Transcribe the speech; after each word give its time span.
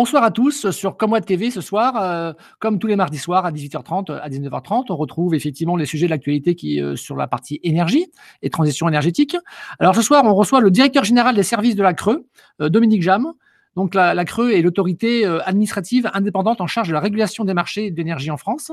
bonsoir 0.00 0.24
à 0.24 0.30
tous 0.30 0.70
sur 0.70 0.96
Comweb 0.96 1.26
TV 1.26 1.50
ce 1.50 1.60
soir. 1.60 2.02
Euh, 2.02 2.32
comme 2.58 2.78
tous 2.78 2.86
les 2.86 2.96
mardis 2.96 3.18
soirs 3.18 3.44
à 3.44 3.52
18h30, 3.52 4.18
à 4.18 4.30
19h30, 4.30 4.86
on 4.88 4.96
retrouve 4.96 5.34
effectivement 5.34 5.76
les 5.76 5.84
sujets 5.84 6.06
de 6.06 6.10
l'actualité 6.10 6.54
qui 6.54 6.80
euh, 6.80 6.96
sur 6.96 7.16
la 7.16 7.26
partie 7.26 7.60
énergie 7.64 8.06
et 8.40 8.48
transition 8.48 8.88
énergétique. 8.88 9.36
Alors 9.78 9.94
ce 9.94 10.00
soir, 10.00 10.24
on 10.24 10.34
reçoit 10.34 10.62
le 10.62 10.70
directeur 10.70 11.04
général 11.04 11.36
des 11.36 11.42
services 11.42 11.76
de 11.76 11.82
la 11.82 11.92
Creux, 11.92 12.26
euh, 12.62 12.70
Dominique 12.70 13.02
Jam. 13.02 13.30
Donc 13.76 13.94
la, 13.94 14.14
la 14.14 14.24
Creux 14.24 14.52
est 14.52 14.62
l'autorité 14.62 15.26
administrative 15.26 16.10
indépendante 16.14 16.62
en 16.62 16.66
charge 16.66 16.88
de 16.88 16.94
la 16.94 17.00
régulation 17.00 17.44
des 17.44 17.52
marchés 17.52 17.90
d'énergie 17.90 18.30
en 18.30 18.38
France. 18.38 18.72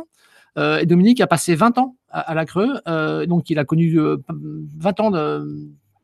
et 0.55 0.85
Dominique 0.85 1.19
a 1.19 1.27
passé 1.27 1.55
20 1.55 1.77
ans 1.77 1.97
à, 2.09 2.21
à 2.21 2.35
la 2.35 2.45
Creux, 2.45 2.79
donc 3.27 3.49
il 3.49 3.59
a 3.59 3.65
connu 3.65 3.99
20 4.29 4.99
ans 5.01 5.11
de 5.11 5.45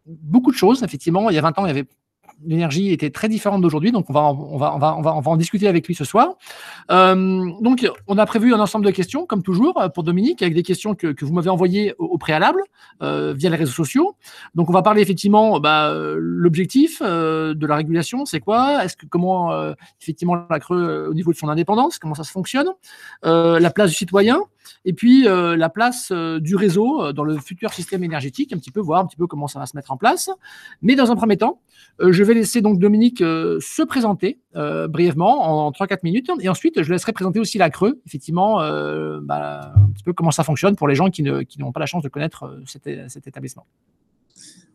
beaucoup 0.06 0.52
de 0.52 0.58
choses, 0.58 0.84
effectivement. 0.84 1.30
Il 1.30 1.36
y 1.36 1.40
a 1.40 1.42
20 1.42 1.60
ans, 1.60 1.66
il 1.66 1.70
y 1.70 1.72
avait 1.72 1.88
l'énergie 2.46 2.92
était 2.92 3.10
très 3.10 3.30
différente 3.30 3.62
d'aujourd'hui, 3.62 3.92
donc 3.92 4.10
on 4.10 4.14
va, 4.14 4.22
on, 4.26 4.58
va, 4.58 4.76
on, 4.76 4.80
va, 4.80 4.96
on, 4.98 5.02
va, 5.02 5.16
on 5.16 5.22
va 5.22 5.32
en 5.32 5.38
discuter 5.38 5.68
avec 5.68 5.88
lui 5.88 5.96
ce 5.96 6.06
soir. 6.06 6.36
Euh, 6.92 7.16
donc, 7.62 7.90
on 8.08 8.18
a 8.18 8.26
prévu 8.26 8.54
un 8.54 8.60
ensemble 8.60 8.86
de 8.86 8.92
questions, 8.92 9.26
comme 9.26 9.44
toujours, 9.44 9.82
pour 9.94 10.04
Dominique, 10.04 10.42
avec 10.42 10.54
des 10.54 10.64
questions 10.64 10.96
que, 10.96 11.08
que 11.08 11.26
vous 11.26 11.34
m'avez 11.34 11.50
envoyées 11.50 11.94
au, 11.98 12.18
préalable 12.18 12.62
euh, 13.02 13.34
via 13.34 13.50
les 13.50 13.58
réseaux 13.58 13.72
sociaux. 13.72 14.16
Donc, 14.56 14.70
on 14.70 14.74
va 14.74 14.82
parler 14.82 15.02
effectivement 15.02 15.60
bah, 15.60 15.94
l'objectif 16.16 17.02
euh, 17.02 17.54
de 17.54 17.66
la 17.68 17.76
régulation, 17.76 18.26
c'est 18.26 18.40
quoi? 18.40 18.84
Est-ce 18.84 18.98
que 18.98 19.06
comment 19.06 19.52
euh, 19.52 19.74
effectivement 20.02 20.36
la 20.50 20.60
Creux 20.60 20.84
euh, 20.84 21.10
au 21.10 21.14
niveau 21.14 21.32
de 21.32 21.38
son 21.38 21.50
indépendance, 21.50 22.00
comment 22.00 22.16
ça 22.16 22.24
se 22.24 22.32
fonctionne? 22.32 22.68
La 23.24 23.72
place 23.72 23.90
du 23.90 23.96
citoyen 23.96 24.40
et 24.86 24.94
puis 24.94 25.24
la 25.24 25.70
place 25.70 26.12
du 26.12 26.56
réseau 26.56 27.12
dans 27.14 27.24
le 27.24 27.38
futur 27.38 27.74
système 27.74 28.04
énergétique, 28.04 28.54
un 28.54 28.58
petit 28.58 28.72
peu 28.72 28.80
voir 28.80 29.02
un 29.02 29.06
petit 29.06 29.18
peu 29.18 29.28
comment 29.28 29.48
ça 29.48 29.60
va 29.60 29.66
se 29.66 29.76
mettre 29.76 29.92
en 29.92 29.98
place. 29.98 30.30
Mais 30.82 30.96
dans 30.96 31.12
un 31.12 31.16
premier 31.16 31.38
temps, 31.38 31.62
je 32.00 32.24
vais 32.24 32.34
laisser 32.34 32.62
donc 32.62 32.80
Dominique 32.80 33.20
se 33.20 33.84
présenter 33.84 34.40
brièvement 34.54 35.68
en 35.68 35.72
3-4 35.72 36.00
minutes 36.04 36.30
et 36.40 36.50
ensuite 36.50 36.82
je 36.84 36.92
laisserai 36.92 37.14
présenter 37.14 37.40
aussi 37.40 37.58
la 37.58 37.70
Creux, 37.70 38.02
effectivement, 38.06 38.58
bah, 39.22 39.74
un 39.76 39.90
petit 39.92 40.04
peu 40.04 40.14
comment 40.14 40.32
ça 40.32 40.44
fonctionne 40.44 40.76
pour 40.76 40.88
les 40.88 40.96
gens 40.96 41.10
qui 41.10 41.24
n'ont 41.24 41.72
pas 41.72 41.80
la 41.80 41.86
chance 41.86 42.04
de 42.04 42.10
connaître 42.10 42.60
cet, 42.66 43.28
établissement. 43.28 43.66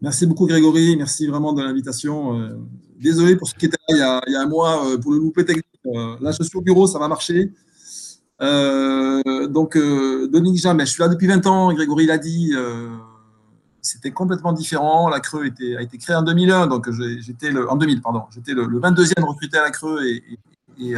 Merci 0.00 0.26
beaucoup 0.26 0.46
Grégory, 0.46 0.96
merci 0.96 1.26
vraiment 1.26 1.52
de 1.52 1.62
l'invitation. 1.62 2.50
désolé 3.00 3.36
pour 3.36 3.48
ceux 3.48 3.56
qui 3.58 3.66
étaient 3.66 3.76
là 3.88 3.96
il 3.96 3.98
y 3.98 4.02
a, 4.02 4.20
il 4.28 4.32
y 4.32 4.36
a 4.36 4.42
un 4.42 4.48
mois 4.48 4.84
pour 5.00 5.12
le 5.12 5.18
loupé 5.18 5.44
technique. 5.44 5.66
là, 5.84 6.30
je 6.30 6.42
suis 6.42 6.56
au 6.56 6.62
bureau, 6.62 6.86
ça 6.86 6.98
va 6.98 7.08
marcher. 7.08 7.52
Euh, 8.40 9.46
donc, 9.48 9.76
euh, 9.76 10.28
Dominique 10.28 10.60
Jamais, 10.60 10.86
je 10.86 10.92
suis 10.92 11.02
là 11.02 11.08
depuis 11.08 11.26
20 11.26 11.46
ans, 11.46 11.72
Grégory 11.72 12.06
l'a 12.06 12.18
dit, 12.18 12.52
euh, 12.54 12.88
c'était 13.82 14.12
complètement 14.12 14.52
différent. 14.52 15.08
La 15.08 15.20
Creux 15.20 15.46
était, 15.46 15.76
a 15.76 15.82
été 15.82 15.98
créée 15.98 16.16
en 16.16 16.22
2001, 16.22 16.66
donc 16.68 16.88
j'étais 17.20 17.50
en 17.56 17.76
2000, 17.76 18.00
pardon, 18.00 18.24
j'étais 18.34 18.52
le, 18.52 18.66
22e 18.66 19.24
recruté 19.24 19.58
à 19.58 19.62
la 19.62 19.70
Creux 19.70 20.04
et, 20.04 20.22
et, 20.78 20.90
et 20.90 20.96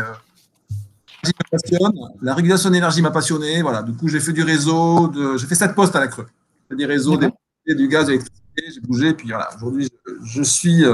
la 2.22 2.34
régulation 2.34 2.70
d'énergie 2.70 3.02
m'a 3.02 3.10
passionné. 3.10 3.62
Voilà, 3.62 3.82
du 3.82 3.94
coup, 3.94 4.08
j'ai 4.08 4.20
fait 4.20 4.32
du 4.32 4.42
réseau, 4.42 5.10
j'ai 5.36 5.46
fait 5.46 5.54
sept 5.54 5.74
postes 5.74 5.96
à 5.96 6.00
la 6.00 6.08
Creux. 6.08 6.26
Des 6.70 6.86
réseaux, 6.86 7.16
des, 7.16 7.30
du 7.74 7.88
gaz, 7.88 8.06
de 8.06 8.12
l'électricité, 8.12 8.62
j'ai 8.74 8.80
bougé. 8.80 9.14
Puis 9.14 9.28
voilà, 9.28 9.48
aujourd'hui, 9.56 9.88
je, 10.24 10.42
suis 10.42 10.84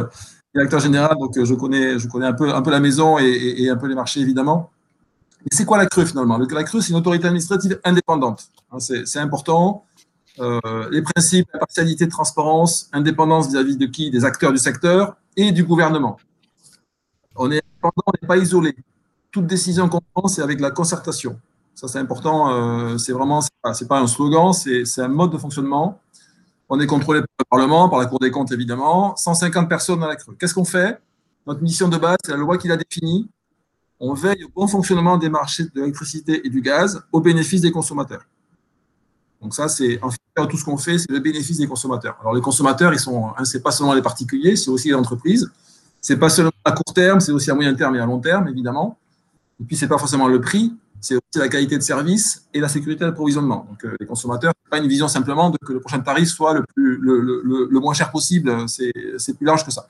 directeur 0.55 0.81
général, 0.81 1.17
donc 1.19 1.43
je 1.43 1.55
connais, 1.55 1.99
je 1.99 2.09
connais 2.09 2.27
un 2.27 2.33
peu, 2.33 2.55
un 2.55 2.63
peu 2.63 2.71
la 2.71 2.81
maison 2.81 3.19
et, 3.19 3.57
et 3.59 3.69
un 3.69 3.77
peu 3.77 3.89
les 3.89 3.95
marchés, 3.95 4.21
évidemment. 4.21 4.71
Et 5.47 5.55
c'est 5.55 5.65
quoi 5.65 5.79
la 5.79 5.87
Creux 5.87 6.05
finalement? 6.05 6.39
La 6.39 6.65
Creux, 6.65 6.81
c'est 6.81 6.91
une 6.91 6.97
autorité 6.97 7.27
administrative 7.27 7.81
indépendante. 7.85 8.51
Hein, 8.73 8.79
c'est 8.81 9.19
important. 9.19 9.85
Euh, 10.41 10.89
les 10.91 11.03
principes, 11.03 11.49
impartialité, 11.55 12.09
transparence, 12.09 12.91
indépendance 12.93 13.49
vis-à-vis 13.49 13.77
de 13.77 13.87
qui? 13.87 14.11
Des 14.11 14.25
acteurs 14.25 14.53
du 14.53 14.59
secteur 14.59 15.17
et 15.37 15.53
du 15.53 15.63
gouvernement. 15.65 16.17
On 17.37 17.51
est 17.51 17.63
indépendant, 17.63 18.03
on 18.07 18.13
n'est 18.21 18.27
pas 18.27 18.37
isolé. 18.37 18.75
Toute 19.31 19.47
décision 19.47 19.89
qu'on 19.89 20.01
prend, 20.15 20.27
c'est 20.27 20.43
avec 20.43 20.61
la 20.61 20.71
concertation. 20.71 21.39
Ça, 21.75 21.87
c'est 21.87 21.99
important. 21.99 22.51
Euh, 22.51 22.99
c'est 22.99 23.13
vraiment, 23.13 23.41
pas, 23.63 24.01
un 24.01 24.07
slogan, 24.07 24.53
c'est 24.53 25.01
un 25.01 25.09
mode 25.09 25.31
de 25.31 25.39
fonctionnement. 25.39 26.01
On 26.69 26.81
est 26.81 26.87
contrôlé 26.87 27.21
par 27.21 27.29
le 27.39 27.45
Parlement, 27.49 27.89
par 27.89 28.01
la 28.01 28.07
Cour 28.07 28.19
des 28.19 28.33
comptes 28.33 28.51
évidemment. 28.51 29.15
150 29.17 29.69
personnes 29.69 30.01
dans 30.01 30.09
la 30.09 30.17
Creux. 30.17 30.37
Qu'est-ce 30.41 30.55
qu'on 30.55 30.65
fait? 30.65 31.01
Notre 31.47 31.63
mission 31.63 31.87
de 31.87 31.97
base, 31.97 32.17
c'est 32.25 32.33
la 32.33 32.39
loi 32.39 32.59
qui 32.59 32.67
l'a 32.67 32.77
définie 32.77 33.29
on 34.01 34.15
veille 34.15 34.45
au 34.45 34.49
bon 34.55 34.67
fonctionnement 34.67 35.17
des 35.17 35.29
marchés 35.29 35.65
de 35.65 35.71
l'électricité 35.75 36.47
et 36.47 36.51
du 36.51 36.61
gaz 36.61 37.03
au 37.13 37.21
bénéfice 37.21 37.61
des 37.61 37.71
consommateurs. 37.71 38.27
Donc 39.41 39.55
ça, 39.55 39.69
c'est 39.69 40.03
en 40.03 40.11
fait 40.11 40.19
tout 40.49 40.57
ce 40.57 40.65
qu'on 40.65 40.77
fait, 40.77 40.99
c'est 40.99 41.11
le 41.11 41.21
bénéfice 41.21 41.59
des 41.59 41.67
consommateurs. 41.67 42.17
Alors 42.21 42.35
les 42.35 42.41
consommateurs, 42.41 42.93
ils 42.93 42.99
sont, 42.99 43.27
hein, 43.37 43.45
c'est 43.45 43.63
pas 43.63 43.71
seulement 43.71 43.95
les 43.95 44.03
particuliers, 44.03 44.57
c'est 44.57 44.71
aussi 44.71 44.89
les 44.89 44.95
entreprises. 44.95 45.51
C'est 46.01 46.17
pas 46.17 46.29
seulement 46.29 46.53
à 46.65 46.73
court 46.73 46.95
terme, 46.95 47.21
c'est 47.21 47.33
aussi 47.33 47.51
à 47.51 47.55
moyen 47.55 47.75
terme 47.75 47.97
et 47.97 48.01
à 48.01 48.07
long 48.07 48.19
terme, 48.19 48.49
évidemment. 48.49 48.99
Et 49.61 49.65
puis 49.65 49.77
c'est 49.77 49.89
pas 49.89 49.99
forcément 49.99 50.29
le 50.29 50.41
prix, 50.41 50.75
c'est 51.01 51.15
aussi 51.15 51.39
la 51.39 51.49
qualité 51.49 51.77
de 51.79 51.83
service 51.83 52.47
et 52.53 52.61
la 52.61 52.69
sécurité 52.69 53.05
d'approvisionnement. 53.05 53.67
Donc 53.69 53.85
euh, 53.85 53.97
les 53.99 54.07
consommateurs, 54.07 54.53
pas 54.71 54.79
une 54.79 54.89
vision 54.89 55.09
simplement 55.09 55.51
de 55.51 55.59
que 55.59 55.73
le 55.73 55.81
prochain 55.81 56.01
tarif 56.01 56.29
soit 56.29 56.63
le 56.75 57.81
moins 57.81 57.95
cher 57.95 58.11
possible. 58.11 58.53
C'est 58.69 59.37
plus 59.37 59.47
large 59.47 59.65
que 59.65 59.71
ça. 59.71 59.89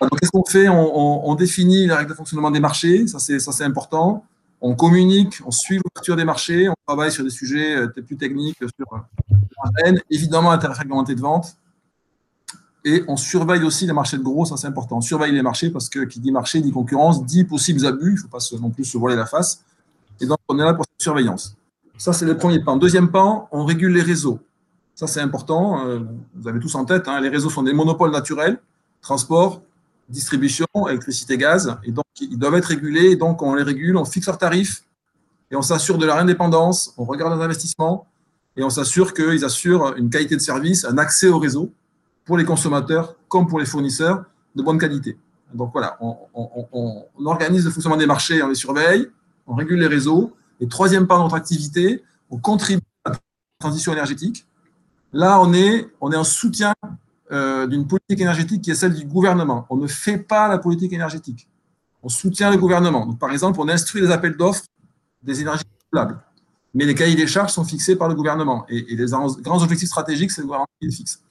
Donc, 0.00 0.18
qu'est-ce 0.18 0.30
qu'on 0.30 0.44
fait 0.44 0.68
on, 0.68 1.34
définit 1.34 1.86
les 1.86 1.92
règles 1.92 2.10
de 2.10 2.14
fonctionnement 2.14 2.50
des 2.50 2.60
marchés, 2.60 3.06
ça 3.06 3.18
c'est 3.18 3.64
important. 3.64 4.24
On 4.62 4.74
communique, 4.74 5.40
on 5.46 5.50
suit 5.50 5.78
l'ouverture 5.78 6.16
des 6.16 6.24
marchés, 6.24 6.68
on 6.68 6.74
travaille 6.86 7.10
sur 7.10 7.24
des 7.24 7.30
sujets 7.30 7.76
euh, 7.76 7.88
plus 7.88 8.16
techniques, 8.16 8.58
sur 8.58 8.86
euh, 8.92 9.92
évidemment 10.10 10.50
intérêt 10.50 10.74
réglementé 10.74 11.14
de 11.14 11.20
vente. 11.20 11.56
Et 12.84 13.04
on 13.08 13.16
surveille 13.16 13.62
aussi 13.62 13.86
les 13.86 13.92
marchés 13.92 14.18
de 14.18 14.22
gros, 14.22 14.44
ça 14.44 14.56
c'est 14.56 14.66
important. 14.66 14.98
On 14.98 15.00
surveille 15.00 15.32
les 15.32 15.42
marchés 15.42 15.70
parce 15.70 15.88
que 15.88 16.00
qui 16.00 16.20
dit 16.20 16.30
marché 16.30 16.60
dit 16.60 16.72
concurrence, 16.72 17.24
dit 17.24 17.44
possibles 17.44 17.86
abus, 17.86 18.10
il 18.10 18.14
ne 18.14 18.18
faut 18.18 18.28
pas 18.28 18.38
non 18.60 18.70
plus 18.70 18.84
se 18.84 18.98
voiler 18.98 19.16
la 19.16 19.26
face. 19.26 19.64
Et 20.20 20.26
donc 20.26 20.38
on 20.48 20.58
est 20.58 20.64
là 20.64 20.74
pour 20.74 20.84
cette 20.84 21.00
surveillance. 21.00 21.56
Ça 21.96 22.12
c'est 22.12 22.26
le 22.26 22.36
premier 22.36 22.60
pan. 22.60 22.76
Deuxième 22.76 23.10
pan, 23.10 23.48
on 23.52 23.64
régule 23.64 23.92
les 23.92 24.02
réseaux. 24.02 24.40
Ça 24.94 25.06
c'est 25.06 25.20
important, 25.20 25.86
euh, 25.86 26.00
vous 26.34 26.48
avez 26.48 26.60
tous 26.60 26.74
en 26.74 26.84
tête, 26.84 27.08
hein, 27.08 27.20
les 27.20 27.30
réseaux 27.30 27.50
sont 27.50 27.62
des 27.62 27.72
monopoles 27.72 28.10
naturels 28.10 28.58
transport, 29.02 29.62
distribution, 30.10 30.66
électricité, 30.88 31.38
gaz, 31.38 31.76
et 31.84 31.92
donc 31.92 32.04
ils 32.20 32.38
doivent 32.38 32.56
être 32.56 32.66
régulés, 32.66 33.10
et 33.10 33.16
donc 33.16 33.42
on 33.42 33.54
les 33.54 33.62
régule, 33.62 33.96
on 33.96 34.04
fixe 34.04 34.26
leurs 34.26 34.38
tarifs, 34.38 34.84
et 35.50 35.56
on 35.56 35.62
s'assure 35.62 35.98
de 35.98 36.06
leur 36.06 36.16
indépendance, 36.16 36.94
on 36.96 37.04
regarde 37.04 37.32
leurs 37.32 37.42
investissements, 37.42 38.06
et 38.56 38.62
on 38.62 38.70
s'assure 38.70 39.14
qu'ils 39.14 39.44
assurent 39.44 39.94
une 39.96 40.10
qualité 40.10 40.36
de 40.36 40.40
service, 40.40 40.84
un 40.84 40.98
accès 40.98 41.28
au 41.28 41.38
réseau 41.38 41.72
pour 42.24 42.36
les 42.36 42.44
consommateurs 42.44 43.16
comme 43.28 43.46
pour 43.46 43.58
les 43.58 43.66
fournisseurs 43.66 44.24
de 44.54 44.62
bonne 44.62 44.78
qualité. 44.78 45.16
Donc 45.54 45.70
voilà, 45.72 45.98
on, 46.00 47.04
organise 47.24 47.64
le 47.64 47.70
fonctionnement 47.70 47.96
des 47.96 48.06
marchés, 48.06 48.42
on 48.42 48.48
les 48.48 48.54
surveille, 48.54 49.08
on 49.46 49.54
régule 49.54 49.80
les 49.80 49.86
réseaux, 49.86 50.32
et 50.60 50.68
troisième 50.68 51.06
part 51.06 51.18
de 51.18 51.24
notre 51.24 51.36
activité, 51.36 52.02
on 52.30 52.38
contribue 52.38 52.82
à 53.04 53.10
la 53.10 53.18
transition 53.58 53.92
énergétique. 53.92 54.46
Là, 55.12 55.40
on 55.40 55.52
est, 55.52 55.88
on 56.00 56.12
est 56.12 56.16
en 56.16 56.24
soutien 56.24 56.72
euh, 57.32 57.66
d'une 57.68 57.86
politique 57.86 58.20
énergétique 58.20 58.62
qui 58.62 58.72
est 58.72 58.74
celle 58.74 58.94
du 58.94 59.04
gouvernement. 59.04 59.64
On 59.70 59.76
ne 59.76 59.86
fait 59.86 60.18
pas 60.18 60.48
la 60.48 60.58
politique 60.58 60.92
énergétique. 60.92 61.48
On 62.02 62.08
soutient 62.08 62.50
le 62.50 62.56
gouvernement. 62.56 63.06
Donc, 63.06 63.20
par 63.20 63.30
exemple, 63.30 63.60
on 63.60 63.68
instruit 63.68 64.00
les 64.00 64.10
appels 64.10 64.36
d'offres 64.36 64.64
des 65.22 65.40
énergies 65.40 65.62
renouvelables. 65.92 66.20
Mais 66.74 66.84
les 66.84 66.94
cahiers 66.94 67.14
des 67.14 67.28
charges 67.28 67.52
sont 67.52 67.64
fixés 67.64 67.94
par 67.94 68.08
le 68.08 68.16
gouvernement. 68.16 68.64
Et, 68.68 68.96
les 68.96 69.06
grands 69.06 69.62
objectifs 69.62 69.88
stratégiques, 69.88 70.32
c'est 70.32 70.40
le 70.40 70.46
gouvernement 70.46 70.68
qui 70.80 70.88
les 70.88 70.92
fixe. 70.92 71.22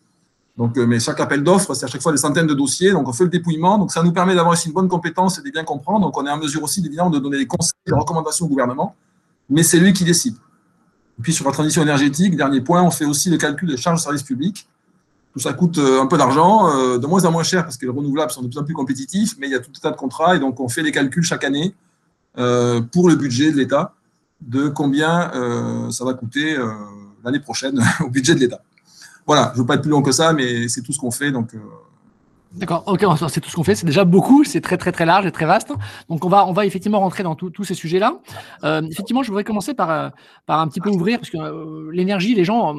Donc, 0.57 0.77
euh, 0.77 0.87
mais 0.87 1.01
chaque 1.01 1.19
appel 1.19 1.43
d'offres, 1.43 1.73
c'est 1.73 1.85
à 1.85 1.89
chaque 1.89 2.01
fois 2.01 2.13
des 2.13 2.17
centaines 2.17 2.47
de 2.47 2.53
dossiers. 2.53 2.91
Donc, 2.91 3.05
on 3.07 3.11
fait 3.11 3.25
le 3.25 3.29
dépouillement. 3.29 3.77
Donc, 3.77 3.91
ça 3.91 4.01
nous 4.01 4.13
permet 4.13 4.35
d'avoir 4.35 4.53
aussi 4.53 4.69
une 4.69 4.73
bonne 4.73 4.87
compétence 4.87 5.37
et 5.39 5.41
de 5.41 5.49
bien 5.49 5.65
comprendre. 5.65 6.05
Donc, 6.05 6.17
on 6.17 6.25
est 6.25 6.31
en 6.31 6.37
mesure 6.37 6.63
aussi, 6.63 6.79
évidemment, 6.79 7.09
de 7.09 7.19
donner 7.19 7.39
des 7.39 7.47
conseils, 7.47 7.73
des 7.85 7.93
recommandations 7.93 8.45
au 8.45 8.49
gouvernement. 8.49 8.95
Mais 9.49 9.63
c'est 9.63 9.79
lui 9.79 9.91
qui 9.91 10.05
décide. 10.05 10.35
Et 10.35 11.21
puis, 11.21 11.33
sur 11.33 11.45
la 11.45 11.51
transition 11.51 11.81
énergétique, 11.81 12.37
dernier 12.37 12.61
point, 12.61 12.81
on 12.83 12.91
fait 12.91 13.05
aussi 13.05 13.29
le 13.29 13.37
calcul 13.37 13.67
des 13.67 13.75
charges 13.75 13.99
de 13.99 14.03
service 14.03 14.23
public 14.23 14.65
tout 15.33 15.39
ça 15.39 15.53
coûte 15.53 15.77
euh, 15.77 16.01
un 16.01 16.07
peu 16.07 16.17
d'argent, 16.17 16.69
euh, 16.69 16.97
de 16.97 17.05
moins 17.05 17.25
en 17.25 17.31
moins 17.31 17.43
cher 17.43 17.63
parce 17.63 17.77
que 17.77 17.85
les 17.85 17.91
renouvelables 17.91 18.31
sont 18.31 18.41
de 18.41 18.47
plus 18.47 18.57
en 18.57 18.63
plus 18.63 18.73
compétitifs, 18.73 19.35
mais 19.39 19.47
il 19.47 19.51
y 19.51 19.55
a 19.55 19.59
tout 19.59 19.71
un 19.75 19.79
tas 19.79 19.91
de 19.91 19.95
contrats 19.95 20.35
et 20.35 20.39
donc 20.39 20.59
on 20.59 20.69
fait 20.69 20.83
des 20.83 20.91
calculs 20.91 21.23
chaque 21.23 21.43
année 21.43 21.75
euh, 22.37 22.81
pour 22.81 23.09
le 23.09 23.15
budget 23.15 23.51
de 23.51 23.57
l'État 23.57 23.93
de 24.41 24.69
combien 24.69 25.31
ça 25.91 26.05
va 26.05 26.13
coûter 26.13 26.57
l'année 27.25 27.41
prochaine 27.41 27.83
au 27.99 28.09
budget 28.09 28.35
de 28.35 28.39
l'État. 28.39 28.61
Voilà, 29.27 29.51
je 29.53 29.57
ne 29.57 29.63
veux 29.63 29.67
pas 29.67 29.75
être 29.75 29.81
plus 29.81 29.91
long 29.91 30.01
que 30.01 30.13
ça, 30.13 30.31
mais 30.31 30.69
c'est 30.69 30.81
tout 30.81 30.93
ce 30.93 30.97
qu'on 30.97 31.11
fait. 31.11 31.29
Donc, 31.29 31.53
D'accord, 32.55 32.83
ok, 32.87 33.05
c'est 33.29 33.41
tout 33.41 33.49
ce 33.49 33.55
qu'on 33.55 33.63
fait, 33.63 33.75
c'est 33.75 33.85
déjà 33.85 34.05
beaucoup, 34.05 34.43
c'est 34.43 34.59
très 34.59 34.75
très 34.77 34.91
très 34.91 35.05
large 35.05 35.27
et 35.27 35.31
très 35.31 35.45
vaste. 35.45 35.71
Donc 36.09 36.25
on 36.25 36.29
va 36.29 36.47
on 36.47 36.51
va 36.51 36.65
effectivement 36.65 36.99
rentrer 36.99 37.21
dans 37.21 37.35
tous 37.35 37.63
ces 37.63 37.75
sujets-là. 37.75 38.19
Euh, 38.63 38.81
effectivement, 38.89 39.21
je 39.21 39.27
voudrais 39.27 39.43
commencer 39.43 39.75
par 39.75 39.91
euh, 39.91 40.09
par 40.47 40.59
un 40.59 40.67
petit 40.67 40.81
peu 40.81 40.89
ouvrir 40.89 41.19
parce 41.19 41.29
que 41.29 41.37
euh, 41.37 41.91
l'énergie, 41.93 42.33
les 42.33 42.43
gens 42.43 42.75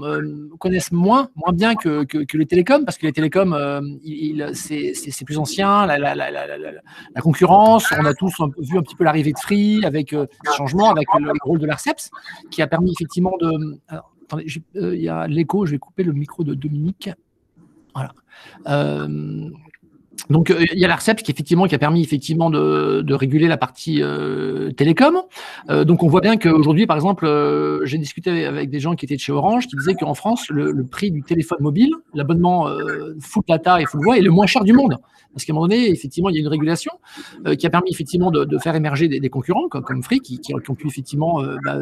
connaissent 0.58 0.90
moins 0.90 1.28
moins 1.36 1.52
bien 1.52 1.76
que, 1.76 2.02
que, 2.02 2.36
les 2.36 2.46
télécoms 2.46 2.84
parce 2.84 2.98
que 2.98 3.06
les 3.06 3.12
télécoms, 3.12 3.56
il, 4.02 4.50
c'est 4.54 5.24
plus 5.24 5.38
ancien, 5.38 5.86
la, 5.86 7.20
concurrence. 7.22 7.92
On 7.96 8.04
a 8.04 8.14
tous 8.14 8.34
vu 8.58 8.76
un 8.76 8.82
petit 8.82 8.96
peu 8.96 9.04
l'arrivée 9.04 9.32
de 9.32 9.38
Free 9.38 9.84
avec 9.84 10.10
le 10.10 10.26
changement, 10.56 10.90
avec 10.90 11.06
le, 11.16 11.30
rôle 11.44 11.60
de 11.60 11.66
l'Arceps 11.66 12.10
qui 12.50 12.60
a 12.60 12.66
permis 12.66 12.90
effectivement 12.90 13.36
de. 13.40 13.78
attendez, 13.88 14.46
il 14.74 15.00
y 15.00 15.08
a 15.08 15.28
l'écho, 15.28 15.64
je 15.64 15.70
vais 15.70 15.78
couper 15.78 16.02
le 16.02 16.12
micro 16.12 16.42
de 16.42 16.54
Dominique. 16.54 17.10
Voilà. 17.94 18.10
Euh, 18.66 19.50
donc 20.28 20.50
euh, 20.50 20.64
il 20.72 20.78
y 20.78 20.84
a 20.84 20.88
l'ARCEP 20.88 21.22
qui 21.22 21.30
effectivement 21.30 21.66
qui 21.66 21.74
a 21.74 21.78
permis 21.78 22.02
effectivement 22.02 22.50
de, 22.50 23.02
de 23.02 23.14
réguler 23.14 23.48
la 23.48 23.56
partie 23.56 24.02
euh, 24.02 24.70
télécom. 24.72 25.22
Euh, 25.70 25.84
donc 25.84 26.02
on 26.02 26.08
voit 26.08 26.20
bien 26.20 26.36
qu'aujourd'hui, 26.36 26.86
par 26.86 26.96
exemple, 26.96 27.26
j'ai 27.84 27.98
discuté 27.98 28.44
avec 28.44 28.70
des 28.70 28.80
gens 28.80 28.94
qui 28.94 29.04
étaient 29.04 29.16
de 29.16 29.20
chez 29.20 29.32
Orange 29.32 29.66
qui 29.66 29.76
disaient 29.76 29.94
qu'en 29.94 30.14
France, 30.14 30.48
le, 30.50 30.72
le, 30.72 30.84
prix 30.84 31.10
du 31.10 31.22
téléphone 31.22 31.58
mobile, 31.60 31.94
l'abonnement 32.14 32.68
full 33.20 33.42
data 33.46 33.80
et 33.80 33.86
full 33.86 34.02
voix 34.02 34.18
est 34.18 34.22
le 34.22 34.30
moins 34.30 34.46
cher 34.46 34.64
du 34.64 34.72
monde. 34.72 34.96
Parce 35.32 35.44
qu'à 35.44 35.52
un 35.52 35.54
moment 35.54 35.68
donné, 35.68 35.88
effectivement, 35.90 36.28
il 36.28 36.34
y 36.34 36.38
a 36.38 36.40
une 36.40 36.48
régulation 36.48 36.90
qui 37.56 37.64
a 37.64 37.70
permis 37.70 37.90
effectivement 37.92 38.32
de, 38.32 38.44
de 38.44 38.58
faire 38.58 38.74
émerger 38.74 39.06
des, 39.06 39.20
des 39.20 39.28
concurrents 39.28 39.68
comme, 39.68 39.84
comme, 39.84 40.02
Free 40.02 40.18
qui, 40.18 40.40
qui, 40.40 40.52
ont 40.54 40.74
pu 40.74 40.88
effectivement, 40.88 41.40
bah, 41.64 41.78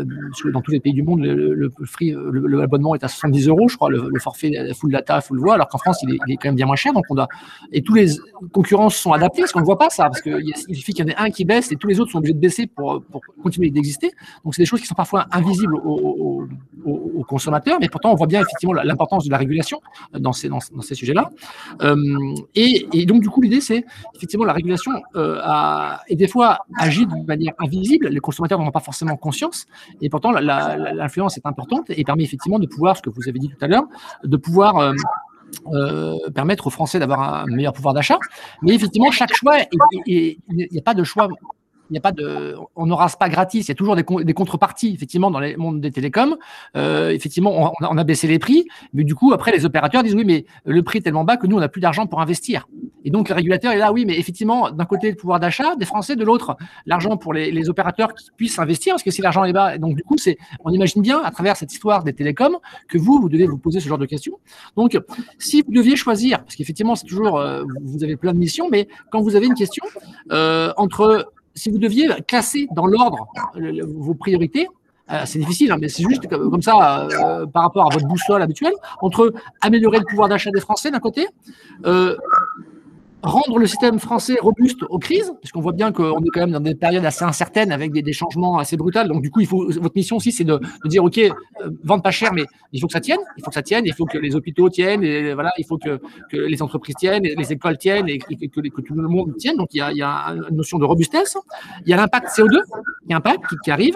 dans 0.52 0.60
tous 0.60 0.70
les 0.70 0.80
pays 0.80 0.92
du 0.92 1.02
monde, 1.02 1.20
le, 1.22 1.54
le 1.54 1.70
Free, 1.86 2.14
l'abonnement 2.32 2.94
est 2.94 3.04
à 3.04 3.08
70 3.08 3.48
euros, 3.48 3.68
je 3.68 3.76
crois, 3.76 3.88
le, 3.88 4.10
forfait 4.20 4.52
full 4.74 4.92
data, 4.92 5.22
full 5.22 5.38
voix, 5.38 5.54
alors 5.54 5.68
qu'en 5.68 5.78
France, 5.78 6.02
il 6.02 6.14
est, 6.14 6.18
il 6.26 6.34
est, 6.34 6.36
quand 6.36 6.48
même 6.48 6.56
bien 6.56 6.66
moins 6.66 6.76
cher. 6.76 6.92
Donc 6.92 7.04
on 7.08 7.14
doit 7.14 7.28
et 7.72 7.82
tous 7.82 7.94
les 7.94 8.18
concurrences 8.52 8.96
sont 8.96 9.12
adaptées, 9.12 9.42
parce 9.42 9.52
qu'on 9.52 9.60
ne 9.60 9.64
voit 9.64 9.78
pas 9.78 9.90
ça, 9.90 10.04
parce 10.04 10.20
qu'il 10.20 10.54
suffit 10.56 10.92
qu'il 10.92 11.06
y 11.06 11.08
en 11.08 11.12
ait 11.12 11.16
un 11.16 11.30
qui 11.30 11.44
baisse 11.44 11.72
et 11.72 11.76
tous 11.76 11.88
les 11.88 12.00
autres 12.00 12.10
sont 12.12 12.18
obligés 12.18 12.34
de 12.34 12.40
baisser 12.40 12.66
pour, 12.66 13.02
pour 13.02 13.20
continuer 13.42 13.70
d'exister. 13.70 14.12
Donc, 14.44 14.54
c'est 14.54 14.62
des 14.62 14.66
choses 14.66 14.80
qui 14.80 14.86
sont 14.86 14.94
parfois 14.94 15.26
invisibles 15.32 15.76
aux, 15.76 16.46
consommateurs, 17.26 17.76
mais 17.78 17.88
pourtant, 17.90 18.10
on 18.10 18.14
voit 18.14 18.26
bien 18.26 18.40
effectivement 18.40 18.72
l'importance 18.72 19.26
de 19.26 19.30
la 19.30 19.36
régulation 19.36 19.82
dans 20.14 20.32
ces, 20.32 20.48
dans, 20.48 20.60
ces 20.60 20.94
sujets-là. 20.94 21.30
Euh, 21.82 21.96
et, 22.54 23.04
donc, 23.04 23.20
du 23.20 23.28
coup, 23.28 23.42
l'idée, 23.42 23.60
c'est 23.60 23.84
effectivement 24.14 24.46
la 24.46 24.54
régulation 24.54 24.92
euh, 25.14 25.38
a, 25.42 26.00
et 26.08 26.16
des 26.16 26.26
fois 26.26 26.60
agit 26.78 27.06
de 27.06 27.26
manière 27.26 27.52
invisible, 27.58 28.08
les 28.08 28.20
consommateurs 28.20 28.58
n'en 28.58 28.68
ont 28.68 28.70
pas 28.70 28.80
forcément 28.80 29.16
conscience, 29.16 29.66
et 30.00 30.08
pourtant, 30.08 30.30
l'influence 30.32 31.36
est 31.36 31.44
importante 31.44 31.90
et 31.90 32.02
permet 32.04 32.24
effectivement 32.24 32.58
de 32.58 32.66
pouvoir, 32.66 32.96
ce 32.96 33.02
que 33.02 33.10
vous 33.10 33.28
avez 33.28 33.38
dit 33.38 33.48
tout 33.48 33.62
à 33.62 33.68
l'heure, 33.68 33.84
de 34.24 34.36
pouvoir 34.38 34.78
euh, 34.78 34.94
euh, 35.72 36.16
permettre 36.34 36.66
aux 36.66 36.70
Français 36.70 36.98
d'avoir 36.98 37.22
un 37.22 37.46
meilleur 37.46 37.72
pouvoir 37.72 37.94
d'achat. 37.94 38.18
Mais 38.62 38.74
effectivement, 38.74 39.10
chaque 39.10 39.34
choix, 39.34 39.58
il 40.06 40.36
n'y 40.48 40.78
a 40.78 40.82
pas 40.82 40.94
de 40.94 41.04
choix 41.04 41.28
il 41.90 41.92
n'y 41.92 41.98
a 41.98 42.00
pas 42.00 42.12
de, 42.12 42.56
on 42.76 42.94
rase 42.94 43.16
pas 43.16 43.28
gratis. 43.28 43.66
Il 43.66 43.68
y 43.68 43.72
a 43.72 43.74
toujours 43.74 43.96
des, 43.96 44.34
contreparties, 44.34 44.92
effectivement, 44.94 45.30
dans 45.30 45.40
le 45.40 45.56
monde 45.56 45.80
des 45.80 45.90
télécoms. 45.90 46.36
Euh, 46.76 47.10
effectivement, 47.10 47.72
on, 47.80 47.98
a 47.98 48.04
baissé 48.04 48.26
les 48.26 48.38
prix, 48.38 48.66
mais 48.92 49.04
du 49.04 49.14
coup, 49.14 49.32
après, 49.32 49.52
les 49.52 49.64
opérateurs 49.64 50.02
disent 50.02 50.14
oui, 50.14 50.24
mais 50.24 50.44
le 50.64 50.82
prix 50.82 50.98
est 50.98 51.02
tellement 51.02 51.24
bas 51.24 51.36
que 51.36 51.46
nous, 51.46 51.56
on 51.56 51.60
n'a 51.60 51.68
plus 51.68 51.80
d'argent 51.80 52.06
pour 52.06 52.20
investir. 52.20 52.68
Et 53.04 53.10
donc, 53.10 53.28
le 53.28 53.34
régulateur 53.34 53.72
est 53.72 53.78
là, 53.78 53.92
oui, 53.92 54.04
mais 54.04 54.18
effectivement, 54.18 54.70
d'un 54.70 54.84
côté, 54.84 55.10
le 55.10 55.16
pouvoir 55.16 55.40
d'achat 55.40 55.76
des 55.76 55.86
Français, 55.86 56.16
de 56.16 56.24
l'autre, 56.24 56.56
l'argent 56.84 57.16
pour 57.16 57.32
les, 57.32 57.50
les, 57.50 57.70
opérateurs 57.70 58.12
qui 58.14 58.28
puissent 58.36 58.58
investir, 58.58 58.94
parce 58.94 59.02
que 59.02 59.10
si 59.10 59.22
l'argent 59.22 59.44
est 59.44 59.52
bas, 59.52 59.78
donc 59.78 59.94
du 59.96 60.02
coup, 60.02 60.18
c'est, 60.18 60.36
on 60.64 60.70
imagine 60.70 61.00
bien, 61.00 61.22
à 61.22 61.30
travers 61.30 61.56
cette 61.56 61.72
histoire 61.72 62.04
des 62.04 62.12
télécoms, 62.12 62.58
que 62.88 62.98
vous, 62.98 63.20
vous 63.20 63.28
devez 63.28 63.46
vous 63.46 63.58
poser 63.58 63.80
ce 63.80 63.88
genre 63.88 63.98
de 63.98 64.06
questions. 64.06 64.38
Donc, 64.76 64.98
si 65.38 65.62
vous 65.62 65.72
deviez 65.72 65.96
choisir, 65.96 66.42
parce 66.42 66.56
qu'effectivement, 66.56 66.96
c'est 66.96 67.06
toujours, 67.06 67.38
euh, 67.38 67.62
vous 67.82 68.04
avez 68.04 68.16
plein 68.16 68.32
de 68.32 68.38
missions, 68.38 68.68
mais 68.70 68.88
quand 69.10 69.20
vous 69.20 69.36
avez 69.36 69.46
une 69.46 69.54
question 69.54 69.84
euh, 70.32 70.72
entre 70.76 71.32
si 71.54 71.70
vous 71.70 71.78
deviez 71.78 72.08
classer 72.26 72.68
dans 72.74 72.86
l'ordre 72.86 73.28
vos 73.54 74.14
priorités, 74.14 74.68
euh, 75.10 75.22
c'est 75.24 75.38
difficile, 75.38 75.72
hein, 75.72 75.78
mais 75.80 75.88
c'est 75.88 76.02
juste 76.02 76.28
comme 76.28 76.62
ça 76.62 77.06
euh, 77.06 77.46
par 77.46 77.62
rapport 77.62 77.86
à 77.86 77.94
votre 77.94 78.06
boussole 78.06 78.42
habituelle, 78.42 78.74
entre 79.00 79.32
améliorer 79.62 79.98
le 79.98 80.04
pouvoir 80.04 80.28
d'achat 80.28 80.50
des 80.50 80.60
Français 80.60 80.90
d'un 80.90 80.98
côté, 80.98 81.26
euh, 81.86 82.16
rendre 83.22 83.58
le 83.58 83.66
système 83.66 83.98
français 83.98 84.36
robuste 84.40 84.82
aux 84.88 84.98
crises, 84.98 85.32
parce 85.42 85.50
qu'on 85.52 85.60
voit 85.60 85.72
bien 85.72 85.92
qu'on 85.92 86.18
est 86.18 86.28
quand 86.32 86.40
même 86.40 86.52
dans 86.52 86.60
des 86.60 86.74
périodes 86.74 87.04
assez 87.04 87.24
incertaines 87.24 87.72
avec 87.72 87.92
des, 87.92 88.12
changements 88.12 88.58
assez 88.58 88.76
brutaux. 88.76 89.04
Donc 89.04 89.22
du 89.22 89.30
coup, 89.30 89.40
votre 89.44 89.94
mission 89.94 90.16
aussi, 90.16 90.32
c'est 90.32 90.44
de, 90.44 90.60
dire 90.84 91.04
ok, 91.04 91.18
euh, 91.18 91.30
vendre 91.84 92.02
pas 92.02 92.10
cher, 92.10 92.32
mais 92.32 92.44
il 92.72 92.80
faut 92.80 92.86
que 92.86 92.92
ça 92.92 93.00
tienne, 93.00 93.18
il 93.36 93.42
faut 93.42 93.50
que 93.50 93.54
ça 93.54 93.62
tienne, 93.62 93.84
il 93.86 93.94
faut 93.94 94.06
que 94.06 94.18
les 94.18 94.34
hôpitaux 94.34 94.68
tiennent, 94.68 95.00
voilà, 95.34 95.52
il 95.58 95.64
faut 95.66 95.78
que, 95.78 96.00
les 96.32 96.62
entreprises 96.62 96.96
tiennent, 96.96 97.24
les 97.24 97.52
écoles 97.52 97.78
tiennent, 97.78 98.08
et, 98.08 98.18
que, 98.18 98.80
tout 98.80 98.94
le 98.94 99.08
monde 99.08 99.36
tienne. 99.36 99.56
Donc 99.56 99.68
il 99.72 99.78
y, 99.78 100.02
a, 100.02 100.34
une 100.50 100.56
notion 100.56 100.78
de 100.78 100.84
robustesse. 100.84 101.36
Il 101.84 101.90
y 101.90 101.92
a 101.92 101.96
l'impact 101.96 102.28
CO2 102.28 102.60
qui 103.06 103.14
impact, 103.14 103.44
qui, 103.64 103.70
arrive, 103.70 103.94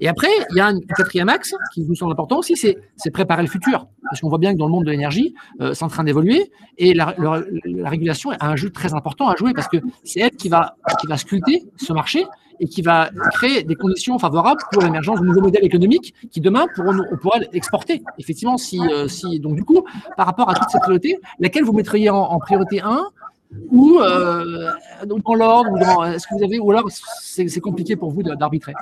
et 0.00 0.08
après 0.08 0.28
il 0.50 0.56
y 0.56 0.60
a 0.60 0.66
un 0.66 0.80
quatrième 0.96 1.28
axe 1.28 1.54
qui 1.72 1.82
nous 1.82 1.94
semble 1.94 2.12
important 2.12 2.38
aussi, 2.38 2.56
c'est 2.56 3.10
préparer 3.10 3.42
le 3.42 3.48
futur, 3.48 3.86
parce 4.02 4.20
qu'on 4.20 4.28
voit 4.28 4.38
bien 4.38 4.52
que 4.52 4.58
dans 4.58 4.66
le 4.66 4.72
monde 4.72 4.84
de 4.84 4.90
l'énergie, 4.90 5.34
euh, 5.60 5.74
c'est 5.74 5.84
en 5.84 5.88
train 5.88 6.04
d'évoluer, 6.04 6.50
et 6.78 6.94
la, 6.94 7.14
la, 7.18 7.42
la 7.64 7.90
régulation 7.90 8.30
a 8.30 8.48
un 8.48 8.56
jeu 8.56 8.63
très 8.72 8.94
important 8.94 9.28
à 9.28 9.36
jouer 9.36 9.52
parce 9.54 9.68
que 9.68 9.78
c'est 10.04 10.20
elle 10.20 10.30
qui 10.30 10.48
va, 10.48 10.76
qui 11.00 11.06
va 11.06 11.16
sculpter 11.16 11.64
ce 11.76 11.92
marché 11.92 12.26
et 12.60 12.66
qui 12.66 12.82
va 12.82 13.10
créer 13.32 13.62
des 13.62 13.74
conditions 13.74 14.18
favorables 14.18 14.60
pour 14.72 14.82
l'émergence 14.82 15.20
de 15.20 15.26
nouveaux 15.26 15.40
modèles 15.40 15.64
économiques 15.64 16.14
qui 16.30 16.40
demain 16.40 16.66
pourront, 16.74 17.04
on 17.10 17.16
pourra 17.16 17.38
exporter. 17.52 18.02
Effectivement, 18.18 18.56
si, 18.56 18.80
euh, 18.80 19.08
si 19.08 19.40
donc 19.40 19.56
du 19.56 19.64
coup, 19.64 19.84
par 20.16 20.26
rapport 20.26 20.48
à 20.48 20.54
toutes 20.54 20.70
ces 20.70 20.78
priorités, 20.78 21.18
laquelle 21.40 21.64
vous 21.64 21.72
mettriez 21.72 22.10
en, 22.10 22.38
priorité 22.38 22.80
1 22.80 23.06
ou 23.70 23.98
euh, 24.00 24.70
dans 25.06 25.34
l'ordre, 25.34 26.06
est-ce 26.06 26.26
que 26.26 26.34
vous 26.36 26.44
avez, 26.44 26.58
ou 26.58 26.70
alors 26.70 26.88
c'est 26.90 27.60
compliqué 27.60 27.96
pour 27.96 28.10
vous 28.10 28.22
d'arbitrer? 28.22 28.74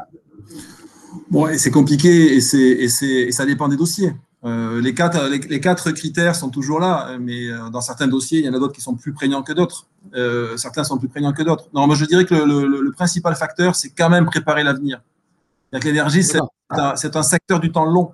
Bon, 1.30 1.46
c'est 1.56 1.70
compliqué 1.70 2.36
et, 2.36 2.40
et, 2.54 2.84
et 2.84 3.32
ça 3.32 3.46
dépend 3.46 3.68
des 3.68 3.76
dossiers. 3.76 4.12
Euh, 4.44 4.80
les, 4.80 4.92
quatre, 4.92 5.28
les, 5.28 5.60
quatre 5.60 5.92
critères 5.92 6.34
sont 6.34 6.50
toujours 6.50 6.80
là, 6.80 7.16
mais 7.20 7.46
euh, 7.46 7.70
dans 7.70 7.80
certains 7.80 8.08
dossiers, 8.08 8.40
il 8.40 8.44
y 8.44 8.48
en 8.48 8.54
a 8.54 8.58
d'autres 8.58 8.72
qui 8.72 8.80
sont 8.80 8.96
plus 8.96 9.12
prégnants 9.12 9.42
que 9.42 9.52
d'autres. 9.52 9.86
Euh, 10.14 10.56
certains 10.56 10.82
sont 10.82 10.98
plus 10.98 11.08
prégnants 11.08 11.32
que 11.32 11.44
d'autres. 11.44 11.68
Non, 11.72 11.86
moi 11.86 11.94
je 11.94 12.04
dirais 12.04 12.24
que 12.24 12.34
le, 12.34 12.66
le, 12.66 12.80
le 12.80 12.92
principal 12.92 13.36
facteur, 13.36 13.76
c'est 13.76 13.90
quand 13.90 14.10
même 14.10 14.26
préparer 14.26 14.64
l'avenir. 14.64 15.00
L'énergie, 15.72 16.24
c'est 16.24 16.38
un, 16.38 16.48
un, 16.70 17.22
secteur 17.22 17.60
du 17.60 17.70
temps 17.70 17.84
long. 17.84 18.12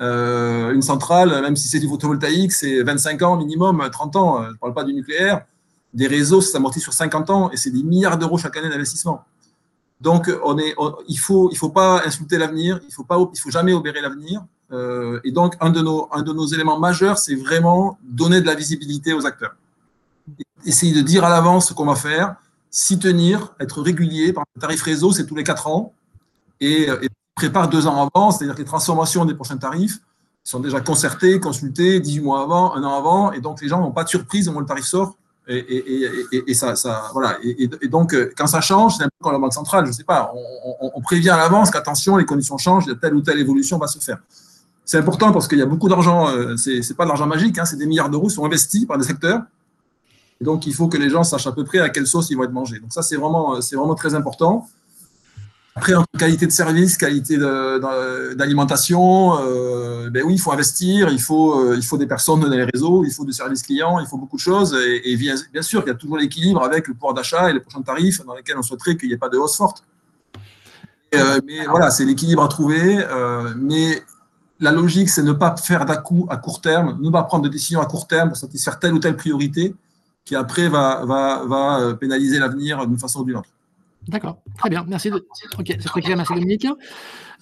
Euh, 0.00 0.72
une 0.72 0.82
centrale, 0.82 1.30
même 1.42 1.56
si 1.56 1.68
c'est 1.68 1.78
du 1.78 1.88
photovoltaïque, 1.88 2.52
c'est 2.52 2.82
25 2.82 3.22
ans 3.22 3.36
minimum, 3.36 3.86
30 3.92 4.16
ans. 4.16 4.44
Je 4.44 4.50
ne 4.50 4.56
parle 4.56 4.74
pas 4.74 4.84
du 4.84 4.94
nucléaire. 4.94 5.44
Des 5.92 6.08
réseaux, 6.08 6.40
ça 6.40 6.52
s'amortit 6.52 6.80
sur 6.80 6.92
50 6.92 7.30
ans 7.30 7.50
et 7.52 7.56
c'est 7.56 7.70
des 7.70 7.82
milliards 7.82 8.18
d'euros 8.18 8.38
chaque 8.38 8.56
année 8.56 8.70
d'investissement. 8.70 9.24
Donc, 10.00 10.28
on 10.42 10.58
est, 10.58 10.74
il 11.08 11.14
ne 11.14 11.20
faut, 11.20 11.50
il 11.52 11.56
faut 11.56 11.68
pas 11.68 12.02
insulter 12.04 12.38
l'avenir, 12.38 12.80
il 12.82 12.88
ne 12.88 12.92
faut, 12.92 13.04
pas, 13.04 13.18
il 13.32 13.38
faut 13.38 13.50
jamais 13.50 13.72
obérer 13.72 14.00
l'avenir. 14.00 14.44
Euh, 14.72 15.20
et 15.24 15.30
donc, 15.30 15.54
un 15.60 15.70
de, 15.70 15.80
nos, 15.80 16.08
un 16.12 16.22
de 16.22 16.32
nos 16.32 16.46
éléments 16.46 16.78
majeurs, 16.78 17.18
c'est 17.18 17.34
vraiment 17.34 17.98
donner 18.02 18.40
de 18.40 18.46
la 18.46 18.54
visibilité 18.54 19.12
aux 19.12 19.26
acteurs. 19.26 19.54
Essayer 20.64 20.94
de 20.94 21.02
dire 21.02 21.24
à 21.24 21.28
l'avance 21.28 21.68
ce 21.68 21.74
qu'on 21.74 21.86
va 21.86 21.94
faire, 21.94 22.36
s'y 22.70 22.98
tenir, 22.98 23.54
être 23.60 23.82
régulier. 23.82 24.32
Par 24.32 24.44
le 24.54 24.60
tarif 24.60 24.82
réseau, 24.82 25.12
c'est 25.12 25.26
tous 25.26 25.34
les 25.34 25.44
quatre 25.44 25.66
ans. 25.66 25.92
Et, 26.60 26.84
et 26.84 27.08
prépare 27.34 27.68
deux 27.68 27.86
ans 27.86 28.08
avant, 28.08 28.30
c'est-à-dire 28.30 28.54
que 28.54 28.60
les 28.60 28.66
transformations 28.66 29.24
des 29.24 29.34
prochains 29.34 29.56
tarifs 29.56 29.98
sont 30.44 30.60
déjà 30.60 30.80
concertées, 30.80 31.40
consultées 31.40 32.00
18 32.00 32.20
mois 32.20 32.42
avant, 32.42 32.74
un 32.74 32.82
an 32.84 32.96
avant. 32.96 33.32
Et 33.32 33.40
donc, 33.40 33.60
les 33.60 33.68
gens 33.68 33.80
n'ont 33.80 33.92
pas 33.92 34.04
de 34.04 34.08
surprise 34.08 34.48
au 34.48 34.52
moment 34.52 34.60
où 34.60 34.62
le 34.62 34.68
tarif 34.68 34.84
sort. 34.84 35.16
Et, 35.46 36.54
ça, 36.54 36.74
voilà. 37.12 37.38
Et, 37.42 37.88
donc, 37.88 38.14
quand 38.36 38.46
ça 38.46 38.60
change, 38.60 38.96
c'est 38.96 39.02
un 39.02 39.08
peu 39.08 39.22
comme 39.22 39.32
la 39.32 39.38
Banque 39.38 39.52
centrale, 39.52 39.84
je 39.84 39.90
ne 39.90 39.94
sais 39.94 40.04
pas, 40.04 40.32
on, 40.34 40.90
on 40.94 41.00
prévient 41.02 41.30
à 41.30 41.36
l'avance 41.36 41.70
qu'attention, 41.70 42.16
les 42.16 42.24
conditions 42.24 42.56
changent, 42.56 42.86
telle 43.00 43.14
ou 43.14 43.20
telle 43.20 43.38
évolution 43.38 43.78
va 43.78 43.86
se 43.86 43.98
faire. 43.98 44.18
C'est 44.84 44.98
important 44.98 45.32
parce 45.32 45.48
qu'il 45.48 45.58
y 45.58 45.62
a 45.62 45.66
beaucoup 45.66 45.88
d'argent, 45.88 46.28
euh, 46.28 46.56
c'est 46.56 46.80
n'est 46.80 46.96
pas 46.96 47.04
de 47.04 47.08
l'argent 47.08 47.26
magique, 47.26 47.58
hein, 47.58 47.64
c'est 47.64 47.76
des 47.76 47.86
milliards 47.86 48.10
d'euros 48.10 48.28
qui 48.28 48.34
sont 48.34 48.44
investis 48.44 48.84
par 48.84 48.98
des 48.98 49.04
secteurs. 49.04 49.42
Et 50.40 50.44
donc, 50.44 50.66
il 50.66 50.74
faut 50.74 50.88
que 50.88 50.98
les 50.98 51.08
gens 51.08 51.24
sachent 51.24 51.46
à 51.46 51.52
peu 51.52 51.64
près 51.64 51.78
à 51.78 51.88
quelle 51.88 52.06
sauce 52.06 52.28
ils 52.30 52.36
vont 52.36 52.44
être 52.44 52.52
mangés. 52.52 52.80
Donc, 52.80 52.92
ça, 52.92 53.02
c'est 53.02 53.16
vraiment, 53.16 53.58
vraiment 53.72 53.94
très 53.94 54.14
important. 54.14 54.68
Après, 55.76 55.94
en 55.94 56.04
qualité 56.16 56.46
de 56.46 56.52
service, 56.52 56.96
qualité 56.96 57.36
d'alimentation, 57.36 59.38
euh, 59.40 60.08
ben 60.08 60.22
oui, 60.24 60.34
il 60.34 60.38
faut 60.38 60.52
investir, 60.52 61.08
il 61.08 61.20
faut, 61.20 61.58
euh, 61.58 61.76
il 61.76 61.84
faut 61.84 61.98
des 61.98 62.06
personnes 62.06 62.40
dans 62.40 62.48
les 62.48 62.64
réseaux, 62.64 63.04
il 63.04 63.10
faut 63.10 63.24
du 63.24 63.32
service 63.32 63.62
client, 63.62 63.98
il 63.98 64.06
faut 64.06 64.18
beaucoup 64.18 64.36
de 64.36 64.40
choses. 64.40 64.76
Et, 65.04 65.16
bien, 65.16 65.34
sûr, 65.62 65.82
il 65.84 65.88
y 65.88 65.90
a 65.90 65.94
toujours 65.94 66.18
l'équilibre 66.18 66.62
avec 66.62 66.86
le 66.86 66.94
pouvoir 66.94 67.14
d'achat 67.14 67.50
et 67.50 67.52
les 67.52 67.60
prochains 67.60 67.82
tarifs 67.82 68.24
dans 68.24 68.34
lesquels 68.34 68.56
on 68.56 68.62
souhaiterait 68.62 68.96
qu'il 68.96 69.08
n'y 69.08 69.14
ait 69.14 69.18
pas 69.18 69.28
de 69.28 69.38
hausse 69.38 69.56
forte. 69.56 69.82
Euh, 71.14 71.40
mais 71.44 71.64
voilà, 71.66 71.90
c'est 71.90 72.04
l'équilibre 72.04 72.42
à 72.42 72.48
trouver. 72.48 72.98
Euh, 72.98 73.52
mais 73.56 74.02
la 74.60 74.72
logique, 74.72 75.08
c'est 75.08 75.22
ne 75.22 75.32
pas 75.32 75.56
faire 75.56 75.84
d'à-coup 75.84 76.26
à 76.30 76.36
court 76.36 76.60
terme, 76.60 76.98
ne 77.00 77.10
pas 77.10 77.22
prendre 77.24 77.44
de 77.44 77.48
décisions 77.48 77.80
à 77.80 77.86
court 77.86 78.06
terme 78.06 78.28
pour 78.28 78.36
satisfaire 78.36 78.78
telle 78.78 78.94
ou 78.94 78.98
telle 78.98 79.16
priorité 79.16 79.74
qui 80.24 80.34
après 80.36 80.68
va, 80.68 81.04
va, 81.04 81.44
va 81.44 81.80
euh, 81.80 81.94
pénaliser 81.94 82.38
l'avenir 82.38 82.86
d'une 82.86 82.98
façon 82.98 83.20
ou 83.20 83.24
d'une 83.24 83.36
autre. 83.36 83.50
D'accord, 84.08 84.38
très 84.58 84.70
bien, 84.70 84.84
merci. 84.86 85.10
De... 85.10 85.16
Ok, 85.58 85.66
c'est 85.66 85.78
très 85.78 86.16
merci 86.16 86.34
Dominique. 86.34 86.66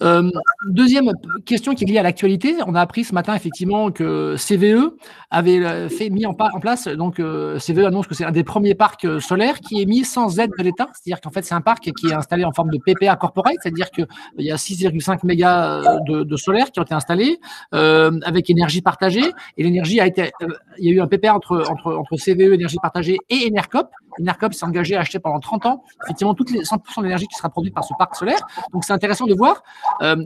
Euh, 0.01 0.29
deuxième 0.67 1.11
question 1.45 1.73
qui 1.75 1.83
est 1.83 1.87
liée 1.87 1.99
à 1.99 2.03
l'actualité. 2.03 2.55
On 2.65 2.75
a 2.75 2.81
appris 2.81 3.03
ce 3.03 3.13
matin 3.13 3.35
effectivement 3.35 3.91
que 3.91 4.35
CVE 4.37 4.95
avait 5.29 5.63
euh, 5.63 5.89
fait, 5.89 6.09
mis 6.09 6.25
en, 6.25 6.35
en 6.39 6.59
place, 6.59 6.87
donc 6.87 7.19
euh, 7.19 7.59
CVE 7.59 7.85
annonce 7.85 8.07
que 8.07 8.15
c'est 8.15 8.25
un 8.25 8.31
des 8.31 8.43
premiers 8.43 8.75
parcs 8.75 9.05
euh, 9.05 9.19
solaires 9.19 9.59
qui 9.59 9.81
est 9.81 9.85
mis 9.85 10.03
sans 10.03 10.39
aide 10.39 10.51
de 10.57 10.63
l'État. 10.63 10.87
C'est-à-dire 10.93 11.21
qu'en 11.21 11.31
fait, 11.31 11.43
c'est 11.43 11.53
un 11.53 11.61
parc 11.61 11.91
qui 11.91 12.07
est 12.07 12.13
installé 12.13 12.45
en 12.45 12.51
forme 12.51 12.69
de 12.69 12.77
PPA 12.77 13.15
corporate, 13.15 13.55
c'est-à-dire 13.61 13.89
qu'il 13.91 14.07
y 14.39 14.51
a 14.51 14.55
6,5 14.55 15.19
mégas 15.23 15.99
de, 16.07 16.37
solaire 16.37 16.71
qui 16.71 16.79
ont 16.79 16.83
été 16.83 16.93
installés 16.93 17.39
euh, 17.73 18.19
avec 18.23 18.49
énergie 18.49 18.81
partagée. 18.81 19.31
Et 19.57 19.63
l'énergie 19.63 19.99
a 19.99 20.07
été, 20.07 20.31
il 20.77 20.85
y 20.85 20.89
a 20.89 20.93
eu 20.93 21.01
un 21.01 21.07
PPA 21.07 21.35
entre, 21.35 21.63
entre, 21.69 21.93
entre 21.93 22.17
CVE, 22.17 22.53
énergie 22.53 22.77
partagée 22.81 23.17
et 23.29 23.47
Enercop. 23.47 23.89
Enercop 24.19 24.53
s'est 24.53 24.65
engagé 24.65 24.95
à 24.95 25.01
acheter 25.01 25.19
pendant 25.19 25.39
30 25.39 25.65
ans 25.65 25.83
effectivement 26.05 26.33
toutes 26.33 26.51
les 26.51 26.61
100% 26.61 26.99
de 26.99 27.03
l'énergie 27.03 27.27
qui 27.27 27.35
sera 27.35 27.49
produite 27.49 27.73
par 27.73 27.83
ce 27.83 27.93
parc 27.97 28.15
solaire. 28.15 28.39
Donc 28.71 28.83
c'est 28.83 28.93
intéressant 28.93 29.25
de 29.25 29.33
voir 29.33 29.63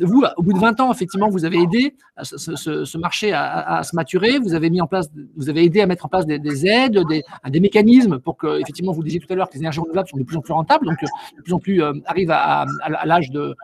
vous, 0.02 0.24
au 0.38 0.44
bout 0.44 0.54
de 0.54 0.60
20 0.60 0.80
ans, 0.80 0.92
effectivement, 0.92 1.30
vous 1.30 1.46
avez 1.46 1.60
aidé 1.60 1.96
ce, 2.22 2.98
marché 2.98 3.34
à, 3.34 3.82
se 3.84 3.96
maturer. 3.96 4.40
Vous 4.40 4.54
avez 4.54 4.70
mis 4.70 4.82
en 4.82 4.88
place, 4.88 5.10
vous 5.36 5.50
avez 5.50 5.64
aidé 5.64 5.82
à 5.82 5.88
mettre 5.88 6.06
en 6.06 6.10
place 6.10 6.26
des, 6.26 6.68
aides, 6.68 7.00
des, 7.08 7.24
des, 7.50 7.60
mécanismes 7.60 8.20
pour 8.20 8.38
que, 8.38 8.60
effectivement, 8.60 8.92
vous 8.92 9.04
disiez 9.04 9.20
tout 9.20 9.32
à 9.32 9.36
l'heure 9.36 9.50
que 9.50 9.54
les 9.54 9.60
énergies 9.60 9.80
renouvelables 9.80 10.08
sont 10.08 10.18
de 10.18 10.24
plus 10.24 10.38
en 10.38 10.42
plus 10.42 10.54
rentables, 10.54 10.86
donc 10.86 10.98
de 11.00 11.42
plus 11.42 11.54
en 11.54 11.60
plus 11.60 11.82
arrivent 12.06 12.32
à, 12.32 12.66
l'âge 13.06 13.32
de, 13.32 13.56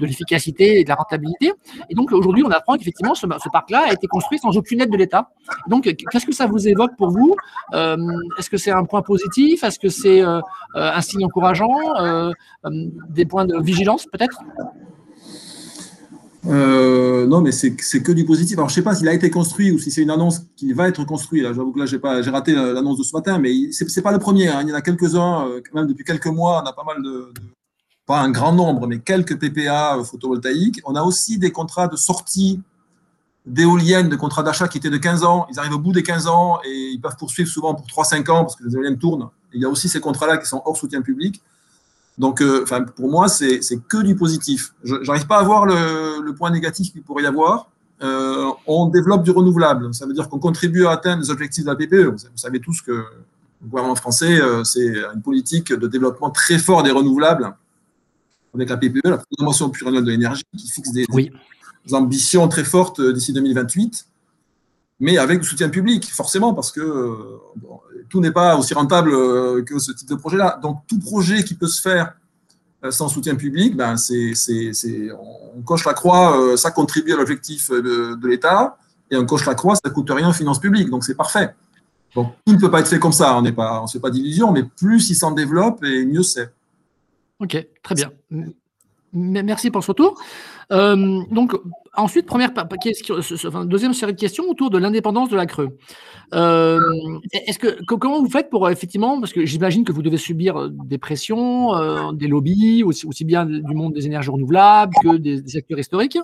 l'efficacité 0.00 0.80
et 0.80 0.84
de 0.84 0.88
la 0.88 0.96
rentabilité. 0.96 1.52
Et 1.88 1.94
donc 1.94 2.12
aujourd'hui, 2.12 2.42
on 2.44 2.50
apprend 2.50 2.76
qu'effectivement, 2.76 3.14
ce, 3.14 3.26
ce 3.26 3.48
parc-là 3.50 3.86
a 3.88 3.92
été 3.92 4.06
construit 4.06 4.38
sans 4.38 4.56
aucune 4.56 4.80
aide 4.80 4.90
de 4.90 4.96
l'État. 4.96 5.30
Donc, 5.68 5.84
qu'est-ce 5.84 6.26
que 6.26 6.32
ça 6.32 6.46
vous 6.46 6.68
évoque 6.68 6.96
pour 6.96 7.10
vous? 7.10 7.36
Est-ce 7.72 8.50
que 8.50 8.56
c'est 8.56 8.67
un 8.70 8.84
point 8.84 9.02
positif? 9.02 9.64
Est-ce 9.64 9.78
que 9.78 9.88
c'est 9.88 10.22
un 10.22 11.00
signe 11.00 11.24
encourageant? 11.24 11.74
Des 13.10 13.24
points 13.24 13.46
de 13.46 13.60
vigilance 13.60 14.06
peut-être? 14.06 14.42
Euh, 16.46 17.26
non, 17.26 17.40
mais 17.40 17.52
c'est 17.52 17.74
que 17.74 18.12
du 18.12 18.24
positif. 18.24 18.56
Alors, 18.56 18.68
je 18.68 18.72
ne 18.72 18.76
sais 18.76 18.82
pas 18.82 18.94
s'il 18.94 19.08
a 19.08 19.12
été 19.12 19.30
construit 19.30 19.70
ou 19.70 19.78
si 19.78 19.90
c'est 19.90 20.02
une 20.02 20.10
annonce 20.10 20.42
qui 20.56 20.72
va 20.72 20.88
être 20.88 21.04
construite. 21.04 21.44
J'avoue 21.44 21.72
que 21.72 21.80
là, 21.80 21.86
j'ai 21.86 22.30
raté 22.30 22.54
l'annonce 22.54 22.98
de 22.98 23.02
ce 23.02 23.14
matin, 23.14 23.38
mais 23.38 23.72
ce 23.72 23.84
n'est 23.84 24.02
pas 24.02 24.12
le 24.12 24.18
premier. 24.18 24.48
Hein. 24.48 24.62
Il 24.62 24.68
y 24.68 24.72
en 24.72 24.76
a 24.76 24.80
quelques-uns, 24.80 25.46
euh, 25.46 25.60
même, 25.74 25.86
depuis 25.86 26.04
quelques 26.04 26.26
mois. 26.26 26.62
On 26.62 26.66
a 26.66 26.72
pas 26.72 26.84
mal 26.84 27.02
de, 27.02 27.32
Pas 28.06 28.20
un 28.20 28.30
grand 28.30 28.52
nombre, 28.52 28.86
mais 28.86 29.00
quelques 29.00 29.38
PPA 29.38 29.98
photovoltaïques. 30.04 30.80
On 30.84 30.94
a 30.94 31.02
aussi 31.02 31.38
des 31.38 31.50
contrats 31.50 31.88
de 31.88 31.96
sortie 31.96 32.60
d'éoliennes, 33.48 34.08
de 34.08 34.16
contrats 34.16 34.42
d'achat 34.42 34.68
qui 34.68 34.78
étaient 34.78 34.90
de 34.90 34.96
15 34.96 35.24
ans. 35.24 35.46
Ils 35.50 35.58
arrivent 35.58 35.74
au 35.74 35.78
bout 35.78 35.92
des 35.92 36.02
15 36.02 36.26
ans 36.26 36.58
et 36.64 36.90
ils 36.92 37.00
peuvent 37.00 37.16
poursuivre 37.16 37.48
souvent 37.48 37.74
pour 37.74 37.86
3-5 37.86 38.30
ans 38.30 38.44
parce 38.44 38.56
que 38.56 38.64
les 38.64 38.74
éoliennes 38.74 38.98
tournent. 38.98 39.28
il 39.52 39.60
y 39.60 39.64
a 39.64 39.68
aussi 39.68 39.88
ces 39.88 40.00
contrats-là 40.00 40.36
qui 40.36 40.46
sont 40.46 40.62
hors 40.64 40.76
soutien 40.76 41.02
public. 41.02 41.42
Donc, 42.18 42.42
euh, 42.42 42.64
pour 42.96 43.08
moi, 43.08 43.28
c'est 43.28 43.60
que 43.88 44.02
du 44.02 44.16
positif. 44.16 44.74
Je 44.84 44.96
n'arrive 45.06 45.26
pas 45.26 45.38
à 45.38 45.42
voir 45.42 45.66
le, 45.66 46.32
point 46.32 46.50
négatif 46.50 46.92
qu'il 46.92 47.02
pourrait 47.02 47.22
y 47.22 47.26
avoir. 47.26 47.70
Euh, 48.02 48.50
on 48.66 48.86
développe 48.86 49.22
du 49.22 49.30
renouvelable. 49.30 49.94
Ça 49.94 50.06
veut 50.06 50.12
dire 50.12 50.28
qu'on 50.28 50.38
contribue 50.38 50.86
à 50.86 50.92
atteindre 50.92 51.22
les 51.22 51.30
objectifs 51.30 51.64
de 51.64 51.70
la 51.70 51.76
PPE. 51.76 52.10
Vous 52.10 52.18
savez 52.36 52.60
tous 52.60 52.82
que 52.82 52.92
le 52.92 53.68
gouvernement 53.68 53.94
français, 53.94 54.40
euh, 54.40 54.62
c'est 54.62 54.86
une 55.14 55.22
politique 55.22 55.72
de 55.72 55.86
développement 55.86 56.30
très 56.30 56.58
fort 56.58 56.82
des 56.82 56.90
renouvelables 56.90 57.54
avec 58.54 58.70
la 58.70 58.76
PPE, 58.76 59.00
la 59.04 59.18
programmation 59.18 59.70
pluriannuelle 59.70 60.04
de 60.04 60.10
l'énergie, 60.10 60.42
qui 60.56 60.68
fixe 60.68 60.90
des, 60.90 61.06
ambitions 61.92 62.46
très 62.48 62.64
fortes 62.64 63.00
d'ici 63.00 63.32
2028 63.32 64.08
mais 65.00 65.18
avec 65.18 65.40
du 65.40 65.46
soutien 65.46 65.68
public, 65.68 66.10
forcément, 66.12 66.54
parce 66.54 66.72
que 66.72 67.38
tout 68.08 68.20
n'est 68.20 68.32
pas 68.32 68.56
aussi 68.56 68.74
rentable 68.74 69.12
euh, 69.12 69.62
que 69.62 69.78
ce 69.78 69.92
type 69.92 70.08
de 70.08 70.14
projet-là. 70.14 70.58
Donc, 70.62 70.82
tout 70.88 70.98
projet 70.98 71.44
qui 71.44 71.54
peut 71.54 71.68
se 71.68 71.80
faire 71.80 72.14
euh, 72.84 72.90
sans 72.90 73.08
soutien 73.08 73.36
public, 73.36 73.76
ben 73.76 73.96
c'est, 73.96 74.32
on 75.12 75.62
coche 75.62 75.84
la 75.84 75.94
croix, 75.94 76.40
euh, 76.40 76.56
ça 76.56 76.70
contribue 76.70 77.12
à 77.12 77.16
l'objectif 77.16 77.70
de, 77.70 78.26
l'État, 78.26 78.76
et 79.10 79.16
on 79.16 79.24
coche 79.24 79.46
la 79.46 79.54
croix, 79.54 79.74
ça 79.74 79.88
ne 79.88 79.90
coûte 79.90 80.10
rien 80.10 80.30
aux 80.30 80.34
finances 80.34 80.60
publiques, 80.60 80.90
donc 80.90 81.04
c'est 81.04 81.16
parfait. 81.16 81.54
Donc, 82.14 82.34
tout 82.44 82.54
ne 82.54 82.58
peut 82.58 82.70
pas 82.70 82.80
être 82.80 82.88
fait 82.88 82.98
comme 82.98 83.12
ça, 83.12 83.36
on 83.36 83.42
ne 83.42 83.86
se 83.86 83.92
fait 83.92 84.00
pas 84.00 84.10
d'illusions, 84.10 84.50
mais 84.50 84.64
plus 84.64 85.10
il 85.10 85.14
s'en 85.14 85.30
développe, 85.30 85.84
et 85.84 86.04
mieux 86.04 86.22
c'est. 86.22 86.52
Ok, 87.38 87.56
très 87.82 87.94
bien. 87.94 88.10
Merci 89.12 89.70
pour 89.70 89.82
ce 89.82 89.88
retour. 89.88 90.20
donc, 90.70 91.54
ensuite, 91.98 92.26
première 92.26 92.50
deuxième 93.66 93.92
série 93.92 94.14
de 94.14 94.20
questions 94.20 94.44
autour 94.48 94.70
de 94.70 94.78
l'indépendance 94.78 95.28
de 95.28 95.36
la 95.36 95.46
Creux. 95.46 95.76
Euh, 96.34 96.78
est-ce 97.32 97.58
que 97.58 97.82
comment 97.84 98.20
vous 98.20 98.28
faites 98.28 98.50
pour 98.50 98.66
euh, 98.66 98.70
effectivement 98.70 99.18
parce 99.18 99.32
que 99.32 99.46
j'imagine 99.46 99.84
que 99.84 99.92
vous 99.92 100.02
devez 100.02 100.18
subir 100.18 100.56
euh, 100.56 100.68
des 100.70 100.98
pressions, 100.98 102.12
des 102.12 102.28
lobbies 102.28 102.82
aussi, 102.84 103.24
bien 103.24 103.46
du 103.46 103.74
monde 103.74 103.94
des 103.94 104.06
énergies 104.06 104.30
renouvelables 104.30 104.92
que 105.02 105.16
des, 105.16 105.40
des 105.40 105.50
secteurs 105.50 105.78
historiques. 105.78 106.18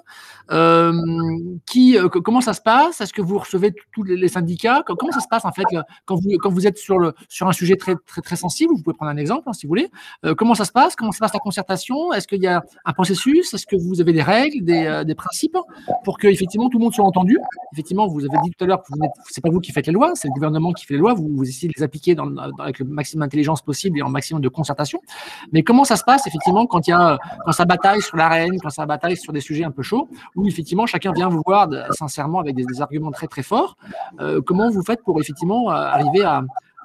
comment 0.49 2.40
ça 2.40 2.52
se 2.52 2.61
passe? 2.61 3.00
Est-ce 3.00 3.12
que 3.12 3.23
vous 3.23 3.38
recevez 3.38 3.73
tous 3.93 4.02
les, 4.02 4.28
syndicats? 4.28 4.83
Comment 4.87 5.12
ça 5.12 5.21
se 5.21 5.28
passe 5.28 5.45
en 5.45 5.52
fait 5.52 5.64
quand 6.04 6.16
vous 6.50 6.66
êtes 6.66 6.78
sur 6.78 7.00
un 7.00 7.52
sujet 7.52 7.76
très 7.76 7.95
très 8.23 8.37
sensible 8.37 8.75
Vous 8.75 8.83
pouvez 8.83 8.95
prendre 8.95 9.12
un 9.12 9.16
exemple 9.16 9.49
hein, 9.49 9.52
si 9.52 9.66
vous 9.66 9.71
voulez. 9.71 9.90
comment 10.37 10.54
ça 10.54 10.64
se 10.64 10.73
passe? 10.73 10.97
Comment 10.97 11.12
se 11.12 11.19
passe 11.19 11.33
la 11.33 11.40
concertation? 11.40 12.12
Est-ce 12.12 12.28
qu'il 12.28 12.43
y 12.43 12.47
a 12.47 12.62
un 12.85 12.93
processus? 12.93 13.52
Est-ce 13.54 13.66
que 13.66 13.76
vous 13.76 14.00
avez 14.00 14.12
des 14.12 14.23
règles, 14.23 14.64
des 14.64 15.14
principes? 15.14 15.57
Pour 16.04 16.18
que 16.18 16.26
effectivement 16.26 16.68
tout 16.68 16.78
le 16.78 16.85
monde 16.85 16.94
soit 16.94 17.04
entendu 17.04 17.38
Effectivement, 17.73 18.06
vous 18.06 18.21
avez 18.21 18.38
dit 18.44 18.50
tout 18.50 18.64
à 18.64 18.68
l'heure 18.68 18.83
que 18.83 18.92
c'est 19.28 19.40
pas 19.40 19.50
vous 19.50 19.61
qui 19.61 19.73
faites 19.73 19.87
les 19.88 19.92
lois, 19.92 20.12
c'est 20.14 20.28
le 20.28 20.33
gouvernement 20.33 20.73
qui 20.73 20.87
fait 20.87 20.94
les 20.94 21.00
lois, 21.00 21.14
vous, 21.14 21.42
essayez 21.42 21.68
de 21.68 21.75
les 21.76 21.83
appliquer 21.83 22.14
avec 22.61 22.78
le 22.78 22.85
maximum 22.85 23.26
d'intelligence 23.26 23.62
possible 23.62 23.99
et 23.99 24.02
en 24.02 24.09
maximum 24.09 24.40
de 24.40 24.49
concertation. 24.49 25.00
Mais 25.52 25.62
comment 25.62 25.85
ça 25.85 25.97
se 25.97 26.04
passe 26.04 26.26
effectivement 26.26 26.66
quand 26.66 26.83
ça 26.85 27.64
bataille 27.64 28.00
sur 28.00 28.16
l'arène, 28.16 28.61
quand 28.61 28.71
ça 28.71 28.87
bataille 28.87 29.16
sur 29.16 29.33
des 29.33 29.40
sujets 29.40 29.64
un 29.64 29.73
peu 29.73 29.83
chauds, 29.83 30.09
où 30.37 30.47
effectivement 30.47 30.87
chacun 30.87 31.12
vient 31.12 31.28
vous 31.28 31.42
voir 31.44 31.68
sincèrement 31.90 32.38
avec 32.38 32.54
des, 32.54 32.64
arguments 32.80 33.11
très 33.11 33.26
très 33.26 33.42
forts. 33.42 33.76
Euh, 34.21 34.40
comment 34.40 34.68
vous 34.71 34.83
faites 34.83 35.02
pour 35.02 35.21
effectivement 35.21 35.71
euh, 35.71 35.75
arriver 35.75 36.23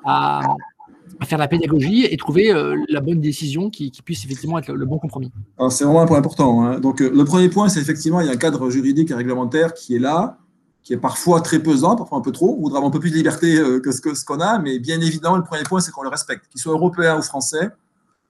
à, 0.05 0.41
faire 1.25 1.37
la 1.37 1.47
pédagogie 1.47 2.05
et 2.05 2.17
trouver 2.17 2.51
euh, 2.51 2.75
la 2.87 3.01
bonne 3.01 3.19
décision 3.19 3.69
qui, 3.69 3.91
puisse 4.03 4.25
effectivement 4.25 4.57
être 4.57 4.71
le, 4.71 4.85
bon 4.85 4.97
compromis 4.97 5.31
C'est 5.69 5.83
vraiment 5.83 6.01
un 6.01 6.07
point 6.07 6.17
important. 6.17 6.63
Hein. 6.63 6.79
Donc, 6.79 6.99
le 6.99 7.23
premier 7.25 7.49
point, 7.49 7.69
c'est 7.69 7.79
effectivement, 7.79 8.21
il 8.21 8.27
y 8.27 8.29
a 8.29 8.33
un 8.33 8.37
cadre 8.37 8.69
juridique 8.69 9.11
et 9.11 9.13
réglementaire 9.13 9.73
qui 9.73 9.95
est 9.95 9.99
là, 9.99 10.37
qui 10.89 10.93
est 10.93 10.97
parfois 10.97 11.41
très 11.41 11.59
pesant, 11.59 11.95
parfois 11.95 12.17
un 12.17 12.21
peu 12.21 12.31
trop. 12.31 12.55
On 12.57 12.61
voudrait 12.61 12.77
avoir 12.77 12.89
un 12.89 12.91
peu 12.91 12.99
plus 12.99 13.11
de 13.11 13.15
liberté 13.15 13.57
euh, 13.57 13.79
que 13.79 13.91
ce 13.91 14.25
qu'on 14.25 14.39
a, 14.39 14.59
mais 14.59 14.79
bien 14.79 14.99
évidemment, 15.01 15.37
le 15.37 15.43
premier 15.43 15.63
point, 15.63 15.81
c'est 15.81 15.91
qu'on 15.91 16.03
le 16.03 16.09
respecte. 16.09 16.47
Qu'il 16.47 16.59
soit 16.59 16.73
européen 16.73 17.17
ou 17.17 17.21
français, 17.21 17.69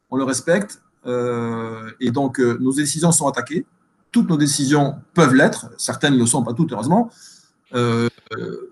on 0.09 0.17
le 0.17 0.23
respecte. 0.23 0.81
Euh, 1.05 1.89
et 2.01 2.11
donc, 2.11 2.39
euh, 2.39 2.57
nos 2.59 2.73
décisions 2.73 3.11
sont 3.11 3.27
attaquées. 3.27 3.65
Toutes 4.11 4.29
nos 4.29 4.37
décisions 4.37 4.95
peuvent 5.13 5.35
l'être. 5.35 5.67
Certaines 5.77 6.15
ne 6.15 6.19
le 6.19 6.25
sont, 6.25 6.43
pas 6.43 6.53
toutes, 6.53 6.73
heureusement. 6.73 7.09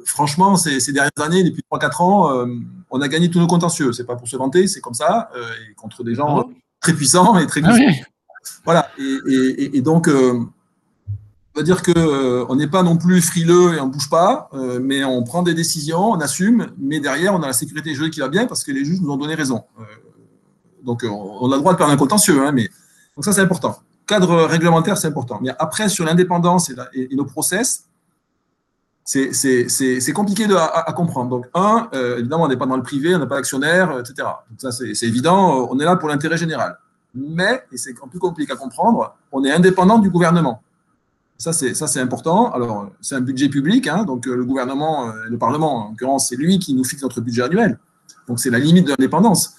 franchement, 0.04 0.58
ces, 0.58 0.92
dernières 0.92 1.12
années, 1.22 1.44
depuis 1.44 1.64
3-4 1.72 2.04
ans, 2.04 2.48
on 2.90 3.02
a 3.02 3.08
gagné 3.08 3.30
tous 3.30 3.40
nos 3.40 3.48
contentieux. 3.48 3.94
C'est 3.94 4.06
pas 4.06 4.16
pour 4.16 4.28
se 4.28 4.38
vanter, 4.38 4.68
c'est 4.68 4.82
comme 4.82 4.94
ça, 4.94 5.30
et 5.36 5.74
contre 5.76 6.04
des 6.04 6.16
gens 6.16 6.40
ah 6.40 6.46
très 6.80 6.94
puissants 6.94 7.38
et 7.38 7.48
très 7.48 7.62
ah 7.64 7.76
Voilà. 8.64 8.90
Et, 8.98 9.78
et 9.78 9.82
donc, 9.82 10.10
veut 11.58 11.64
dire 11.64 11.82
qu'on 11.82 11.94
euh, 11.98 12.56
n'est 12.56 12.68
pas 12.68 12.84
non 12.84 12.98
plus 12.98 13.22
frileux 13.22 13.76
et 13.76 13.80
on 13.80 13.88
ne 13.88 13.92
bouge 13.92 14.10
pas, 14.10 14.50
euh, 14.54 14.80
mais 14.82 15.04
on 15.04 15.24
prend 15.24 15.42
des 15.42 15.54
décisions, 15.54 16.12
on 16.12 16.20
assume, 16.20 16.68
mais 16.78 17.00
derrière, 17.00 17.34
on 17.34 17.42
a 17.42 17.48
la 17.48 17.54
sécurité 17.54 17.94
juridique 17.94 18.14
qui 18.14 18.20
va 18.20 18.30
bien 18.30 18.46
parce 18.46 18.64
que 18.64 18.72
les 18.72 18.86
juges 18.86 19.02
nous 19.02 19.12
ont 19.12 19.18
donné 19.18 19.36
raison. 19.36 19.64
Euh, 19.80 19.84
donc, 20.84 21.04
on 21.04 21.52
a 21.52 21.56
le 21.56 21.60
droit 21.60 21.74
de 21.74 21.78
perdre 21.78 21.92
un 21.92 21.98
contentieux, 21.98 22.46
hein, 22.46 22.52
mais 22.52 22.70
donc 23.16 23.26
ça, 23.26 23.34
c'est 23.34 23.42
important. 23.42 23.78
Cadre 24.06 24.44
réglementaire, 24.44 24.98
c'est 24.98 25.08
important. 25.08 25.40
Mais 25.42 25.50
après, 25.60 25.90
sur 25.90 26.06
l'indépendance 26.06 26.72
et, 26.94 27.16
nos 27.16 27.26
process, 27.26 27.87
c'est 29.08 30.14
compliqué 30.14 30.46
à, 30.54 30.94
comprendre. 30.94 31.30
Donc, 31.30 31.46
un, 31.54 31.90
évidemment, 32.18 32.44
on 32.44 32.48
n'est 32.50 32.58
pas 32.58 32.66
dans 32.66 32.76
le 32.76 32.84
privé, 32.84 33.16
on 33.16 33.20
n'est 33.20 33.28
pas 33.28 33.36
d'actionnaire, 33.36 34.00
etc. 34.00 34.28
Donc, 34.50 34.60
ça, 34.60 34.72
c'est 34.72 35.08
évident, 35.08 35.68
on 35.72 35.80
est 35.80 35.86
là 35.86 35.96
pour 35.96 36.10
l'intérêt 36.10 36.38
général. 36.38 36.78
Mais, 37.16 37.64
et 37.72 37.78
c'est 37.78 37.94
plus 37.94 38.20
compliqué 38.20 38.52
à 38.52 38.56
comprendre, 38.56 39.16
on 39.32 39.44
est 39.44 39.52
indépendant 39.52 39.98
du 39.98 40.10
gouvernement. 40.10 40.62
Ça, 41.38 41.54
c'est 41.54 42.00
important. 42.00 42.52
Alors, 42.52 42.90
c'est 43.00 43.16
un 43.16 43.22
budget 43.22 43.48
public, 43.48 43.88
hein, 43.88 44.04
donc 44.04 44.28
euh, 44.28 44.36
le 44.36 44.44
gouvernement, 44.44 45.10
euh, 45.10 45.12
le 45.30 45.38
Parlement, 45.38 45.86
en 45.86 45.90
l'occurrence, 45.90 46.30
c'est 46.30 46.36
lui 46.36 46.58
qui 46.58 46.74
nous 46.74 46.84
fixe 46.84 47.04
notre 47.04 47.22
budget 47.22 47.44
annuel. 47.44 47.78
Donc, 48.28 48.40
c'est 48.40 48.50
la 48.50 48.58
limite 48.58 48.86
de 48.86 48.90
l'indépendance. 48.90 49.54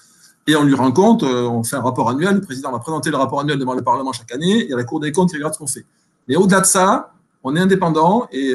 Et 0.45 0.55
on 0.55 0.63
lui 0.63 0.73
rend 0.73 0.91
compte, 0.91 1.23
euh, 1.23 1.47
on 1.47 1.63
fait 1.63 1.77
un 1.77 1.81
rapport 1.81 2.09
annuel, 2.09 2.35
le 2.35 2.41
président 2.41 2.71
va 2.71 2.79
présenter 2.79 3.11
le 3.11 3.17
rapport 3.17 3.39
annuel 3.39 3.57
devant 3.57 3.75
le 3.75 3.81
Parlement 3.81 4.11
chaque 4.11 4.31
année, 4.33 4.69
et 4.69 4.73
à 4.73 4.77
la 4.77 4.83
Cour 4.83 4.99
des 4.99 5.11
comptes 5.13 5.29
qui 5.29 5.37
regarde 5.37 5.53
ce 5.53 5.59
qu'on 5.59 5.67
fait. 5.67 5.85
Mais 6.27 6.35
au-delà 6.35 6.59
de 6.59 6.65
ça, 6.65 7.13
on 7.43 7.55
est 7.55 7.59
indépendant 7.59 8.27
et 8.31 8.53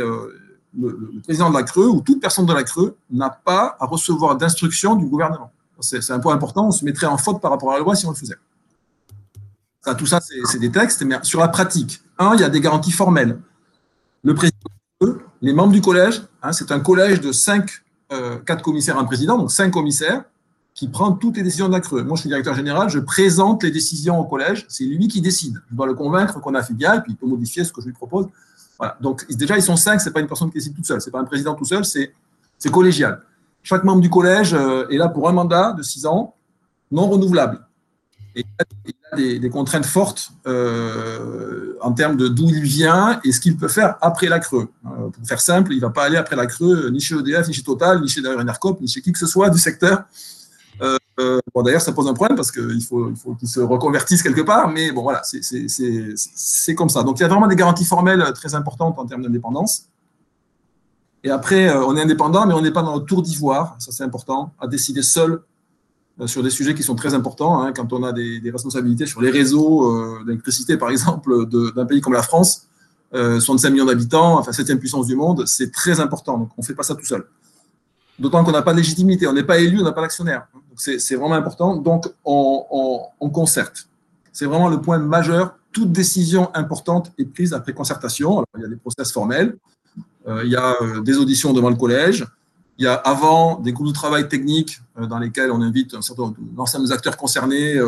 le, 0.78 1.20
président 1.22 1.50
de 1.50 1.56
la 1.56 1.62
Creux 1.62 1.86
ou 1.86 2.00
toute 2.00 2.20
personne 2.20 2.46
de 2.46 2.52
la 2.52 2.64
Creux 2.64 2.96
n'a 3.10 3.30
pas 3.30 3.76
à 3.80 3.86
recevoir 3.86 4.36
d'instructions 4.36 4.96
du 4.96 5.06
gouvernement. 5.06 5.50
C'est 5.80 6.10
un 6.10 6.20
point 6.20 6.34
important, 6.34 6.68
on 6.68 6.70
se 6.70 6.84
mettrait 6.84 7.06
en 7.06 7.18
faute 7.18 7.40
par 7.40 7.50
rapport 7.50 7.70
à 7.72 7.74
la 7.74 7.80
loi 7.80 7.94
si 7.94 8.06
on 8.06 8.10
le 8.10 8.16
faisait 8.16 8.36
tout 9.92 10.06
ça, 10.06 10.20
c'est 10.20 10.58
des 10.58 10.70
textes, 10.70 11.02
mais 11.02 11.16
sur 11.22 11.40
la 11.40 11.48
pratique, 11.48 12.00
un, 12.18 12.34
il 12.34 12.40
y 12.40 12.44
a 12.44 12.48
des 12.48 12.60
garanties 12.60 12.92
formelles. 12.92 13.38
Le 14.22 14.34
président, 14.34 14.56
les 15.42 15.52
membres 15.52 15.72
du 15.72 15.82
collège, 15.82 16.22
hein, 16.42 16.52
c'est 16.52 16.72
un 16.72 16.80
collège 16.80 17.20
de 17.20 17.32
cinq, 17.32 17.70
euh, 18.12 18.38
quatre 18.38 18.62
commissaires, 18.62 18.98
un 18.98 19.04
président, 19.04 19.36
donc 19.36 19.50
cinq 19.50 19.70
commissaires, 19.70 20.24
qui 20.72 20.88
prend 20.88 21.12
toutes 21.12 21.36
les 21.36 21.42
décisions 21.42 21.68
de 21.68 21.72
la 21.72 21.80
Creux. 21.80 22.02
Moi, 22.02 22.16
je 22.16 22.22
suis 22.22 22.28
directeur 22.28 22.54
général, 22.54 22.88
je 22.88 22.98
présente 22.98 23.62
les 23.62 23.70
décisions 23.70 24.18
au 24.18 24.24
collège, 24.24 24.64
c'est 24.68 24.84
lui 24.84 25.06
qui 25.08 25.20
décide. 25.20 25.60
Je 25.70 25.76
dois 25.76 25.86
le 25.86 25.94
convaincre 25.94 26.40
qu'on 26.40 26.54
a 26.54 26.62
fait 26.62 26.74
bien, 26.74 26.94
et 26.94 27.00
puis 27.00 27.12
il 27.12 27.16
peut 27.16 27.26
modifier 27.26 27.64
ce 27.64 27.72
que 27.72 27.82
je 27.82 27.86
lui 27.86 27.92
propose. 27.92 28.28
Donc, 29.00 29.26
déjà, 29.30 29.56
ils 29.56 29.62
sont 29.62 29.76
cinq, 29.76 30.00
ce 30.00 30.08
n'est 30.08 30.12
pas 30.12 30.20
une 30.20 30.26
personne 30.26 30.50
qui 30.50 30.58
décide 30.58 30.74
toute 30.74 30.86
seule, 30.86 31.00
ce 31.00 31.06
n'est 31.06 31.12
pas 31.12 31.20
un 31.20 31.24
président 31.24 31.54
tout 31.54 31.64
seul, 31.64 31.84
c'est 31.84 32.12
collégial. 32.70 33.22
Chaque 33.62 33.84
membre 33.84 34.02
du 34.02 34.10
collège 34.10 34.52
euh, 34.52 34.86
est 34.88 34.98
là 34.98 35.08
pour 35.08 35.28
un 35.28 35.32
mandat 35.32 35.72
de 35.72 35.82
six 35.82 36.04
ans, 36.04 36.34
non 36.92 37.08
renouvelable. 37.08 37.60
Et 38.36 38.44
il 38.84 38.94
a 39.12 39.38
des, 39.38 39.48
contraintes 39.48 39.86
fortes 39.86 40.30
euh, 40.46 41.74
en 41.80 41.92
termes 41.92 42.16
de 42.16 42.28
d'où 42.28 42.48
il 42.48 42.62
vient 42.62 43.20
et 43.24 43.32
ce 43.32 43.40
qu'il 43.40 43.56
peut 43.56 43.68
faire 43.68 43.96
après 44.00 44.26
la 44.26 44.40
Creux. 44.40 44.68
Euh, 44.84 45.08
pour 45.08 45.26
faire 45.26 45.40
simple, 45.40 45.72
il 45.72 45.76
ne 45.76 45.82
va 45.82 45.90
pas 45.90 46.04
aller 46.04 46.16
après 46.16 46.36
la 46.36 46.46
Creux 46.46 46.90
ni 46.90 47.00
chez 47.00 47.14
EDF, 47.14 47.48
ni 47.48 47.54
chez 47.54 47.62
Total, 47.62 48.00
ni 48.02 48.08
chez 48.08 48.26
Enercop, 48.26 48.80
ni 48.80 48.88
chez 48.88 49.00
qui 49.00 49.12
que 49.12 49.18
ce 49.18 49.26
soit 49.26 49.48
du 49.50 49.58
secteur. 49.58 50.04
Euh, 51.20 51.38
D'ailleurs, 51.62 51.80
ça 51.80 51.92
pose 51.92 52.08
un 52.08 52.14
problème 52.14 52.36
parce 52.36 52.50
qu'il 52.50 52.82
faut, 52.82 53.08
il 53.08 53.16
faut 53.16 53.34
qu'ils 53.34 53.48
se 53.48 53.60
reconvertissent 53.60 54.22
quelque 54.22 54.40
part, 54.40 54.68
mais 54.68 54.90
bon, 54.90 55.02
voilà, 55.02 55.22
c'est 55.24 56.74
comme 56.74 56.88
ça. 56.88 57.02
Donc, 57.02 57.18
il 57.18 57.22
y 57.22 57.24
a 57.24 57.28
vraiment 57.28 57.46
des 57.46 57.56
garanties 57.56 57.84
formelles 57.84 58.24
très 58.34 58.54
importantes 58.54 58.98
en 58.98 59.06
termes 59.06 59.22
d'indépendance. 59.22 59.88
Et 61.22 61.30
après, 61.30 61.68
euh, 61.68 61.84
on 61.86 61.96
est 61.96 62.02
indépendant, 62.02 62.46
mais 62.46 62.54
on 62.54 62.60
n'est 62.60 62.72
pas 62.72 62.82
dans 62.82 62.96
le 62.96 63.02
tour 63.02 63.22
d'ivoire, 63.22 63.76
ça 63.78 63.92
c'est 63.92 64.02
important, 64.02 64.52
à 64.60 64.66
décider 64.66 65.02
seul 65.02 65.40
euh, 66.20 66.26
sur 66.26 66.42
des 66.42 66.50
sujets 66.50 66.74
qui 66.74 66.82
sont 66.82 66.96
très 66.96 67.14
importants. 67.14 67.62
Hein, 67.62 67.72
quand 67.72 67.92
on 67.92 68.02
a 68.02 68.12
des, 68.12 68.40
responsabilités 68.50 69.06
sur 69.06 69.22
les 69.22 69.30
réseaux 69.30 70.24
d'électricité, 70.24 70.76
par 70.76 70.90
exemple, 70.90 71.46
d'un 71.46 71.86
pays 71.86 72.00
comme 72.00 72.12
la 72.12 72.22
France, 72.22 72.66
65 73.12 73.70
millions 73.70 73.84
d'habitants, 73.84 74.40
enfin 74.40 74.50
7 74.50 74.76
puissance 74.80 75.06
du 75.06 75.14
monde, 75.14 75.46
c'est 75.46 75.70
très 75.70 76.00
important. 76.00 76.36
Donc, 76.36 76.50
on 76.58 76.62
ne 76.62 76.66
fait 76.66 76.74
pas 76.74 76.82
ça 76.82 76.96
tout 76.96 77.06
seul. 77.06 77.24
D'autant 78.18 78.44
qu'on 78.44 78.52
n'a 78.52 78.62
pas 78.62 78.72
de 78.72 78.78
légitimité, 78.78 79.26
on 79.26 79.32
n'est 79.32 79.42
pas 79.42 79.58
élu, 79.58 79.80
on 79.80 79.84
n'a 79.84 79.92
pas 79.92 80.02
d'actionnaire. 80.02 80.46
C'est 80.76 81.16
vraiment 81.16 81.34
important. 81.34 81.76
Donc, 81.76 82.06
on, 82.24 83.10
concerte. 83.32 83.88
C'est 84.32 84.46
vraiment 84.46 84.68
le 84.68 84.80
point 84.80 84.98
majeur. 84.98 85.56
Toute 85.72 85.90
décision 85.90 86.50
importante 86.54 87.10
est 87.18 87.24
prise 87.24 87.52
après 87.52 87.72
concertation. 87.72 88.44
il 88.56 88.62
y 88.62 88.64
a 88.64 88.68
des 88.68 88.76
process 88.76 89.10
formels, 89.10 89.56
euh, 90.28 90.42
il 90.44 90.52
y 90.52 90.56
a 90.56 90.76
euh, 90.80 91.00
des 91.00 91.16
auditions 91.16 91.52
devant 91.52 91.70
le 91.70 91.74
collège, 91.74 92.24
il 92.78 92.84
y 92.84 92.88
a 92.88 92.94
avant 92.94 93.58
des 93.58 93.72
groupes 93.72 93.88
de 93.88 93.92
travail 93.92 94.28
techniques 94.28 94.80
euh, 94.98 95.06
dans 95.06 95.18
lesquels 95.18 95.50
on 95.50 95.60
invite 95.60 95.94
un 95.94 96.02
certain 96.02 96.32
l'ensemble 96.56 96.86
des 96.86 96.92
acteurs 96.92 97.16
concernés 97.16 97.78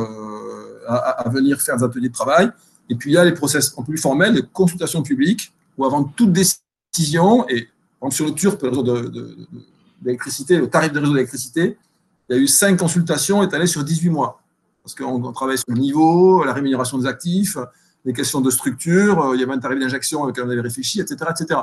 à, 0.88 1.28
venir 1.28 1.60
faire 1.60 1.76
des 1.76 1.84
ateliers 1.84 2.08
de 2.08 2.14
travail. 2.14 2.50
Et 2.88 2.96
puis, 2.96 3.12
il 3.12 3.14
y 3.14 3.18
a 3.18 3.24
les 3.24 3.32
process 3.32 3.72
en 3.76 3.84
plus 3.84 3.98
formels, 3.98 4.34
les 4.34 4.42
consultations 4.42 5.02
publiques, 5.02 5.52
où 5.78 5.84
avant 5.84 6.02
toute 6.02 6.32
décision, 6.32 7.48
et 7.48 7.68
sur 8.10 8.26
le 8.26 8.32
TURP, 8.32 8.62
le 8.62 8.68
réseau 8.68 8.82
de 8.82 9.46
d'électricité, 10.00 10.58
le 10.58 10.68
tarif 10.68 10.92
de 10.92 11.00
réseau 11.00 11.12
d'électricité, 11.12 11.78
il 12.28 12.36
y 12.36 12.38
a 12.38 12.42
eu 12.42 12.48
cinq 12.48 12.78
consultations 12.78 13.42
étalées 13.42 13.66
sur 13.66 13.84
18 13.84 14.10
mois. 14.10 14.42
Parce 14.82 14.94
qu'on 14.94 15.32
travaille 15.32 15.58
sur 15.58 15.66
le 15.68 15.78
niveau, 15.78 16.44
la 16.44 16.52
rémunération 16.52 16.98
des 16.98 17.06
actifs, 17.06 17.56
les 18.04 18.12
questions 18.12 18.40
de 18.40 18.50
structure, 18.50 19.20
euh, 19.20 19.34
il 19.34 19.40
y 19.40 19.42
avait 19.42 19.52
un 19.52 19.58
tarif 19.58 19.80
d'injection 19.80 20.22
avec 20.22 20.36
lequel 20.36 20.48
on 20.48 20.52
avait 20.52 20.60
réfléchi, 20.60 21.00
etc. 21.00 21.30
etc. 21.30 21.60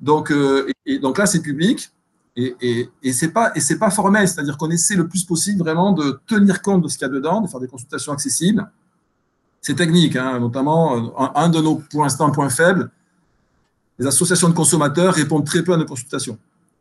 Donc, 0.00 0.30
euh, 0.30 0.70
donc 1.00 1.18
là, 1.18 1.26
c'est 1.26 1.40
public 1.40 1.90
et, 2.36 2.88
et, 3.02 3.12
ce 3.12 3.26
n'est 3.26 3.78
pas, 3.78 3.90
formel, 3.90 4.28
c'est-à-dire 4.28 4.56
qu'on 4.56 4.70
essaie 4.70 4.94
le 4.94 5.08
plus 5.08 5.24
possible 5.24 5.58
vraiment 5.58 5.92
de 5.92 6.20
tenir 6.26 6.62
compte 6.62 6.82
de 6.82 6.88
ce 6.88 6.96
qu'il 6.96 7.06
y 7.06 7.10
a 7.10 7.12
dedans, 7.12 7.40
de 7.40 7.48
faire 7.48 7.58
des 7.58 7.66
consultations 7.66 8.12
accessibles. 8.12 8.70
C'est 9.60 9.74
technique, 9.74 10.14
hein, 10.14 10.38
notamment 10.38 10.96
euh, 10.96 11.26
un, 11.34 11.48
de 11.48 11.60
nos, 11.60 11.76
pour 11.76 12.04
l'instant, 12.04 12.30
points 12.30 12.48
faibles, 12.48 12.90
les 13.98 14.06
associations 14.06 14.48
de 14.48 14.54
consommateurs 14.54 15.14
répondent 15.14 15.44
très 15.44 15.64
peu 15.64 15.72
à 15.72 15.76
nos 15.76 15.84
consultations 15.84 16.38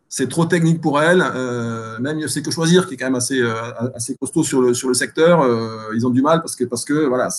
c'est 0.10 0.30
trop 0.30 0.46
technique 0.46 0.82
pour 0.82 1.02
elles. 1.02 1.22
Euh, 1.22 2.00
même 2.00 2.28
c'est 2.28 2.42
que 2.42 2.52
choisir, 2.52 2.88
qui 2.88 2.94
est 2.94 2.98
quand 2.98 3.06
même 3.06 3.16
assez, 3.16 3.40
euh, 3.40 3.72
assez 3.96 4.16
costaud 4.16 4.44
sur 4.44 4.62
le, 4.62 4.74
sur 4.74 4.88
le 4.88 4.94
secteur, 4.94 5.42
euh, 5.42 5.92
ils 5.96 6.06
ont 6.06 6.10
du 6.10 6.22
mal 6.22 6.42
parce 6.42 6.56
que, 6.56 6.64
parce 6.64 6.86
que 6.86 7.06
voilà, 7.06 7.30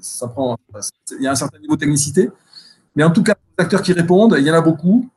ça 0.00 0.28
prend, 0.28 0.56
il 1.18 1.22
y 1.22 1.26
a 1.26 1.32
un 1.32 1.36
certain 1.36 1.58
niveau 1.58 1.74
de 1.74 1.80
technicité. 1.80 2.30
Mais 2.94 3.04
en 3.04 3.10
tout 3.10 3.22
cas, 3.22 3.34
les 3.58 3.64
acteurs 3.64 3.82
qui 3.82 3.92
répondent, 3.92 4.34
il 4.38 4.44
y 4.44 4.50
en 4.50 4.54
a 4.54 4.60
beaucoup. 4.60 5.08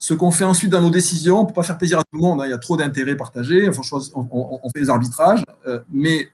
Ce 0.00 0.14
qu'on 0.14 0.30
fait 0.30 0.44
ensuite 0.44 0.70
dans 0.70 0.80
nos 0.80 0.90
décisions, 0.90 1.44
peut 1.44 1.52
pas 1.52 1.64
faire 1.64 1.76
plaisir 1.76 1.98
à 1.98 2.02
tout 2.02 2.16
le 2.16 2.20
monde, 2.20 2.40
hein, 2.40 2.44
il 2.46 2.50
y 2.50 2.54
a 2.54 2.58
trop 2.58 2.76
d'intérêts 2.76 3.16
partagés, 3.16 3.68
on, 4.14 4.28
on, 4.30 4.70
fait 4.70 4.82
des 4.82 4.90
arbitrages, 4.90 5.44
mais 5.90 6.28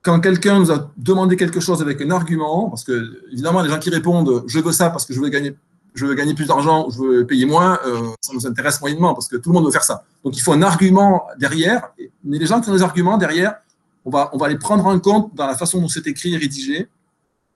quand 0.00 0.20
quelqu'un 0.20 0.58
nous 0.60 0.70
a 0.72 0.90
demandé 0.96 1.36
quelque 1.36 1.60
chose 1.60 1.82
avec 1.82 2.00
un 2.00 2.10
argument, 2.10 2.70
parce 2.70 2.82
que 2.82 3.20
évidemment, 3.30 3.60
les 3.60 3.68
gens 3.68 3.78
qui 3.78 3.90
répondent 3.90 4.44
je 4.46 4.58
veux 4.58 4.72
ça 4.72 4.88
parce 4.88 5.04
que 5.04 5.12
je 5.12 5.20
veux 5.20 5.28
gagner 5.28 5.54
je 5.96 6.04
veux 6.04 6.14
gagner 6.14 6.34
plus 6.34 6.46
d'argent, 6.46 6.88
je 6.90 6.98
veux 6.98 7.26
payer 7.26 7.46
moins, 7.46 7.78
euh, 7.86 8.10
ça 8.20 8.34
nous 8.34 8.46
intéresse 8.46 8.80
moyennement 8.80 9.14
parce 9.14 9.28
que 9.28 9.36
tout 9.36 9.48
le 9.48 9.54
monde 9.54 9.64
veut 9.64 9.72
faire 9.72 9.82
ça. 9.82 10.04
Donc 10.22 10.36
il 10.36 10.40
faut 10.40 10.52
un 10.52 10.62
argument 10.62 11.26
derrière. 11.38 11.90
Mais 12.22 12.38
les 12.38 12.46
gens 12.46 12.60
qui 12.60 12.68
ont 12.68 12.74
des 12.74 12.82
arguments 12.82 13.16
derrière, 13.16 13.56
on 14.04 14.10
va, 14.10 14.48
les 14.48 14.58
prendre 14.58 14.86
en 14.86 15.00
compte 15.00 15.34
dans 15.34 15.46
la 15.46 15.56
façon 15.56 15.80
dont 15.80 15.88
c'est 15.88 16.06
écrit 16.06 16.34
et 16.34 16.36
rédigé. 16.36 16.88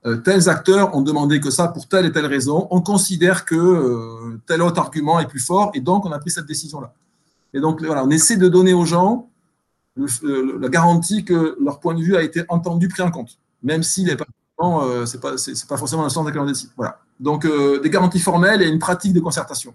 Euh, 0.06 0.16
tels 0.16 0.48
acteurs 0.48 0.96
ont 0.96 1.02
demandé 1.02 1.38
que 1.38 1.50
ça 1.50 1.68
pour 1.68 1.86
telle 1.86 2.06
et 2.06 2.12
telle 2.12 2.26
raison. 2.26 2.66
On 2.70 2.80
considère 2.80 3.44
que 3.44 3.54
euh, 3.54 4.40
tel 4.46 4.62
autre 4.62 4.80
argument 4.80 5.20
est 5.20 5.28
plus 5.28 5.40
fort 5.40 5.70
et 5.74 5.80
donc 5.80 6.06
on 6.06 6.12
a 6.12 6.18
pris 6.18 6.30
cette 6.30 6.46
décision-là. 6.46 6.94
Et 7.52 7.60
donc 7.60 7.82
voilà, 7.82 8.04
on 8.04 8.10
essaie 8.10 8.36
de 8.36 8.48
donner 8.48 8.72
aux 8.72 8.86
gens 8.86 9.28
la 9.96 10.68
garantie 10.70 11.24
que 11.24 11.58
leur 11.60 11.78
point 11.78 11.94
de 11.94 12.00
vue 12.00 12.16
a 12.16 12.22
été 12.22 12.44
entendu, 12.48 12.88
pris 12.88 13.02
en 13.02 13.10
compte, 13.10 13.38
même 13.62 13.82
s'il 13.82 14.06
n'est 14.06 14.16
pas, 14.16 14.24
c'est 15.04 15.68
pas 15.68 15.76
forcément 15.76 16.04
le 16.04 16.08
sens 16.08 16.24
dans 16.24 16.30
lequel 16.30 16.40
on 16.40 16.46
décide. 16.46 16.70
Voilà. 16.76 16.98
Donc, 17.20 17.44
euh, 17.44 17.80
des 17.80 17.90
garanties 17.90 18.18
formelles 18.18 18.62
et 18.62 18.68
une 18.68 18.78
pratique 18.78 19.12
de 19.12 19.20
concertation. 19.20 19.74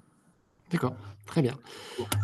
D'accord, 0.71 0.95
très 1.27 1.43
bien. 1.43 1.53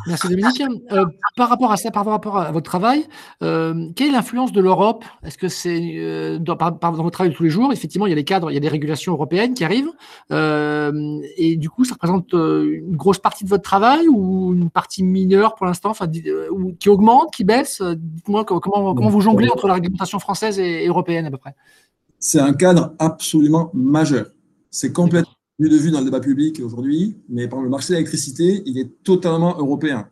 Merci 0.08 0.28
Dominique. 0.28 0.64
Euh, 0.92 1.06
par 1.38 1.48
rapport 1.48 1.72
à 1.72 1.78
ça, 1.78 1.92
par 1.92 2.04
rapport 2.06 2.40
à 2.40 2.52
votre 2.52 2.68
travail, 2.68 3.06
euh, 3.44 3.90
quelle 3.96 4.10
est 4.10 4.14
l'influence 4.14 4.52
de 4.52 4.60
l'Europe? 4.60 5.06
Est-ce 5.24 5.38
que 5.38 5.48
c'est 5.48 6.40
dans, 6.40 6.58
votre 6.58 7.12
travail 7.12 7.30
de 7.30 7.36
tous 7.36 7.44
les 7.44 7.52
jours 7.52 7.72
Effectivement, 7.72 8.08
il 8.08 8.10
y 8.10 8.14
a 8.14 8.16
des 8.16 8.24
cadres, 8.24 8.50
il 8.50 8.56
y 8.56 8.58
a 8.58 8.60
des 8.60 8.68
régulations 8.68 9.14
européennes 9.14 9.54
qui 9.54 9.64
arrivent, 9.64 9.92
et 10.32 11.56
du 11.56 11.70
coup, 11.70 11.86
ça 11.86 11.94
représente 11.94 12.34
une 12.34 12.96
grosse 12.98 13.20
partie 13.20 13.44
de 13.44 13.50
votre 13.50 13.64
travail 13.64 14.08
ou 14.08 14.54
une 14.54 14.72
partie 14.72 15.04
mineure 15.04 15.54
pour 15.54 15.68
l'instant, 15.68 15.92
enfin, 15.92 16.08
qui 16.80 16.90
augmente, 16.90 17.32
qui 17.32 17.44
baisse? 17.44 17.84
Dites-moi 17.84 18.44
comment, 18.44 18.96
comment, 18.96 19.10
vous 19.10 19.22
jonglez 19.22 19.50
entre 19.50 19.68
la 19.68 19.76
réglementation 19.76 20.18
française 20.18 20.58
et 20.58 20.88
européenne 20.88 21.28
à 21.28 21.32
peu 21.32 21.38
près 21.38 21.56
C'est 22.18 22.40
un 22.40 22.54
cadre 22.54 22.96
absolument 22.98 23.70
majeur. 23.76 24.26
C'est 24.72 24.94
complètement 24.94 25.36
de 25.60 25.78
vue 25.78 25.92
dans 25.92 26.00
le 26.00 26.06
débat 26.06 26.22
public 26.22 26.62
aujourd'hui, 26.64 27.18
mais 27.30 27.48
par 27.48 27.62
le 27.62 27.70
marché 27.70 27.90
de 27.90 27.94
l'électricité, 27.94 28.64
il 28.66 28.80
est 28.80 29.04
totalement 29.04 29.58
européen. 29.60 30.08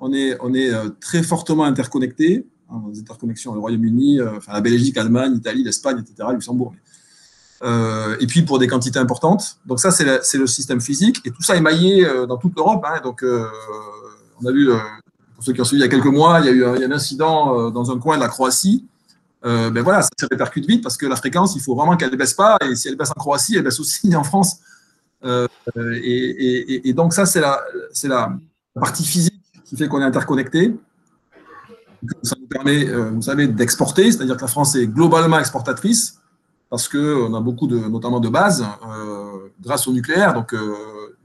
On 0.00 0.12
est, 0.12 0.36
on 0.40 0.52
est 0.52 0.74
euh, 0.74 0.88
très 1.00 1.22
fortement 1.22 1.64
interconnectés, 1.64 2.46
hein, 2.68 2.82
les 2.92 2.98
interconnexions, 2.98 3.54
le 3.54 3.60
Royaume-Uni, 3.60 4.18
euh, 4.18 4.36
enfin, 4.36 4.52
la 4.52 4.60
Belgique, 4.60 4.96
l'Allemagne, 4.96 5.34
l'Italie, 5.34 5.62
l'Espagne, 5.62 6.00
etc., 6.00 6.28
Luxembourg. 6.32 6.74
Euh, 7.62 8.16
et 8.20 8.26
puis 8.26 8.42
pour 8.42 8.58
des 8.58 8.66
quantités 8.66 8.98
importantes. 8.98 9.58
Donc 9.66 9.78
ça, 9.78 9.92
c'est 9.92 10.36
le 10.36 10.46
système 10.48 10.80
physique. 10.80 11.20
Et 11.24 11.30
tout 11.30 11.42
ça 11.42 11.56
est 11.56 11.60
maillé 11.60 12.04
dans 12.28 12.36
toute 12.36 12.56
l'Europe. 12.56 12.84
Hein. 12.84 13.00
donc 13.04 13.24
on 13.24 14.46
a 14.46 14.50
vu, 14.50 14.68
pour 15.36 15.44
ceux 15.44 15.52
qui 15.52 15.60
ont 15.60 15.64
suivi 15.64 15.80
il 15.80 15.84
y 15.84 15.86
a 15.86 15.88
quelques 15.88 16.12
mois, 16.12 16.40
il 16.40 16.46
y 16.46 16.48
a 16.48 16.52
eu 16.52 16.64
un, 16.64 16.74
un 16.74 16.90
incident 16.90 17.70
dans 17.70 17.92
un 17.92 18.00
coin 18.00 18.16
de 18.16 18.22
la 18.22 18.28
Croatie 18.28 18.88
euh, 19.44 19.70
ben 19.70 19.82
voilà, 19.82 20.02
ça 20.02 20.08
se 20.18 20.26
répercute 20.30 20.66
vite 20.66 20.82
parce 20.82 20.96
que 20.96 21.06
la 21.06 21.16
fréquence, 21.16 21.56
il 21.56 21.62
faut 21.62 21.74
vraiment 21.74 21.96
qu'elle 21.96 22.10
ne 22.10 22.16
baisse 22.16 22.34
pas. 22.34 22.56
Et 22.62 22.74
si 22.76 22.88
elle 22.88 22.96
baisse 22.96 23.10
en 23.10 23.18
Croatie, 23.18 23.56
elle 23.56 23.64
baisse 23.64 23.80
aussi 23.80 24.14
en 24.16 24.24
France. 24.24 24.58
Euh, 25.24 25.46
et, 25.76 26.92
donc 26.94 27.12
ça, 27.12 27.26
c'est 27.26 27.40
la, 27.40 27.60
la, 28.04 28.32
partie 28.74 29.04
physique 29.04 29.40
qui 29.64 29.76
fait 29.76 29.88
qu'on 29.88 30.00
est 30.00 30.04
interconnecté. 30.04 30.76
Ça 32.22 32.34
nous 32.40 32.46
permet, 32.46 32.88
euh, 32.88 33.10
vous 33.10 33.22
savez, 33.22 33.46
d'exporter, 33.46 34.10
c'est-à-dire 34.10 34.36
que 34.36 34.42
la 34.42 34.48
France 34.48 34.74
est 34.74 34.88
globalement 34.88 35.38
exportatrice 35.38 36.18
parce 36.68 36.88
qu'on 36.88 37.34
a 37.34 37.40
beaucoup 37.40 37.66
de, 37.66 37.76
notamment 37.76 38.18
de 38.18 38.28
bases 38.28 38.64
grâce 39.60 39.86
au 39.86 39.92
nucléaire. 39.92 40.32
Donc, 40.32 40.56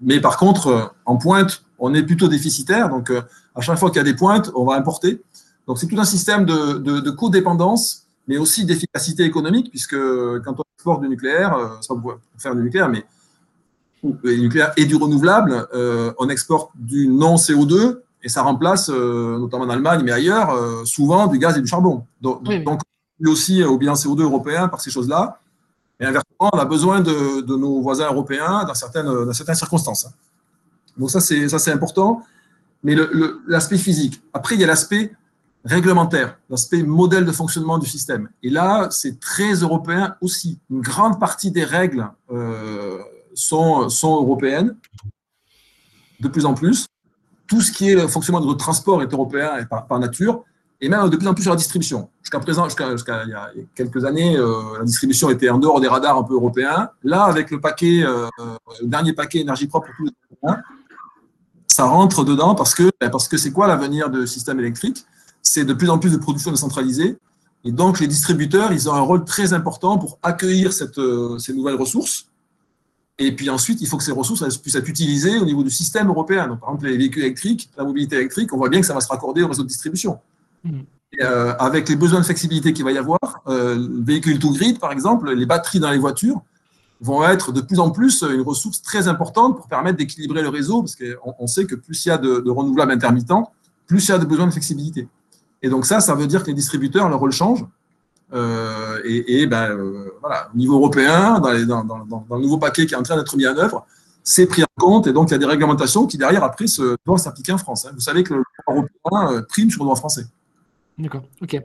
mais 0.01 0.19
par 0.19 0.37
contre, 0.37 0.93
en 1.05 1.15
pointe, 1.15 1.63
on 1.79 1.93
est 1.93 2.03
plutôt 2.03 2.27
déficitaire. 2.27 2.89
Donc, 2.89 3.11
à 3.55 3.61
chaque 3.61 3.79
fois 3.79 3.89
qu'il 3.89 3.97
y 3.97 4.01
a 4.01 4.03
des 4.03 4.13
pointes, 4.13 4.51
on 4.55 4.65
va 4.65 4.75
importer. 4.75 5.23
Donc, 5.65 5.79
c'est 5.79 5.87
tout 5.87 5.99
un 5.99 6.05
système 6.05 6.45
de, 6.45 6.79
de, 6.79 6.99
de 6.99 7.11
codépendance 7.11 8.06
mais 8.27 8.37
aussi 8.37 8.65
d'efficacité 8.65 9.23
économique, 9.23 9.69
puisque 9.69 9.95
quand 9.95 10.55
on 10.57 10.63
exporte 10.75 11.01
du 11.01 11.09
nucléaire, 11.09 11.55
euh, 11.55 11.67
ça 11.81 11.95
pour 11.95 12.19
faire 12.37 12.55
du 12.55 12.61
nucléaire, 12.61 12.89
mais 12.89 13.05
du 14.03 14.41
nucléaire 14.41 14.73
et 14.77 14.85
du 14.85 14.95
renouvelable, 14.95 15.67
euh, 15.73 16.13
on 16.19 16.29
exporte 16.29 16.71
du 16.75 17.07
non-CO2 17.07 18.01
et 18.23 18.29
ça 18.29 18.41
remplace, 18.41 18.89
euh, 18.89 19.37
notamment 19.39 19.63
en 19.63 19.69
Allemagne, 19.69 20.01
mais 20.03 20.11
ailleurs, 20.11 20.53
souvent 20.85 21.27
du 21.27 21.39
gaz 21.39 21.57
et 21.57 21.61
du 21.61 21.67
charbon. 21.67 22.05
Donc, 22.21 22.43
donc 22.43 22.81
on 23.21 23.29
aussi 23.31 23.63
au 23.63 23.77
bilan 23.77 23.93
CO2 23.93 24.21
européen 24.21 24.67
par 24.67 24.81
ces 24.81 24.91
choses-là. 24.91 25.39
Et 25.99 26.05
inversement, 26.05 26.51
on 26.53 26.59
a 26.59 26.65
besoin 26.65 26.99
de, 26.99 27.41
de 27.41 27.55
nos 27.55 27.81
voisins 27.81 28.05
européens 28.05 28.63
dans 28.65 28.75
certaines, 28.75 29.07
dans 29.07 29.33
certaines 29.33 29.55
circonstances. 29.55 30.07
Donc 30.97 31.09
ça, 31.09 31.19
c'est 31.19 31.71
important. 31.71 32.23
Mais 32.83 32.95
l'aspect 33.47 33.77
physique. 33.77 34.21
Après, 34.33 34.55
il 34.55 34.61
y 34.61 34.63
a 34.63 34.67
l'aspect 34.67 35.11
réglementaire, 35.67 36.37
l'aspect 36.49 36.83
modèle 36.83 37.25
de 37.25 37.31
fonctionnement 37.31 37.77
du 37.77 37.87
système. 37.87 38.29
Et 38.41 38.49
là, 38.49 38.87
c'est 38.89 39.19
très 39.19 39.53
européen 39.53 40.15
aussi. 40.21 40.59
Une 40.69 40.81
grande 40.81 41.19
partie 41.19 41.51
des 41.51 41.63
règles 41.63 42.09
euh, 42.31 42.99
sont, 43.33 43.87
européennes, 44.01 44.75
de 46.19 46.27
plus 46.27 46.45
en 46.45 46.53
plus. 46.53 46.87
Tout 47.47 47.61
ce 47.61 47.71
qui 47.71 47.89
est 47.89 47.95
le 47.95 48.07
fonctionnement 48.07 48.41
de 48.41 48.47
notre 48.47 48.59
transport 48.59 49.01
est 49.01 49.11
européen 49.11 49.51
par, 49.65 49.99
nature, 49.99 50.43
et 50.79 50.89
même 50.89 51.09
de 51.09 51.17
plus 51.17 51.27
en 51.27 51.33
plus 51.33 51.43
sur 51.43 51.51
la 51.51 51.57
distribution. 51.57 52.09
Jusqu'à 52.21 52.39
présent, 52.39 52.65
jusqu'à 52.65 53.23
il 53.23 53.29
y 53.29 53.33
a 53.33 53.49
quelques 53.75 54.05
années, 54.05 54.37
euh, 54.37 54.79
la 54.79 54.85
distribution 54.85 55.29
était 55.29 55.49
en 55.49 55.57
dehors 55.57 55.79
des 55.81 55.87
radars 55.87 56.17
un 56.17 56.23
peu 56.23 56.35
européens. 56.35 56.89
Là, 57.03 57.23
avec 57.23 57.51
le 57.51 57.59
paquet, 57.59 58.03
euh, 58.03 58.27
dernier 58.81 59.13
paquet 59.13 59.39
énergie 59.39 59.67
propre 59.67 59.87
pour 59.87 59.95
tous 59.95 60.05
les 60.05 60.11
ça 61.67 61.83
rentre 61.83 62.23
dedans 62.23 62.55
parce 62.55 62.73
que 62.73 62.89
parce 63.11 63.27
que 63.27 63.37
c'est 63.37 63.51
quoi 63.51 63.67
l'avenir 63.67 64.09
du 64.09 64.25
système 64.25 64.59
électrique? 64.59 65.05
C'est 65.47 65.65
de 65.65 65.73
plus 65.73 65.89
en 65.89 65.97
plus 65.97 66.11
de 66.11 66.17
production 66.17 66.51
décentralisée. 66.51 67.17
Et 67.63 67.71
donc, 67.71 67.99
les 67.99 68.07
distributeurs, 68.07 68.71
ils 68.71 68.89
ont 68.89 68.93
un 68.93 69.01
rôle 69.01 69.25
très 69.25 69.53
important 69.53 69.97
pour 69.97 70.19
accueillir 70.23 70.71
cette, 70.73 70.99
euh, 70.99 71.37
ces 71.37 71.53
nouvelles 71.53 71.75
ressources. 71.75 72.27
Et 73.19 73.35
puis 73.35 73.49
ensuite, 73.49 73.81
il 73.81 73.87
faut 73.87 73.97
que 73.97 74.03
ces 74.03 74.11
ressources 74.11 74.57
puissent 74.57 74.75
être 74.75 74.87
utilisées 74.87 75.39
au 75.39 75.45
niveau 75.45 75.63
du 75.63 75.71
système 75.71 76.07
européen. 76.07 76.47
Donc, 76.47 76.59
par 76.59 76.69
exemple, 76.69 76.85
les 76.85 76.97
véhicules 76.97 77.23
électriques, 77.23 77.69
la 77.75 77.83
mobilité 77.83 78.15
électrique, 78.17 78.53
on 78.53 78.57
voit 78.57 78.69
bien 78.69 78.79
que 78.79 78.85
ça 78.85 78.93
va 78.93 79.01
se 79.01 79.07
raccorder 79.07 79.41
au 79.41 79.47
réseau 79.47 79.63
de 79.63 79.67
distribution. 79.67 80.19
Mmh. 80.63 80.81
avec 81.59 81.87
les 81.87 81.95
besoins 81.95 82.19
de 82.19 82.25
flexibilité 82.25 82.73
qu'il 82.73 82.83
va 82.83 82.91
y 82.91 82.97
avoir, 82.97 83.41
véhicule 83.45 84.39
to 84.39 84.51
grid, 84.51 84.79
par 84.79 84.91
exemple, 84.91 85.31
les 85.31 85.45
batteries 85.45 85.79
dans 85.79 85.91
les 85.91 85.97
voitures 85.97 86.41
vont 86.99 87.23
être 87.23 87.51
de 87.51 87.61
plus 87.61 87.79
en 87.79 87.91
plus 87.91 88.23
une 88.23 88.41
ressource 88.41 88.81
très 88.81 89.07
importante 89.07 89.55
pour 89.55 89.67
permettre 89.67 89.97
d'équilibrer 89.97 90.41
le 90.41 90.49
réseau, 90.49 90.81
parce 90.81 90.95
qu'on 90.95 91.47
sait 91.47 91.65
que 91.65 91.75
plus 91.75 92.05
il 92.05 92.09
y 92.09 92.11
a 92.11 92.17
de, 92.17 92.39
de 92.39 92.49
renouvelables 92.49 92.91
intermittents, 92.91 93.51
plus 93.85 94.07
il 94.07 94.11
y 94.11 94.13
a 94.13 94.17
de 94.17 94.25
besoins 94.25 94.47
de 94.47 94.51
flexibilité. 94.51 95.07
Et 95.61 95.69
donc 95.69 95.85
ça, 95.85 95.99
ça 95.99 96.15
veut 96.15 96.27
dire 96.27 96.43
que 96.43 96.47
les 96.47 96.53
distributeurs, 96.53 97.09
leur 97.09 97.19
rôle 97.19 97.31
change. 97.31 97.65
Euh, 98.33 98.99
et, 99.05 99.45
ben, 99.47 99.71
euh, 99.71 100.11
voilà, 100.21 100.49
au 100.53 100.57
niveau 100.57 100.75
européen, 100.75 101.39
dans, 101.39 101.51
le 101.51 102.41
nouveau 102.41 102.57
paquet 102.57 102.85
qui 102.85 102.93
est 102.93 102.97
en 102.97 103.03
train 103.03 103.15
d'être 103.15 103.35
mis 103.37 103.47
en 103.47 103.57
œuvre, 103.57 103.85
c'est 104.23 104.45
pris 104.45 104.63
en 104.63 104.67
compte. 104.77 105.07
Et 105.07 105.13
donc, 105.13 105.29
il 105.29 105.31
y 105.31 105.35
a 105.35 105.37
des 105.37 105.45
réglementations 105.45 106.05
qui, 106.05 106.17
derrière, 106.17 106.43
après, 106.43 106.67
se, 106.67 106.97
doivent 107.05 107.19
s'appliquer 107.19 107.53
en 107.53 107.57
France. 107.57 107.85
Hein. 107.85 107.91
Vous 107.93 108.01
savez 108.01 108.23
que 108.23 108.33
le 108.33 108.43
droit 108.67 108.75
européen 108.75 109.37
euh, 109.37 109.41
prime 109.47 109.71
sur 109.71 109.83
le 109.83 109.85
droit 109.85 109.95
français. 109.95 110.25
D'accord, 110.97 111.23
ok. 111.41 111.61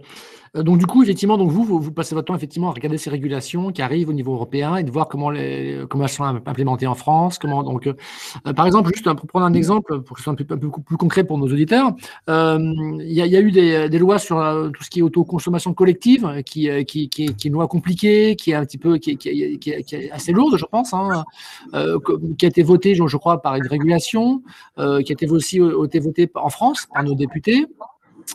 Euh, 0.57 0.63
donc 0.63 0.79
du 0.79 0.87
coup, 0.87 1.03
effectivement, 1.03 1.39
donc 1.39 1.51
vous, 1.51 1.65
vous, 1.65 1.93
passez 1.93 2.15
votre 2.15 2.27
temps 2.27 2.35
effectivement 2.35 2.69
à 2.69 2.73
regarder 2.73 2.99
ces 2.99 3.11
régulations 3.11 3.73
qui 3.73 3.83
arrivent 3.83 4.09
au 4.09 4.13
niveau 4.13 4.35
européen 4.35 4.77
et 4.77 4.85
de 4.85 4.91
voir 4.91 5.09
comment, 5.09 5.31
les, 5.31 5.85
comment 5.89 6.05
elles 6.05 6.11
sont 6.11 6.25
implémentées 6.25 6.87
en 6.87 6.95
France. 6.95 7.39
Comment 7.39 7.63
donc, 7.63 7.87
euh, 7.87 7.95
euh, 8.47 8.53
par 8.53 8.67
exemple, 8.67 8.91
juste 8.93 9.11
pour 9.15 9.27
prendre 9.27 9.47
un 9.47 9.55
exemple 9.55 10.01
pour 10.03 10.17
que 10.17 10.21
ce 10.21 10.25
soit 10.25 10.33
un 10.33 10.37
peu, 10.37 10.45
plus 10.57 10.97
concret 10.97 11.25
pour 11.25 11.39
nos 11.39 11.47
auditeurs, 11.47 11.93
il 12.29 13.13
y, 13.13 13.21
a 13.23 13.41
eu 13.41 13.51
des, 13.51 13.99
lois 13.99 14.19
sur 14.19 14.37
tout 14.75 14.83
ce 14.83 14.91
qui 14.91 14.99
est 14.99 15.03
autoconsommation 15.03 15.75
collective, 15.75 16.43
qui, 16.45 16.69
qui, 16.85 17.09
qui, 17.09 17.25
est 17.25 17.45
une 17.45 17.53
loi 17.53 17.69
compliquée, 17.69 18.37
qui 18.37 18.51
est 18.51 18.55
un 18.55 18.65
petit 18.65 18.79
peu, 18.79 18.99
qui, 18.99 19.11
est 19.13 20.11
assez 20.11 20.33
lourde, 20.33 20.57
je 20.57 20.65
pense, 20.65 20.93
hein, 20.93 21.25
qui 22.39 22.45
a 22.45 22.49
été 22.49 22.63
votée, 22.63 22.95
je, 22.95 23.07
je, 23.07 23.17
crois, 23.17 23.41
par 23.41 23.57
une 23.57 23.67
régulation, 23.67 24.43
qui 24.77 24.83
a 24.83 24.99
été 25.01 25.29
aussi 25.31 25.61
été 25.85 26.01
votée 26.01 26.31
en 26.35 26.51
France 26.51 26.89
par 26.93 27.05
nos 27.05 27.15
députés. 27.15 27.67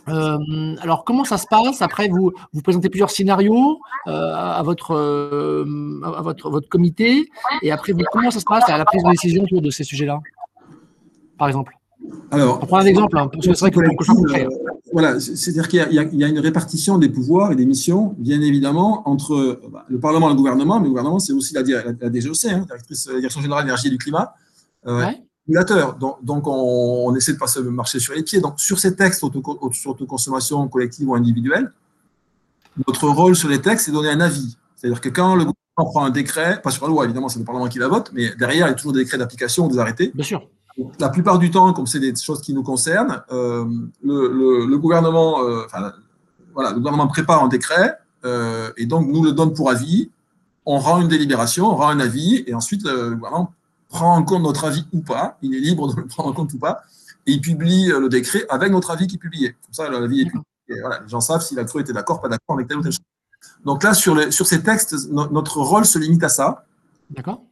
Euh, 0.08 0.76
alors, 0.80 1.04
comment 1.04 1.24
ça 1.24 1.38
se 1.38 1.46
passe 1.48 1.82
Après, 1.82 2.08
vous, 2.08 2.32
vous 2.52 2.62
présentez 2.62 2.88
plusieurs 2.88 3.10
scénarios 3.10 3.78
euh, 4.06 4.32
à, 4.34 4.62
votre, 4.62 4.94
euh, 4.94 6.00
à 6.04 6.22
votre, 6.22 6.50
votre 6.50 6.68
comité. 6.68 7.28
Et 7.62 7.70
après, 7.70 7.92
vous, 7.92 8.02
comment 8.12 8.30
ça 8.30 8.40
se 8.40 8.44
passe 8.44 8.68
à 8.68 8.78
la 8.78 8.84
prise 8.84 9.02
de 9.02 9.10
décision 9.10 9.44
autour 9.44 9.62
de 9.62 9.70
ces 9.70 9.84
sujets-là, 9.84 10.18
par 11.36 11.48
exemple? 11.48 11.74
Alors, 12.30 12.60
On 12.62 12.66
prend 12.66 12.78
un 12.78 12.86
exemple, 12.86 13.18
hein, 13.18 13.28
parce 13.28 13.46
que 13.46 13.54
c'est 13.54 13.60
vrai 13.60 13.70
que, 13.70 13.80
Voilà, 14.92 15.18
c'est-à-dire 15.18 15.68
qu'il 15.68 15.86
y, 15.90 16.16
y, 16.16 16.24
a 16.24 16.28
une 16.28 16.38
répartition 16.38 16.96
des 16.96 17.08
pouvoirs 17.08 17.52
et 17.52 17.56
des 17.56 17.66
missions, 17.66 18.14
bien 18.18 18.40
évidemment, 18.40 19.08
entre 19.08 19.60
bah, 19.70 19.84
le 19.88 19.98
Parlement 19.98 20.28
et 20.28 20.32
le 20.32 20.36
gouvernement. 20.36 20.78
Mais 20.78 20.84
le 20.84 20.90
gouvernement, 20.90 21.18
c'est 21.18 21.32
aussi 21.32 21.54
la, 21.54 21.62
la, 21.62 21.92
la 22.00 22.10
DGOC, 22.10 22.44
hein, 22.50 22.66
la 22.70 23.14
Direction 23.16 23.40
Générale 23.40 23.64
de 23.64 23.66
l'Énergie 23.66 23.88
et 23.88 23.90
du 23.90 23.98
Climat. 23.98 24.32
Ouais. 24.86 25.20
Donc, 25.48 26.24
donc 26.24 26.46
on, 26.46 27.14
essaie 27.16 27.32
de 27.32 27.38
passer 27.38 27.62
le 27.62 27.70
marché 27.70 27.98
sur 27.98 28.14
les 28.14 28.22
pieds. 28.22 28.40
Donc, 28.40 28.60
sur 28.60 28.78
ces 28.78 28.94
textes 28.94 29.20
sur 29.20 29.90
autoconsommation 29.90 30.68
collective 30.68 31.08
ou 31.08 31.14
individuelle, 31.14 31.72
notre 32.86 33.08
rôle 33.08 33.34
sur 33.34 33.48
les 33.48 33.60
textes, 33.60 33.86
c'est 33.86 33.90
de 33.90 33.96
donner 33.96 34.10
un 34.10 34.20
avis. 34.20 34.56
C'est-à-dire 34.76 35.00
que 35.00 35.08
quand 35.08 35.34
le 35.34 35.44
gouvernement 35.46 35.92
prend 35.92 36.04
un 36.04 36.10
décret, 36.10 36.60
pas 36.62 36.70
sur 36.70 36.84
la 36.84 36.92
loi, 36.92 37.04
évidemment, 37.04 37.28
c'est 37.28 37.38
le 37.38 37.44
Parlement 37.44 37.66
qui 37.68 37.78
la 37.78 37.88
vote, 37.88 38.10
mais 38.12 38.34
derrière, 38.36 38.66
il 38.66 38.70
y 38.70 38.72
a 38.72 38.74
toujours 38.74 38.92
des 38.92 39.00
décrets 39.00 39.18
d'application 39.18 39.66
ou 39.66 39.70
des 39.70 39.78
arrêtés. 39.78 40.12
Bien 40.14 40.24
sûr. 40.24 40.46
La 41.00 41.08
plupart 41.08 41.38
du 41.38 41.50
temps, 41.50 41.72
comme 41.72 41.86
c'est 41.86 41.98
des 41.98 42.14
choses 42.14 42.40
qui 42.40 42.54
nous 42.54 42.62
concernent, 42.62 43.22
euh, 43.32 43.64
le, 44.04 44.66
le, 44.66 44.78
gouvernement, 44.78 45.42
euh, 45.42 45.64
enfin, 45.64 45.92
voilà, 46.54 46.70
le 46.70 46.76
gouvernement 46.76 47.08
prépare 47.08 47.42
un 47.42 47.48
décret 47.48 47.98
euh, 48.24 48.70
et 48.76 48.86
donc 48.86 49.08
nous 49.08 49.24
le 49.24 49.32
donne 49.32 49.54
pour 49.54 49.70
avis. 49.70 50.10
On 50.64 50.78
rend 50.78 51.00
une 51.00 51.08
délibération, 51.08 51.66
on 51.66 51.74
rend 51.74 51.88
un 51.88 51.98
avis 51.98 52.44
et 52.46 52.54
ensuite 52.54 52.84
le 52.84 53.16
gouvernement 53.16 53.52
prend 53.88 54.16
en 54.16 54.22
compte 54.22 54.42
notre 54.42 54.64
avis 54.64 54.84
ou 54.92 55.00
pas, 55.00 55.38
il 55.42 55.54
est 55.54 55.60
libre 55.60 55.92
de 55.92 56.00
le 56.00 56.06
prendre 56.06 56.28
en 56.28 56.32
compte 56.32 56.52
ou 56.52 56.58
pas, 56.58 56.82
et 57.26 57.32
il 57.32 57.40
publie 57.40 57.90
euh, 57.90 58.00
le 58.00 58.08
décret 58.08 58.44
avec 58.48 58.70
notre 58.70 58.90
avis 58.90 59.06
qui 59.06 59.16
est 59.16 59.18
publié. 59.18 59.56
Comme 59.64 59.72
ça, 59.72 59.88
l'avis 59.88 60.22
est 60.22 60.26
publié. 60.26 60.44
voilà, 60.80 61.00
les 61.00 61.08
gens 61.08 61.20
savent 61.20 61.42
si 61.42 61.54
la 61.54 61.64
CRE 61.64 61.80
était 61.80 61.92
d'accord, 61.92 62.20
pas 62.20 62.28
d'accord 62.28 62.56
avec 62.56 62.68
telle 62.68 62.78
ou 62.78 62.82
telle 62.82 62.92
chose. 62.92 63.00
Donc 63.64 63.82
là, 63.82 63.94
sur, 63.94 64.14
les, 64.14 64.30
sur 64.30 64.46
ces 64.46 64.62
textes, 64.62 64.94
notre 65.10 65.60
rôle 65.60 65.84
se 65.84 65.98
limite 65.98 66.22
à 66.24 66.28
ça. 66.28 66.64
D'accord. 67.10 67.42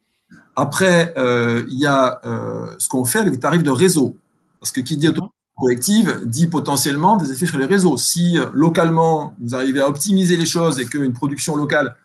Après, 0.57 1.15
euh, 1.17 1.65
il 1.69 1.79
y 1.79 1.87
a 1.87 2.21
euh, 2.25 2.75
ce 2.79 2.89
qu'on 2.89 3.05
fait 3.05 3.19
avec 3.19 3.33
les 3.33 3.39
tarifs 3.39 3.63
de 3.63 3.71
réseau. 3.71 4.17
Parce 4.61 4.73
que 4.73 4.81
qui 4.81 4.97
dit 4.97 5.09
collective 5.59 6.23
dit 6.25 6.49
potentiellement 6.49 7.17
des 7.17 7.33
effets 7.33 7.47
sur 7.47 7.59
les 7.59 7.67
réseaux. 7.67 7.97
Si 7.97 8.39
localement, 8.53 9.35
vous 9.41 9.55
arrivez 9.55 9.81
à 9.81 9.89
optimiser 9.89 10.37
les 10.37 10.47
choses 10.47 10.81
et 10.81 10.87
qu'une 10.87 11.13
production 11.13 11.57
locale 11.57 11.97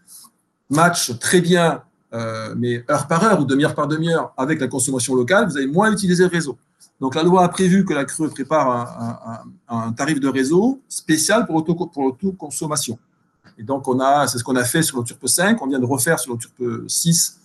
match 0.70 1.18
très 1.20 1.42
bien 1.42 1.82
euh, 2.14 2.54
mais 2.58 2.84
heure 2.90 3.08
par 3.08 3.24
heure 3.24 3.40
ou 3.40 3.46
demi-heure 3.46 3.74
par 3.74 3.88
demi-heure 3.88 4.34
avec 4.38 4.60
la 4.60 4.68
consommation 4.68 5.16
locale, 5.16 5.48
vous 5.48 5.58
allez 5.58 5.68
moins 5.68 5.92
utiliser 5.92 6.24
le 6.24 6.30
réseau. 6.30 6.58
Donc 7.00 7.16
la 7.16 7.24
loi 7.24 7.44
a 7.44 7.50
prévu 7.50 7.86
que 7.86 7.94
la 7.94 8.06
Creux 8.06 8.30
prépare 8.30 9.44
un, 9.68 9.92
tarif 9.94 10.20
de 10.20 10.28
réseau 10.28 10.80
spécial 10.88 11.48
pour 11.48 11.56
l'autoconsommation. 11.58 13.00
Et 13.58 13.64
donc 13.64 13.86
c'est 14.28 14.38
ce 14.38 14.44
qu'on 14.44 14.56
a 14.56 14.64
fait 14.64 14.84
sur 14.84 14.98
l'Auturpe 14.98 15.28
5, 15.28 15.60
on 15.62 15.68
vient 15.68 15.80
de 15.80 15.86
refaire 15.86 16.20
sur 16.20 16.32
l'Auturpe 16.32 16.62
6. 16.88 17.38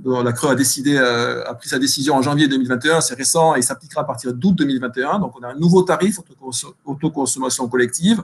Dont 0.00 0.22
la 0.22 0.32
Creux 0.32 0.48
a 0.48 0.56
euh, 0.56 1.44
a 1.46 1.54
pris 1.54 1.68
sa 1.68 1.78
décision 1.78 2.14
en 2.14 2.22
janvier 2.22 2.48
2021, 2.48 3.02
c'est 3.02 3.14
récent 3.14 3.54
et 3.54 3.60
s'appliquera 3.60 4.00
à 4.00 4.04
partir 4.04 4.32
d'août 4.32 4.54
2021. 4.56 5.18
Donc 5.18 5.34
on 5.38 5.44
a 5.44 5.48
un 5.48 5.56
nouveau 5.56 5.82
tarif 5.82 6.18
autoconsommation 6.86 7.68
collective 7.68 8.22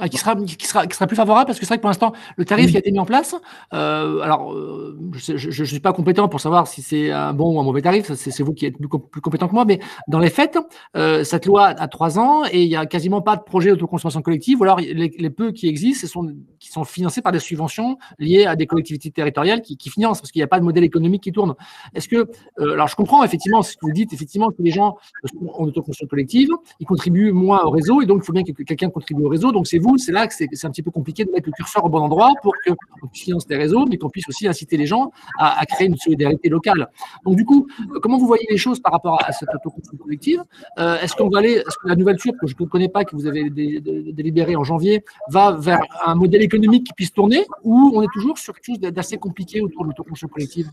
ah, 0.00 0.08
qui, 0.08 0.16
sera, 0.16 0.36
qui, 0.36 0.66
sera, 0.66 0.86
qui 0.86 0.94
sera 0.94 1.08
plus 1.08 1.16
favorable 1.16 1.46
parce 1.46 1.58
que 1.58 1.66
c'est 1.66 1.70
vrai 1.70 1.78
que 1.78 1.82
pour 1.82 1.90
l'instant, 1.90 2.12
le 2.36 2.44
tarif 2.44 2.70
qui 2.70 2.76
a 2.76 2.78
été 2.78 2.92
mis 2.92 3.00
en 3.00 3.04
place, 3.04 3.34
euh, 3.74 4.20
alors 4.20 4.52
euh, 4.52 4.96
je 5.12 5.62
ne 5.62 5.66
suis 5.66 5.80
pas 5.80 5.92
compétent 5.92 6.28
pour 6.28 6.40
savoir 6.40 6.68
si 6.68 6.82
c'est 6.82 7.10
un 7.10 7.32
bon 7.32 7.56
ou 7.56 7.60
un 7.60 7.64
mauvais 7.64 7.82
tarif, 7.82 8.12
c'est 8.12 8.42
vous 8.44 8.54
qui 8.54 8.66
êtes 8.66 8.76
plus, 8.78 8.88
plus, 8.88 9.20
compétent 9.20 9.48
que 9.48 9.54
moi, 9.54 9.64
mais 9.64 9.80
dans 10.06 10.20
les 10.20 10.30
faits, 10.30 10.56
euh, 10.96 11.24
cette 11.24 11.46
loi 11.46 11.66
a 11.66 11.88
trois 11.88 12.16
ans 12.16 12.44
et 12.52 12.62
il 12.62 12.68
n'y 12.68 12.76
a 12.76 12.86
quasiment 12.86 13.22
pas 13.22 13.34
de 13.34 13.42
projet 13.42 13.70
d'autoconsommation 13.70 14.22
collective, 14.22 14.60
ou 14.60 14.62
alors 14.62 14.78
les, 14.78 14.94
les, 14.94 15.30
peu 15.30 15.50
qui 15.50 15.66
existent 15.66 16.06
sont, 16.06 16.32
qui 16.60 16.70
sont 16.70 16.84
financés 16.84 17.20
par 17.20 17.32
des 17.32 17.40
subventions 17.40 17.98
liées 18.20 18.46
à 18.46 18.54
des 18.54 18.66
collectivités 18.66 19.10
territoriales 19.10 19.62
qui, 19.62 19.76
qui 19.76 19.90
financent 19.90 20.20
parce 20.20 20.30
qu'il 20.30 20.38
n'y 20.38 20.44
a 20.44 20.48
pas 20.48 20.60
de 20.60 20.64
modèle 20.64 20.84
économique 20.84 21.24
qui 21.24 21.32
tourne. 21.32 21.56
Est-ce 21.94 22.06
que, 22.06 22.28
alors 22.60 22.86
je 22.86 22.94
comprends 22.94 23.24
effectivement 23.24 23.62
ce 23.62 23.72
que 23.72 23.80
vous 23.82 23.92
dites, 23.92 24.12
effectivement 24.12 24.50
que 24.50 24.62
les 24.62 24.70
gens 24.70 24.96
ont 25.40 25.64
autoconsommation 25.64 26.06
collective, 26.06 26.50
ils 26.78 26.86
contribuent 26.86 27.32
moins 27.32 27.64
au 27.64 27.70
réseau 27.70 28.00
et 28.00 28.06
donc 28.06 28.20
il 28.22 28.26
faut 28.26 28.32
bien 28.32 28.44
que 28.44 28.52
quelqu'un 28.62 28.90
contribue 28.90 29.24
au 29.24 29.28
réseau, 29.28 29.50
donc 29.50 29.66
c'est 29.66 29.78
vous 29.78 29.87
c'est 29.96 30.12
là 30.12 30.26
que 30.26 30.34
c'est 30.34 30.64
un 30.64 30.70
petit 30.70 30.82
peu 30.82 30.90
compliqué 30.90 31.24
de 31.24 31.30
mettre 31.30 31.46
le 31.46 31.52
curseur 31.52 31.84
au 31.84 31.88
bon 31.88 32.00
endroit 32.00 32.30
pour 32.42 32.52
qu'on 32.66 33.08
puisse 33.08 33.24
financer 33.24 33.46
des 33.48 33.56
réseaux, 33.56 33.86
mais 33.86 33.96
qu'on 33.96 34.10
puisse 34.10 34.28
aussi 34.28 34.46
inciter 34.46 34.76
les 34.76 34.86
gens 34.86 35.10
à, 35.38 35.64
créer 35.66 35.86
une 35.86 35.96
solidarité 35.96 36.48
locale. 36.48 36.88
Donc, 37.24 37.36
du 37.36 37.44
coup, 37.44 37.66
comment 38.02 38.18
vous 38.18 38.26
voyez 38.26 38.46
les 38.50 38.58
choses 38.58 38.80
par 38.80 38.92
rapport 38.92 39.22
à 39.24 39.32
cette 39.32 39.48
autoconstruction 39.54 40.04
collective? 40.04 40.42
Euh, 40.78 40.98
Est-ce 41.00 41.14
qu'on 41.14 41.28
va 41.28 41.38
aller, 41.38 41.52
est-ce 41.52 41.78
que 41.82 41.88
la 41.88 41.96
nouvelle 41.96 42.16
turque, 42.16 42.36
que 42.40 42.46
je 42.46 42.54
ne 42.58 42.66
connais 42.66 42.88
pas, 42.88 43.04
que 43.04 43.14
vous 43.16 43.26
avez 43.26 43.50
délibéré 43.50 44.56
en 44.56 44.64
janvier, 44.64 45.04
va 45.30 45.52
vers 45.52 45.80
un 46.04 46.14
modèle 46.14 46.42
économique 46.42 46.86
qui 46.86 46.92
puisse 46.92 47.12
tourner 47.12 47.46
ou 47.62 47.92
on 47.94 48.02
est 48.02 48.12
toujours 48.12 48.38
sur 48.38 48.54
quelque 48.54 48.66
chose 48.66 48.80
d'assez 48.80 49.16
compliqué 49.16 49.60
autour 49.60 49.82
de 49.84 49.88
l'autoconstruction 49.88 50.28
collective? 50.28 50.70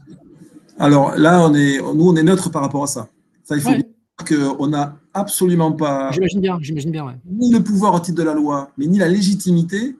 Alors 0.77 1.15
là, 1.15 1.41
on 1.47 1.53
est, 1.53 1.79
nous, 1.79 2.09
on 2.09 2.15
est 2.15 2.23
neutre 2.23 2.49
par 2.49 2.61
rapport 2.61 2.83
à 2.83 2.87
ça. 2.87 3.07
Ça, 3.43 3.55
il 3.55 3.61
faut 3.61 3.71
qu'on 4.23 4.67
n'a 4.67 4.97
absolument 5.13 5.71
pas. 5.71 6.11
J'imagine 6.11 6.41
bien, 6.41 6.57
j'imagine 6.61 6.91
bien. 6.91 7.15
Ni 7.25 7.51
le 7.51 7.61
pouvoir 7.61 7.93
au 7.93 7.99
titre 7.99 8.17
de 8.17 8.23
la 8.23 8.33
loi, 8.33 8.71
mais 8.77 8.85
ni 8.85 8.97
la 8.97 9.07
légitimité 9.07 9.95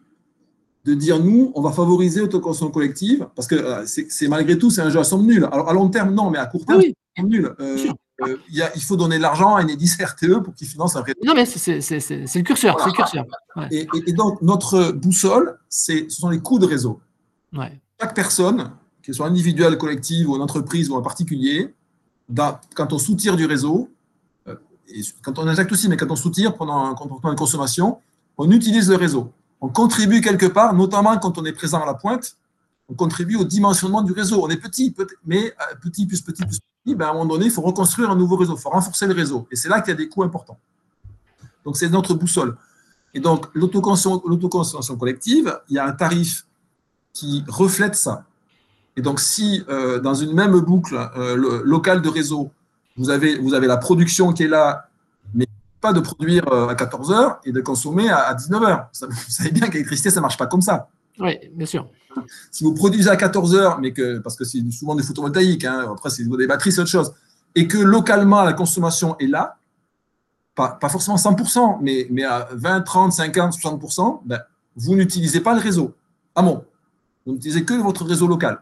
de 0.85 0.93
dire 0.93 1.19
nous, 1.19 1.51
on 1.55 1.61
va 1.61 1.71
favoriser 1.71 2.21
l'autoconsommation 2.21 2.71
collective, 2.71 3.27
parce 3.35 3.47
que 3.47 3.55
euh, 3.55 3.85
c'est 3.85 4.27
malgré 4.27 4.57
tout, 4.57 4.69
c'est 4.69 4.81
un 4.81 4.89
jeu 4.89 4.99
à 4.99 5.03
somme 5.03 5.25
nulle. 5.25 5.47
Alors 5.51 5.69
à 5.69 5.73
long 5.73 5.89
terme, 5.89 6.13
non, 6.13 6.29
mais 6.29 6.37
à 6.37 6.45
court 6.45 6.65
terme, 6.65 6.81
c'est 7.17 7.23
nul. 7.23 7.53
Euh, 7.59 7.87
euh, 8.21 8.37
il 8.49 8.81
faut 8.81 8.95
donner 8.95 9.17
de 9.17 9.21
l'argent 9.21 9.55
à 9.55 9.63
Enedis 9.63 9.97
RTE 9.99 10.41
pour 10.43 10.53
qu'ils 10.53 10.67
financent 10.67 10.95
un 10.95 11.01
réseau. 11.01 11.19
Non, 11.25 11.33
mais 11.33 11.45
c'est 11.45 11.79
le 11.79 12.41
curseur. 12.43 12.77
Le 12.85 12.91
curseur. 12.93 13.25
Et, 13.71 13.87
et, 14.07 14.13
donc, 14.13 14.41
notre 14.41 14.91
boussole, 14.91 15.57
ce 15.69 16.07
sont 16.07 16.29
les 16.29 16.39
coûts 16.39 16.59
de 16.59 16.65
réseau. 16.65 17.01
Ouais. 17.51 17.81
Chaque 17.99 18.15
personne, 18.15 18.71
qu'elle 19.01 19.15
soit 19.15 19.27
individuelle, 19.27 19.77
collective, 19.77 20.29
ou 20.29 20.35
une 20.35 20.41
entreprise, 20.41 20.89
ou 20.89 20.95
un 20.95 21.01
particulier, 21.01 21.73
quand 22.73 22.93
on 22.93 22.97
soutire 22.97 23.35
du 23.35 23.45
réseau, 23.45 23.89
quand 25.21 25.39
on 25.39 25.47
injecte 25.47 25.71
aussi, 25.71 25.89
mais 25.89 25.97
quand 25.97 26.09
on 26.11 26.15
soutire 26.15 26.55
pendant 26.55 26.85
un 26.85 26.95
comportement 26.95 27.33
de 27.33 27.37
consommation, 27.37 27.99
on 28.37 28.49
utilise 28.51 28.89
le 28.89 28.95
réseau. 28.95 29.31
On 29.61 29.69
contribue 29.69 30.21
quelque 30.21 30.45
part, 30.45 30.73
notamment 30.73 31.17
quand 31.17 31.37
on 31.37 31.45
est 31.45 31.53
présent 31.53 31.81
à 31.81 31.85
la 31.85 31.93
pointe, 31.93 32.37
on 32.89 32.93
contribue 32.93 33.35
au 33.35 33.45
dimensionnement 33.45 34.01
du 34.01 34.11
réseau. 34.11 34.43
On 34.43 34.49
est 34.49 34.57
petit, 34.57 34.93
mais 35.25 35.47
euh, 35.47 35.75
petit 35.81 36.05
plus 36.05 36.21
petit 36.21 36.45
plus 36.45 36.59
petit, 36.59 36.95
ben 36.95 37.07
à 37.07 37.09
un 37.09 37.13
moment 37.13 37.25
donné, 37.25 37.45
il 37.45 37.51
faut 37.51 37.61
reconstruire 37.61 38.11
un 38.11 38.15
nouveau 38.15 38.35
réseau, 38.35 38.55
il 38.55 38.61
faut 38.61 38.69
renforcer 38.69 39.07
le 39.07 39.13
réseau. 39.13 39.47
Et 39.51 39.55
c'est 39.55 39.69
là 39.69 39.81
qu'il 39.81 39.91
y 39.91 39.93
a 39.93 39.97
des 39.97 40.07
coûts 40.07 40.23
importants. 40.23 40.59
Donc 41.63 41.77
c'est 41.77 41.89
notre 41.89 42.13
boussole. 42.13 42.57
Et 43.13 43.19
donc 43.19 43.47
l'autoconsommation 43.53 44.97
collective, 44.97 45.59
il 45.69 45.75
y 45.75 45.79
a 45.79 45.85
un 45.85 45.93
tarif 45.93 46.45
qui 47.13 47.43
reflète 47.47 47.95
ça. 47.95 48.25
Et 48.97 49.01
donc 49.01 49.19
si 49.19 49.63
euh, 49.67 49.99
dans 49.99 50.13
une 50.13 50.33
même 50.33 50.59
boucle 50.59 50.95
euh, 51.17 51.61
locale 51.63 52.01
de 52.01 52.09
réseau, 52.09 52.51
vous 52.95 53.09
avez, 53.09 53.37
vous 53.37 53.53
avez 53.53 53.67
la 53.67 53.77
production 53.77 54.33
qui 54.33 54.43
est 54.43 54.47
là, 54.47 54.87
mais 55.33 55.47
pas 55.81 55.93
de 55.93 55.99
produire 55.99 56.47
euh, 56.51 56.67
à 56.67 56.75
14 56.75 57.11
heures 57.11 57.39
et 57.45 57.51
de 57.51 57.61
consommer 57.61 58.09
à 58.09 58.33
19 58.33 58.63
heures. 58.63 58.89
Vous 59.01 59.31
savez 59.31 59.51
bien 59.51 59.67
que 59.67 59.73
l'électricité, 59.73 60.09
ça 60.09 60.19
ne 60.19 60.21
marche 60.21 60.37
pas 60.37 60.47
comme 60.47 60.61
ça. 60.61 60.87
Oui, 61.19 61.37
bien 61.53 61.65
sûr. 61.65 61.87
Si 62.51 62.63
vous 62.63 62.73
produisez 62.73 63.09
à 63.09 63.17
14 63.17 63.55
heures, 63.55 63.79
mais 63.79 63.91
que, 63.91 64.19
parce 64.19 64.35
que 64.35 64.45
c'est 64.45 64.59
souvent 64.71 64.95
du 64.95 65.03
photovoltaïque, 65.03 65.65
hein, 65.65 65.91
après 65.91 66.09
c'est 66.09 66.23
des 66.23 66.47
batteries, 66.47 66.71
c'est 66.71 66.81
autre 66.81 66.89
chose, 66.89 67.13
et 67.55 67.67
que 67.67 67.77
localement 67.77 68.43
la 68.43 68.53
consommation 68.53 69.17
est 69.17 69.27
là, 69.27 69.57
pas, 70.55 70.79
forcément 70.89 71.17
100%, 71.17 71.79
mais, 71.81 72.07
mais 72.09 72.23
à 72.23 72.47
20, 72.53 72.81
30, 72.81 73.11
50, 73.11 73.53
60%, 73.53 74.21
ben, 74.25 74.39
vous 74.77 74.95
n'utilisez 74.95 75.41
pas 75.41 75.53
le 75.53 75.59
réseau. 75.59 75.93
Ah 76.33 76.41
bon, 76.41 76.63
vous 77.25 77.33
n'utilisez 77.33 77.65
que 77.65 77.73
votre 77.73 78.05
réseau 78.05 78.27
local. 78.27 78.59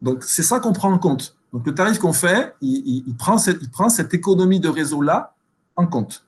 Donc, 0.00 0.24
c'est 0.24 0.42
ça 0.42 0.60
qu'on 0.60 0.72
prend 0.72 0.90
en 0.90 0.98
compte. 0.98 1.36
Donc, 1.54 1.64
le 1.64 1.72
tarif 1.72 2.00
qu'on 2.00 2.12
fait, 2.12 2.52
il, 2.60 3.14
prend 3.16 3.38
cette, 3.38 4.12
économie 4.12 4.58
de 4.58 4.68
réseau-là 4.68 5.34
en 5.76 5.86
compte. 5.86 6.26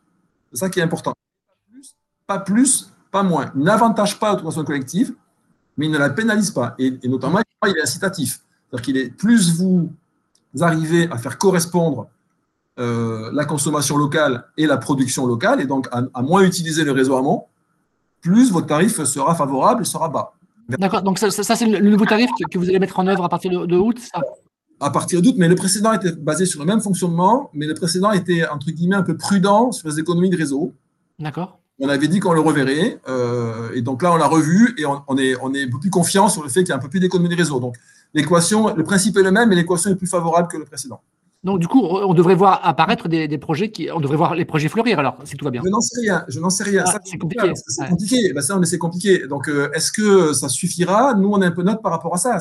C'est 0.53 0.61
ça 0.61 0.71
qui 0.71 0.79
est 0.79 0.85
important. 0.85 1.15
Pas 2.29 2.39
plus, 2.39 2.93
pas 3.11 3.25
moins. 3.25 3.51
Il 3.57 3.65
n'avantage 3.65 4.21
pas 4.21 4.31
l'automatisation 4.31 4.65
collective, 4.65 5.15
mais 5.77 5.87
il 5.87 5.93
ne 5.93 5.99
la 5.99 6.11
pénalise 6.11 6.53
pas. 6.53 6.77
Et, 6.79 6.97
notamment, 7.09 7.41
il 7.67 7.77
est 7.77 7.83
incitatif. 7.83 8.39
C'est-à-dire 8.71 8.85
qu'il 8.85 8.97
est 8.99 9.11
plus 9.11 9.59
vous 9.59 9.91
arrivez 10.61 11.11
à 11.11 11.19
faire 11.19 11.39
correspondre 11.39 12.07
euh, 12.79 13.31
la 13.33 13.45
consommation 13.45 13.97
locale 13.97 14.45
et 14.57 14.67
la 14.67 14.77
production 14.77 15.27
locale, 15.27 15.61
et 15.61 15.67
donc 15.67 15.89
à, 15.91 16.23
moins 16.23 16.43
utiliser 16.43 16.85
le 16.85 16.93
réseau 16.93 17.17
amont, 17.17 17.47
plus 18.21 18.53
votre 18.53 18.69
tarif 18.69 19.03
sera 19.03 19.35
favorable 19.35 19.83
et 19.83 19.85
sera 19.85 20.09
bas. 20.09 20.35
D'accord, 20.69 21.03
donc 21.03 21.19
ça, 21.19 21.31
c'est 21.31 21.67
le 21.67 21.91
nouveau 21.91 22.07
tarif 22.07 22.31
que 22.49 22.59
vous 22.59 22.69
allez 22.69 22.79
mettre 22.79 23.01
en 23.01 23.09
œuvre 23.09 23.25
à 23.25 23.29
partir 23.29 23.67
de, 23.67 23.77
août, 23.77 23.99
à 24.81 24.91
partir 24.91 25.23
d'août, 25.23 25.35
mais 25.39 25.49
le 25.49 25.55
précédent 25.55 25.93
était 25.93 26.13
basé 26.13 26.47
sur 26.47 26.61
le 26.61 26.67
même 26.67 26.81
fonctionnement, 26.81 27.51
mais 27.55 27.67
le 27.67 27.75
précédent 27.75 28.13
était, 28.13 28.47
entre 28.47 28.71
guillemets, 28.71 28.97
un 28.97 29.03
peu 29.03 29.17
prudent 29.17 29.73
sur 29.73 29.89
les 29.89 29.99
économies 29.99 30.31
de 30.31 30.37
réseau. 30.37 30.75
D'accord. 31.19 31.59
On 31.79 31.89
avait 31.89 32.09
dit 32.09 32.21
qu'on 32.21 32.33
le 32.33 32.41
reverrait, 32.41 33.01
euh, 33.09 33.71
et 33.75 33.83
donc 33.83 34.03
là, 34.03 34.13
on 34.13 34.17
l'a 34.17 34.27
revu, 34.27 34.75
et 34.79 34.85
on, 34.87 35.19
est, 35.19 35.37
on 35.43 35.53
est 35.55 35.65
un 35.65 35.71
peu 35.71 35.79
plus 35.79 35.91
confiant 35.91 36.29
sur 36.29 36.43
le 36.43 36.49
fait 36.49 36.61
qu'il 36.61 36.71
y 36.71 36.73
a 36.73 36.77
un 36.77 36.81
peu 36.81 36.89
plus 36.89 37.01
d'économies 37.01 37.29
de 37.29 37.37
réseau. 37.37 37.61
Donc, 37.61 37.77
l'équation, 38.15 38.75
le 38.75 38.83
principe 38.83 39.17
est 39.19 39.23
le 39.23 39.31
même, 39.31 39.49
mais 39.51 39.57
l'équation 39.57 39.91
est 39.91 39.97
plus 39.97 40.07
favorable 40.07 40.49
que 40.49 40.57
le 40.57 40.65
précédent. 40.65 41.01
Donc, 41.47 41.61
du 41.61 41.69
coup, 41.69 41.81
on 41.81 42.13
devrait 42.13 42.35
voir 42.35 42.61
apparaître 42.65 43.07
des, 43.07 43.39
projets 43.39 43.71
qui. 43.71 43.89
On 43.93 44.01
devrait 44.01 44.17
voir 44.17 44.35
les 44.35 44.45
projets 44.45 44.69
fleurir, 44.69 44.99
alors, 44.99 45.17
si 45.23 45.37
tout 45.37 45.45
va 45.45 45.53
bien. 45.53 45.63
Je 45.65 45.71
n'en 45.71 45.81
sais 45.81 46.01
rien. 46.01 46.25
Je 46.27 46.41
n'en 46.41 46.51
sais 46.51 46.65
rien. 46.65 46.83
Ah, 46.85 46.99
c'est 47.05 47.19
compliqué. 47.19 47.53
C'est 47.55 47.89
compliqué. 47.89 48.33
Ben, 48.33 48.41
ça, 48.41 48.59
c'est 48.65 48.79
compliqué. 48.79 49.29
Donc, 49.29 49.49
euh, 49.49 49.71
est-ce 49.73 49.93
que 49.93 50.33
ça 50.33 50.49
suffira? 50.49 51.15
Nous, 51.15 51.31
on 51.31 51.41
est 51.41 51.47
un 51.47 51.53
peu 51.53 51.63
neutre 51.63 51.83
par 51.83 51.93
rapport 51.93 52.13
à 52.13 52.19
ça. 52.19 52.39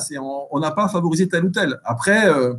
On 0.50 0.58
n'a 0.58 0.72
pas 0.72 0.88
favorisé 0.88 1.28
tel 1.28 1.44
ou 1.44 1.50
tel. 1.50 1.78
Après, 1.84 2.28
euh, 2.28 2.54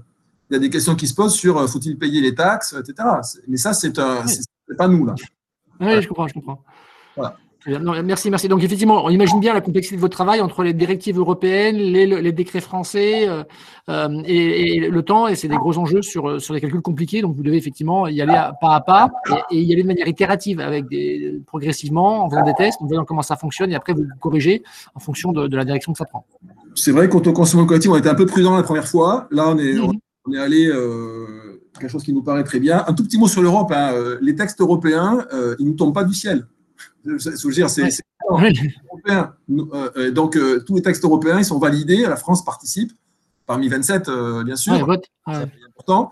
il 0.49 0.53
y 0.53 0.55
a 0.55 0.59
des 0.59 0.69
questions 0.69 0.95
qui 0.95 1.07
se 1.07 1.13
posent 1.13 1.35
sur 1.35 1.57
euh, 1.57 1.67
faut-il 1.67 1.97
payer 1.97 2.21
les 2.21 2.33
taxes, 2.33 2.73
etc. 2.79 3.09
Mais 3.49 3.57
ça, 3.57 3.73
c'est 3.73 3.93
pas 3.93 4.87
nous, 4.87 5.05
là. 5.05 5.15
Oui, 5.81 6.01
je 6.01 6.07
comprends, 6.07 6.29
je 6.29 6.33
comprends. 6.33 6.63
Voilà 7.17 7.35
merci, 8.03 8.29
merci. 8.29 8.47
Donc 8.47 8.63
effectivement, 8.63 9.03
on 9.03 9.09
imagine 9.09 9.39
bien 9.39 9.53
la 9.53 9.61
complexité 9.61 9.95
de 9.95 10.01
votre 10.01 10.15
travail 10.15 10.41
entre 10.41 10.63
les 10.63 10.73
directives 10.73 11.17
européennes, 11.17 11.75
les, 11.77 12.31
décrets 12.31 12.61
français 12.61 13.27
euh, 13.27 13.43
euh, 13.89 14.21
et, 14.25 14.89
le 14.89 15.01
temps, 15.03 15.27
et 15.27 15.35
c'est 15.35 15.47
des 15.47 15.57
gros 15.57 15.77
enjeux 15.77 16.01
sur, 16.01 16.41
sur 16.41 16.53
des 16.53 16.61
calculs 16.61 16.81
compliqués. 16.81 17.21
Donc 17.21 17.35
vous 17.35 17.43
devez 17.43 17.57
effectivement 17.57 18.07
y 18.07 18.21
aller 18.21 18.39
pas 18.61 18.75
à 18.75 18.81
pas 18.81 19.09
et, 19.51 19.61
y 19.61 19.73
aller 19.73 19.83
de 19.83 19.87
manière 19.87 20.07
itérative, 20.07 20.59
avec 20.59 20.87
des 20.87 21.41
progressivement 21.45 22.23
en 22.23 22.29
faisant 22.29 22.43
des 22.43 22.53
tests, 22.53 22.81
en 22.81 22.85
voyant 22.85 23.05
comment 23.05 23.21
ça 23.21 23.35
fonctionne, 23.35 23.71
et 23.71 23.75
après 23.75 23.93
vous 23.93 24.05
corrigez 24.19 24.63
en 24.95 24.99
fonction 24.99 25.31
de, 25.31 25.55
la 25.55 25.65
direction 25.65 25.91
que 25.91 25.97
ça 25.97 26.05
prend. 26.05 26.25
C'est 26.75 26.91
vrai 26.91 27.09
qu'au 27.09 27.19
consommation 27.19 27.65
collectif, 27.65 27.91
on 27.91 27.97
était 27.97 28.09
un 28.09 28.15
peu 28.15 28.25
prudent 28.25 28.55
la 28.55 28.63
première 28.63 28.87
fois. 28.87 29.27
Là, 29.31 29.49
on 29.49 29.57
est, 29.57 29.73
mhm. 29.73 29.91
on, 30.27 30.33
est 30.33 30.39
allé 30.39 30.67
euh, 30.67 31.59
quelque 31.79 31.89
chose 31.89 32.03
qui 32.03 32.13
nous 32.13 32.21
paraît 32.21 32.43
très 32.43 32.59
bien. 32.59 32.83
Un 32.87 32.93
tout 32.93 33.03
petit 33.03 33.17
mot 33.17 33.27
sur 33.27 33.41
l'Europe. 33.41 33.71
Hein, 33.75 33.93
les 34.21 34.35
textes 34.35 34.61
européens, 34.61 35.25
ils 35.59 35.65
ne 35.65 35.71
nous 35.71 35.75
tombent 35.75 35.93
pas 35.93 36.03
du 36.03 36.13
ciel 36.13 36.45
c'est 37.69 38.03
européen. 38.29 39.33
Euh, 39.49 39.91
euh, 39.97 40.11
donc, 40.11 40.35
euh, 40.35 40.63
tous 40.65 40.75
les 40.75 40.81
textes 40.81 41.03
européens, 41.03 41.39
ils 41.39 41.45
sont 41.45 41.59
validés. 41.59 42.03
La 42.03 42.15
France 42.15 42.43
participe, 42.43 42.91
parmi 43.45 43.67
27, 43.67 44.09
bien 44.45 44.55
sûr. 44.55 44.73
c'est 45.27 45.33
important. 45.67 46.11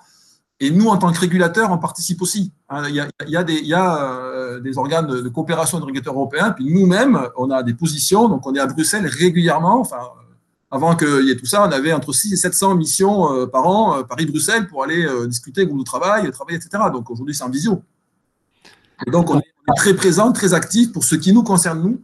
Et 0.62 0.72
nous, 0.72 0.88
en 0.88 0.98
tant 0.98 1.12
que 1.12 1.20
régulateurs, 1.20 1.72
on 1.72 1.78
participe 1.78 2.22
aussi. 2.22 2.54
Hein, 2.70 2.84
il 2.88 2.96
y 2.96 3.02
a, 3.02 3.10
y 3.28 3.36
a, 3.36 3.44
des, 3.44 3.60
y 3.62 3.74
a 3.74 4.60
des, 4.62 4.78
organes 4.78 5.08
de, 5.08 5.28
coopération 5.28 5.80
de 5.80 5.86
régulateurs 5.86 6.14
européens, 6.14 6.52
puis 6.52 6.72
nous-mêmes, 6.72 7.20
on 7.36 7.52
a 7.52 7.62
des 7.62 7.74
positions, 7.74 8.30
donc 8.30 8.48
on 8.48 8.56
est 8.56 8.60
à 8.60 8.66
Bruxelles 8.66 9.06
régulièrement. 9.06 9.82
Enfin, 9.82 9.98
avant 10.72 10.96
qu'il 10.96 11.26
y 11.26 11.32
ait 11.32 11.36
tout 11.36 11.46
ça, 11.46 11.68
on 11.68 11.72
avait 11.72 11.92
entre 11.92 12.14
6 12.14 12.32
et 12.32 12.38
700 12.38 12.76
missions 12.76 13.48
par 13.48 13.68
an, 13.68 14.02
Paris-Bruxelles, 14.06 14.68
pour 14.68 14.82
aller 14.84 15.06
discuter 15.28 15.64
avec 15.64 15.74
le 15.74 15.84
travail, 15.84 16.26
le 16.26 16.32
travail, 16.32 16.56
etc. 16.56 16.86
Donc 16.94 17.10
aujourd'hui, 17.10 17.36
c'est 17.36 17.44
en 17.44 17.50
visio. 17.50 17.84
Et 19.06 19.12
donc, 19.12 19.30
on 19.30 19.40
est 19.40 19.55
très 19.74 19.94
présent, 19.94 20.32
très 20.32 20.54
actif 20.54 20.92
pour 20.92 21.04
ce 21.04 21.16
qui 21.16 21.34
nous 21.34 21.44
concerne, 21.44 21.82
nous, 21.82 22.02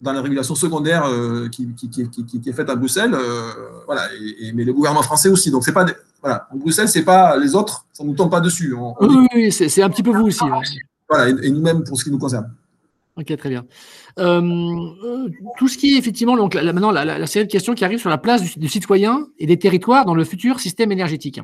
dans 0.00 0.12
la 0.12 0.20
régulation 0.20 0.54
secondaire 0.54 1.04
euh, 1.06 1.48
qui, 1.48 1.68
est 2.46 2.52
faite 2.52 2.70
à 2.70 2.76
Bruxelles. 2.76 3.14
Euh, 3.14 3.50
voilà, 3.86 4.08
et, 4.40 4.52
mais 4.52 4.64
le 4.64 4.72
gouvernement 4.72 5.02
français 5.02 5.28
aussi. 5.28 5.50
Donc, 5.50 5.64
c'est 5.64 5.72
pas. 5.72 5.86
voilà, 6.20 6.48
en 6.52 6.56
Bruxelles, 6.56 6.88
c'est 6.88 7.04
pas 7.04 7.36
les 7.36 7.54
autres, 7.54 7.86
ça 7.92 8.02
ne 8.02 8.08
nous 8.08 8.14
tombe 8.14 8.30
pas 8.30 8.40
dessus. 8.40 8.74
oui, 9.00 9.26
oui, 9.34 9.52
c'est 9.52 9.82
un 9.82 9.90
petit 9.90 10.02
peu 10.02 10.10
vous 10.10 10.26
aussi. 10.26 10.44
Voilà, 11.08 11.28
et 11.28 11.50
nous-mêmes 11.50 11.84
pour 11.84 11.98
ce 11.98 12.04
qui 12.04 12.10
nous 12.10 12.18
concerne. 12.18 12.52
Ok, 13.16 13.34
très 13.36 13.48
bien. 13.48 13.64
Euh, 14.18 14.40
euh, 15.04 15.28
tout 15.58 15.68
ce 15.68 15.76
qui 15.76 15.94
est 15.94 15.98
effectivement, 15.98 16.36
donc 16.36 16.54
maintenant, 16.54 16.90
la, 16.90 17.26
série 17.26 17.46
de 17.46 17.50
questions 17.50 17.74
qui 17.74 17.84
arrive 17.84 17.98
sur 17.98 18.08
la 18.08 18.16
place 18.16 18.56
du, 18.56 18.68
citoyen 18.68 19.26
et 19.38 19.46
des 19.46 19.58
territoires 19.58 20.06
dans 20.06 20.14
le 20.14 20.24
futur 20.24 20.58
système 20.58 20.90
énergétique. 20.90 21.40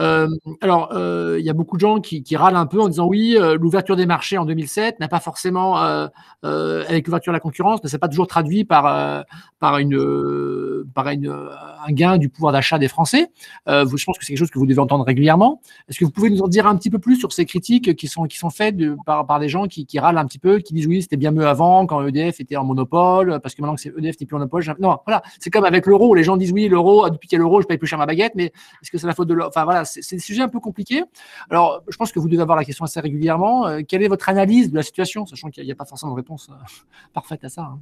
Euh, 0.00 0.26
alors, 0.60 0.90
il 1.38 1.44
y 1.44 1.50
a 1.50 1.52
beaucoup 1.52 1.76
de 1.76 1.80
gens 1.80 2.00
qui, 2.00 2.24
râlent 2.36 2.56
un 2.56 2.66
peu 2.66 2.80
en 2.80 2.88
disant 2.88 3.06
oui, 3.06 3.36
l'ouverture 3.60 3.96
des 3.96 4.06
marchés 4.06 4.38
en 4.38 4.44
2007 4.44 5.00
n'a 5.00 5.08
pas 5.08 5.20
forcément, 5.20 5.76
avec 5.76 7.06
l'ouverture 7.06 7.32
de 7.32 7.36
la 7.36 7.40
concurrence, 7.40 7.82
ne 7.82 7.88
s'est 7.88 7.98
pas 7.98 8.08
toujours 8.08 8.26
traduit 8.26 8.64
par, 8.64 9.24
par, 9.60 9.78
une, 9.78 10.84
par 10.94 11.08
une, 11.08 11.28
un 11.28 11.92
gain 11.92 12.18
du 12.18 12.28
pouvoir 12.28 12.52
d'achat 12.52 12.78
des 12.78 12.88
Français. 12.88 13.28
je 13.66 14.04
pense 14.04 14.18
que 14.18 14.24
c'est 14.24 14.32
quelque 14.32 14.38
chose 14.38 14.50
que 14.50 14.58
vous 14.58 14.66
devez 14.66 14.80
entendre 14.80 15.04
régulièrement. 15.04 15.60
Est-ce 15.88 15.98
que 15.98 16.04
vous 16.04 16.10
pouvez 16.10 16.30
nous 16.30 16.42
en 16.42 16.48
dire 16.48 16.66
un 16.66 16.76
petit 16.76 16.90
peu 16.90 16.98
plus 16.98 17.16
sur 17.16 17.32
ces 17.32 17.44
critiques 17.44 17.94
qui 17.96 18.08
sont, 18.08 18.24
qui 18.24 18.38
sont 18.38 18.50
faites 18.50 18.76
par, 19.06 19.26
par 19.26 19.38
des 19.38 19.48
gens 19.48 19.66
qui, 19.66 19.86
qui 19.86 19.98
râlent 19.98 20.18
un 20.18 20.26
petit 20.26 20.38
peu, 20.38 20.58
qui 20.58 20.74
disent 20.74 20.86
oui, 20.86 21.02
c'était 21.02 21.16
bien 21.16 21.30
mieux 21.30 21.46
avant 21.46 21.86
quand 21.86 22.07
EDF 22.08 22.40
était 22.40 22.56
en 22.56 22.64
monopole, 22.64 23.40
parce 23.40 23.54
que 23.54 23.62
maintenant 23.62 23.74
que 23.74 23.80
c'est 23.80 23.92
EDF 23.96 24.20
n'est 24.20 24.26
plus 24.26 24.36
en 24.36 24.38
monopole. 24.38 24.64
Non, 24.80 24.98
voilà, 25.06 25.22
c'est 25.38 25.50
comme 25.50 25.64
avec 25.64 25.86
l'euro. 25.86 26.14
Les 26.14 26.24
gens 26.24 26.36
disent 26.36 26.52
oui, 26.52 26.68
l'euro, 26.68 27.08
depuis 27.10 27.28
qu'il 27.28 27.36
y 27.36 27.40
a 27.40 27.42
l'euro, 27.42 27.60
je 27.60 27.66
paye 27.66 27.78
plus 27.78 27.86
cher 27.86 27.98
ma 27.98 28.06
baguette, 28.06 28.32
mais 28.34 28.52
est-ce 28.82 28.90
que 28.90 28.98
c'est 28.98 29.06
la 29.06 29.14
faute 29.14 29.28
de 29.28 29.34
l'euro 29.34 29.48
Enfin 29.48 29.64
voilà, 29.64 29.84
c'est 29.84 30.16
des 30.16 30.18
sujets 30.18 30.42
un 30.42 30.48
peu 30.48 30.60
compliqués. 30.60 31.02
Alors, 31.50 31.82
je 31.88 31.96
pense 31.96 32.12
que 32.12 32.18
vous 32.18 32.28
devez 32.28 32.42
avoir 32.42 32.56
la 32.56 32.64
question 32.64 32.84
assez 32.84 33.00
régulièrement. 33.00 33.66
Euh, 33.66 33.80
quelle 33.86 34.02
est 34.02 34.08
votre 34.08 34.28
analyse 34.28 34.70
de 34.70 34.76
la 34.76 34.82
situation, 34.82 35.26
sachant 35.26 35.50
qu'il 35.50 35.64
n'y 35.64 35.72
a, 35.72 35.74
pas 35.74 35.84
forcément 35.84 36.12
de 36.12 36.16
réponse 36.16 36.48
euh, 36.50 36.54
parfaite 37.14 37.44
à 37.44 37.48
ça 37.48 37.62
hein. 37.62 37.78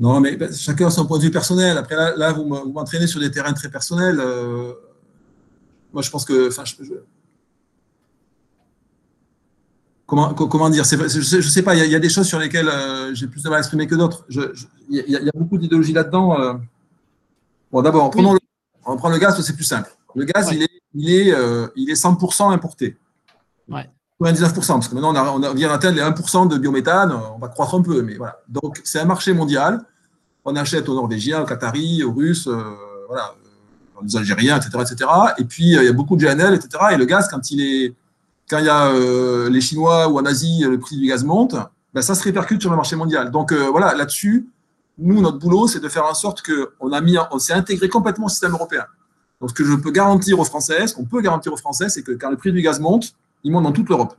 Non, 0.00 0.20
mais 0.20 0.36
ben, 0.36 0.52
chacun 0.52 0.90
son 0.90 1.06
point 1.06 1.18
de 1.18 1.22
vue 1.22 1.30
personnel. 1.30 1.78
Après, 1.78 1.94
là, 2.16 2.32
vous 2.32 2.44
m'entraînez 2.44 3.06
sur 3.06 3.20
des 3.20 3.30
terrains 3.30 3.52
très 3.52 3.70
personnels. 3.70 4.18
Euh, 4.18 4.72
moi, 5.92 6.02
je 6.02 6.10
pense 6.10 6.24
que, 6.24 6.50
Comment, 10.14 10.32
comment 10.32 10.70
dire 10.70 10.84
Je 10.84 11.36
ne 11.36 11.42
sais, 11.42 11.62
pas, 11.62 11.74
il 11.74 11.90
y, 11.90 11.94
a 11.94 11.98
des 11.98 12.08
choses 12.08 12.28
sur 12.28 12.38
lesquelles 12.38 12.68
euh, 12.68 13.12
j'ai 13.14 13.26
plus 13.26 13.42
de 13.42 13.48
mal 13.48 13.56
à 13.56 13.58
exprimer 13.58 13.88
que 13.88 13.96
d'autres. 13.96 14.24
Il 14.88 15.04
y, 15.08 15.16
a 15.16 15.32
beaucoup 15.34 15.58
d'idéologie 15.58 15.92
là-dedans. 15.92 16.38
Euh. 16.38 16.54
Bon, 17.72 17.82
d'abord, 17.82 18.10
prenons 18.10 18.34
le, 18.34 18.38
on 18.86 18.96
prend 18.96 19.08
le 19.08 19.18
gaz, 19.18 19.40
c'est 19.40 19.56
plus 19.56 19.64
simple. 19.64 19.90
Le 20.14 20.24
gaz, 20.24 20.50
il, 20.52 20.62
est, 20.62 20.70
il, 20.94 21.10
est, 21.10 21.34
euh, 21.34 21.66
il 21.74 21.90
est 21.90 22.00
100% 22.00 22.52
importé. 22.52 22.96
Ouais. 23.68 23.90
99%, 24.20 24.52
parce 24.54 24.86
que 24.86 24.94
maintenant, 24.94 25.12
on, 25.36 25.42
on 25.42 25.54
vient 25.54 25.68
d'atteindre 25.68 25.96
les 25.96 26.02
1% 26.02 26.46
de 26.46 26.58
biométhane, 26.58 27.12
on 27.34 27.38
va 27.38 27.48
croître 27.48 27.74
un 27.74 27.82
peu, 27.82 28.00
mais 28.02 28.14
voilà. 28.14 28.38
Donc, 28.48 28.80
c'est 28.84 29.00
un 29.00 29.06
marché 29.06 29.32
mondial. 29.32 29.84
On 30.44 30.54
achète 30.54 30.88
aux 30.88 30.94
Norvégiens, 30.94 31.42
aux 31.42 31.46
Qataris, 31.46 32.04
aux 32.04 32.12
Russes, 32.12 32.48
voilà, 33.08 33.34
aux 34.00 34.16
Algériens, 34.16 34.58
etc., 34.58 34.78
etc. 34.80 35.10
Et 35.38 35.44
puis, 35.44 35.72
il 35.72 35.82
y 35.82 35.88
a 35.88 35.92
beaucoup 35.92 36.14
de 36.14 36.24
GNL, 36.24 36.54
etc. 36.54 36.84
Et 36.92 36.96
le 36.96 37.04
gaz, 37.04 37.26
quand 37.28 37.50
il 37.50 37.60
est 37.60 37.94
quand 38.48 38.58
il 38.58 38.66
y 38.66 38.68
a 38.68 38.88
euh, 38.88 39.48
les 39.48 39.60
Chinois 39.60 40.08
ou 40.08 40.18
en 40.18 40.24
Asie, 40.24 40.64
le 40.68 40.78
prix 40.78 40.96
du 40.96 41.06
gaz 41.06 41.24
monte, 41.24 41.56
ben, 41.92 42.02
ça 42.02 42.14
se 42.14 42.22
répercute 42.22 42.60
sur 42.60 42.70
le 42.70 42.76
marché 42.76 42.96
mondial. 42.96 43.30
Donc 43.30 43.52
euh, 43.52 43.68
voilà, 43.70 43.94
là-dessus, 43.94 44.48
nous, 44.98 45.20
notre 45.20 45.38
boulot, 45.38 45.66
c'est 45.66 45.80
de 45.80 45.88
faire 45.88 46.04
en 46.04 46.14
sorte 46.14 46.42
qu'on 46.42 46.92
a 46.92 47.38
s'est 47.38 47.52
intégré 47.52 47.88
complètement 47.88 48.26
au 48.26 48.28
système 48.28 48.52
européen. 48.52 48.84
Donc 49.40 49.50
ce 49.50 49.54
que 49.54 49.64
je 49.64 49.74
peux 49.74 49.90
garantir 49.90 50.38
aux 50.38 50.44
Français, 50.44 50.86
ce 50.86 50.94
qu'on 50.94 51.04
peut 51.04 51.20
garantir 51.20 51.52
aux 51.52 51.56
Français, 51.56 51.88
c'est 51.88 52.02
que 52.02 52.12
quand 52.12 52.30
le 52.30 52.36
prix 52.36 52.52
du 52.52 52.62
gaz 52.62 52.80
monte, 52.80 53.14
il 53.42 53.52
monte 53.52 53.64
dans 53.64 53.72
toute 53.72 53.88
l'Europe. 53.88 54.14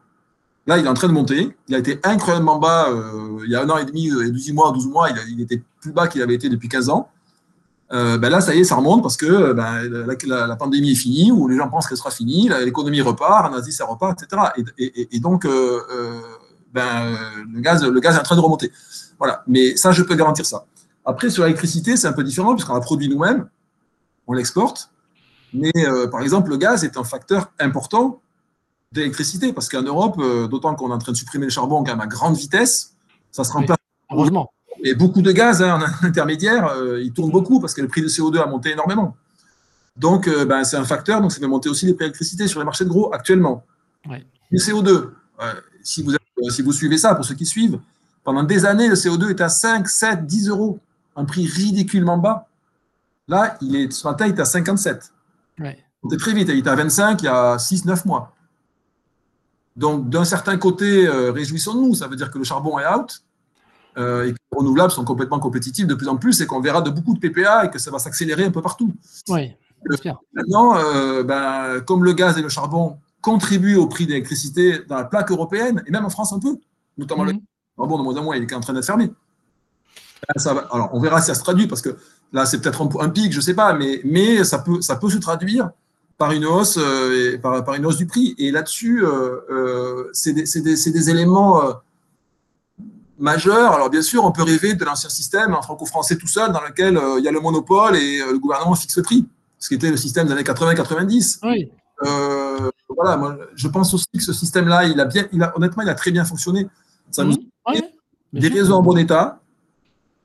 Là, 0.68 0.80
il 0.80 0.86
est 0.86 0.90
en 0.90 0.96
train 0.96 1.08
de 1.08 1.14
monter. 1.14 1.56
Il 1.68 1.76
a 1.76 1.78
été 1.78 2.00
incroyablement 2.04 2.58
bas 2.58 2.90
euh, 2.90 3.40
il 3.46 3.52
y 3.52 3.56
a 3.56 3.62
un 3.62 3.70
an 3.70 3.78
et 3.78 3.86
demi, 3.86 4.10
18 4.10 4.54
mois, 4.54 4.72
12 4.72 4.88
mois. 4.88 5.10
Il, 5.10 5.34
il 5.34 5.42
était 5.42 5.62
plus 5.80 5.92
bas 5.92 6.08
qu'il 6.08 6.22
avait 6.24 6.34
été 6.34 6.50
depuis 6.50 6.70
15 6.70 6.90
ans. 6.90 7.10
Euh, 7.94 8.18
ben 8.18 8.30
là, 8.30 8.42
ça 8.42 8.56
y 8.56 8.60
est, 8.60 8.64
ça 8.64 8.76
remonte 8.76 9.04
parce 9.04 9.16
que 9.16 9.54
ben, 9.54 9.84
la, 10.26 10.56
pandémie 10.56 10.92
est 10.92 10.96
finie, 10.96 11.32
ou 11.32 11.48
les 11.48 11.58
gens 11.58 11.70
pensent 11.70 11.88
qu'elle 11.88 11.98
sera 11.98 12.10
finie, 12.10 12.50
l'économie 12.64 13.02
repart, 13.02 13.52
en 13.52 13.54
Asie, 13.54 13.72
ça 13.72 13.86
repart, 13.86 14.22
etc. 14.22 14.42
Et, 14.78 15.20
donc, 15.20 15.46
euh, 15.46 15.82
euh, 15.92 16.20
ben, 16.74 17.16
le, 17.54 17.62
gaz, 17.62 17.84
le 17.84 18.00
gaz 18.00 18.16
est 18.16 18.20
en 18.20 18.24
train 18.24 18.36
de 18.36 18.42
remonter. 18.42 18.72
Voilà. 19.20 19.44
Mais 19.48 19.78
ça, 19.78 19.92
je 19.92 20.02
peux 20.02 20.16
garantir 20.16 20.46
ça. 20.46 20.66
Après, 21.06 21.30
sur 21.30 21.44
l'électricité, 21.44 21.96
c'est 21.96 22.08
un 22.08 22.14
peu 22.14 22.24
différent 22.24 22.56
puisqu'on 22.56 22.74
la 22.74 22.80
produit 22.80 23.08
nous-mêmes, 23.08 23.48
on 24.26 24.34
l'exporte. 24.34 24.90
Mais 25.54 25.72
par 26.12 26.22
exemple, 26.22 26.50
le 26.50 26.58
gaz 26.58 26.84
est 26.84 26.98
un 26.98 27.04
facteur 27.04 27.52
important 27.60 28.20
d'électricité 28.92 29.54
parce 29.54 29.70
qu'en 29.70 29.84
Europe, 29.84 30.20
d'autant 30.50 30.74
qu'on 30.74 30.90
est 30.90 30.94
en 30.94 30.98
train 30.98 31.12
de 31.12 31.18
supprimer 31.18 31.46
le 31.46 31.52
charbon 31.52 31.84
quand 31.84 31.92
même 31.92 32.02
à 32.02 32.08
grande 32.08 32.36
vitesse, 32.36 32.96
ça 33.32 33.44
se 33.44 33.54
remplace. 33.54 33.78
Heureusement 34.12 34.52
et 34.86 34.94
beaucoup 34.94 35.24
de 35.24 35.32
gaz 35.32 35.62
hein, 35.62 35.80
en 35.82 36.06
intermédiaire, 36.06 36.68
euh, 36.68 37.02
il 37.02 37.12
tourne 37.12 37.32
beaucoup 37.32 37.60
parce 37.60 37.74
que 37.74 37.82
le 37.82 37.88
prix 37.88 38.02
de 38.02 38.08
CO2 38.08 38.40
a 38.40 38.46
monté 38.46 38.72
énormément. 38.72 39.18
Donc, 39.98 40.28
euh, 40.28 40.46
ben, 40.46 40.64
c'est 40.64 40.78
un 40.78 40.84
facteur, 40.84 41.22
donc 41.22 41.32
ça 41.32 41.40
fait 41.40 41.48
monter 41.48 41.70
aussi 41.70 41.88
les 41.88 41.94
prix 41.94 42.06
d'électricité 42.06 42.48
sur 42.48 42.60
les 42.60 42.66
marchés 42.66 42.84
de 42.84 42.90
gros 42.90 43.12
actuellement. 43.14 43.64
Le 44.52 44.60
CO2, 44.60 44.90
euh, 44.90 45.54
si 45.82 46.04
vous 46.04 46.14
êtes 46.14 46.22
si 46.50 46.62
vous 46.62 46.72
suivez 46.74 46.98
ça, 46.98 47.16
pour 47.16 47.26
ceux 47.26 47.34
qui 47.34 47.46
suivent, 47.46 47.80
pendant 48.24 48.44
des 48.44 48.66
années, 48.66 48.88
le 48.88 48.96
CO2 48.96 49.32
est 49.32 49.42
à 49.42 49.50
5, 49.50 49.88
7, 49.88 50.26
10 50.26 50.50
euros, 50.50 50.80
un 51.16 51.26
prix 51.26 51.48
ridiculement 51.48 52.18
bas. 52.18 52.48
Là, 53.28 53.58
il 53.62 53.76
est, 53.76 53.92
ce 53.92 54.06
matin, 54.06 54.28
il 54.28 54.36
est 54.36 54.40
à 54.40 54.46
57. 54.46 55.12
Ouais. 55.60 55.84
C'est 56.10 56.18
très 56.18 56.34
vite, 56.34 56.50
il 56.50 56.60
était 56.60 56.70
à 56.70 56.76
25 56.76 57.24
il 57.24 57.26
y 57.26 57.28
a 57.30 57.56
6-9 57.56 58.06
mois. 58.06 58.36
Donc, 59.76 60.10
d'un 60.10 60.26
certain 60.26 60.58
côté, 60.58 61.08
euh, 61.08 61.32
réjouissons-nous, 61.32 61.96
ça 61.96 62.08
veut 62.08 62.16
dire 62.16 62.30
que 62.30 62.38
le 62.38 62.44
charbon 62.44 62.78
est 62.78 62.88
out 62.88 63.24
euh, 63.98 64.28
et 64.28 64.32
que 64.32 64.38
les 64.52 64.58
renouvelables 64.58 64.92
sont 64.92 65.04
complètement 65.04 65.40
compétitifs 65.40 65.88
de 65.88 65.96
plus 65.96 66.08
en 66.08 66.18
plus 66.18 66.42
et 66.42 66.46
qu'on 66.46 66.62
verra 66.62 66.82
de 66.82 66.90
beaucoup 66.90 67.14
de 67.14 67.20
PPA 67.20 67.66
et 67.66 67.70
que 67.70 67.80
ça 67.80 67.92
va 67.92 68.00
s'accélérer 68.00 68.46
un 68.46 68.52
peu 68.52 68.62
partout. 68.62 68.94
Oui, 69.30 69.52
euh, 69.92 70.14
Maintenant, 70.34 70.76
ben, 71.24 71.82
comme 71.82 72.04
le 72.04 72.14
gaz 72.14 72.38
et 72.38 72.42
le 72.42 72.50
charbon 72.50 72.98
contribuent 73.22 73.76
au 73.76 73.88
prix 73.88 74.06
d'électricité 74.06 74.80
dans 74.88 74.96
la 74.96 75.06
plaque 75.06 75.32
européenne 75.32 75.84
et 75.88 75.92
même 75.92 76.06
en 76.06 76.10
France 76.10 76.34
un 76.34 76.40
peu, 76.40 76.58
notamment 76.98 77.24
le 77.24 77.34
mhm. 77.34 77.42
charbon 77.78 77.98
de 77.98 78.04
moins 78.04 78.18
en 78.18 78.24
moins, 78.24 78.36
il 78.36 78.44
est 78.44 78.54
en 78.54 78.60
train 78.60 78.74
d'être 78.74 78.86
fermé. 78.86 79.12
Ça 80.38 80.52
alors, 80.72 80.90
on 80.94 81.00
verra 81.00 81.22
si 81.22 81.28
ça 81.28 81.36
se 81.36 81.44
traduit 81.44 81.68
parce 81.68 81.82
que 81.82 81.98
là, 82.34 82.46
c'est 82.46 82.62
peut-être 82.62 82.88
un, 83.00 83.10
pic, 83.10 83.32
je 83.32 83.38
ne 83.38 83.42
sais 83.42 83.54
pas, 83.54 83.74
mais, 83.74 84.02
mais 84.04 84.44
ça, 84.44 84.60
peut, 84.60 84.82
ça 84.82 84.96
peut 84.96 85.10
se 85.10 85.18
traduire 85.18 85.70
par 86.18 86.32
une 86.32 86.46
hausse, 86.46 86.78
euh, 86.78 87.38
par, 87.38 87.64
par, 87.64 87.76
une 87.76 87.86
hausse 87.86 87.98
du 87.98 88.06
prix. 88.06 88.36
Et 88.38 88.52
là-dessus, 88.52 89.04
euh, 89.04 89.40
euh, 89.50 90.10
c'est 90.14 90.34
des, 90.34 90.44
des, 90.44 90.92
des, 90.92 91.10
éléments 91.10 91.62
majeurs. 93.18 93.74
Alors 93.74 93.90
bien 93.90 94.02
sûr, 94.02 94.24
on 94.24 94.32
peut 94.32 94.44
rêver 94.44 94.74
de 94.74 94.86
l'ancien 94.86 95.10
système 95.10 95.54
un 95.54 95.62
franco-français 95.62 96.18
tout 96.18 96.28
seul, 96.28 96.52
dans 96.52 96.62
lequel 96.62 97.00
il 97.18 97.24
y 97.24 97.28
a 97.28 97.32
le 97.32 97.40
monopole 97.40 97.96
et 97.96 98.20
le 98.20 98.38
gouvernement 98.40 98.76
fixe 98.76 98.98
le 98.98 99.04
prix, 99.04 99.26
ce 99.60 99.70
qui 99.70 99.76
était 99.76 99.92
le 99.92 99.98
système 99.98 100.28
des 100.28 100.34
années 100.34 100.44
80-90. 100.44 101.40
Oui. 101.44 101.72
voilà, 102.90 103.18
moi, 103.18 103.38
je 103.56 103.68
pense 103.68 103.94
aussi 103.94 104.08
que 104.14 104.24
ce 104.24 104.34
système-là, 104.34 104.86
il 104.86 105.00
a 105.00 105.06
bien, 105.06 105.26
il 105.32 105.42
a, 105.44 105.56
honnêtement, 105.56 105.84
il 105.84 105.90
a 105.90 105.96
très 105.96 106.12
bien 106.12 106.26
fonctionné. 106.26 106.68
Ça 107.12 107.24
nous 107.24 107.34
mmh. 107.34 107.80
des 108.34 108.48
réseaux 108.48 108.76
en 108.76 108.82
bon 108.82 108.98
état, 108.98 109.40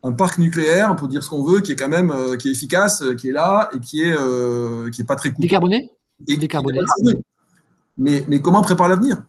un 0.03 0.13
parc 0.13 0.39
nucléaire, 0.39 0.89
on 0.91 0.97
peut 0.97 1.09
dire 1.09 1.23
ce 1.23 1.29
qu'on 1.29 1.45
veut, 1.45 1.61
qui 1.61 1.73
est 1.73 1.77
quand 1.77 1.89
même 1.89 2.11
euh, 2.11 2.37
qui 2.37 2.49
est 2.49 2.53
efficace, 2.53 3.03
euh, 3.03 3.15
qui 3.15 3.29
est 3.29 3.33
là 3.33 3.69
et 3.75 3.81
qui 3.81 4.03
est, 4.03 4.17
euh, 4.17 4.91
qui 4.91 5.03
est 5.03 5.05
pas 5.05 5.17
très 5.17 5.31
coûteux. 5.31 5.43
Décarboné 5.43 5.91
et 6.27 6.37
Décarboné. 6.37 6.81
Mais, 7.99 8.25
mais 8.29 8.41
comment 8.41 8.63
préparer 8.63 8.91
l'avenir? 8.91 9.23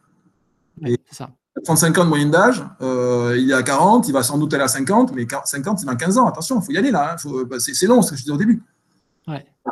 C'est 0.81 0.97
ça. 1.11 1.29
35 1.63 1.97
ans 1.97 2.03
de 2.05 2.09
moyenne 2.09 2.31
d'âge, 2.31 2.63
il 2.81 3.49
est 3.49 3.53
à 3.53 3.63
40, 3.63 4.07
il 4.07 4.11
va 4.11 4.23
sans 4.23 4.37
doute 4.37 4.53
aller 4.53 4.63
à 4.63 4.67
50, 4.67 5.13
mais 5.13 5.27
50, 5.45 5.79
c'est 5.79 5.85
dans 5.85 5.95
15 5.95 6.17
ans. 6.17 6.27
Attention, 6.27 6.59
il 6.59 6.65
faut 6.65 6.71
y 6.71 6.77
aller 6.77 6.91
là. 6.91 7.15
Hein. 7.15 7.43
Bah, 7.49 7.57
c'est 7.59 7.87
long, 7.87 8.01
ce 8.01 8.11
que 8.11 8.17
je 8.17 8.21
disais 8.21 8.33
au 8.33 8.37
début. 8.37 8.61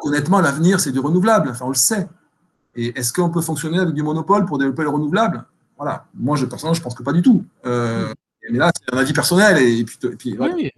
honnêtement, 0.04 0.40
l'avenir, 0.42 0.80
c'est 0.80 0.92
du 0.92 1.00
renouvelable. 1.00 1.50
Enfin, 1.50 1.66
on 1.66 1.70
le 1.70 1.76
sait. 1.76 2.08
Et 2.76 2.98
est-ce 2.98 3.12
qu'on 3.12 3.30
peut 3.30 3.42
fonctionner 3.42 3.80
avec 3.80 3.94
du 3.94 4.04
monopole 4.04 4.46
pour 4.46 4.58
développer 4.58 4.84
le 4.84 4.90
renouvelable? 4.90 5.46
Voilà. 5.78 6.06
Moi, 6.14 6.38
je, 6.38 6.46
personnellement, 6.46 6.76
je 6.76 6.82
pense 6.82 6.96
que 6.96 7.04
pas 7.04 7.14
du 7.14 7.22
tout. 7.22 7.44
Mais 7.64 8.58
là, 8.58 8.72
c'est 8.76 8.94
un 8.94 8.98
avis 8.98 9.14
personnel. 9.14 9.58
Et, 9.58 9.84
puis, 9.84 9.98
et 10.04 10.16
puis 10.16 10.38
oui. 10.40 10.72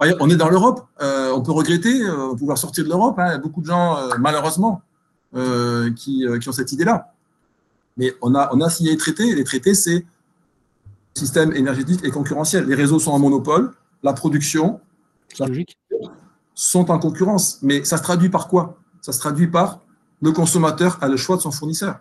On 0.00 0.30
est 0.30 0.36
dans 0.36 0.48
l'Europe. 0.48 0.86
Euh, 1.02 1.32
on 1.32 1.42
peut 1.42 1.52
regretter 1.52 2.02
euh, 2.02 2.34
pouvoir 2.34 2.58
sortir 2.58 2.84
de 2.84 2.88
l'Europe. 2.88 3.18
Hein. 3.18 3.26
Il 3.28 3.32
y 3.32 3.34
a 3.34 3.38
beaucoup 3.38 3.60
de 3.60 3.66
gens, 3.66 3.96
euh, 3.96 4.10
malheureusement, 4.18 4.82
qui, 5.96 6.24
ont 6.26 6.52
cette 6.52 6.72
idée-là. 6.72 7.12
Mais 7.96 8.14
on 8.22 8.34
a, 8.34 8.50
on 8.52 8.60
a 8.60 8.70
signé 8.70 8.92
les 8.92 8.96
traités. 8.96 9.34
les 9.34 9.44
traités, 9.44 9.74
c'est 9.74 10.04
système 11.20 11.52
énergétique 11.52 12.00
et 12.04 12.10
concurrentiel. 12.10 12.66
Les 12.66 12.74
réseaux 12.74 12.98
sont 12.98 13.12
en 13.12 13.18
monopole. 13.18 13.72
La 14.02 14.12
production 14.12 14.80
sont 16.54 16.90
en 16.90 16.98
concurrence. 16.98 17.58
Mais 17.62 17.84
ça 17.84 17.96
se 17.96 18.02
traduit 18.02 18.30
par 18.30 18.48
quoi? 18.48 18.78
Ça 19.00 19.12
se 19.12 19.20
traduit 19.20 19.46
par 19.46 19.80
le 20.20 20.32
consommateur 20.32 20.98
a 21.00 21.08
le 21.08 21.16
choix 21.16 21.36
de 21.36 21.42
son 21.42 21.50
fournisseur. 21.50 22.00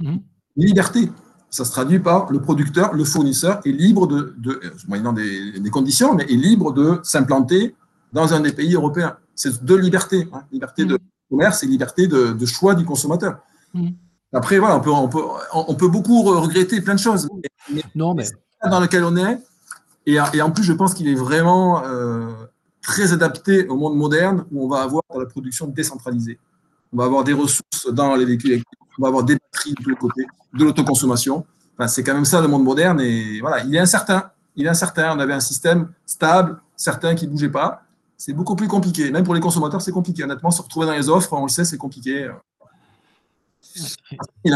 Mmh. 0.00 0.16
Liberté 0.56 1.10
ça 1.50 1.64
se 1.64 1.70
traduit 1.70 1.98
par 1.98 2.30
le 2.30 2.40
producteur, 2.40 2.92
le 2.92 3.04
fournisseur 3.04 3.60
est 3.64 3.72
libre 3.72 4.06
de, 4.06 4.34
de 4.38 4.60
moyennant 4.88 5.12
des, 5.12 5.70
conditions, 5.70 6.14
mais 6.14 6.24
est 6.24 6.36
libre 6.36 6.72
de 6.72 7.00
s'implanter 7.02 7.74
dans 8.12 8.34
un 8.34 8.40
des 8.40 8.52
pays 8.52 8.74
européens. 8.74 9.16
C'est 9.34 9.64
deux 9.64 9.78
libertés, 9.78 10.28
hein. 10.32 10.42
liberté 10.52 10.84
de 10.84 10.94
mm. 10.94 10.98
commerce 11.30 11.62
et 11.62 11.66
liberté 11.66 12.08
de, 12.08 12.46
choix 12.46 12.74
du 12.74 12.84
consommateur. 12.84 13.38
Mm. 13.72 13.88
Après, 14.32 14.58
voilà, 14.58 14.76
on 14.76 14.80
peut, 14.80 14.90
on, 14.90 15.08
peut, 15.08 15.22
on 15.52 15.74
peut 15.74 15.88
beaucoup 15.88 16.22
regretter 16.22 16.80
plein 16.80 16.94
de 16.94 17.00
choses. 17.00 17.28
Mais, 17.72 17.82
non, 17.94 18.14
mais... 18.14 18.26
Dans 18.64 18.80
lequel 18.80 19.04
on 19.04 19.16
est, 19.16 19.38
et, 20.06 20.20
en 20.20 20.50
plus, 20.50 20.62
je 20.62 20.72
pense 20.72 20.94
qu'il 20.94 21.08
est 21.08 21.14
vraiment 21.14 21.82
euh, 21.84 22.28
très 22.80 23.12
adapté 23.12 23.66
au 23.66 23.76
monde 23.76 23.96
moderne 23.96 24.44
où 24.52 24.64
on 24.64 24.68
va 24.68 24.82
avoir 24.82 25.02
la 25.18 25.26
production 25.26 25.66
décentralisée. 25.66 26.38
On 26.92 26.98
va 26.98 27.04
avoir 27.04 27.24
des 27.24 27.32
ressources 27.32 27.92
dans 27.92 28.14
les 28.14 28.24
véhicules 28.24 28.52
électriques 28.52 28.78
on 28.98 29.02
va 29.02 29.08
avoir 29.08 29.24
des 29.24 29.34
batteries 29.34 29.74
de 29.74 29.82
tous 29.82 29.90
les 29.90 29.96
côtés, 29.96 30.26
de 30.54 30.64
l'autoconsommation. 30.64 31.44
Enfin, 31.76 31.88
c'est 31.88 32.02
quand 32.02 32.14
même 32.14 32.24
ça 32.24 32.40
le 32.40 32.48
monde 32.48 32.64
moderne. 32.64 33.00
Et 33.00 33.40
voilà, 33.40 33.62
il 33.64 33.74
est 33.74 33.78
incertain. 33.78 34.30
Il 34.54 34.66
est 34.66 34.70
incertain. 34.70 35.14
On 35.14 35.20
avait 35.20 35.34
un 35.34 35.40
système 35.40 35.90
stable, 36.06 36.60
certain 36.76 37.14
qui 37.14 37.26
ne 37.26 37.32
bougeait 37.32 37.50
pas. 37.50 37.82
C'est 38.16 38.32
beaucoup 38.32 38.56
plus 38.56 38.68
compliqué. 38.68 39.10
Même 39.10 39.24
pour 39.24 39.34
les 39.34 39.40
consommateurs, 39.40 39.82
c'est 39.82 39.92
compliqué. 39.92 40.24
Honnêtement, 40.24 40.50
se 40.50 40.62
retrouver 40.62 40.86
dans 40.86 40.94
les 40.94 41.10
offres, 41.10 41.32
on 41.34 41.42
le 41.42 41.50
sait, 41.50 41.66
c'est 41.66 41.76
compliqué. 41.76 42.30
oui, 44.44 44.50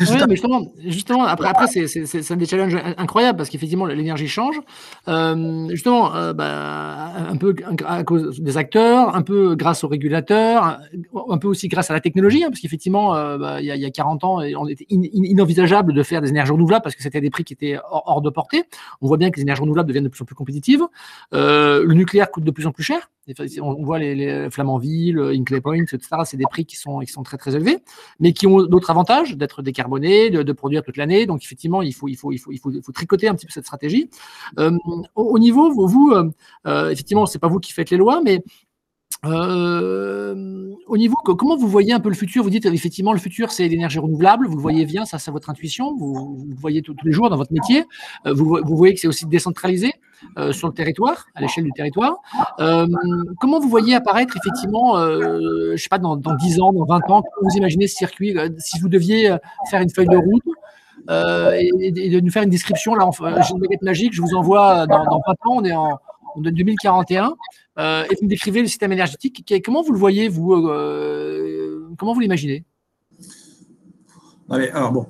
mais 0.00 0.36
justement, 0.36 0.72
justement, 0.84 1.24
après, 1.24 1.48
après 1.48 1.66
c'est 1.66 2.36
des 2.36 2.46
challenges 2.46 2.76
incroyables 2.96 3.36
parce 3.36 3.48
qu'effectivement, 3.48 3.86
l'énergie 3.86 4.28
change. 4.28 4.60
Euh, 5.08 5.68
justement, 5.70 6.14
euh, 6.14 6.32
bah, 6.32 7.12
un 7.28 7.36
peu 7.36 7.54
à 7.86 8.04
cause 8.04 8.40
des 8.40 8.56
acteurs, 8.56 9.14
un 9.14 9.22
peu 9.22 9.54
grâce 9.54 9.84
aux 9.84 9.88
régulateurs, 9.88 10.78
un 11.28 11.38
peu 11.38 11.48
aussi 11.48 11.68
grâce 11.68 11.90
à 11.90 11.94
la 11.94 12.00
technologie, 12.00 12.44
hein, 12.44 12.48
parce 12.50 12.60
qu'effectivement, 12.60 13.14
euh, 13.14 13.38
bah, 13.38 13.60
il, 13.60 13.66
y 13.66 13.84
a, 13.84 13.90
40 13.90 14.24
ans, 14.24 14.38
on 14.56 14.68
était 14.68 14.86
inenvisageable 14.88 15.92
de 15.92 16.02
faire 16.02 16.20
des 16.20 16.30
énergies 16.30 16.52
renouvelables 16.52 16.82
parce 16.82 16.96
que 16.96 17.02
c'était 17.02 17.20
des 17.20 17.30
prix 17.30 17.44
qui 17.44 17.52
étaient 17.52 17.78
hors, 17.90 18.22
de 18.22 18.30
portée. 18.30 18.64
On 19.00 19.06
voit 19.06 19.16
bien 19.16 19.30
que 19.30 19.36
les 19.36 19.42
énergies 19.42 19.62
renouvelables 19.62 19.88
deviennent 19.88 20.04
de 20.04 20.08
plus 20.08 20.22
en 20.22 20.24
plus 20.26 20.34
compétitives. 20.34 20.82
le 21.32 21.92
nucléaire 21.92 22.30
coûte 22.30 22.44
de 22.44 22.50
plus 22.50 22.66
en 22.66 22.72
plus 22.72 22.84
cher. 22.84 23.10
On 23.60 23.82
voit 23.84 23.98
les, 23.98 24.14
les 24.14 24.50
Flamanville, 24.50 25.18
Inclay 25.18 25.60
Point, 25.60 25.82
etc. 25.82 25.98
C'est 26.24 26.36
des 26.36 26.44
prix 26.44 26.64
qui 26.64 26.76
sont, 26.76 26.98
qui 27.00 27.10
sont 27.10 27.22
très 27.22 27.36
très 27.36 27.56
élevés, 27.56 27.78
mais 28.20 28.32
qui 28.32 28.46
ont 28.46 28.62
d'autres 28.64 28.90
avantages 28.90 29.36
d'être 29.36 29.62
décarbonés, 29.62 30.30
de, 30.30 30.52
produire 30.52 30.82
toute 30.82 30.96
l'année. 30.96 31.26
Donc 31.26 31.42
effectivement, 31.42 31.82
il 31.82 31.94
faut, 31.94 32.08
il 32.08 32.16
faut, 32.16 32.32
il 32.32 32.38
faut, 32.38 32.52
il 32.52 32.58
faut, 32.58 32.70
il 32.70 32.82
faut 32.82 32.92
tricoter 32.92 33.28
un 33.28 33.34
petit 33.34 33.46
peu 33.46 33.52
cette 33.52 33.64
stratégie. 33.64 34.10
Euh, 34.58 34.76
au, 35.14 35.38
niveau, 35.38 35.72
vous, 35.72 35.86
vous 35.86 36.12
euh, 36.12 36.30
euh, 36.66 36.90
effectivement, 36.90 37.26
c'est 37.26 37.38
pas 37.38 37.48
vous 37.48 37.60
qui 37.60 37.72
faites 37.72 37.90
les 37.90 37.96
lois, 37.96 38.20
mais 38.22 38.42
euh, 39.26 40.74
au 40.86 40.96
niveau, 40.96 41.16
comment 41.16 41.56
vous 41.56 41.68
voyez 41.68 41.92
un 41.92 42.00
peu 42.00 42.08
le 42.08 42.14
futur? 42.14 42.42
Vous 42.42 42.50
dites 42.50 42.66
effectivement 42.66 43.12
le 43.12 43.18
futur 43.18 43.50
c'est 43.50 43.66
l'énergie 43.68 43.98
renouvelable, 43.98 44.46
vous 44.46 44.56
le 44.56 44.62
voyez 44.62 44.84
bien, 44.84 45.04
ça 45.04 45.18
c'est 45.18 45.30
votre 45.30 45.50
intuition, 45.50 45.94
vous, 45.96 46.46
le 46.48 46.54
voyez 46.56 46.82
tous 46.82 46.94
les 47.04 47.12
jours 47.12 47.30
dans 47.30 47.36
votre 47.36 47.52
métier, 47.52 47.84
euh, 48.26 48.34
vous, 48.34 48.76
voyez 48.76 48.94
que 48.94 49.00
c'est 49.00 49.08
aussi 49.08 49.26
décentralisé 49.26 49.92
euh, 50.38 50.52
sur 50.52 50.68
le 50.68 50.74
territoire, 50.74 51.26
à 51.34 51.40
l'échelle 51.40 51.64
du 51.64 51.72
territoire. 51.72 52.16
comment 53.40 53.60
vous 53.60 53.68
voyez 53.68 53.94
apparaître 53.94 54.36
effectivement, 54.36 54.96
je 54.96 55.72
ne 55.72 55.76
sais 55.76 55.88
pas, 55.88 55.98
dans, 55.98 56.16
dans, 56.16 56.34
10 56.34 56.60
ans, 56.60 56.72
dans 56.72 56.84
20 56.84 56.96
ans, 57.10 57.22
comment 57.22 57.48
vous 57.50 57.56
imaginez 57.56 57.86
ce 57.86 57.96
circuit? 57.96 58.36
Si 58.58 58.78
vous 58.80 58.88
deviez 58.88 59.36
faire 59.70 59.80
une 59.80 59.90
feuille 59.90 60.08
de 60.08 60.16
route, 60.16 60.42
et, 61.08 62.10
de 62.10 62.20
nous 62.20 62.30
faire 62.30 62.42
une 62.42 62.50
description. 62.50 62.94
Là, 62.94 63.08
j'ai 63.42 63.52
une 63.52 63.60
baguette 63.60 63.82
magique, 63.82 64.14
je 64.14 64.22
vous 64.22 64.34
envoie 64.34 64.86
dans, 64.86 65.04
dans 65.04 65.20
20 65.26 65.32
ans, 65.32 65.56
on 65.56 65.64
est 65.64 65.72
en, 65.72 65.98
en 66.34 66.40
2041. 66.40 67.34
Euh, 67.78 68.04
et 68.04 68.14
vous 68.14 68.24
me 68.24 68.28
décrivez 68.28 68.60
le 68.60 68.68
système 68.68 68.92
énergétique. 68.92 69.52
Comment 69.64 69.82
vous 69.82 69.92
le 69.92 69.98
voyez, 69.98 70.28
vous 70.28 70.52
euh, 70.52 71.88
Comment 71.98 72.14
vous 72.14 72.20
l'imaginez? 72.20 72.64
Alors, 74.48 74.92
bon, 74.92 75.06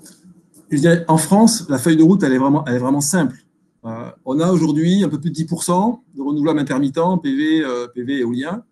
en 1.09 1.19
France, 1.19 1.69
la 1.69 1.79
feuille 1.79 1.97
de 1.97 2.03
route, 2.03 2.23
elle 2.23 2.33
est 2.33 2.39
vraiment, 2.39 2.65
elle 2.67 2.77
est 2.77 2.79
vraiment 2.79 3.01
simple. 3.01 3.37
Euh, 3.85 4.11
on 4.25 4.41
a 4.41 4.51
aujourd'hui 4.51 5.05
un 5.05 5.09
peu 5.09 5.21
plus 5.21 5.31
de 5.31 5.37
10% 5.37 5.99
de 6.15 6.23
renouvelables 6.23 6.59
intermittents, 6.59 7.19
PV, 7.19 7.65
PV 7.95 8.21
éolien. 8.21 8.63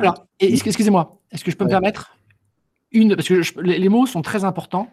Alors, 0.00 0.26
excusez-moi, 0.40 1.20
est-ce 1.30 1.44
que 1.44 1.50
je 1.50 1.56
peux 1.56 1.64
me 1.64 1.70
permettre 1.70 2.14
une, 2.90 3.14
parce 3.14 3.28
que 3.28 3.60
les, 3.60 3.88
mots 3.90 4.06
sont 4.06 4.22
très 4.22 4.44
importants 4.44 4.88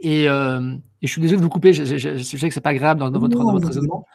et, 0.00 0.24
je 0.24 0.78
suis 1.02 1.20
désolé 1.20 1.38
de 1.38 1.42
vous 1.42 1.50
couper, 1.50 1.74
je, 1.74 1.84
sais 1.84 2.48
que 2.48 2.54
c'est 2.54 2.60
pas 2.62 2.70
agréable 2.70 3.00
dans, 3.00 3.10
votre, 3.10 3.28
dans 3.36 3.52
votre 3.52 3.66
raisonnement. 3.66 4.06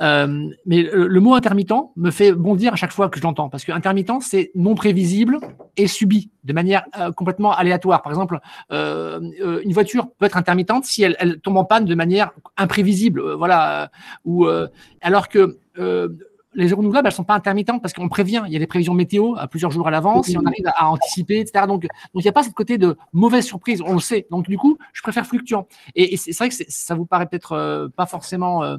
Euh, 0.00 0.48
mais 0.66 0.82
le, 0.82 1.20
mot 1.20 1.34
intermittent 1.34 1.72
me 1.96 2.10
fait 2.10 2.32
bondir 2.32 2.72
à 2.72 2.76
chaque 2.76 2.92
fois 2.92 3.08
que 3.08 3.18
je 3.18 3.22
l'entends, 3.22 3.48
parce 3.48 3.64
que 3.64 3.72
intermittent, 3.72 4.22
c'est 4.22 4.50
non 4.54 4.74
prévisible 4.74 5.38
et 5.76 5.86
subi 5.86 6.30
de 6.44 6.52
manière 6.52 6.84
euh, 6.98 7.12
complètement 7.12 7.52
aléatoire. 7.52 8.02
Par 8.02 8.12
exemple, 8.12 8.40
euh, 8.72 9.20
une 9.64 9.72
voiture 9.72 10.08
peut 10.18 10.26
être 10.26 10.36
intermittente 10.36 10.84
si 10.84 11.02
elle, 11.02 11.40
tombe 11.40 11.56
en 11.56 11.64
panne 11.64 11.84
de 11.84 11.94
manière 11.94 12.32
imprévisible, 12.56 13.34
voilà. 13.34 13.90
ou 14.24 14.46
alors 15.00 15.28
que 15.28 15.58
les 16.54 16.70
renouvelables, 16.70 17.06
elles 17.06 17.14
sont 17.14 17.24
pas 17.24 17.34
intermittentes 17.34 17.80
parce 17.80 17.94
qu'on 17.94 18.10
prévient. 18.10 18.42
Il 18.46 18.52
y 18.52 18.56
a 18.56 18.58
des 18.58 18.66
prévisions 18.66 18.92
météo 18.92 19.36
à 19.38 19.48
plusieurs 19.48 19.70
jours 19.70 19.88
à 19.88 19.90
l'avance 19.90 20.26
si 20.26 20.36
on 20.36 20.44
arrive 20.44 20.66
à, 20.66 20.90
anticiper, 20.90 21.40
etc. 21.40 21.64
Donc, 21.66 21.82
donc 21.82 21.90
il 22.16 22.22
n'y 22.22 22.28
a 22.28 22.32
pas 22.32 22.42
ce 22.42 22.50
côté 22.50 22.76
de 22.76 22.98
mauvaise 23.14 23.46
surprise. 23.46 23.82
On 23.86 23.94
le 23.94 24.00
sait. 24.00 24.26
Donc, 24.30 24.48
du 24.48 24.58
coup, 24.58 24.76
je 24.92 25.00
préfère 25.00 25.24
fluctuant. 25.24 25.66
Et, 25.94 26.16
c'est 26.18 26.36
vrai 26.36 26.50
que 26.50 26.54
ça 26.68 26.94
vous 26.94 27.06
paraît 27.06 27.26
peut-être 27.26 27.90
pas 27.96 28.04
forcément 28.04 28.78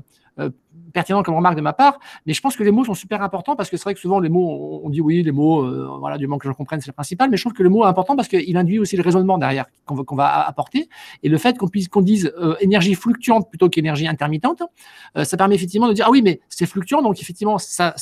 pertinent 0.93 1.23
comme 1.23 1.36
remarque 1.36 1.55
de 1.55 1.61
ma 1.61 1.73
part, 1.73 1.99
mais 2.25 2.34
je 2.34 2.41
pense 2.41 2.55
que 2.55 2.63
les 2.63 2.71
mots 2.71 2.86
sont 2.86 2.93
super 2.93 3.21
importants 3.21 3.55
parce 3.55 3.69
que 3.69 3.77
c'est 3.77 3.84
vrai 3.84 3.93
que 3.93 3.99
souvent 3.99 4.19
les 4.19 4.29
mots, 4.29 4.81
on 4.84 4.89
dit 4.89 5.01
oui, 5.01 5.23
les 5.23 5.31
mots, 5.31 5.63
euh, 5.63 5.89
voilà, 5.99 6.17
du 6.17 6.27
moment 6.27 6.38
que 6.38 6.47
je 6.47 6.53
comprenne, 6.53 6.81
c'est 6.81 6.88
le 6.88 6.93
principal, 6.93 7.29
mais 7.29 7.38
je 7.38 7.43
trouve 7.43 7.53
que 7.53 7.63
le 7.63 7.69
mot 7.69 7.84
est 7.84 7.88
important 7.88 8.15
parce 8.15 8.27
qu'il 8.27 8.55
induit 8.57 8.79
aussi 8.79 8.95
le 8.95 9.03
raisonnement 9.03 9.38
derrière 9.38 9.65
qu'on 9.86 9.95
va, 9.95 10.03
qu'on 10.03 10.15
va 10.15 10.47
apporter 10.47 10.89
et 11.23 11.29
le 11.29 11.38
fait 11.38 11.57
qu'on 11.57 11.67
puisse 11.67 11.88
qu'on 11.88 12.01
dise 12.01 12.31
euh, 12.38 12.55
énergie 12.61 12.95
fluctuante 12.95 13.49
plutôt 13.49 13.69
qu'énergie 13.69 14.07
intermittente, 14.07 14.63
euh, 15.17 15.23
ça 15.23 15.38
permet 15.38 15.55
effectivement 15.55 15.88
de 15.88 15.93
dire 15.93 16.05
ah 16.07 16.11
oui, 16.11 16.21
mais 16.21 16.39
c'est 16.49 16.65
fluctuant, 16.65 17.01
donc 17.01 17.21
effectivement 17.21 17.57
ça, 17.57 17.95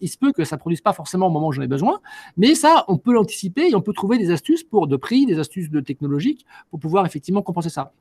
il 0.00 0.08
se 0.08 0.18
peut 0.18 0.32
que 0.32 0.44
ça 0.44 0.58
produise 0.58 0.80
pas 0.80 0.92
forcément 0.92 1.28
au 1.28 1.30
moment 1.30 1.48
où 1.48 1.52
j'en 1.52 1.62
ai 1.62 1.68
besoin, 1.68 2.00
mais 2.36 2.54
ça 2.54 2.84
on 2.88 2.98
peut 2.98 3.12
l'anticiper 3.12 3.70
et 3.70 3.74
on 3.74 3.80
peut 3.80 3.92
trouver 3.92 4.18
des 4.18 4.30
astuces 4.30 4.64
pour 4.64 4.86
de 4.86 4.96
prix, 4.96 5.26
des 5.26 5.38
astuces 5.38 5.70
de 5.70 5.80
technologique 5.80 6.46
pour 6.70 6.80
pouvoir 6.80 7.06
effectivement 7.06 7.42
compenser 7.42 7.70
ça. 7.70 7.92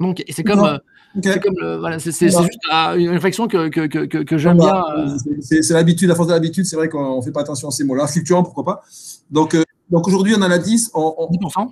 Donc, 0.00 0.22
c'est 0.28 0.44
comme, 0.44 0.60
euh, 0.60 0.78
c'est 1.14 1.78
voilà, 1.78 1.98
c'est 1.98 2.28
juste 2.28 2.58
une 2.70 3.10
réflexion 3.10 3.48
que, 3.48 3.68
que, 3.68 3.86
que, 3.86 4.18
que 4.22 4.38
j'aime 4.38 4.58
bien. 4.58 4.82
Euh. 4.96 5.16
C'est 5.40 5.70
l'habitude, 5.70 6.08
la 6.08 6.14
force 6.14 6.28
de 6.28 6.34
l'habitude. 6.34 6.66
C'est 6.66 6.76
vrai 6.76 6.88
qu'on 6.88 7.18
ne 7.18 7.22
fait 7.22 7.32
pas 7.32 7.40
attention 7.40 7.68
à 7.68 7.70
ces 7.70 7.84
mots-là. 7.84 8.06
Fluctuant, 8.06 8.42
pourquoi 8.42 8.64
pas. 8.64 8.82
Donc, 9.30 9.54
euh, 9.54 9.64
donc 9.90 10.06
aujourd'hui, 10.06 10.34
on 10.36 10.42
en 10.42 10.50
a 10.50 10.58
10. 10.58 10.92
10%. 10.92 11.70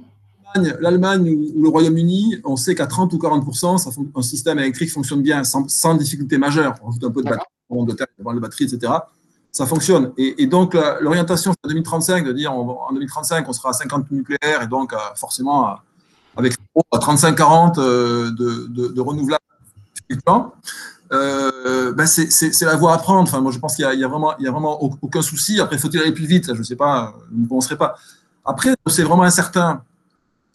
L'Allemagne 0.81 1.53
ou 1.55 1.63
le 1.63 1.69
Royaume-Uni, 1.69 2.39
on 2.45 2.57
sait 2.57 2.75
qu'à 2.75 2.87
30 2.87 3.13
ou 3.13 3.19
40%, 3.19 3.77
ça, 3.77 3.91
un 4.15 4.23
système 4.23 4.59
électrique 4.59 4.91
fonctionne 4.91 5.21
bien 5.21 5.45
sans, 5.45 5.69
sans 5.69 5.95
difficulté 5.95 6.39
majeure. 6.39 6.75
On 6.83 6.87
rajoute 6.87 7.05
un 7.05 7.11
peu 7.11 7.23
de 7.23 7.29
batterie, 7.29 8.35
de 8.35 8.41
batterie, 8.41 8.65
etc. 8.65 8.93
Ça 9.53 9.67
fonctionne. 9.67 10.13
Et, 10.17 10.43
et 10.43 10.47
donc, 10.47 10.75
l'orientation 11.01 11.51
en 11.51 11.69
2035, 11.69 12.25
de 12.25 12.33
dire 12.33 12.53
en 12.55 12.91
2035, 12.93 13.47
on 13.47 13.53
sera 13.53 13.71
à 13.71 13.73
50 13.75 14.11
nucléaires 14.11 14.63
et 14.63 14.67
donc 14.67 14.95
forcément 15.15 15.67
à 15.67 15.85
avec 16.37 16.55
35-40 16.93 17.79
euh, 17.79 18.31
de, 18.31 18.67
de, 18.91 19.01
renouvelables 19.01 19.43
euh, 21.13 21.93
ben 21.93 22.07
c'est 22.07 22.63
la 22.63 22.77
voie 22.77 22.95
à 22.95 22.99
prendre. 22.99 23.29
Enfin, 23.29 23.41
moi, 23.41 23.53
je 23.53 23.59
pense 23.59 23.77
qu'il 23.77 23.89
n'y 23.89 24.05
a, 24.05 24.09
vraiment, 24.09 24.37
il 24.39 24.47
a 24.47 24.51
vraiment 24.51 24.83
aucun 24.83 25.23
souci. 25.23 25.61
Après, 25.61 25.79
faut-il 25.79 26.01
aller 26.01 26.13
plus 26.13 26.27
vite? 26.27 26.53
Je 26.53 26.59
ne 26.59 26.65
sais 26.65 26.77
pas, 26.77 27.15
je 27.31 27.41
ne 27.41 27.47
penserai 27.47 27.77
pas. 27.77 27.97
Après, 28.45 28.75
c'est 28.87 29.03
vraiment 29.03 29.23
incertain. 29.23 29.83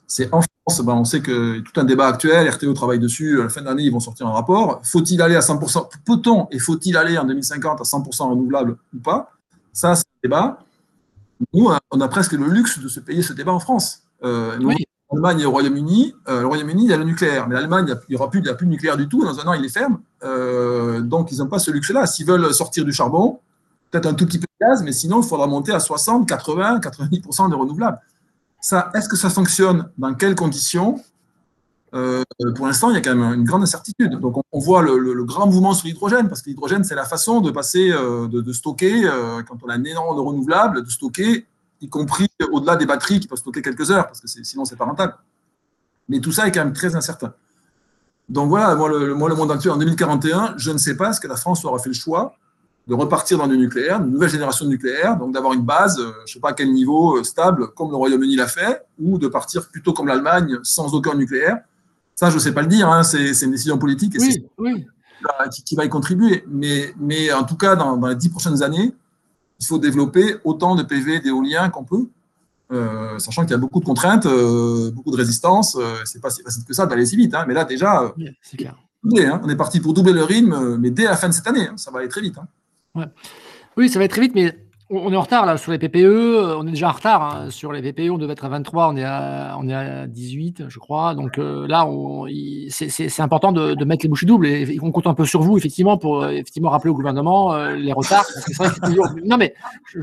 C'est 0.08 0.28
en 0.34 0.42
France, 0.42 0.86
ben, 0.86 0.94
on 0.94 1.06
sait 1.06 1.22
que 1.22 1.60
tout 1.60 1.80
un 1.80 1.86
débat 1.86 2.08
actuel, 2.08 2.50
RTO 2.50 2.74
travaille 2.74 3.00
dessus, 3.00 3.40
à 3.40 3.44
la 3.44 3.50
fin 3.50 3.62
de 3.62 3.66
l'année, 3.68 3.84
ils 3.84 3.92
vont 3.92 4.02
sortir 4.02 4.28
un 4.28 4.34
rapport. 4.34 4.82
Faut-il 4.84 5.22
aller 5.22 5.38
à 5.38 5.40
100% 5.40 5.90
Peut-on 6.06 6.48
et 6.52 6.60
faut-il 6.60 6.98
aller 6.98 7.18
en 7.18 7.24
2050 7.24 7.80
à 7.80 7.84
100% 7.84 8.30
renouvelable 8.30 8.76
ou 8.94 9.00
pas? 9.00 9.32
Ça, 9.72 9.96
c'est 9.96 10.04
un 10.04 10.20
débat. 10.24 10.60
Nous, 11.54 11.70
on 11.92 12.02
a 12.02 12.08
presque 12.10 12.34
le 12.34 12.48
luxe 12.48 12.80
de 12.80 12.90
se 12.90 13.00
payer 13.00 13.22
ce 13.22 13.32
débat 13.32 13.54
en 13.54 13.60
France. 13.60 14.04
Euh, 14.24 14.58
nous, 14.60 14.72
Allemagne 15.12 15.42
et 15.42 15.46
au 15.46 15.52
Royaume-Uni. 15.52 16.16
Euh, 16.30 16.42
le 16.42 16.48
Royaume-Uni, 16.48 16.86
il 16.86 16.90
y 16.90 16.94
a 16.94 16.98
le 16.98 17.04
nucléaire, 17.04 17.48
mais 17.48 17.56
l'Allemagne, 17.56 17.96
il 18.08 18.12
n'y 18.12 18.16
aura 18.16 18.30
plus, 18.30 18.42
plus 18.42 18.66
de 18.66 18.72
nucléaire 18.72 18.98
du 18.98 19.08
tout. 19.08 19.24
Dans 19.24 19.40
un 19.40 19.48
an, 19.48 19.54
il 19.54 19.66
est 19.66 19.70
ferme. 19.70 20.00
Euh, 20.24 21.02
donc, 21.02 21.32
ils 21.32 21.40
n'ont 21.40 21.48
pas 21.48 21.60
ce 21.60 21.72
luxe-là. 21.72 22.06
S'ils 22.06 22.26
veulent 22.26 22.54
sortir 22.54 22.86
du 22.86 22.94
charbon, 22.94 23.40
peut-être 23.90 24.06
un 24.06 24.14
tout 24.14 24.26
petit 24.26 24.40
peu 24.40 24.48
de 24.48 24.66
gaz, 24.66 24.84
mais 24.84 24.94
sinon, 24.94 25.22
il 25.22 25.28
faudra 25.28 25.48
monter 25.48 25.74
à 25.74 25.80
60, 25.80 26.28
80, 26.28 26.80
90% 26.80 27.50
de 27.50 27.56
renouvelables. 27.56 28.00
Ça, 28.62 28.92
est-ce 28.94 29.10
que 29.10 29.18
ça 29.18 29.30
fonctionne 29.30 29.90
Dans 29.98 30.14
quelles 30.14 30.36
conditions? 30.36 31.02
Euh, 31.94 32.24
Pour 32.56 32.68
l'instant, 32.68 32.90
il 32.90 32.94
y 32.94 32.98
a 32.98 33.02
quand 33.02 33.16
même 33.16 33.34
une 33.34 33.44
grande 33.44 33.64
incertitude. 33.64 34.18
Donc, 34.18 34.42
on, 34.52 34.60
voit 34.60 34.82
le, 34.82 35.24
grand 35.26 35.46
mouvement 35.46 35.74
sur 35.74 35.88
l'hydrogène, 35.88 36.30
parce 36.30 36.42
que 36.42 36.50
l'hydrogène, 36.50 36.86
c'est 36.86 36.96
la 36.96 37.06
façon 37.06 37.42
de 37.42 37.52
passer, 37.52 37.90
de, 37.90 38.54
stocker, 38.54 39.10
quand 39.46 39.58
on 39.62 39.68
a 39.68 39.74
un 39.74 39.84
énorme 39.84 40.16
de 40.16 40.22
renouvelables, 40.22 40.86
de 40.86 40.90
stocker 40.90 41.48
y 41.82 41.90
compris 41.90 42.28
au-delà 42.52 42.76
des 42.76 42.86
batteries 42.86 43.20
qui 43.20 43.28
peuvent 43.28 43.40
stocker 43.40 43.62
quelques 43.62 43.92
heures, 43.92 44.06
parce 44.06 44.22
que 44.22 44.28
sinon, 44.28 44.66
c'est 44.66 44.76
pas 44.76 44.86
rentable. 44.86 45.16
Mais 46.08 46.20
tout 46.20 46.32
ça 46.32 46.48
est 46.48 46.52
quand 46.52 46.64
même 46.64 46.74
très 46.74 46.96
incertain. 46.96 47.34
Donc 48.30 48.50
voilà, 48.50 48.76
moi 48.76 48.88
le, 48.90 49.14
moi, 49.14 49.28
le 49.28 49.36
monde 49.36 49.52
actuel, 49.52 49.74
en 49.74 49.78
2041, 49.78 50.56
je 50.58 50.72
ne 50.72 50.78
sais 50.78 50.96
pas 50.96 51.12
ce 51.12 51.20
que 51.20 51.28
la 51.28 51.36
France 51.36 51.66
aura 51.66 51.80
fait 51.80 51.90
le 51.90 51.96
choix 51.96 52.36
de 52.88 52.96
repartir 52.96 53.38
dans 53.38 53.48
du 53.48 53.58
nucléaire, 53.58 54.02
une 54.02 54.12
nouvelle 54.12 54.30
génération 54.30 54.66
de 54.66 54.72
nucléaire, 54.72 55.18
donc 55.18 55.34
d'avoir 55.34 55.54
une 55.54 55.62
base, 55.64 56.00
euh, 56.00 56.12
je 56.26 56.32
ne 56.32 56.34
sais 56.34 56.40
pas 56.40 56.50
à 56.50 56.54
quel 56.54 56.72
niveau, 56.74 57.18
euh, 57.18 57.24
stable, 57.24 57.68
comme 57.74 57.90
le 57.92 57.96
Royaume-Uni 57.96 58.36
l'a 58.36 58.48
fait, 58.48 58.84
ou 59.00 59.18
de 59.18 59.28
partir 59.28 59.68
plutôt 59.70 59.94
comme 59.94 60.08
l'Allemagne, 60.08 60.58
sans 60.64 60.94
aucun 60.94 61.14
nucléaire. 61.14 61.60
Ça, 62.16 62.30
je 62.30 62.36
ne 62.36 62.40
sais 62.40 62.54
pas 62.54 62.62
le 62.62 62.68
dire, 62.68 62.90
hein, 62.90 63.04
c'est 63.04 63.40
une 63.42 63.52
décision 63.52 63.78
politique 63.78 64.16
et 64.16 64.20
oui, 64.20 64.46
oui. 64.58 64.88
Qui, 65.54 65.64
qui, 65.64 65.76
va 65.76 65.86
y 65.86 65.90
contribuer. 65.90 66.44
Mais, 66.48 66.94
mais 67.00 67.32
en 67.32 67.44
tout 67.44 67.56
cas, 67.56 67.76
dans, 67.76 67.98
dans 67.98 68.08
les 68.08 68.16
dix 68.16 68.30
prochaines 68.30 68.64
années, 68.64 68.94
il 69.62 69.66
faut 69.66 69.78
développer 69.78 70.36
autant 70.44 70.76
de 70.76 70.84
PV 70.84 71.20
d'éolien 71.20 71.70
qu'on 71.70 71.86
peut, 71.86 72.10
euh, 72.72 73.20
sachant 73.20 73.44
qu'il 73.44 73.52
y 73.52 73.54
a 73.54 73.58
beaucoup 73.58 73.80
de 73.80 73.86
contraintes, 73.86 74.26
euh, 74.26 74.92
beaucoup 74.92 75.12
de 75.12 75.18
résistance. 75.18 75.78
Euh, 75.80 75.98
c'est 76.04 76.20
pas 76.20 76.32
si 76.32 76.42
facile 76.42 76.66
que 76.66 76.74
ça 76.74 76.88
d'aller 76.88 77.06
si 77.06 77.16
vite. 77.16 77.36
Hein. 77.36 77.46
mais 77.48 77.54
là, 77.54 77.64
déjà, 77.64 78.02
hein. 78.02 79.42
on 79.44 79.50
est 79.50 79.56
parti 79.56 79.80
pour 79.80 79.94
doubler 79.94 80.14
le 80.14 80.24
rythme, 80.24 80.78
mais 80.78 80.90
dès 80.90 81.04
la 81.04 81.16
fin 81.16 81.30
de 81.30 81.34
cette 81.34 81.48
année, 81.48 81.68
hein, 81.68 81.78
ça 81.78 81.92
va 81.92 82.00
aller 82.00 82.10
très 82.10 82.22
vite. 82.22 82.38
Oui, 83.78 83.88
ça 83.88 84.00
va 84.00 84.06
être 84.06 84.12
très 84.12 84.22
vite, 84.22 84.34
mais 84.36 84.58
on 84.94 85.14
est 85.14 85.16
en 85.16 85.22
retard 85.22 85.46
là 85.46 85.58
sur 85.58 85.72
les 85.72 85.78
PPE, 85.78 85.98
euh, 85.98 86.58
on 86.58 86.68
est 86.68 86.72
déjà 86.72 86.90
en 86.90 86.92
retard 86.92 87.22
hein, 87.24 87.50
sur 87.50 87.72
les 87.72 87.82
PPE, 87.82 88.12
on 88.12 88.18
devait 88.18 88.34
être 88.34 88.44
à 88.44 88.50
23, 88.50 88.90
on 88.90 88.98
est 88.98 89.04
à, 89.04 89.56
on 89.60 89.68
est 89.70 89.74
à 89.74 90.06
18, 90.06 90.66
je 90.68 90.80
crois. 90.80 91.16
Donc 91.16 91.38
euh, 91.38 91.66
là, 91.68 91.88
c'est 92.70 93.22
important 93.22 93.52
de, 93.52 93.86
mettre 93.86 94.04
les 94.04 94.10
bouchées 94.10 94.26
doubles 94.26 94.48
et, 94.48 94.80
on 94.82 94.92
compte 94.92 95.08
un 95.08 95.14
peu 95.14 95.26
sur 95.26 95.42
vous, 95.42 95.58
effectivement, 95.58 95.98
pour 95.98 96.24
euh, 96.24 96.32
effectivement 96.32 96.70
rappeler 96.70 96.90
au 96.90 96.94
gouvernement 96.94 97.56
les 97.74 97.94
retards. 97.94 98.26
non, 99.26 99.38
mais 99.38 99.54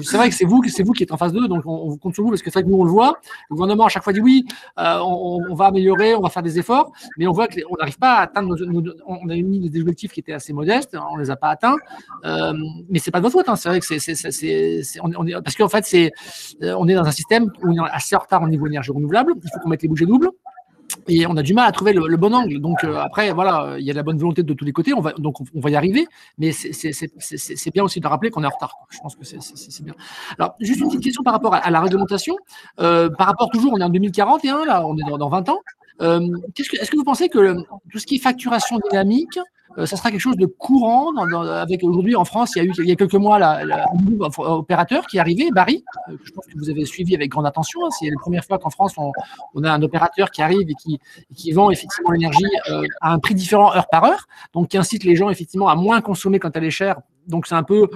c'est 0.00 0.16
vrai 0.16 0.30
que 0.30 0.34
c'est 0.34 0.46
vous, 0.46 0.62
c'est 0.68 0.82
vous 0.82 0.92
qui 0.92 1.02
êtes 1.02 1.12
en 1.12 1.16
phase 1.16 1.32
2, 1.32 1.48
donc 1.48 1.62
on, 1.66 1.96
compte 1.96 2.14
sur 2.14 2.24
vous 2.24 2.30
parce 2.30 2.42
que 2.42 2.50
c'est 2.50 2.60
vrai 2.60 2.64
que 2.64 2.70
nous 2.70 2.80
on 2.80 2.84
le 2.84 2.90
voit. 2.90 3.18
Le 3.50 3.56
gouvernement 3.56 3.86
à 3.86 3.88
chaque 3.88 4.04
fois 4.04 4.12
dit 4.12 4.20
oui, 4.20 4.46
on, 4.76 5.54
va 5.54 5.66
améliorer, 5.66 6.14
on 6.14 6.20
va 6.20 6.30
faire 6.30 6.42
des 6.42 6.58
efforts, 6.58 6.92
mais 7.18 7.26
on 7.26 7.32
voit 7.32 7.48
qu'on 7.48 7.76
n'arrive 7.78 7.98
pas 7.98 8.14
à 8.14 8.22
atteindre 8.22 8.56
nos, 8.56 8.82
on 9.06 9.28
a 9.28 9.34
mis 9.34 9.68
des 9.68 9.80
objectifs 9.80 10.12
qui 10.12 10.20
étaient 10.20 10.32
assez 10.32 10.52
modestes, 10.52 10.96
on 11.12 11.16
les 11.16 11.30
a 11.30 11.36
pas 11.36 11.48
atteints, 11.48 11.76
mais 12.24 12.98
c'est 12.98 13.10
pas 13.10 13.18
de 13.18 13.24
votre 13.24 13.34
faute. 13.34 13.48
Hein, 13.48 13.56
c'est 13.56 13.68
vrai 13.68 13.80
que 13.80 13.86
c'est 13.86 14.77
parce 15.42 15.56
qu'en 15.56 15.68
fait, 15.68 16.12
euh, 16.62 16.74
on 16.78 16.88
est 16.88 16.94
dans 16.94 17.04
un 17.04 17.12
système 17.12 17.44
où 17.62 17.70
on 17.70 17.86
est 17.86 17.90
assez 17.90 18.16
en 18.16 18.20
retard 18.20 18.42
au 18.42 18.48
niveau 18.48 18.66
énergie 18.66 18.90
renouvelable. 18.90 19.34
Il 19.36 19.50
faut 19.52 19.60
qu'on 19.60 19.68
mette 19.68 19.82
les 19.82 19.88
bougies 19.88 20.06
doubles. 20.06 20.30
Et 21.06 21.26
on 21.26 21.36
a 21.36 21.42
du 21.42 21.52
mal 21.52 21.68
à 21.68 21.72
trouver 21.72 21.92
le, 21.92 22.16
bon 22.16 22.32
angle. 22.32 22.60
Donc 22.60 22.82
euh, 22.82 22.96
après, 22.96 23.32
voilà, 23.32 23.76
il 23.78 23.84
y 23.84 23.90
a 23.90 23.92
de 23.92 23.98
la 23.98 24.02
bonne 24.02 24.18
volonté 24.18 24.42
de 24.42 24.54
tous 24.54 24.64
les 24.64 24.72
côtés. 24.72 24.92
Donc 25.18 25.40
on, 25.54 25.60
va 25.60 25.70
y 25.70 25.76
arriver. 25.76 26.06
Mais 26.38 26.52
c'est 26.52 27.72
bien 27.72 27.84
aussi 27.84 28.00
de 28.00 28.06
rappeler 28.06 28.30
qu'on 28.30 28.42
est 28.42 28.46
en 28.46 28.50
retard. 28.50 28.74
Je 28.90 28.98
pense 28.98 29.14
que 29.14 29.24
c'est 29.24 29.84
bien. 29.84 29.94
Alors, 30.38 30.54
juste 30.60 30.80
une 30.80 30.88
petite 30.88 31.02
question 31.02 31.22
par 31.22 31.34
rapport 31.34 31.54
à, 31.54 31.70
la 31.70 31.80
réglementation. 31.80 32.36
Euh, 32.80 33.10
par 33.10 33.26
rapport 33.26 33.50
toujours, 33.50 33.72
on 33.74 33.80
est 33.80 33.84
en 33.84 33.90
2041, 33.90 34.64
là, 34.64 34.86
on 34.86 34.96
est 34.96 35.08
dans, 35.08 35.18
dans 35.18 35.28
20 35.28 35.48
ans. 35.50 35.60
Est-ce 36.00 36.90
que 36.90 36.96
vous 36.96 37.04
pensez 37.04 37.28
que 37.28 37.56
tout 37.90 37.98
ce 37.98 38.06
qui 38.06 38.16
est 38.16 38.20
facturation 38.20 38.78
dynamique, 38.90 39.38
ça 39.76 39.96
sera 39.96 40.10
quelque 40.10 40.20
chose 40.20 40.36
de 40.36 40.46
courant. 40.46 41.14
avec 41.16 41.82
aujourd'hui 41.82 42.16
en 42.16 42.24
France, 42.24 42.52
il 42.56 42.58
y 42.58 42.62
a 42.62 42.64
eu 42.64 42.72
il 42.78 42.88
y 42.88 42.92
a 42.92 42.96
quelques 42.96 43.14
mois 43.14 43.38
là, 43.38 43.60
un 43.60 44.02
nouveau 44.02 44.28
opérateur 44.38 45.06
qui 45.06 45.16
est 45.16 45.20
arrivé, 45.20 45.50
Barry. 45.52 45.84
Euh, 46.08 46.16
je 46.24 46.30
pense 46.32 46.46
que 46.46 46.56
vous 46.56 46.70
avez 46.70 46.84
suivi 46.84 47.14
avec 47.14 47.30
grande 47.30 47.46
attention. 47.46 47.80
Hein. 47.84 47.90
c'est 47.98 48.10
la 48.10 48.16
première 48.20 48.44
fois 48.44 48.58
qu'en 48.58 48.70
France 48.70 48.94
on, 49.54 49.64
a 49.64 49.70
un 49.70 49.82
opérateur 49.82 50.30
qui 50.30 50.42
arrive 50.42 50.68
et 50.70 50.74
qui, 50.74 50.98
qui 51.34 51.52
vend 51.52 51.70
effectivement 51.70 52.10
l'énergie 52.10 52.44
euh, 52.70 52.82
à 53.00 53.12
un 53.12 53.18
prix 53.18 53.34
différent 53.34 53.74
heure 53.74 53.88
par 53.90 54.04
heure, 54.04 54.26
donc 54.54 54.68
qui 54.68 54.78
incite 54.78 55.04
les 55.04 55.16
gens 55.16 55.30
effectivement 55.30 55.68
à 55.68 55.74
moins 55.74 56.00
consommer 56.00 56.38
quand 56.38 56.56
elle 56.56 56.64
est 56.64 56.70
chère 56.70 57.00
donc 57.28 57.46
c'est 57.46 57.54
un 57.54 57.62
peu 57.62 57.88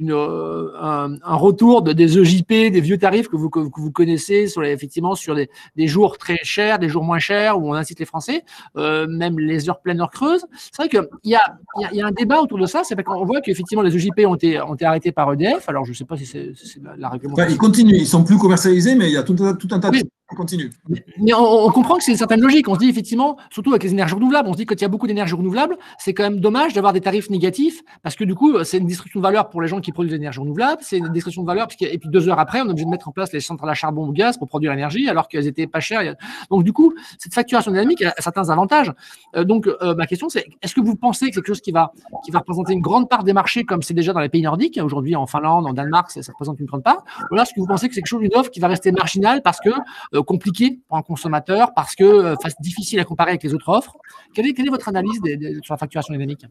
une, 0.00 0.12
euh, 0.12 0.70
un, 0.80 1.36
retour 1.36 1.82
de, 1.82 1.92
des 1.92 2.18
EJP, 2.18 2.72
des 2.72 2.80
vieux 2.80 2.98
tarifs 2.98 3.28
que 3.28 3.36
vous, 3.36 3.50
que, 3.50 3.60
vous 3.60 3.92
connaissez 3.92 4.46
sur 4.46 4.62
les, 4.62 4.70
effectivement 4.70 5.14
sur 5.14 5.34
des, 5.34 5.50
des, 5.76 5.86
jours 5.86 6.16
très 6.18 6.38
chers, 6.42 6.78
des 6.78 6.88
jours 6.88 7.04
moins 7.04 7.18
chers, 7.18 7.58
où 7.58 7.68
on 7.68 7.74
incite 7.74 8.00
les 8.00 8.06
Français, 8.06 8.44
euh, 8.76 9.06
même 9.06 9.38
les 9.38 9.68
heures 9.68 9.80
pleines, 9.80 10.00
heures 10.00 10.10
creuses. 10.10 10.44
C'est 10.72 10.82
vrai 10.82 10.88
qu'il 10.88 11.06
y 11.24 11.34
a, 11.34 11.58
y, 11.76 11.96
y 11.96 12.02
a 12.02 12.06
un 12.06 12.12
débat 12.12 12.40
autour 12.40 12.58
de 12.58 12.66
ça, 12.66 12.82
c'est 12.82 13.00
qu'on 13.02 13.24
voit 13.24 13.40
qu'effectivement 13.42 13.82
les 13.82 13.94
EJP 13.94 14.26
ont 14.26 14.34
été, 14.34 14.60
ont 14.60 14.74
été 14.74 14.84
arrêtés 14.86 15.12
par 15.12 15.32
EDF. 15.32 15.68
Alors 15.68 15.84
je 15.84 15.90
ne 15.90 15.96
sais 15.96 16.04
pas 16.04 16.16
si 16.16 16.26
c'est 16.26 16.52
la, 16.96 17.08
réglementation. 17.08 17.54
ils 17.54 17.58
continuent, 17.58 17.96
ils 17.96 18.06
sont 18.06 18.24
plus 18.24 18.38
commercialisés, 18.38 18.94
mais 18.94 19.08
il 19.08 19.12
y 19.12 19.18
a 19.18 19.22
tout, 19.22 19.34
tout 19.34 19.68
un 19.70 19.80
tas 19.80 19.90
de 19.90 20.00
continue. 20.34 20.70
Mais 21.18 21.34
on, 21.34 21.70
comprend 21.70 21.96
que 21.96 22.04
c'est 22.04 22.12
une 22.12 22.18
certaine 22.18 22.40
logique. 22.40 22.68
On 22.68 22.74
se 22.74 22.80
dit 22.80 22.88
effectivement, 22.88 23.36
surtout 23.50 23.70
avec 23.70 23.82
les 23.82 23.90
énergies 23.90 24.14
renouvelables, 24.14 24.48
on 24.48 24.52
se 24.52 24.58
dit 24.58 24.66
que 24.66 24.74
quand 24.74 24.80
il 24.80 24.82
y 24.82 24.84
a 24.84 24.88
beaucoup 24.88 25.06
d'énergie 25.06 25.34
renouvelable, 25.34 25.76
c'est 25.98 26.14
quand 26.14 26.22
même 26.22 26.40
dommage 26.40 26.72
d'avoir 26.72 26.92
des 26.92 27.00
tarifs 27.00 27.30
négatifs 27.30 27.82
parce 28.02 28.16
que 28.16 28.24
du 28.24 28.34
coup, 28.34 28.62
c'est 28.64 28.79
une 28.80 28.86
destruction 28.86 29.20
de 29.20 29.22
valeur 29.22 29.48
pour 29.50 29.62
les 29.62 29.68
gens 29.68 29.80
qui 29.80 29.92
produisent 29.92 30.12
l'énergie 30.12 30.40
renouvelable, 30.40 30.82
c'est 30.82 30.98
une 30.98 31.08
destruction 31.08 31.42
de 31.42 31.46
valeur 31.46 31.68
et 31.80 31.98
puis 31.98 32.08
deux 32.08 32.28
heures 32.28 32.38
après, 32.38 32.60
on 32.60 32.66
est 32.66 32.70
obligé 32.70 32.84
de 32.84 32.90
mettre 32.90 33.08
en 33.08 33.12
place 33.12 33.32
les 33.32 33.40
centrales 33.40 33.70
à 33.70 33.74
charbon 33.74 34.06
ou 34.06 34.12
gaz 34.12 34.38
pour 34.38 34.48
produire 34.48 34.72
l'énergie 34.72 35.08
alors 35.08 35.28
qu'elles 35.28 35.46
étaient 35.46 35.66
pas 35.66 35.80
chères. 35.80 36.16
Donc 36.50 36.64
du 36.64 36.72
coup, 36.72 36.94
cette 37.18 37.34
facturation 37.34 37.70
dynamique 37.70 38.02
a 38.02 38.14
certains 38.18 38.48
avantages. 38.50 38.92
Euh, 39.36 39.44
donc 39.44 39.66
euh, 39.66 39.94
ma 39.94 40.06
question 40.06 40.28
c'est 40.28 40.46
est-ce 40.62 40.74
que 40.74 40.80
vous 40.80 40.96
pensez 40.96 41.28
que 41.28 41.34
c'est 41.34 41.40
quelque 41.40 41.48
chose 41.48 41.60
qui 41.60 41.72
va 41.72 41.92
qui 42.24 42.30
va 42.30 42.40
représenter 42.40 42.72
une 42.72 42.80
grande 42.80 43.08
part 43.08 43.24
des 43.24 43.32
marchés 43.32 43.64
comme 43.64 43.82
c'est 43.82 43.94
déjà 43.94 44.12
dans 44.12 44.20
les 44.20 44.28
pays 44.28 44.42
nordiques 44.42 44.80
aujourd'hui 44.82 45.16
en 45.16 45.26
Finlande, 45.26 45.66
en 45.66 45.72
Danemark, 45.72 46.10
ça, 46.10 46.20
représente 46.32 46.58
une 46.60 46.66
grande 46.66 46.82
part 46.82 47.04
ou 47.30 47.34
alors 47.34 47.44
est-ce 47.44 47.54
que 47.54 47.60
vous 47.60 47.66
pensez 47.66 47.88
que 47.88 47.94
c'est 47.94 48.00
quelque 48.00 48.08
chose 48.08 48.20
d'une 48.20 48.34
offre 48.34 48.50
qui 48.50 48.60
va 48.60 48.68
rester 48.68 48.92
marginale 48.92 49.42
parce 49.42 49.60
que 49.60 49.70
euh, 49.70 49.80
euh, 50.14 50.22
compliqué 50.22 50.80
pour 50.88 50.96
un 50.96 51.02
consommateur 51.02 51.72
parce 51.74 51.94
que 51.94 52.04
euh, 52.04 52.34
difficile 52.60 53.00
à 53.00 53.04
comparer 53.04 53.30
avec 53.30 53.42
les 53.42 53.54
autres 53.54 53.68
offres? 53.68 53.96
Quelle 54.34 54.46
est 54.46 54.68
votre 54.68 54.88
analyse 54.88 55.20
sur 55.62 55.74
la 55.74 55.78
facturation 55.78 56.12
dynamique? 56.12 56.44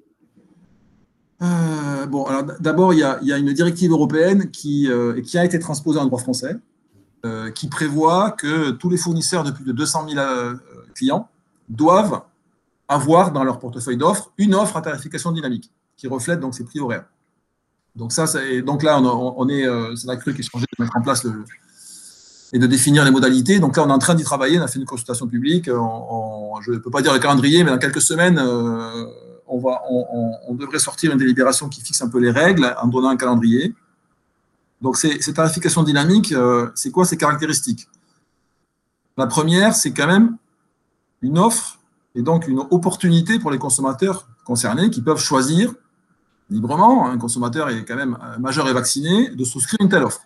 Euh, 1.41 2.05
bon, 2.05 2.25
alors 2.25 2.43
d'abord, 2.59 2.93
il, 2.93 2.99
y 2.99 3.03
a 3.33 3.37
une 3.37 3.53
directive 3.53 3.91
européenne 3.91 4.51
qui, 4.51 4.89
qui 5.23 5.37
a 5.37 5.45
été 5.45 5.59
transposée 5.59 5.99
en 5.99 6.05
droit 6.05 6.19
français, 6.19 6.57
qui 7.55 7.67
prévoit 7.67 8.31
que 8.31 8.71
tous 8.71 8.89
les 8.89 8.97
fournisseurs 8.97 9.43
de 9.43 9.51
plus 9.51 9.63
de 9.63 9.71
200 9.71 10.07
000 10.09 10.25
clients 10.95 11.29
doivent 11.69 12.21
avoir 12.89 13.31
dans 13.31 13.43
leur 13.43 13.59
portefeuille 13.59 13.97
d'offres 13.97 14.31
une 14.37 14.55
offre 14.55 14.75
à 14.75 14.81
tarification 14.81 15.31
dynamique 15.31 15.71
qui 15.95 16.07
reflète 16.07 16.39
donc 16.39 16.55
ces 16.55 16.63
prix 16.63 16.79
horaires. 16.79 17.05
Donc 17.95 18.11
ça, 18.11 18.25
donc 18.65 18.83
là, 18.83 18.99
on, 19.01 19.49
est, 19.49 19.67
euh, 19.67 19.95
c'est 19.95 20.07
la 20.07 20.15
cru 20.15 20.33
qui 20.33 20.43
changé 20.43 20.65
de 20.77 20.83
mettre 20.83 20.95
en 20.95 21.01
place 21.01 21.25
et 22.53 22.59
de 22.59 22.67
définir 22.67 23.03
les 23.03 23.11
modalités. 23.11 23.59
Donc 23.59 23.75
là, 23.75 23.83
on 23.85 23.89
est 23.89 23.93
en 23.93 23.99
train 23.99 24.15
d'y 24.15 24.23
travailler. 24.23 24.59
On 24.59 24.63
a 24.63 24.67
fait 24.67 24.79
une 24.79 24.85
consultation 24.85 25.27
publique. 25.27 25.65
je 25.65 26.71
ne 26.71 26.77
peux 26.77 26.89
pas 26.89 27.01
dire 27.01 27.13
le 27.13 27.19
calendrier, 27.19 27.63
mais 27.63 27.71
dans 27.71 27.77
quelques 27.77 28.01
semaines, 28.01 28.39
euh, 28.39 29.05
on, 29.49 30.53
devrait 30.53 30.79
sortir 30.79 31.11
une 31.11 31.17
délibération 31.17 31.69
qui 31.69 31.81
fixe 31.81 32.01
un 32.01 32.09
peu 32.09 32.19
les 32.19 32.31
règles 32.31 32.75
en 32.81 32.87
donnant 32.87 33.09
un 33.09 33.17
calendrier. 33.17 33.73
Donc 34.81 34.97
cette 34.97 35.33
tarification 35.33 35.83
dynamique, 35.83 36.31
euh, 36.31 36.69
c'est 36.75 36.91
quoi 36.91 37.05
ses 37.05 37.17
caractéristiques? 37.17 37.87
La 39.17 39.27
première, 39.27 39.75
c'est 39.75 39.91
quand 39.91 40.07
même 40.07 40.37
une 41.21 41.37
offre 41.37 41.79
et 42.15 42.21
donc 42.21 42.47
une 42.47 42.59
opportunité 42.59 43.39
pour 43.39 43.51
les 43.51 43.57
consommateurs 43.57 44.27
concernés 44.45 44.89
qui 44.89 45.01
peuvent 45.01 45.19
choisir 45.19 45.73
librement, 46.49 47.07
un 47.07 47.17
consommateur 47.17 47.69
est 47.69 47.85
quand 47.85 47.95
même 47.95 48.17
majeur 48.39 48.67
et 48.67 48.73
vacciné, 48.73 49.29
de 49.29 49.43
souscrire 49.43 49.77
une 49.81 49.89
telle 49.89 50.03
offre. 50.03 50.21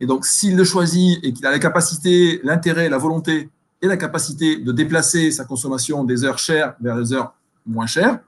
Et 0.00 0.06
donc, 0.06 0.26
s'il 0.26 0.56
le 0.56 0.64
choisit 0.64 1.18
et 1.24 1.32
qu'il 1.32 1.46
a 1.46 1.50
la 1.50 1.58
capacité, 1.58 2.40
l'intérêt, 2.44 2.88
la 2.88 2.98
volonté 2.98 3.50
et 3.80 3.86
la 3.86 3.96
capacité 3.96 4.56
de 4.56 4.72
déplacer 4.72 5.30
sa 5.30 5.44
consommation 5.44 6.04
des 6.04 6.24
heures 6.24 6.38
chères 6.38 6.74
vers 6.80 6.96
des 6.96 7.12
heures 7.12 7.34
moins 7.66 7.86
chères, 7.86 8.20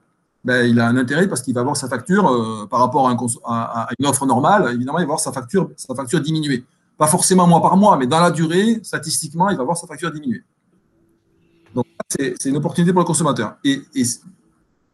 ben, 0.44 0.66
il 0.66 0.78
a 0.78 0.86
un 0.86 0.96
intérêt 0.96 1.26
parce 1.26 1.42
qu'il 1.42 1.54
va 1.54 1.62
voir 1.62 1.76
sa 1.76 1.88
facture 1.88 2.28
euh, 2.28 2.66
par 2.66 2.80
rapport 2.80 3.08
à, 3.08 3.88
une 3.98 4.06
offre 4.06 4.26
normale, 4.26 4.72
évidemment, 4.74 4.98
il 4.98 5.02
va 5.02 5.06
voir 5.06 5.20
sa 5.20 5.32
facture, 5.32 5.70
sa 5.76 5.94
facture 5.94 6.20
diminuer. 6.20 6.64
Pas 6.98 7.06
forcément 7.06 7.46
mois 7.46 7.62
par 7.62 7.76
mois, 7.76 7.96
mais 7.96 8.06
dans 8.06 8.20
la 8.20 8.30
durée, 8.30 8.78
statistiquement, 8.82 9.48
il 9.48 9.56
va 9.56 9.64
voir 9.64 9.76
sa 9.76 9.86
facture 9.86 10.12
diminuer. 10.12 10.44
Donc, 11.74 11.86
c'est 12.08 12.44
une 12.44 12.56
opportunité 12.56 12.92
pour 12.92 13.00
le 13.00 13.06
consommateur. 13.06 13.56
Et, 13.64 13.82
et 13.94 14.04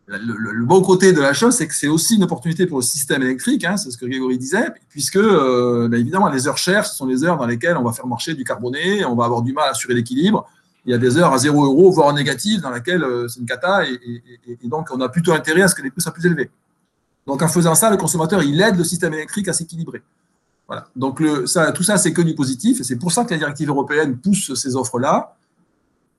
le, 0.07 0.65
bon 0.65 0.83
côté 0.83 1.13
de 1.13 1.21
la 1.21 1.33
chose, 1.33 1.55
c'est 1.55 1.67
que 1.67 1.75
c'est 1.75 1.89
aussi 1.89 2.17
une 2.17 2.25
opportunité 2.25 2.67
pour 2.67 2.79
le 2.79 2.85
système 2.85 3.23
électrique, 3.23 3.65
hein, 3.65 3.77
c'est 3.77 3.91
ce 3.91 3.99
que 3.99 4.07
Grégory 4.07 4.39
disait, 4.39 4.73
puisque, 4.89 5.17
euh, 5.17 5.89
ben, 5.89 6.01
évidemment, 6.01 6.29
les 6.29 6.49
heures 6.49 6.59
chères, 6.59 6.87
ce 6.87 6.97
sont 6.97 7.07
les 7.07 7.25
heures 7.25 7.37
dans 7.37 7.47
lesquelles 7.47 7.77
on 7.77 7.85
va 7.85 7.93
faire 7.93 8.07
marcher 8.07 8.35
du 8.35 8.45
carboné, 8.45 9.05
on 9.05 9.15
va 9.15 9.25
avoir 9.25 9.43
du 9.43 9.53
mal 9.53 9.69
à 9.69 9.71
assurer 9.71 9.95
l'équilibre. 9.95 10.49
Il 10.87 10.93
y 10.93 10.95
a 10.95 10.99
des 10.99 11.17
heures 11.19 11.33
à 11.33 11.39
0 11.39 11.65
euros, 11.65 11.91
voire 11.91 12.13
négatif, 12.13 12.61
dans 12.63 12.71
lesquelles 12.71 13.05
euh, 13.05 13.29
c'est 13.29 13.41
une 13.41 13.47
cata, 13.47 13.85
et, 13.85 14.59
donc 14.65 14.89
on 14.91 15.01
a 15.01 15.09
plutôt 15.09 15.33
intérêt 15.33 15.63
à 15.63 15.69
ce 15.69 15.75
que 15.75 15.83
les 15.83 15.91
prix 15.91 16.01
soient 16.01 16.13
plus 16.13 16.27
élevés. 16.27 16.51
Donc 17.27 17.43
en 17.43 17.49
faisant 17.49 17.75
ça, 17.75 17.91
le 17.91 17.97
consommateur, 17.97 18.43
il 18.43 18.61
aide 18.61 18.77
le 18.77 18.85
système 18.85 19.13
électrique 19.15 19.49
à 19.49 19.53
s'équilibrer. 19.53 20.03
Voilà. 20.67 20.89
Donc 20.97 21.23
ça, 21.47 21.73
tout 21.73 21.83
ça, 21.83 21.99
c'est 21.99 22.13
que 22.13 22.23
du 22.23 22.35
positif, 22.35 22.81
et 22.81 22.85
c'est 22.85 22.97
pour 22.97 23.13
ça 23.13 23.25
que 23.25 23.31
la 23.31 23.39
directive 23.39 23.69
européenne 23.69 24.17
pousse 24.17 24.55
ces 24.55 24.77
offres-là. 24.77 25.37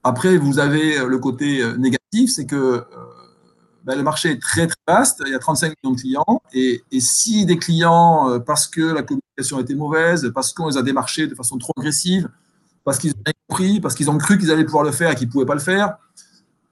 Après, 0.04 0.38
vous 0.38 0.60
avez 0.60 0.98
le 1.06 1.18
côté 1.18 1.62
euh, 1.62 1.76
négatif, 1.78 2.32
c'est 2.32 2.46
que 2.46 2.84
ben, 3.84 3.96
le 3.96 4.04
marché 4.04 4.32
est 4.32 4.42
très 4.42 4.68
très 4.68 4.78
vaste, 4.88 5.24
il 5.26 5.32
y 5.32 5.36
a 5.36 5.40
35 5.40 5.74
millions 5.84 5.96
de 5.96 6.00
clients, 6.00 6.42
et, 6.54 6.84
si 7.00 7.46
des 7.46 7.58
clients, 7.58 8.30
euh, 8.30 8.40
parce 8.40 8.68
que 8.68 8.82
la 8.82 9.02
communication 9.02 9.60
était 9.60 9.74
mauvaise, 9.74 10.32
parce 10.36 10.54
qu'on 10.54 10.68
les 10.68 10.78
a 10.78 10.84
démarchés 10.84 11.28
de 11.28 11.34
façon 11.34 11.58
trop 11.58 11.74
agressive, 11.78 12.30
parce 12.84 12.98
qu'ils 12.98 13.12
ont 13.12 13.32
compris, 13.48 13.80
parce 13.80 13.96
qu'ils 13.96 14.10
ont 14.10 14.18
cru 14.18 14.38
qu'ils 14.38 14.52
allaient 14.52 14.66
pouvoir 14.66 14.84
le 14.84 14.92
faire 14.92 15.12
et 15.12 15.16
qu'ils 15.16 15.28
ne 15.28 15.32
pouvaient 15.32 15.46
pas 15.46 15.54
le 15.54 15.60
faire, 15.60 15.98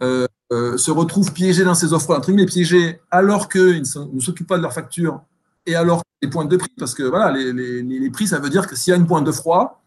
euh, 0.02 0.26
euh, 0.52 0.78
se 0.78 0.92
retrouvent 0.92 1.34
piégés 1.34 1.64
dans 1.64 1.76
ces 1.76 1.94
offres, 1.94 2.16
entre 2.16 2.32
guillemets 2.32 2.46
piégés, 2.46 3.00
alors 3.12 3.50
qu'ils 3.50 3.82
ne 3.82 4.20
s'occupent 4.20 4.48
pas 4.48 4.58
de 4.58 4.64
leur 4.64 4.74
facture 4.74 5.22
et 5.66 5.76
alors 5.76 6.02
les 6.22 6.30
points 6.30 6.46
de 6.46 6.58
prix, 6.58 6.72
parce 6.78 6.96
que 6.96 7.04
voilà, 7.04 7.32
les, 7.32 7.54
les, 7.54 7.82
les 7.82 8.10
prix, 8.10 8.28
ça 8.28 8.40
veut 8.40 8.50
dire 8.50 8.68
que 8.68 8.76
s'il 8.76 8.92
y 8.92 8.94
a 8.94 8.98
une 8.98 9.06
pointe 9.06 9.26
de 9.26 9.32
froid, 9.32 9.82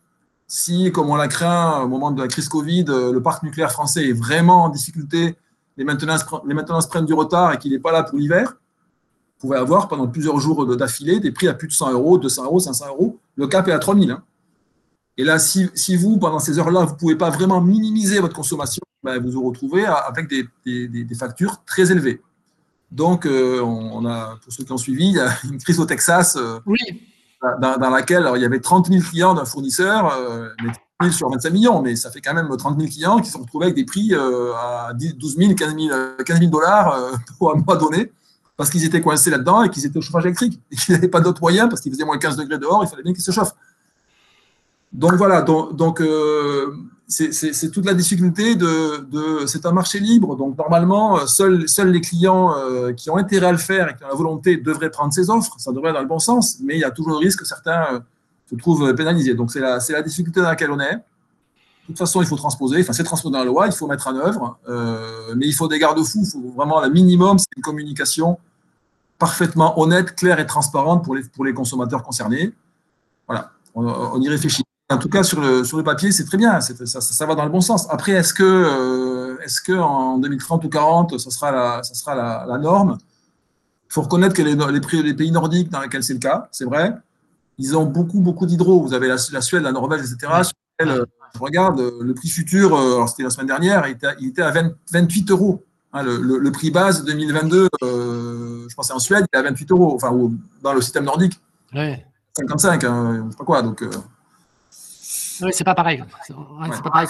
si, 0.46 0.92
comme 0.92 1.10
on 1.10 1.16
l'a 1.16 1.28
craint 1.28 1.80
au 1.82 1.88
moment 1.88 2.10
de 2.10 2.20
la 2.20 2.28
crise 2.28 2.48
Covid, 2.48 2.84
le 2.84 3.18
parc 3.20 3.42
nucléaire 3.42 3.72
français 3.72 4.08
est 4.10 4.12
vraiment 4.12 4.64
en 4.64 4.68
difficulté 4.68 5.36
les 5.76 5.84
maintenances, 5.84 6.26
les 6.46 6.54
prennent 6.88 7.06
du 7.06 7.14
retard 7.14 7.52
et 7.54 7.58
qu'il 7.58 7.72
n'est 7.72 7.78
pas 7.78 7.92
là 7.92 8.02
pour 8.02 8.18
l'hiver, 8.18 8.56
vous 9.38 9.48
pouvez 9.48 9.58
avoir 9.58 9.88
pendant 9.88 10.06
plusieurs 10.06 10.38
jours 10.38 10.64
d'affilée 10.76 11.20
des 11.20 11.32
prix 11.32 11.48
à 11.48 11.54
plus 11.54 11.68
de 11.68 11.72
100 11.72 11.92
euros, 11.92 12.18
200 12.18 12.44
euros, 12.44 12.60
500 12.60 12.86
euros. 12.88 13.18
Le 13.36 13.46
cap 13.46 13.66
est 13.66 13.72
à 13.72 13.78
3000. 13.78 14.10
Hein. 14.10 14.22
Et 15.16 15.24
là, 15.24 15.38
si, 15.38 15.96
vous, 15.96 16.18
pendant 16.18 16.38
ces 16.38 16.58
heures-là, 16.58 16.84
vous 16.84 16.94
ne 16.94 16.98
pouvez 16.98 17.16
pas 17.16 17.30
vraiment 17.30 17.60
minimiser 17.60 18.18
votre 18.18 18.34
consommation, 18.34 18.82
ben, 19.02 19.18
vous 19.18 19.30
vous 19.30 19.48
retrouvez 19.48 19.84
avec 19.84 20.28
des, 20.28 20.88
des, 20.88 21.14
factures 21.14 21.62
très 21.64 21.90
élevées. 21.90 22.22
Donc, 22.90 23.26
euh, 23.26 23.60
on, 23.60 24.04
a, 24.06 24.38
pour 24.42 24.52
ceux 24.52 24.64
qui 24.64 24.72
ont 24.72 24.78
suivi, 24.78 25.08
il 25.08 25.14
y 25.14 25.20
a 25.20 25.32
une 25.44 25.58
crise 25.58 25.80
au 25.80 25.86
Texas 25.86 26.36
euh, 26.36 26.60
oui. 26.66 26.78
dans, 27.60 27.90
laquelle 27.90 28.30
il 28.36 28.42
y 28.42 28.44
avait 28.44 28.60
30 28.60 28.88
000 28.88 29.02
clients 29.02 29.34
d'un 29.34 29.44
fournisseur, 29.44 30.14
euh, 30.14 30.48
sur 31.10 31.28
25 31.30 31.50
millions, 31.50 31.82
mais 31.82 31.96
ça 31.96 32.10
fait 32.10 32.20
quand 32.20 32.34
même 32.34 32.48
30 32.48 32.78
000 32.78 32.90
clients 32.90 33.18
qui 33.18 33.26
se 33.26 33.32
sont 33.32 33.40
retrouvés 33.40 33.66
avec 33.66 33.76
des 33.76 33.84
prix 33.84 34.14
à 34.14 34.92
12 34.94 35.36
000, 35.36 35.54
15 35.54 35.74
000, 35.74 36.50
dollars 36.50 36.94
euh, 36.94 37.12
pour 37.38 37.54
un 37.54 37.58
mois 37.58 37.76
donné, 37.76 38.12
parce 38.56 38.70
qu'ils 38.70 38.84
étaient 38.84 39.00
coincés 39.00 39.30
là-dedans 39.30 39.64
et 39.64 39.70
qu'ils 39.70 39.84
étaient 39.86 39.98
au 39.98 40.02
chauffage 40.02 40.26
électrique, 40.26 40.60
et 40.70 40.76
qu'ils 40.76 40.94
n'avaient 40.94 41.08
pas 41.08 41.20
d'autres 41.20 41.40
moyens, 41.40 41.68
parce 41.68 41.80
qu'il 41.80 41.92
faisait 41.92 42.04
moins 42.04 42.18
15 42.18 42.36
degrés 42.36 42.58
dehors, 42.58 42.84
il 42.84 42.88
fallait 42.88 43.02
bien 43.02 43.12
qu'ils 43.12 43.22
se 43.22 43.32
chauffent. 43.32 43.54
Donc 44.92 45.14
voilà, 45.14 45.42
donc, 45.42 46.00
euh, 46.00 46.74
c'est 47.08 47.70
toute 47.70 47.86
la 47.86 47.94
difficulté 47.94 48.54
de, 48.54 49.46
c'est 49.46 49.64
un 49.64 49.72
marché 49.72 49.98
libre, 50.00 50.36
donc 50.36 50.56
normalement 50.58 51.26
seuls, 51.26 51.64
les 51.86 52.00
clients 52.00 52.54
qui 52.96 53.10
ont 53.10 53.16
intérêt 53.16 53.46
à 53.46 53.52
le 53.52 53.58
faire 53.58 53.88
et 53.88 53.96
qui 53.96 54.04
ont 54.04 54.08
la 54.08 54.14
volonté 54.14 54.56
devraient 54.58 54.90
prendre 54.90 55.12
ces 55.12 55.30
offres, 55.30 55.54
ça 55.58 55.72
devrait 55.72 55.88
aller 55.88 55.96
dans 55.96 56.02
le 56.02 56.08
bon 56.08 56.18
sens, 56.18 56.58
mais 56.62 56.74
il 56.74 56.80
y 56.80 56.84
a 56.84 56.90
toujours 56.90 57.12
le 57.12 57.18
risque 57.18 57.40
que 57.40 57.46
certains 57.46 58.02
se 58.50 58.56
trouve 58.56 58.94
pénalisé. 58.94 59.34
Donc 59.34 59.50
c'est 59.50 59.60
la, 59.60 59.78
la, 59.88 60.02
difficulté 60.02 60.40
dans 60.40 60.48
laquelle 60.48 60.70
on 60.70 60.80
est. 60.80 60.96
De 60.96 61.86
toute 61.86 61.98
façon, 61.98 62.22
il 62.22 62.28
faut 62.28 62.36
transposer, 62.36 62.80
enfin 62.80 62.92
c'est 62.92 63.02
transposé 63.02 63.32
dans 63.32 63.40
la 63.40 63.44
loi, 63.44 63.66
il 63.66 63.72
faut 63.72 63.88
mettre 63.88 64.06
en 64.08 64.16
œuvre, 64.16 64.58
euh, 64.68 65.34
mais 65.36 65.46
il 65.46 65.52
faut 65.52 65.68
des 65.68 65.78
garde-fous, 65.78 66.22
il 66.24 66.30
faut 66.30 66.52
vraiment 66.54 66.80
le 66.80 66.90
minimum, 66.90 67.38
c'est 67.38 67.48
une 67.56 67.62
communication 67.62 68.38
parfaitement 69.18 69.80
honnête, 69.80 70.14
claire 70.14 70.38
et 70.38 70.46
transparente 70.46 71.04
pour 71.04 71.44
les 71.44 71.54
consommateurs 71.54 72.02
concernés. 72.02 72.52
Voilà, 73.26 73.50
on, 73.74 74.20
y 74.20 74.28
réfléchit. 74.28 74.62
En 74.90 74.98
tout 74.98 75.08
cas, 75.08 75.22
sur 75.22 75.40
le, 75.40 75.64
sur 75.64 75.78
le 75.78 75.84
papier, 75.84 76.12
c'est 76.12 76.24
très 76.24 76.36
bien, 76.36 76.60
ça, 76.60 77.00
ça, 77.00 77.26
va 77.26 77.34
dans 77.34 77.44
le 77.44 77.50
bon 77.50 77.62
sens. 77.62 77.86
Après, 77.88 78.12
est-ce 78.12 78.34
que, 78.34 78.42
euh, 78.42 79.38
est-ce 79.42 79.62
que 79.62 79.72
en 79.72 80.18
2030 80.18 80.64
ou 80.64 80.68
40, 80.68 81.18
ça 81.18 81.30
sera 81.30 81.50
la, 81.50 81.82
ça 81.82 81.94
sera 81.94 82.14
la, 82.14 82.58
norme? 82.58 82.98
Il 83.88 83.92
faut 83.94 84.02
reconnaître 84.02 84.34
que 84.34 84.42
les, 84.42 84.54
les, 84.54 85.02
les 85.02 85.14
pays 85.14 85.30
nordiques 85.30 85.70
dans 85.70 85.80
lesquels 85.80 86.04
c'est 86.04 86.12
le 86.12 86.18
cas, 86.18 86.48
c'est 86.52 86.66
vrai, 86.66 86.94
ils 87.58 87.76
ont 87.76 87.84
beaucoup, 87.84 88.20
beaucoup 88.20 88.46
d'hydro. 88.46 88.82
Vous 88.82 88.94
avez 88.94 89.08
la, 89.08 89.18
Suède, 89.18 89.62
la 89.62 89.72
Norvège, 89.72 90.00
etc. 90.00 90.32
Euh, 90.82 91.04
je 91.34 91.38
regarde, 91.38 91.80
euh, 91.80 91.98
le 92.02 92.14
prix 92.14 92.28
futur, 92.28 92.74
euh, 92.76 93.06
c'était 93.06 93.22
la 93.22 93.30
semaine 93.30 93.46
dernière, 93.46 93.86
il 94.18 94.28
était, 94.28 94.42
à 94.42 94.52
28 94.92 95.30
euros. 95.30 95.64
Hein, 95.92 96.02
le, 96.02 96.50
prix 96.50 96.70
base 96.70 97.04
2022, 97.04 97.68
je 97.82 98.74
pense 98.74 98.90
en 98.90 98.98
Suède, 98.98 99.26
il 99.32 99.36
est 99.36 99.40
à 99.40 99.42
28 99.42 99.70
euros, 99.70 99.94
enfin, 99.94 100.10
dans 100.62 100.72
le 100.72 100.80
système 100.80 101.04
nordique. 101.04 101.38
55, 102.36 102.84
hein, 102.84 103.14
je 103.16 103.22
ne 103.22 103.30
sais 103.30 103.36
pas 103.36 103.44
quoi. 103.44 103.62
Donc, 103.62 103.84
oui, 105.42 105.50
c'est 105.52 105.64
pas 105.64 105.74
pareil. 105.74 106.02
C'est 106.26 106.34
pas 106.34 106.90
pareil. 106.90 107.08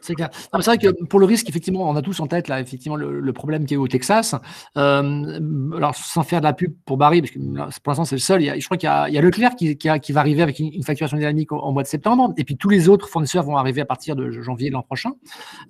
C'est 0.00 0.14
clair. 0.14 0.30
C'est 0.32 0.64
vrai 0.64 0.78
que 0.78 1.04
pour 1.04 1.20
le 1.20 1.26
risque, 1.26 1.48
effectivement, 1.48 1.88
on 1.88 1.96
a 1.96 2.02
tous 2.02 2.20
en 2.20 2.26
tête 2.26 2.48
là, 2.48 2.60
effectivement, 2.60 2.96
le, 2.96 3.32
problème 3.32 3.66
qui 3.66 3.74
est 3.74 3.76
au 3.76 3.88
Texas. 3.88 4.34
Euh, 4.76 5.76
alors, 5.76 5.94
sans 5.94 6.22
faire 6.22 6.40
de 6.40 6.44
la 6.44 6.52
pub 6.52 6.72
pour 6.84 6.96
Barry, 6.96 7.20
parce 7.20 7.32
que 7.32 7.38
pour 7.38 7.90
l'instant 7.90 8.04
c'est 8.04 8.14
le 8.14 8.20
seul. 8.20 8.42
Il 8.42 8.44
y 8.46 8.50
a, 8.50 8.58
je 8.58 8.64
crois 8.64 8.76
qu'il 8.76 8.88
y, 8.88 9.18
a 9.18 9.20
Leclerc 9.20 9.56
qui, 9.56 9.76
qui, 9.76 10.12
va 10.12 10.20
arriver 10.20 10.42
avec 10.42 10.58
une, 10.60 10.82
facturation 10.82 11.16
dynamique 11.16 11.50
au, 11.52 11.72
mois 11.72 11.82
de 11.82 11.88
septembre, 11.88 12.32
et 12.36 12.44
puis 12.44 12.56
tous 12.56 12.68
les 12.68 12.88
autres 12.88 13.08
fournisseurs 13.08 13.44
vont 13.44 13.56
arriver 13.56 13.80
à 13.80 13.84
partir 13.84 14.14
de 14.14 14.30
janvier 14.30 14.70
l'an 14.70 14.82
prochain. 14.82 15.10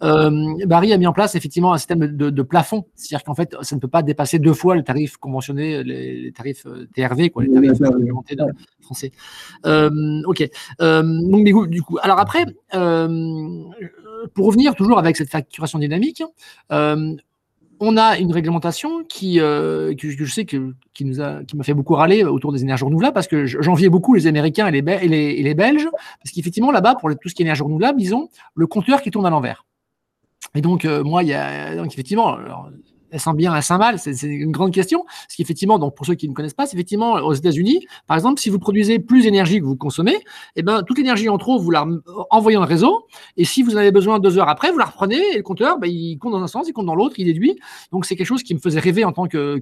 Euh, 0.03 0.31
Barry 0.67 0.93
a 0.93 0.99
mis 0.99 1.07
en 1.07 1.13
place 1.13 1.35
effectivement 1.35 1.73
un 1.73 1.79
système 1.79 2.07
de, 2.07 2.43
plafond, 2.43 2.85
c'est-à-dire 2.95 3.25
qu'en 3.25 3.35
fait, 3.35 3.57
ça 3.63 3.75
ne 3.75 3.81
peut 3.81 3.89
pas 3.89 4.03
dépasser 4.03 4.39
deux 4.39 4.53
fois 4.53 4.75
le 4.75 4.83
tarif 4.83 5.17
conventionné, 5.17 5.83
les, 5.83 6.33
tarifs 6.33 6.67
euh, 6.67 6.87
TRV, 6.95 7.31
quoi, 7.31 7.45
les 7.45 7.51
tarifs 7.51 7.79
réglementés 7.81 8.37
français. 8.85 9.13
ok. 9.65 10.51
donc, 10.79 11.69
du 11.69 11.83
coup, 11.83 11.99
alors 12.03 12.19
après 12.21 12.47
pour 14.33 14.47
revenir 14.47 14.75
toujours 14.75 14.99
avec 14.99 15.17
cette 15.17 15.31
facturation 15.31 15.79
dynamique, 15.79 16.23
euh, 16.73 17.15
on 17.81 17.97
a 17.97 18.19
une 18.19 18.33
réglementation 18.33 19.05
qui, 19.05 19.41
euh, 19.41 19.95
je 19.99 20.25
sais 20.27 20.45
que, 20.45 20.75
qui 20.95 21.05
m'a 21.05 21.43
fait 21.63 21.75
beaucoup 21.75 21.95
râler 21.95 22.25
autour 22.25 22.53
des 22.53 22.63
énergies 22.63 22.85
renouvelables 22.85 23.15
parce 23.15 23.27
que 23.27 23.47
j'enviais 23.47 23.89
beaucoup 23.89 24.15
les 24.15 24.27
Américains 24.27 24.69
et 24.69 24.81
les, 24.81 25.55
Belges 25.55 25.89
parce 25.93 26.31
qu'effectivement 26.33 26.71
là-bas 26.71 26.95
pour 26.95 27.11
tout 27.11 27.29
ce 27.29 27.35
qui 27.35 27.43
est 27.43 27.45
énergie 27.45 27.63
renouvelable, 27.63 28.01
ils 28.01 28.15
ont 28.15 28.29
le 28.55 28.67
compteur 28.67 29.03
qui 29.03 29.11
tourne 29.11 29.27
à 29.27 29.31
l'envers. 29.31 29.67
Et 30.55 30.61
donc 30.61 30.85
euh, 30.85 31.03
moi, 31.03 31.25
il 31.25 31.31
y 31.31 31.35
a 31.35 31.75
donc 31.75 31.93
effectivement 31.93 32.39
elle 33.15 33.21
sent 33.21 33.35
bien, 33.35 33.59
sent 33.61 33.79
mal 33.79 33.99
C'est 34.01 34.21
une 34.23 34.51
grande 34.51 34.73
question. 34.73 35.05
Ce 35.29 35.37
qui, 35.37 35.43
effectivement, 35.43 35.79
donc 35.79 35.95
pour 35.95 36.05
ceux 36.05 36.15
qui 36.15 36.29
ne 36.29 36.35
connaissent 36.35 36.55
pas, 36.55 36.67
c'est 36.67 36.75
effectivement 36.75 37.13
aux 37.13 37.33
États-Unis, 37.33 37.87
par 38.09 38.17
exemple, 38.17 38.41
si 38.41 38.51
vous 38.51 38.59
produisez 38.59 38.99
plus 38.99 39.23
d'énergie 39.23 39.61
que 39.61 39.65
vous 39.65 39.77
consommez, 39.77 40.19
eh 40.57 40.63
ben, 40.63 40.83
toute 40.83 40.99
l'énergie 40.99 41.29
en 41.29 41.39
trop, 41.39 41.59
vous 41.59 41.71
la 41.71 41.87
envoyez 42.31 42.57
dans 42.57 42.63
le 42.63 42.69
réseau. 42.69 43.07
Et 43.37 43.45
si 43.45 43.63
vous 43.63 43.75
en 43.75 43.79
avez 43.79 43.93
besoin 43.93 44.19
deux 44.19 44.37
heures 44.37 44.49
après, 44.49 44.73
vous 44.73 44.79
la 44.79 44.87
reprenez 44.87 45.23
et 45.33 45.37
le 45.37 45.43
compteur, 45.43 45.79
ben, 45.79 45.89
il 45.89 46.19
compte 46.19 46.33
dans 46.33 46.43
un 46.43 46.49
sens, 46.49 46.67
il 46.69 46.73
compte 46.73 46.87
dans 46.87 46.97
l'autre, 46.97 47.15
il 47.19 47.27
déduit. 47.27 47.57
Donc, 47.93 48.05
c'est 48.05 48.17
quelque 48.17 48.27
chose 48.27 48.43
qui 48.43 48.53
me 48.55 48.59
faisait 48.59 48.81
rêver 48.81 49.05
en 49.05 49.13
tant 49.13 49.27
que, 49.27 49.61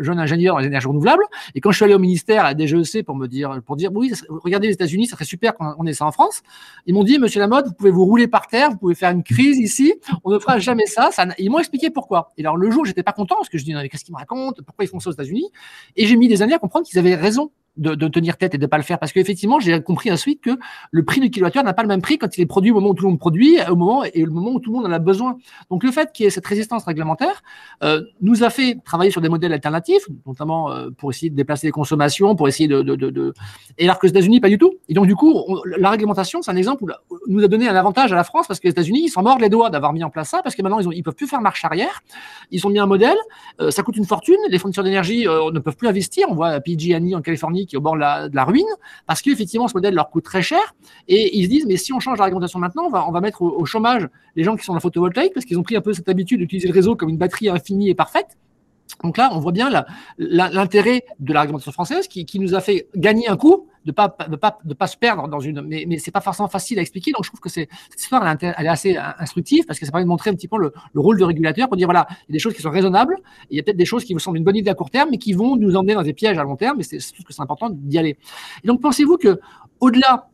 jeune 0.00 0.20
ingénieur 0.20 0.54
dans 0.54 0.60
les 0.60 0.68
énergies 0.68 0.86
renouvelables. 0.86 1.24
Et 1.56 1.60
quand 1.60 1.72
je 1.72 1.76
suis 1.76 1.84
allé 1.84 1.94
au 1.94 1.98
ministère 1.98 2.44
à 2.44 2.54
DGEC 2.54 3.04
pour 3.04 3.16
me 3.16 3.26
dire, 3.26 3.60
pour 3.66 3.74
dire, 3.74 3.90
oui, 3.92 4.12
regardez 4.28 4.68
les 4.68 4.74
États-Unis, 4.74 5.06
ça 5.06 5.16
serait 5.16 5.24
super 5.24 5.54
qu'on 5.54 5.84
ait 5.86 5.92
ça 5.92 6.06
en 6.06 6.12
France. 6.12 6.42
Ils 6.86 6.94
m'ont 6.94 7.04
dit, 7.04 7.18
monsieur 7.18 7.40
Lamotte, 7.40 7.66
vous 7.66 7.74
pouvez 7.74 7.90
vous 7.90 8.04
rouler 8.04 8.28
par 8.28 8.46
terre, 8.46 8.70
vous 8.70 8.76
pouvez 8.76 8.94
faire 8.94 9.10
une 9.10 9.24
crise 9.24 9.58
ici, 9.58 9.94
on 10.22 10.30
ne 10.30 10.38
fera 10.38 10.60
jamais 10.60 10.86
ça. 10.86 11.10
ça 11.10 11.26
ils 11.38 11.50
m'ont 11.50 11.58
expliqué 11.58 11.90
pourquoi. 11.90 12.32
Et 12.38 12.42
alors, 12.42 12.56
le 12.56 12.70
j'étais 12.84 13.02
pas 13.02 13.12
content 13.12 13.36
parce 13.36 13.48
que 13.48 13.58
je 13.58 13.64
dis, 13.64 13.72
qu'est-ce 13.90 14.04
qu'ils 14.04 14.14
me 14.14 14.18
racontent? 14.18 14.62
Pourquoi 14.64 14.84
ils 14.84 14.88
font 14.88 15.00
ça 15.00 15.10
aux 15.10 15.12
États-Unis? 15.12 15.50
Et 15.96 16.06
j'ai 16.06 16.16
mis 16.16 16.28
des 16.28 16.42
années 16.42 16.54
à 16.54 16.58
comprendre 16.58 16.86
qu'ils 16.86 16.98
avaient 16.98 17.14
raison 17.14 17.50
de, 17.76 18.08
tenir 18.08 18.36
tête 18.36 18.54
et 18.54 18.58
de 18.58 18.66
pas 18.66 18.76
le 18.76 18.82
faire. 18.82 18.98
Parce 18.98 19.12
qu'effectivement, 19.12 19.60
j'ai 19.60 19.80
compris 19.82 20.10
ensuite 20.10 20.40
que 20.40 20.50
le 20.90 21.04
prix 21.04 21.20
du 21.20 21.30
kilowattheure 21.30 21.64
n'a 21.64 21.74
pas 21.74 21.82
le 21.82 21.88
même 21.88 22.02
prix 22.02 22.18
quand 22.18 22.36
il 22.36 22.40
est 22.40 22.46
produit 22.46 22.70
au 22.70 22.74
moment 22.74 22.90
où 22.90 22.94
tout 22.94 23.04
le 23.04 23.10
monde 23.10 23.18
produit, 23.18 23.58
au 23.68 23.76
moment 23.76 24.04
et 24.04 24.24
au 24.24 24.30
moment 24.30 24.52
où 24.52 24.60
tout 24.60 24.70
le 24.70 24.78
monde 24.78 24.86
en 24.86 24.92
a 24.92 24.98
besoin. 24.98 25.36
Donc 25.70 25.84
le 25.84 25.90
fait 25.90 26.12
qu'il 26.12 26.24
y 26.24 26.26
ait 26.26 26.30
cette 26.30 26.46
résistance 26.46 26.84
réglementaire 26.84 27.42
euh, 27.82 28.02
nous 28.20 28.44
a 28.44 28.50
fait 28.50 28.78
travailler 28.84 29.10
sur 29.10 29.20
des 29.20 29.28
modèles 29.28 29.52
alternatifs, 29.52 30.06
notamment 30.26 30.70
euh, 30.70 30.90
pour 30.96 31.10
essayer 31.10 31.30
de 31.30 31.36
déplacer 31.36 31.66
les 31.66 31.72
consommations, 31.72 32.36
pour 32.36 32.48
essayer 32.48 32.68
de, 32.68 33.34
et 33.78 33.84
alors 33.84 33.98
que 33.98 34.06
les 34.06 34.10
États-Unis 34.10 34.40
pas 34.40 34.48
du 34.48 34.58
tout. 34.58 34.74
Et 34.88 34.94
donc 34.94 35.06
du 35.06 35.16
coup, 35.16 35.44
la 35.78 35.90
réglementation, 35.90 36.42
c'est 36.42 36.50
un 36.50 36.56
exemple 36.56 36.84
où 37.10 37.18
nous 37.28 37.44
a 37.44 37.48
donné 37.48 37.68
un 37.68 37.76
avantage 37.76 38.12
à 38.12 38.16
la 38.16 38.24
France 38.24 38.46
parce 38.46 38.60
que 38.60 38.66
les 38.66 38.72
États-Unis 38.72 39.02
ils 39.04 39.08
s'en 39.08 39.22
mordent 39.22 39.40
les 39.40 39.48
doigts 39.48 39.70
d'avoir 39.70 39.92
mis 39.92 40.04
en 40.04 40.10
place 40.10 40.30
ça 40.30 40.42
parce 40.42 40.54
que 40.54 40.62
maintenant 40.62 40.80
ils, 40.80 40.88
ont, 40.88 40.92
ils 40.92 41.02
peuvent 41.02 41.14
plus 41.14 41.26
faire 41.26 41.40
marche 41.40 41.64
arrière. 41.64 42.02
Ils 42.50 42.66
ont 42.66 42.70
mis 42.70 42.78
un 42.78 42.86
modèle, 42.86 43.16
euh, 43.60 43.70
ça 43.70 43.82
coûte 43.82 43.96
une 43.96 44.06
fortune, 44.06 44.36
les 44.48 44.58
fournisseurs 44.58 44.84
d'énergie 44.84 45.24
ne 45.26 45.58
peuvent 45.58 45.76
plus 45.76 45.88
investir. 45.88 46.26
On 46.30 46.34
voit 46.34 46.58
PG&E 46.60 47.14
en 47.14 47.22
Californie 47.22 47.65
qui 47.66 47.76
est 47.76 47.78
au 47.78 47.82
bord 47.82 47.94
de 47.94 48.00
la, 48.00 48.44
ruine, 48.44 48.66
parce 49.06 49.22
qu'effectivement, 49.22 49.68
ce 49.68 49.74
modèle 49.74 49.94
leur 49.94 50.10
coûte 50.10 50.24
très 50.24 50.42
cher, 50.42 50.74
et 51.08 51.36
ils 51.36 51.44
se 51.44 51.48
disent, 51.48 51.66
mais 51.66 51.76
si 51.76 51.92
on 51.92 52.00
change 52.00 52.18
la 52.18 52.24
réglementation 52.24 52.58
maintenant, 52.58 52.84
on 52.84 52.90
va, 52.90 53.06
on 53.08 53.12
va 53.12 53.20
mettre 53.20 53.42
au, 53.42 53.64
chômage 53.64 54.08
les 54.36 54.44
gens 54.44 54.56
qui 54.56 54.64
sont 54.64 54.72
dans 54.72 54.76
la 54.76 54.80
photovoltaïque, 54.80 55.34
parce 55.34 55.44
qu'ils 55.44 55.58
ont 55.58 55.62
pris 55.62 55.76
un 55.76 55.80
peu 55.80 55.92
cette 55.92 56.08
habitude 56.08 56.40
d'utiliser 56.40 56.68
le 56.68 56.74
réseau 56.74 56.96
comme 56.96 57.08
une 57.08 57.18
batterie 57.18 57.48
infinie 57.48 57.90
et 57.90 57.94
parfaite. 57.94 58.36
Donc 59.02 59.16
là, 59.16 59.30
on 59.32 59.40
voit 59.40 59.52
bien 59.52 59.70
l'intérêt 60.18 61.04
de 61.18 61.32
la 61.32 61.42
réglementation 61.42 61.72
française 61.72 62.08
qui, 62.08 62.38
nous 62.38 62.54
a 62.54 62.60
fait 62.60 62.88
gagner 62.94 63.28
un 63.28 63.36
coup, 63.36 63.68
de 63.86 63.92
pas, 63.92 64.08
pas, 64.08 64.58
de 64.64 64.74
pas 64.74 64.88
se 64.88 64.96
perdre 64.96 65.28
dans 65.28 65.38
une. 65.38 65.62
Mais, 65.62 65.84
mais 65.86 65.98
c'est 65.98 66.10
pas 66.10 66.20
forcément 66.20 66.48
facile 66.48 66.78
à 66.80 66.82
expliquer. 66.82 67.12
Donc 67.12 67.24
je 67.24 67.30
trouve 67.30 67.40
que 67.40 67.48
cette 67.48 67.68
histoire, 67.96 68.26
elle, 68.26 68.66
est 68.66 68.68
assez 68.68 68.96
instructive 68.96 69.64
parce 69.64 69.78
que 69.78 69.86
ça 69.86 69.92
permet 69.92 70.04
de 70.04 70.08
montrer 70.08 70.30
un 70.30 70.34
petit 70.34 70.48
peu 70.48 70.58
le, 70.58 70.72
rôle 70.96 71.18
de 71.18 71.24
régulateur 71.24 71.68
pour 71.68 71.76
dire 71.76 71.86
voilà, 71.86 72.06
il 72.10 72.32
y 72.32 72.32
a 72.32 72.34
des 72.34 72.38
choses 72.40 72.54
qui 72.54 72.62
sont 72.62 72.70
raisonnables, 72.70 73.16
il 73.50 73.56
y 73.56 73.60
a 73.60 73.62
peut-être 73.62 73.76
des 73.76 73.84
choses 73.84 74.04
qui 74.04 74.12
vous 74.12 74.18
semblent 74.18 74.38
une 74.38 74.44
bonne 74.44 74.56
idée 74.56 74.70
à 74.70 74.74
court 74.74 74.90
terme, 74.90 75.10
mais 75.10 75.18
qui 75.18 75.32
vont 75.32 75.56
nous 75.56 75.76
emmener 75.76 75.94
dans 75.94 76.02
des 76.02 76.12
pièges 76.12 76.36
à 76.36 76.42
long 76.42 76.56
terme. 76.56 76.78
Mais 76.78 76.82
c'est 76.82 76.98
tout 76.98 77.22
que 77.22 77.32
c'est 77.32 77.42
important 77.42 77.70
d'y 77.70 77.96
aller. 77.96 78.18
Et 78.64 78.66
donc 78.66 78.80
pensez-vous 78.82 79.18
que 79.18 79.40
au-delà 79.78 80.28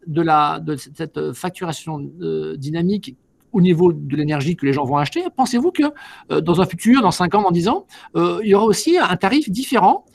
de, 0.60 0.76
cette 0.76 1.32
facturation 1.32 2.10
euh, 2.22 2.56
dynamique 2.56 3.16
au 3.52 3.60
niveau 3.60 3.92
de 3.92 4.16
l'énergie 4.16 4.56
que 4.56 4.64
les 4.64 4.72
gens 4.72 4.84
vont 4.84 4.96
acheter, 4.96 5.22
pensez-vous 5.36 5.72
que 5.72 5.82
euh, 6.30 6.40
dans 6.40 6.62
un 6.62 6.66
futur, 6.66 7.02
dans 7.02 7.10
5 7.10 7.34
ans, 7.34 7.42
dans 7.42 7.50
10 7.50 7.68
ans, 7.68 7.86
euh, 8.16 8.40
il 8.42 8.48
y 8.48 8.54
aura 8.54 8.64
aussi 8.64 8.96
un 8.96 9.16
tarif 9.16 9.50
différent 9.50 10.06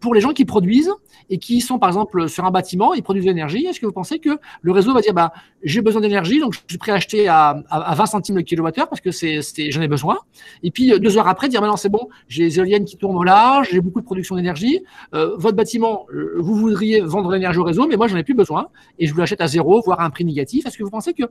pour 0.00 0.14
les 0.14 0.20
gens 0.20 0.32
qui 0.32 0.44
produisent 0.44 0.92
et 1.28 1.38
qui 1.38 1.60
sont 1.60 1.78
par 1.78 1.88
exemple 1.88 2.28
sur 2.28 2.44
un 2.44 2.50
bâtiment, 2.50 2.94
ils 2.94 3.02
produisent 3.02 3.24
de 3.24 3.30
l'énergie, 3.30 3.66
est-ce 3.66 3.80
que 3.80 3.86
vous 3.86 3.92
pensez 3.92 4.18
que 4.18 4.38
le 4.62 4.72
réseau 4.72 4.92
va 4.92 5.00
dire 5.00 5.14
bah, 5.14 5.32
j'ai 5.62 5.80
besoin 5.80 6.00
d'énergie, 6.00 6.40
donc 6.40 6.54
je 6.54 6.60
suis 6.68 6.78
prêt 6.78 6.92
à 6.92 6.96
acheter 6.96 7.28
à, 7.28 7.62
à, 7.70 7.94
20 7.94 8.06
centimes 8.06 8.36
le 8.36 8.42
kilowattheure 8.42 8.88
parce 8.88 9.00
que 9.00 9.10
c'est, 9.10 9.40
j'en 9.70 9.82
ai 9.82 9.88
besoin. 9.88 10.18
Et 10.62 10.70
puis 10.70 10.98
deux 10.98 11.18
heures 11.18 11.28
après, 11.28 11.48
dire 11.48 11.60
maintenant 11.60 11.76
c'est 11.76 11.88
bon, 11.88 12.08
j'ai 12.28 12.44
les 12.44 12.58
éoliennes 12.58 12.84
qui 12.84 12.96
tournent 12.96 13.16
au 13.16 13.24
large, 13.24 13.68
j'ai 13.70 13.80
beaucoup 13.80 14.00
de 14.00 14.04
production 14.04 14.36
d'énergie. 14.36 14.80
Euh, 15.14 15.36
votre 15.36 15.56
bâtiment, 15.56 16.06
euh, 16.12 16.34
vous 16.38 16.56
voudriez 16.56 17.00
vendre 17.00 17.30
l'énergie 17.30 17.58
au 17.58 17.64
réseau, 17.64 17.86
mais 17.86 17.96
moi 17.96 18.08
j'en 18.08 18.16
ai 18.16 18.24
plus 18.24 18.34
besoin 18.34 18.68
et 18.98 19.06
je 19.06 19.12
vous 19.12 19.18
l'achète 19.18 19.40
à 19.40 19.46
zéro, 19.46 19.80
voire 19.80 20.00
à 20.00 20.04
un 20.04 20.10
prix 20.10 20.24
négatif. 20.24 20.66
Est-ce 20.66 20.78
que 20.78 20.82
vous 20.82 20.90
pensez 20.90 21.14
que 21.14 21.24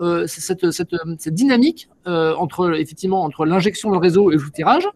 euh, 0.00 0.26
cette, 0.26 0.70
cette, 0.70 0.94
cette, 1.18 1.34
dynamique 1.34 1.88
euh, 2.06 2.34
entre 2.36 2.78
effectivement 2.78 3.22
entre 3.22 3.44
l'injection 3.46 3.90
dans 3.90 3.96
le 3.96 4.00
réseau 4.00 4.30
et 4.30 4.34
le 4.34 4.40
soutirage 4.40 4.88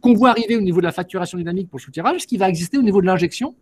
qu'on 0.00 0.14
voit 0.14 0.30
arriver 0.30 0.56
au 0.56 0.60
niveau 0.60 0.78
de 0.78 0.86
la 0.86 0.92
facturation 0.92 1.38
dynamique 1.38 1.68
pour 1.68 1.78
le 1.78 1.82
soutirage, 1.82 2.22
ce 2.22 2.26
qui 2.26 2.36
va 2.36 2.48
exister 2.48 2.78
au 2.78 2.82
niveau 2.82 3.00
de 3.00 3.06
l'injection 3.06 3.54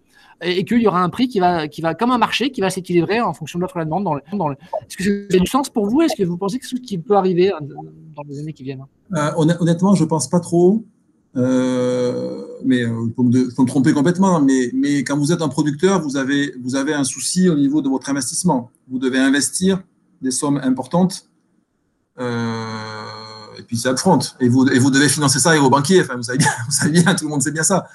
et, 0.43 0.65
qu'il 0.65 0.81
y 0.83 0.87
aura 0.87 1.03
un 1.03 1.09
prix 1.09 1.29
qui 1.29 1.41
va, 1.41 1.69
qui 1.69 1.81
va, 1.81 1.95
comme 1.95 2.11
un 2.11 2.19
marché, 2.19 2.51
qui 2.51 2.61
va 2.61 2.71
s'équilibrer 2.71 3.21
en 3.21 3.33
fonction 3.33 3.59
de 3.59 3.63
l'offre 3.63 3.77
et 3.77 3.81
la 3.81 3.85
demande. 3.85 4.05
Dans 4.05 4.49
le. 4.49 4.57
Est-ce 4.89 4.97
que 4.97 5.29
ça 5.31 5.39
du 5.39 5.47
sens 5.47 5.71
pour 5.71 5.87
vous 5.87 6.03
Est-ce 6.03 6.17
que 6.17 6.25
vous 6.25 6.37
pensez 6.37 6.59
que 6.59 6.67
c'est 6.67 6.77
ce 6.77 6.81
qui 6.81 6.99
peut 6.99 7.17
arriver 7.17 7.53
euh, 7.53 7.59
dans 8.15 8.23
les 8.29 8.39
années 8.39 8.53
qui 8.53 8.63
viennent? 8.63 8.85
Euh, 9.15 9.31
Honnêtement, 9.37 9.95
je 9.95 10.05
ne 10.05 10.09
pense 10.09 10.29
pas 10.29 10.41
trop. 10.41 10.85
Euh, 11.37 12.47
mais 12.65 12.85
faut, 13.15 13.23
me, 13.23 13.67
tromper 13.67 13.93
complètement. 13.93 14.41
Mais, 14.41 14.99
quand 15.01 15.19
vous 15.19 15.33
êtes 15.33 15.43
un 15.43 15.49
producteur, 15.49 16.01
vous 16.01 16.17
avez, 16.17 16.55
vous 16.63 16.77
avez 16.77 16.95
un 16.95 17.05
souci 17.05 17.49
au 17.49 17.55
niveau 17.55 17.83
de 17.83 17.89
votre 17.89 18.09
investissement. 18.11 18.71
Vous 18.89 18.99
devez 18.99 19.19
investir 19.19 19.83
des 20.23 20.31
sommes 20.31 20.59
importantes. 20.59 21.29
Puis 23.67 23.77
c'est 23.77 23.89
upfront. 23.91 24.19
Et 24.41 24.49
vous, 24.49 24.67
et 24.69 24.79
vous 24.79 24.91
devez 24.91 25.09
financer 25.09 25.39
ça 25.39 25.51
avec 25.51 25.63
vos 25.63 25.71
banquiers. 25.71 26.01
Enfin, 26.03 26.17
vous 26.17 26.23
savez 26.23 26.39
bien, 26.39 26.51
vous 26.67 26.73
savez 26.73 26.91
bien, 26.91 27.15
tout 27.15 27.25
le 27.25 27.31
monde 27.31 27.43
sait 27.43 27.51
bien 27.51 27.63
ça. 27.63 27.87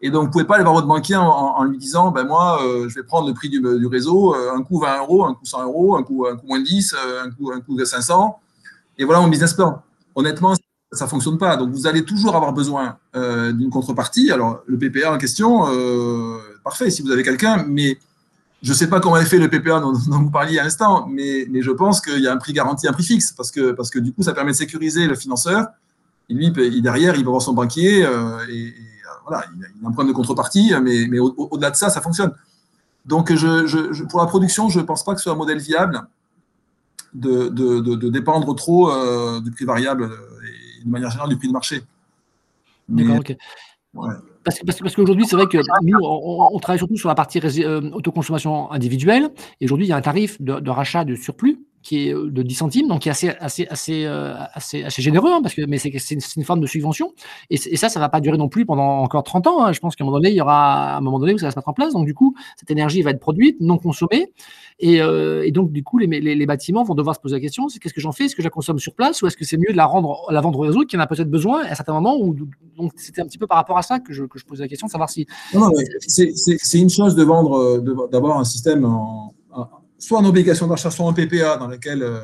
Et 0.00 0.10
donc, 0.10 0.22
vous 0.22 0.26
ne 0.26 0.32
pouvez 0.32 0.44
pas 0.44 0.56
aller 0.56 0.64
voir 0.64 0.74
votre 0.74 0.86
banquier 0.86 1.16
en, 1.16 1.64
lui 1.64 1.78
disant, 1.78 2.10
ben 2.10 2.24
moi, 2.24 2.62
euh, 2.62 2.88
je 2.90 2.94
vais 2.94 3.04
prendre 3.04 3.26
le 3.26 3.32
prix 3.32 3.48
du, 3.48 3.86
réseau, 3.86 4.34
euh, 4.34 4.54
un 4.54 4.62
coup 4.62 4.78
20 4.78 4.98
euros, 4.98 5.24
un 5.24 5.32
coup 5.32 5.46
100 5.46 5.64
euros, 5.64 5.96
un 5.96 6.02
coup, 6.02 6.26
un 6.26 6.36
coup 6.36 6.46
moins 6.46 6.60
10, 6.60 6.94
euh, 6.94 7.24
un 7.24 7.30
coup, 7.30 7.50
un 7.52 7.60
coup 7.60 7.82
500. 7.82 8.38
Et 8.98 9.04
voilà 9.04 9.22
mon 9.22 9.28
business 9.28 9.54
plan. 9.54 9.82
Honnêtement, 10.14 10.54
ça 10.92 11.06
ne 11.06 11.10
fonctionne 11.10 11.38
pas. 11.38 11.56
Donc, 11.56 11.70
vous 11.70 11.86
allez 11.86 12.04
toujours 12.04 12.36
avoir 12.36 12.52
besoin 12.52 12.98
d'une 13.14 13.70
contrepartie. 13.70 14.30
Alors, 14.30 14.60
le 14.66 14.78
PPA 14.78 15.14
en 15.14 15.18
question, 15.18 15.64
parfait, 16.62 16.90
si 16.90 17.02
vous 17.02 17.10
avez 17.10 17.22
quelqu'un, 17.22 17.64
mais 17.66 17.98
je 18.64 18.70
ne 18.70 18.74
sais 18.74 18.88
pas 18.88 18.98
comment 18.98 19.18
est 19.18 19.26
fait 19.26 19.38
le 19.38 19.50
PPA 19.50 19.78
dont, 19.78 19.92
vous 19.92 20.30
parliez 20.30 20.58
à 20.58 20.64
l'instant, 20.64 21.06
mais, 21.06 21.46
mais, 21.50 21.60
je 21.60 21.70
pense 21.70 22.00
qu'il 22.00 22.20
y 22.20 22.26
a 22.26 22.32
un 22.32 22.38
prix 22.38 22.54
garanti, 22.54 22.88
un 22.88 22.92
prix 22.92 23.04
fixe, 23.04 23.32
parce 23.32 23.50
que, 23.50 23.72
parce 23.72 23.90
que 23.90 23.98
du 23.98 24.12
coup, 24.12 24.22
ça 24.22 24.32
permet 24.32 24.52
de 24.52 24.56
sécuriser 24.56 25.06
le 25.06 25.14
financeur. 25.14 25.66
Et 26.30 26.34
lui, 26.34 26.50
derrière, 26.80 27.14
il 27.16 27.24
va 27.24 27.30
voir 27.30 27.42
son 27.42 27.52
banquier 27.52 28.00
et 28.48 28.74
voilà, 29.26 29.44
il 29.54 29.64
a 29.64 29.68
une 29.78 29.86
empreinte 29.86 30.08
de 30.08 30.12
contrepartie, 30.12 30.72
mais, 30.82 31.06
mais 31.08 31.18
au-delà 31.18 31.70
de 31.70 31.76
ça, 31.76 31.90
ça 31.90 32.00
fonctionne. 32.00 32.32
Donc, 33.04 33.34
je, 33.34 34.02
pour 34.04 34.20
la 34.20 34.26
production, 34.26 34.70
je 34.70 34.80
ne 34.80 34.84
pense 34.84 35.04
pas 35.04 35.12
que 35.12 35.18
ce 35.18 35.24
soit 35.24 35.34
un 35.34 35.36
modèle 35.36 35.58
viable 35.58 36.02
de, 37.12 37.48
de, 37.48 38.08
dépendre 38.08 38.56
trop 38.56 38.90
euh, 38.90 39.40
du 39.40 39.50
prix 39.50 39.66
variable 39.66 40.10
et 40.80 40.84
de 40.84 40.90
manière 40.90 41.10
générale 41.10 41.28
du 41.28 41.36
prix 41.36 41.48
de 41.48 41.52
marché. 41.52 41.82
D'accord, 42.88 43.18
ok. 43.18 43.36
Parce, 44.44 44.60
parce, 44.64 44.78
parce 44.78 44.94
qu'aujourd'hui, 44.94 45.26
c'est 45.26 45.36
vrai 45.36 45.46
que 45.46 45.58
nous, 45.82 45.98
on, 46.02 46.58
travaille 46.58 46.78
surtout 46.78 46.96
sur 46.96 47.08
la 47.08 47.14
partie 47.14 47.40
euh, 47.64 47.80
autoconsommation 47.92 48.70
individuelle. 48.70 49.30
Et 49.60 49.64
aujourd'hui, 49.64 49.86
il 49.86 49.90
y 49.90 49.92
a 49.92 49.96
un 49.96 50.02
tarif 50.02 50.40
de 50.40 50.70
rachat 50.70 51.04
de 51.04 51.14
surplus 51.14 51.58
qui 51.84 52.08
est 52.08 52.14
euh, 52.14 52.30
de 52.30 52.42
10 52.42 52.54
centimes, 52.54 52.88
donc 52.88 53.02
qui 53.02 53.08
est 53.08 53.12
assez, 53.12 53.28
assez, 53.28 53.66
assez, 53.68 54.04
euh, 54.06 54.34
assez, 54.54 54.82
assez 54.82 55.02
généreux, 55.02 55.30
hein, 55.30 55.40
parce 55.42 55.54
que 55.54 55.64
mais 55.66 55.78
c'est 55.78 55.90
une, 55.90 56.20
une 56.36 56.44
forme 56.44 56.60
de 56.60 56.66
subvention. 56.66 57.12
Et, 57.50 57.58
ça, 57.76 57.88
ça 57.88 58.00
va 58.00 58.08
pas 58.08 58.20
durer 58.20 58.38
non 58.38 58.48
plus 58.48 58.64
pendant 58.64 59.02
encore 59.02 59.22
30 59.22 59.46
ans. 59.46 59.64
Hein. 59.64 59.72
Je 59.72 59.80
pense 59.80 59.94
qu'à 59.94 60.02
un 60.02 60.06
moment 60.06 60.18
donné, 60.18 60.30
il 60.30 60.36
y 60.36 60.40
aura 60.40 60.96
un 60.96 61.00
moment 61.00 61.18
donné 61.18 61.34
où 61.34 61.38
ça 61.38 61.46
va 61.46 61.52
se 61.52 61.58
mettre 61.58 61.68
en 61.68 61.74
place. 61.74 61.92
Donc 61.92 62.06
du 62.06 62.14
coup, 62.14 62.34
cette 62.56 62.70
énergie 62.70 63.02
va 63.02 63.10
être 63.10 63.20
produite, 63.20 63.60
non 63.60 63.76
consommée, 63.76 64.32
et, 64.80 65.00
euh, 65.00 65.48
donc 65.50 65.70
du 65.70 65.84
coup, 65.84 65.98
les, 65.98 66.06
les, 66.20 66.46
bâtiments 66.46 66.82
vont 66.82 66.94
devoir 66.94 67.14
se 67.14 67.20
poser 67.20 67.36
la 67.36 67.40
question 67.40 67.68
c'est 67.68 67.78
qu'est-ce 67.78 67.94
que 67.94 68.00
j'en 68.00 68.12
fais? 68.12 68.24
Est-ce 68.24 68.34
que 68.34 68.42
je 68.42 68.46
la 68.46 68.50
consomme 68.50 68.78
sur 68.78 68.94
place, 68.94 69.22
ou 69.22 69.26
est-ce 69.26 69.36
que 69.36 69.44
c'est 69.44 69.56
mieux 69.56 69.70
de 69.70 69.76
la 69.76 69.86
rendre, 69.86 70.26
la 70.30 70.40
vendre 70.40 70.58
au 70.58 70.62
réseau 70.62 70.80
qui 70.80 70.96
en 70.96 71.00
a 71.00 71.06
peut-être 71.06 71.30
besoin? 71.30 71.64
À 71.64 71.72
un 71.72 71.74
certain 71.74 71.92
moment 71.92 72.16
où, 72.18 72.34
Donc 72.76 72.92
c'était 72.96 73.20
un 73.20 73.26
petit 73.26 73.38
peu 73.38 73.46
par 73.46 73.58
rapport 73.58 73.78
à 73.78 73.82
ça 73.82 74.00
que 74.00 74.12
je, 74.12 74.24
que 74.24 74.38
je 74.38 74.44
posais 74.44 74.62
la 74.62 74.68
question, 74.68 74.86
de 74.86 74.92
savoir 74.92 75.10
si. 75.10 75.26
Non, 75.52 75.60
non, 75.60 75.70
c'est 76.00 76.78
une 76.78 76.90
chose 76.90 77.14
de 77.14 77.22
vendre, 77.22 77.78
d'avoir 78.08 78.38
un 78.38 78.44
système 78.44 78.84
en 78.84 79.34
soit 80.04 80.18
en 80.18 80.24
obligation 80.24 80.66
d'achat, 80.66 80.90
soit 80.90 81.06
en 81.06 81.12
PPA, 81.12 81.56
dans 81.56 81.66
lequel 81.66 82.02
euh, 82.02 82.20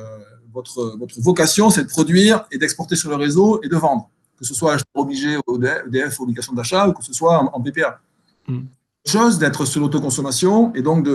votre, 0.52 0.96
votre 0.98 1.20
vocation, 1.20 1.70
c'est 1.70 1.84
de 1.84 1.88
produire 1.88 2.44
et 2.50 2.58
d'exporter 2.58 2.96
sur 2.96 3.10
le 3.10 3.16
réseau 3.16 3.60
et 3.62 3.68
de 3.68 3.76
vendre, 3.76 4.10
que 4.38 4.44
ce 4.44 4.54
soit 4.54 4.76
obligé 4.94 5.36
au 5.46 5.58
EDF, 5.58 6.20
obligation 6.20 6.52
d'achat, 6.52 6.88
ou 6.88 6.92
que 6.92 7.04
ce 7.04 7.12
soit 7.12 7.38
en, 7.54 7.60
PPA. 7.60 8.00
Mm. 8.48 8.60
Chose 9.06 9.38
d'être 9.38 9.64
sur 9.64 9.80
l'autoconsommation 9.80 10.74
et 10.74 10.82
donc 10.82 11.08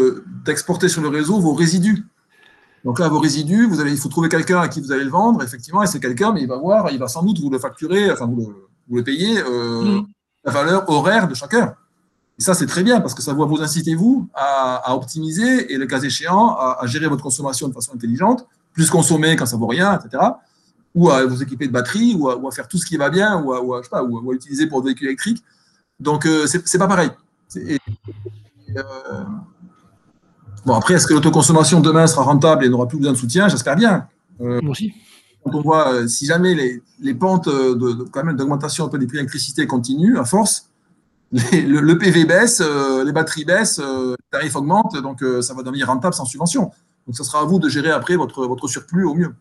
d'exporter 0.44 0.90
sur 0.90 1.02
le 1.02 1.10
réseau 1.10 1.40
vos 1.40 1.54
résidus. 1.54 2.04
Donc 2.84 3.00
là, 3.00 3.10
vos 3.10 3.20
résidus, 3.20 3.68
vous 3.68 3.80
allez, 3.80 3.92
il 3.92 3.98
faut 3.98 4.10
trouver 4.10 4.30
quelqu'un 4.30 4.60
à 4.60 4.68
qui 4.68 4.82
vous 4.82 4.92
allez 4.92 5.04
le 5.04 5.10
vendre, 5.10 5.44
effectivement, 5.44 5.84
et 5.84 5.88
c'est 5.88 6.00
quelqu'un, 6.00 6.32
mais 6.34 6.42
il 6.42 6.48
va 6.48 6.58
voir, 6.58 6.92
il 6.92 7.00
va 7.00 7.08
sans 7.08 7.24
doute 7.24 7.40
vous 7.40 7.50
le 7.50 7.60
facturer, 7.60 8.12
enfin 8.12 8.26
vous 8.26 8.38
le, 8.38 8.68
vous 8.88 8.98
le 8.98 9.04
payer 9.04 9.40
euh, 9.40 10.00
mm. 10.00 10.08
la 10.46 10.52
valeur 10.52 10.90
horaire 10.90 11.28
de 11.28 11.36
chaque 11.36 11.54
heure. 11.54 11.76
Et 12.38 12.42
ça, 12.42 12.54
c'est 12.54 12.66
très 12.66 12.84
bien 12.84 13.00
parce 13.00 13.14
que 13.14 13.22
ça 13.22 13.34
va 13.34 13.46
vous 13.46 13.62
inciter, 13.62 13.96
vous, 13.96 14.28
à, 14.34 14.94
optimiser 14.96 15.72
et, 15.74 15.78
le 15.78 15.86
cas 15.86 16.02
échéant, 16.02 16.56
à, 16.58 16.86
gérer 16.86 17.08
votre 17.08 17.24
consommation 17.24 17.68
de 17.68 17.74
façon 17.74 17.94
intelligente, 17.94 18.46
plus 18.74 18.90
consommer 18.90 19.36
quand 19.36 19.46
ça 19.46 19.56
vaut 19.56 19.68
rien, 19.68 19.98
etc. 19.98 20.22
Ou 20.96 21.10
à 21.10 21.26
vous 21.26 21.42
équiper 21.42 21.68
de 21.68 21.72
batterie, 21.72 22.16
ou 22.16 22.30
à, 22.30 22.52
faire 22.52 22.68
tout 22.68 22.78
ce 22.78 22.86
qui 22.86 22.98
va 22.98 23.10
bien, 23.10 23.42
ou 23.42 23.54
à, 23.54 23.80
je 23.80 23.84
sais 23.84 23.90
pas, 23.90 24.04
ou 24.04 24.34
utiliser 24.34 24.68
pour 24.68 24.80
le 24.80 24.86
véhicule 24.86 25.08
électrique. 25.08 25.44
Donc, 26.00 26.26
euh, 26.26 26.46
ce 26.46 26.58
c'est 26.66 26.78
pas 26.78 26.88
pareil. 26.88 27.10
Euh, 27.56 28.84
bon, 30.66 30.74
après, 30.74 30.96
est-ce 30.96 31.08
que 31.08 31.14
l'autoconsommation 31.14 31.80
demain 31.80 32.06
sera 32.06 32.24
rentable 32.24 32.66
et 32.66 32.70
n'aura 32.70 32.88
plus 32.88 32.98
besoin 32.98 33.14
de 33.14 33.18
soutien? 33.18 33.48
J'espère 33.48 33.78
bien. 33.78 34.10
Euh, 34.42 34.60
Moi 34.62 34.72
aussi. 34.72 34.94
quand 35.42 35.56
on 35.56 35.62
voit, 35.62 36.06
si 36.10 36.26
jamais 36.26 36.54
les, 36.54 36.84
les 37.00 37.14
pentes 37.14 37.48
de, 37.48 38.04
quand 38.12 38.26
même 38.26 38.36
d'augmentation 38.36 38.84
un 38.84 38.90
peu 38.90 38.98
des 38.98 39.08
prix 39.08 39.18
d'électricité 39.18 39.66
continuent 39.68 40.18
à 40.18 40.26
force, 40.26 40.70
le, 41.32 41.94
PV 41.94 42.26
baisse, 42.26 42.62
les 43.06 43.12
batteries 43.12 43.46
baissent, 43.46 43.80
les 43.80 44.16
tarifs 44.32 44.56
augmentent, 44.56 44.96
donc 45.02 45.24
ça 45.42 45.54
va 45.54 45.64
devenir 45.64 45.88
rentable 45.88 46.14
sans 46.14 46.26
subvention. 46.26 46.72
Donc, 47.08 47.16
ce 47.16 47.24
sera 47.24 47.42
à 47.42 47.46
vous 47.46 47.60
de 47.60 47.70
gérer 47.70 47.92
après 47.92 48.16
votre, 48.16 48.46
votre 48.48 48.68
surplus 48.68 49.06
au 49.06 49.14
mieux. 49.14 49.36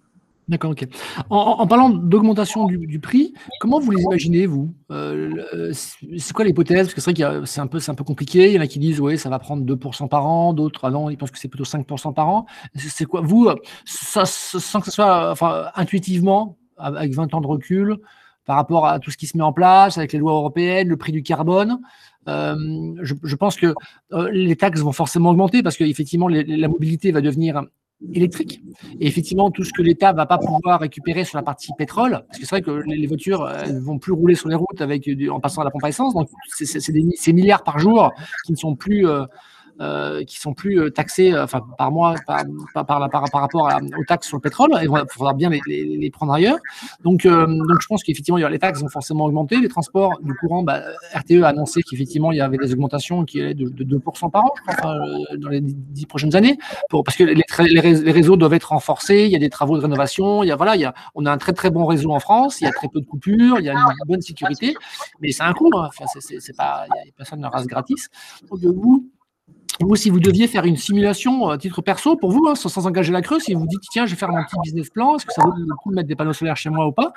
D'accord, 0.46 0.72
ok. 0.72 0.86
En, 1.30 1.66
parlant 1.66 1.88
d'augmentation 1.88 2.66
du, 2.66 2.98
prix, 3.00 3.32
comment 3.60 3.80
vous 3.80 3.90
les 3.92 4.02
imaginez, 4.02 4.44
vous? 4.44 4.74
Euh, 4.90 5.72
C'est 5.72 6.34
quoi 6.34 6.44
l'hypothèse? 6.44 6.86
Parce 6.86 6.94
que 6.94 7.00
c'est 7.00 7.18
vrai 7.18 7.40
que 7.40 7.46
c'est 7.46 7.62
un, 7.62 7.66
peu, 7.66 7.78
un 7.86 7.94
peu 7.94 8.04
compliqué. 8.04 8.48
Il 8.48 8.52
y 8.52 8.58
en 8.58 8.60
a 8.60 8.66
qui 8.66 8.78
disent, 8.78 9.00
oui, 9.00 9.16
ça 9.16 9.30
va 9.30 9.38
prendre 9.38 9.64
2% 9.64 10.08
par 10.08 10.26
an, 10.26 10.52
d'autres, 10.52 10.84
ah 10.84 10.90
non, 10.90 11.08
ils 11.08 11.16
pensent 11.16 11.30
que 11.30 11.38
c'est 11.38 11.48
plutôt 11.48 11.64
5% 11.64 12.12
par 12.12 12.28
an. 12.28 12.46
C'est 12.76 13.06
quoi, 13.06 13.22
vous, 13.22 13.48
sans 13.86 14.80
que 14.80 14.86
ce 14.86 14.90
soit 14.90 15.30
enfin, 15.30 15.68
intuitivement, 15.76 16.58
avec 16.76 17.14
20 17.14 17.32
ans 17.32 17.40
de 17.40 17.46
recul, 17.46 17.96
par 18.46 18.56
rapport 18.56 18.86
à 18.86 18.98
tout 18.98 19.10
ce 19.10 19.16
qui 19.16 19.26
se 19.26 19.36
met 19.36 19.42
en 19.42 19.52
place, 19.52 19.98
avec 19.98 20.12
les 20.12 20.18
lois 20.18 20.32
européennes, 20.32 20.88
le 20.88 20.96
prix 20.96 21.12
du 21.12 21.22
carbone, 21.22 21.78
euh, 22.28 22.56
je, 23.02 23.36
pense 23.36 23.56
que 23.56 23.74
euh, 24.12 24.30
les 24.30 24.56
taxes 24.56 24.80
vont 24.80 24.92
forcément 24.92 25.30
augmenter 25.30 25.62
parce 25.62 25.76
qu'effectivement, 25.76 26.28
la 26.28 26.68
mobilité 26.68 27.12
va 27.12 27.20
devenir 27.20 27.62
électrique. 28.12 28.62
Et 29.00 29.06
effectivement, 29.06 29.50
tout 29.50 29.64
ce 29.64 29.72
que 29.72 29.82
l'État 29.82 30.12
va 30.12 30.26
pas 30.26 30.38
pouvoir 30.38 30.80
récupérer 30.80 31.24
sur 31.24 31.38
la 31.38 31.42
partie 31.42 31.72
pétrole, 31.76 32.22
parce 32.26 32.38
que 32.38 32.46
c'est 32.46 32.50
vrai 32.50 32.62
que 32.62 32.82
les 32.86 33.06
voitures 33.06 33.48
ne 33.66 33.78
vont 33.78 33.98
plus 33.98 34.12
rouler 34.12 34.34
sur 34.34 34.48
les 34.48 34.56
routes 34.56 34.82
en 35.30 35.40
passant 35.40 35.62
à 35.62 35.64
la 35.64 35.70
pompe 35.70 35.84
à 35.84 35.88
essence, 35.88 36.14
donc 36.14 36.28
c'est 36.48 37.32
milliards 37.32 37.62
par 37.62 37.78
jour 37.78 38.12
qui 38.44 38.52
ne 38.52 38.56
sont 38.56 38.74
plus 38.74 39.06
euh, 39.06 39.22
euh, 39.22 39.26
qui 40.24 40.38
sont 40.38 40.54
plus 40.54 40.80
euh, 40.80 40.90
taxés 40.90 41.32
euh, 41.32 41.44
enfin, 41.44 41.60
par 41.78 41.90
mois 41.90 42.14
par, 42.26 42.44
par, 42.86 43.00
rapport 43.00 43.68
aux 43.98 44.04
taxes 44.04 44.28
sur 44.28 44.36
le 44.36 44.40
pétrole. 44.40 44.70
Il 44.82 44.88
faudra 45.10 45.34
bien 45.34 45.50
les, 45.50 46.10
prendre 46.10 46.32
ailleurs. 46.32 46.58
Donc, 47.02 47.26
donc 47.26 47.80
je 47.80 47.86
pense 47.86 48.02
qu'effectivement, 48.02 48.38
les 48.48 48.58
taxes 48.58 48.80
vont 48.80 48.88
forcément 48.88 49.24
augmenter. 49.24 49.60
Les 49.60 49.68
transports 49.68 50.12
du 50.22 50.34
courant, 50.34 50.62
bah, 50.62 50.82
RTE 51.14 51.42
a 51.42 51.48
annoncé 51.48 51.82
qu'effectivement, 51.82 52.30
il 52.32 52.38
y 52.38 52.40
avait 52.40 52.56
des 52.56 52.72
augmentations 52.72 53.24
qui 53.24 53.40
allaient 53.40 53.54
de, 53.54 53.68
2% 53.68 54.30
par 54.30 54.44
an, 54.44 54.54
crois, 54.66 54.98
dans 55.38 55.48
les 55.48 55.60
dix 55.60 56.06
prochaines 56.06 56.36
années, 56.36 56.56
parce 56.90 57.16
que 57.16 57.24
les, 57.24 58.12
réseaux 58.12 58.36
doivent 58.36 58.54
être 58.54 58.70
renforcés. 58.70 59.24
Il 59.24 59.30
y 59.30 59.36
a 59.36 59.38
des 59.38 59.50
travaux 59.50 59.76
de 59.76 59.82
rénovation. 59.82 60.42
Il 60.42 60.48
y 60.48 60.52
a, 60.52 60.56
voilà, 60.56 60.76
il 60.76 60.82
y 60.82 60.84
a, 60.84 60.94
on 61.14 61.26
a 61.26 61.32
un 61.32 61.38
très 61.38 61.52
très 61.52 61.70
bon 61.70 61.84
réseau 61.86 62.12
en 62.12 62.20
France. 62.20 62.60
Il 62.60 62.64
y 62.64 62.66
a 62.68 62.72
très 62.72 62.88
peu 62.88 63.00
de 63.00 63.06
coupures. 63.06 63.58
Il 63.58 63.64
y 63.64 63.68
a 63.68 63.72
une 63.72 64.06
bonne 64.06 64.22
sécurité, 64.22 64.74
mais 65.20 65.32
c'est 65.32 65.42
un 65.42 65.52
coût. 65.52 65.70
Hein. 65.74 65.88
Enfin, 65.88 66.04
c'est, 66.06 66.56
pas, 66.56 66.86
y 66.88 67.08
a, 67.08 67.12
personne 67.16 67.40
ne 67.40 67.46
rase 67.46 67.66
gratis. 67.66 68.08
Donc, 68.50 68.60
vous, 68.60 69.10
vous, 69.80 69.96
si 69.96 70.10
vous 70.10 70.20
deviez 70.20 70.46
faire 70.46 70.64
une 70.64 70.76
simulation 70.76 71.48
à 71.48 71.58
titre 71.58 71.82
perso, 71.82 72.16
pour 72.16 72.30
vous, 72.30 72.46
hein, 72.48 72.54
sans, 72.54 72.86
engager 72.86 73.12
la 73.12 73.22
creuse, 73.22 73.42
si 73.42 73.54
vous 73.54 73.66
dites, 73.66 73.80
tiens, 73.90 74.06
je 74.06 74.12
vais 74.12 74.16
faire 74.16 74.30
mon 74.30 74.42
petit 74.44 74.56
business 74.62 74.88
plan, 74.90 75.16
est-ce 75.16 75.26
que 75.26 75.32
ça 75.32 75.42
vaut 75.42 75.52
le 75.56 75.74
coup 75.82 75.90
de 75.90 75.96
mettre 75.96 76.08
des 76.08 76.14
panneaux 76.14 76.32
solaires 76.32 76.56
chez 76.56 76.70
moi 76.70 76.86
ou 76.86 76.92
pas 76.92 77.12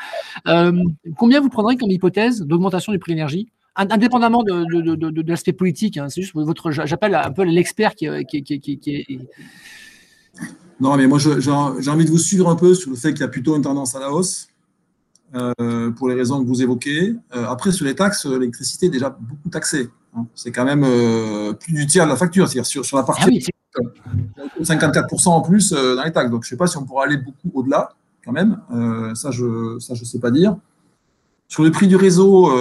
euh, 0.48 0.84
Combien 1.18 1.40
vous 1.40 1.50
prendrez 1.50 1.78
comme 1.78 1.92
hypothèse 1.92 2.42
d'augmentation 2.42 2.92
du 2.92 3.00
prix 3.00 3.12
de 3.12 3.18
l'énergie? 3.18 3.48
Indépendamment 3.76 4.42
de, 4.42 5.30
l'aspect 5.30 5.54
politique, 5.54 5.98
hein, 5.98 6.10
c'est 6.10 6.22
juste 6.22 6.34
votre, 6.34 6.72
j'appelle 6.72 7.14
un 7.14 7.32
peu 7.32 7.44
l'expert 7.44 7.94
qui, 7.94 8.08
est. 8.08 9.20
Non, 10.80 10.98
mais 10.98 11.06
moi, 11.06 11.20
j'ai 11.20 11.52
envie 11.52 12.06
de 12.06 12.10
vous 12.10 12.18
suivre 12.18 12.50
un 12.50 12.56
peu 12.56 12.74
sur 12.74 12.90
le 12.90 12.96
fait 12.96 13.12
qu'il 13.12 13.22
y 13.22 13.26
a 13.26 13.28
plutôt 13.28 13.56
une 13.56 13.62
tendance 13.62 13.96
à 13.96 14.00
la 14.00 14.12
hausse. 14.12 14.50
Euh, 15.36 15.92
pour 15.92 16.08
les 16.08 16.16
raisons 16.16 16.42
que 16.42 16.48
vous 16.48 16.62
évoquez. 16.62 17.14
Euh, 17.36 17.46
après, 17.48 17.74
sur 17.74 17.86
les 17.86 17.96
taxes, 17.96 18.26
l'électricité 18.26 18.86
est 18.86 18.90
déjà 18.90 19.10
beaucoup 19.10 19.50
taxée. 19.50 19.90
C'est 20.36 20.52
quand 20.52 20.66
même 20.66 20.84
euh, 20.84 21.54
plus 21.54 21.74
du 21.74 21.86
tiers 21.88 22.06
de 22.06 22.10
la 22.10 22.16
facture, 22.16 22.48
c'est-à-dire 22.48 22.66
sur, 22.66 22.86
sur, 22.86 22.98
la 22.98 23.04
partie 23.04 23.48
ah 23.76 23.82
54% 24.62 25.30
en 25.30 25.42
plus 25.42 25.72
dans 25.72 26.04
les 26.04 26.12
taxes. 26.12 26.32
Donc, 26.32 26.44
je 26.44 26.48
ne 26.48 26.50
sais 26.52 26.58
pas 26.58 26.68
si 26.68 26.78
on 26.78 26.86
pourra 26.86 27.06
aller 27.06 27.18
beaucoup 27.18 27.52
au-delà, 27.54 27.90
quand 28.26 28.32
même. 28.32 28.60
ça, 29.16 29.32
je 29.32 29.46
ne 29.46 29.80
ça, 29.80 29.94
je 29.94 30.04
sais 30.04 30.20
pas 30.20 30.32
dire. 30.32 30.56
Sur 31.48 31.64
le 31.64 31.72
prix 31.72 31.88
du 31.88 31.96
réseau, 31.96 32.52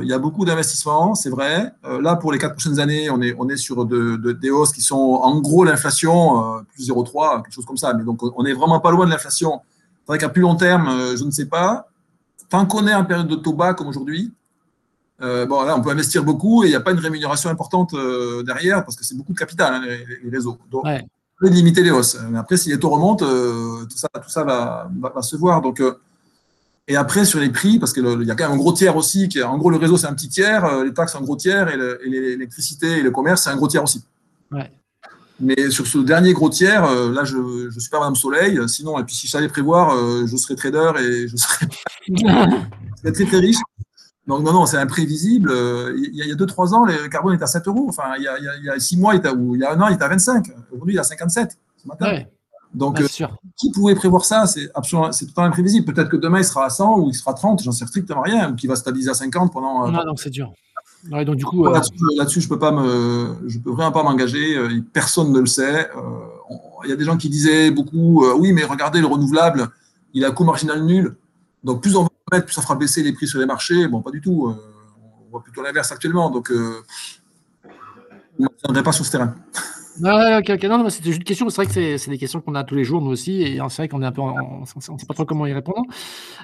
il 0.00 0.08
y 0.08 0.12
a 0.12 0.18
beaucoup 0.18 0.44
d'investissements, 0.44 1.14
c'est 1.14 1.28
vrai. 1.28 1.72
là, 2.00 2.16
pour 2.16 2.32
les 2.32 2.38
quatre 2.38 2.52
prochaines 2.52 2.80
années, 2.80 3.10
on 3.10 3.20
est, 3.20 3.34
on 3.38 3.48
est 3.50 3.56
sur 3.56 3.84
de, 3.84 4.16
de 4.16 4.32
des 4.32 4.50
hausses 4.50 4.72
qui 4.72 4.80
sont 4.80 4.96
en 4.96 5.40
gros 5.40 5.64
l'inflation, 5.64 6.64
plus 6.72 6.88
0,3, 6.88 7.42
quelque 7.42 7.52
chose 7.52 7.66
comme 7.66 7.76
ça. 7.76 7.92
Mais 7.92 8.04
donc, 8.04 8.22
on 8.22 8.42
n'est 8.42 8.54
vraiment 8.54 8.80
pas 8.80 8.90
loin 8.90 9.04
de 9.04 9.10
l'inflation. 9.10 9.60
C'est 10.00 10.08
vrai 10.08 10.18
qu'à 10.18 10.30
plus 10.30 10.42
long 10.42 10.56
terme, 10.56 10.88
je 11.16 11.24
ne 11.24 11.30
sais 11.30 11.46
pas. 11.46 11.86
Tant 12.48 12.66
qu'on 12.66 12.86
est 12.86 12.94
en 12.94 13.04
période 13.04 13.28
de 13.28 13.36
taux 13.36 13.52
bas 13.52 13.74
comme 13.74 13.88
aujourd'hui, 13.88 14.32
euh, 15.22 15.46
bon, 15.46 15.62
là, 15.62 15.76
on 15.76 15.82
peut 15.82 15.90
investir 15.90 16.24
beaucoup 16.24 16.64
et 16.64 16.66
il 16.66 16.70
n'y 16.70 16.76
a 16.76 16.80
pas 16.80 16.90
une 16.90 16.98
rémunération 16.98 17.48
importante 17.48 17.94
euh, 17.94 18.42
derrière 18.42 18.84
parce 18.84 18.96
que 18.96 19.04
c'est 19.04 19.16
beaucoup 19.16 19.32
de 19.32 19.38
capital, 19.38 19.74
hein, 19.74 19.82
les, 19.84 20.30
réseaux. 20.30 20.58
Donc, 20.70 20.84
on 20.84 20.98
peut 21.38 21.48
limiter 21.48 21.82
les 21.82 21.90
hausses. 21.90 22.18
Mais 22.30 22.38
après, 22.38 22.56
si 22.56 22.70
les 22.70 22.78
taux 22.78 22.90
remontent, 22.90 23.24
euh, 23.24 23.84
tout 23.84 23.96
ça, 23.96 24.08
tout 24.14 24.30
ça 24.30 24.42
va, 24.42 24.90
va, 25.14 25.22
se 25.22 25.36
voir. 25.36 25.62
Donc, 25.62 25.80
et 26.88 26.96
après, 26.96 27.24
sur 27.24 27.38
les 27.38 27.50
prix, 27.50 27.78
parce 27.78 27.92
qu'il 27.92 28.04
y 28.04 28.30
a 28.30 28.34
quand 28.34 28.44
même 28.44 28.54
un 28.54 28.56
gros 28.56 28.72
tiers 28.72 28.96
aussi, 28.96 29.28
qui 29.28 29.40
en 29.42 29.56
gros, 29.58 29.70
le 29.70 29.76
réseau, 29.76 29.96
c'est 29.96 30.08
un 30.08 30.14
petit 30.14 30.28
tiers, 30.28 30.82
les 30.82 30.92
taxes, 30.92 31.14
un 31.14 31.20
gros 31.20 31.36
tiers, 31.36 31.68
et 31.68 32.08
l'électricité 32.08 32.98
et 32.98 33.02
le 33.02 33.12
commerce, 33.12 33.44
c'est 33.44 33.50
un 33.50 33.56
gros 33.56 33.68
tiers 33.68 33.84
aussi. 33.84 34.02
Mais 35.40 35.70
sur 35.70 35.86
ce 35.86 35.98
dernier 35.98 36.32
gros 36.32 36.50
tiers, 36.50 36.82
là, 37.10 37.24
je 37.24 37.36
ne 37.36 37.70
suis 37.78 37.90
pas 37.90 38.00
Madame 38.00 38.16
Soleil. 38.16 38.58
Sinon, 38.68 38.98
et 38.98 39.04
puis 39.04 39.14
si 39.14 39.28
je 39.28 39.32
savais 39.32 39.48
prévoir, 39.48 39.96
je 40.26 40.36
serais 40.36 40.56
trader 40.56 40.92
et 41.00 41.28
je 41.28 41.36
serais, 41.36 41.66
je 42.08 42.14
serais 43.00 43.12
très, 43.12 43.24
très 43.24 43.38
riche. 43.38 43.58
Donc, 44.26 44.44
non, 44.44 44.52
non, 44.52 44.66
c'est 44.66 44.76
imprévisible. 44.76 45.50
Euh, 45.50 45.96
il 45.96 46.14
y 46.14 46.30
a 46.30 46.34
2-3 46.34 46.74
ans, 46.74 46.84
le 46.84 47.08
carbone 47.08 47.34
est 47.34 47.42
à 47.42 47.46
7 47.46 47.66
euros. 47.66 47.86
Enfin, 47.88 48.14
il 48.18 48.22
y 48.22 48.28
a, 48.28 48.38
il 48.38 48.64
y 48.64 48.70
a 48.70 48.78
6 48.78 48.96
mois, 48.96 49.14
il, 49.14 49.28
ou 49.30 49.56
il 49.56 49.62
y 49.62 49.64
a 49.64 49.72
un 49.72 49.80
an, 49.80 49.88
il 49.88 49.94
était 49.94 50.04
à 50.04 50.08
25. 50.08 50.46
Aujourd'hui, 50.70 50.94
il 50.94 50.96
est 50.96 51.00
à 51.00 51.04
57 51.04 51.58
ce 51.76 51.88
matin. 51.88 52.18
Donc, 52.72 53.00
euh, 53.00 53.06
qui 53.56 53.70
pouvait 53.70 53.94
prévoir 53.94 54.24
ça? 54.24 54.46
C'est 54.46 54.70
absolument, 54.74 55.12
c'est 55.12 55.26
totalement 55.26 55.48
imprévisible. 55.48 55.92
Peut-être 55.92 56.08
que 56.08 56.16
demain, 56.16 56.38
il 56.38 56.44
sera 56.44 56.64
à 56.64 56.70
100 56.70 57.00
ou 57.00 57.08
il 57.08 57.14
sera 57.14 57.32
à 57.32 57.34
30, 57.34 57.62
j'en 57.62 57.72
sais 57.72 57.86
strictement 57.86 58.22
rien, 58.22 58.50
ou 58.50 58.54
qu'il 58.54 58.68
va 58.68 58.76
stabiliser 58.76 59.10
à 59.10 59.14
50 59.14 59.52
pendant. 59.52 59.86
Euh, 59.86 59.90
non, 59.90 60.04
donc 60.04 60.20
c'est 60.20 60.30
dur. 60.30 60.52
donc, 61.10 61.36
du 61.36 61.44
coup, 61.44 61.64
là-dessus, 61.64 62.40
je 62.40 62.48
peux 62.48 62.58
pas 62.58 62.70
me, 62.70 63.36
je 63.46 63.58
peux 63.58 63.72
vraiment 63.72 63.92
pas 63.92 64.04
m'engager. 64.04 64.56
Personne 64.92 65.32
ne 65.32 65.40
le 65.40 65.46
sait. 65.46 65.90
Il 66.84 66.90
y 66.90 66.92
a 66.92 66.96
des 66.96 67.04
gens 67.04 67.16
qui 67.16 67.28
disaient 67.28 67.70
beaucoup, 67.72 68.24
oui, 68.38 68.52
mais 68.52 68.64
regardez 68.64 69.00
le 69.00 69.06
renouvelable, 69.06 69.68
il 70.14 70.24
a 70.24 70.28
un 70.28 70.32
coût 70.32 70.44
marginal 70.44 70.84
nul. 70.84 71.16
Donc, 71.64 71.82
plus 71.82 71.96
on 71.96 72.04
va 72.04 72.08
ça 72.48 72.62
fera 72.62 72.76
baisser 72.76 73.02
les 73.02 73.12
prix 73.12 73.26
sur 73.26 73.38
les 73.38 73.46
marchés. 73.46 73.86
Bon, 73.88 74.00
pas 74.00 74.10
du 74.10 74.20
tout. 74.20 74.46
Euh, 74.46 74.54
on 75.26 75.30
voit 75.30 75.42
plutôt 75.42 75.62
l'inverse 75.62 75.92
actuellement. 75.92 76.30
Donc, 76.30 76.50
euh, 76.50 76.82
on 78.68 78.72
ne 78.72 78.80
pas 78.80 78.92
sur 78.92 79.04
ce 79.04 79.12
terrain. 79.12 79.34
Ah, 80.02 80.38
ok, 80.38 80.50
ok. 80.54 80.64
Non, 80.64 80.78
non 80.78 80.88
c'était 80.88 81.08
juste 81.08 81.18
une 81.18 81.24
question. 81.24 81.48
C'est 81.50 81.62
vrai 81.62 81.66
que 81.66 81.98
c'est 81.98 82.10
des 82.10 82.18
questions 82.18 82.40
qu'on 82.40 82.54
a 82.54 82.64
tous 82.64 82.74
les 82.74 82.84
jours, 82.84 83.02
nous 83.02 83.10
aussi. 83.10 83.42
Et 83.42 83.58
c'est 83.68 83.76
vrai 83.76 83.88
qu'on 83.88 84.02
est 84.02 84.06
un 84.06 84.12
peu. 84.12 84.22
on 84.22 84.60
ne 84.60 84.98
sait 84.98 85.06
pas 85.06 85.14
trop 85.14 85.26
comment 85.26 85.46
y 85.46 85.52
répondre. 85.52 85.82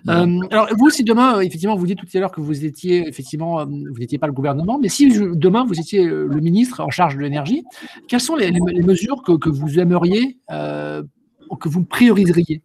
Euh, 0.08 0.40
alors, 0.50 0.68
vous, 0.76 0.90
si 0.90 1.02
demain, 1.02 1.40
effectivement, 1.40 1.74
vous 1.74 1.86
dites 1.86 1.98
tout 1.98 2.06
à 2.14 2.20
l'heure 2.20 2.32
que 2.32 2.42
vous 2.42 2.64
étiez, 2.64 3.08
effectivement, 3.08 3.64
vous 3.64 3.98
n'étiez 3.98 4.18
pas 4.18 4.26
le 4.26 4.34
gouvernement, 4.34 4.78
mais 4.78 4.88
si 4.90 5.08
demain, 5.08 5.64
vous 5.64 5.80
étiez 5.80 6.04
le 6.04 6.40
ministre 6.40 6.80
en 6.80 6.90
charge 6.90 7.16
de 7.16 7.20
l'énergie, 7.20 7.64
quelles 8.06 8.20
sont 8.20 8.36
les, 8.36 8.52
mesures 8.52 9.22
que, 9.22 9.32
que, 9.32 9.48
vous 9.48 9.78
aimeriez, 9.78 10.38
que 10.48 11.68
vous 11.68 11.84
prioriseriez 11.84 12.62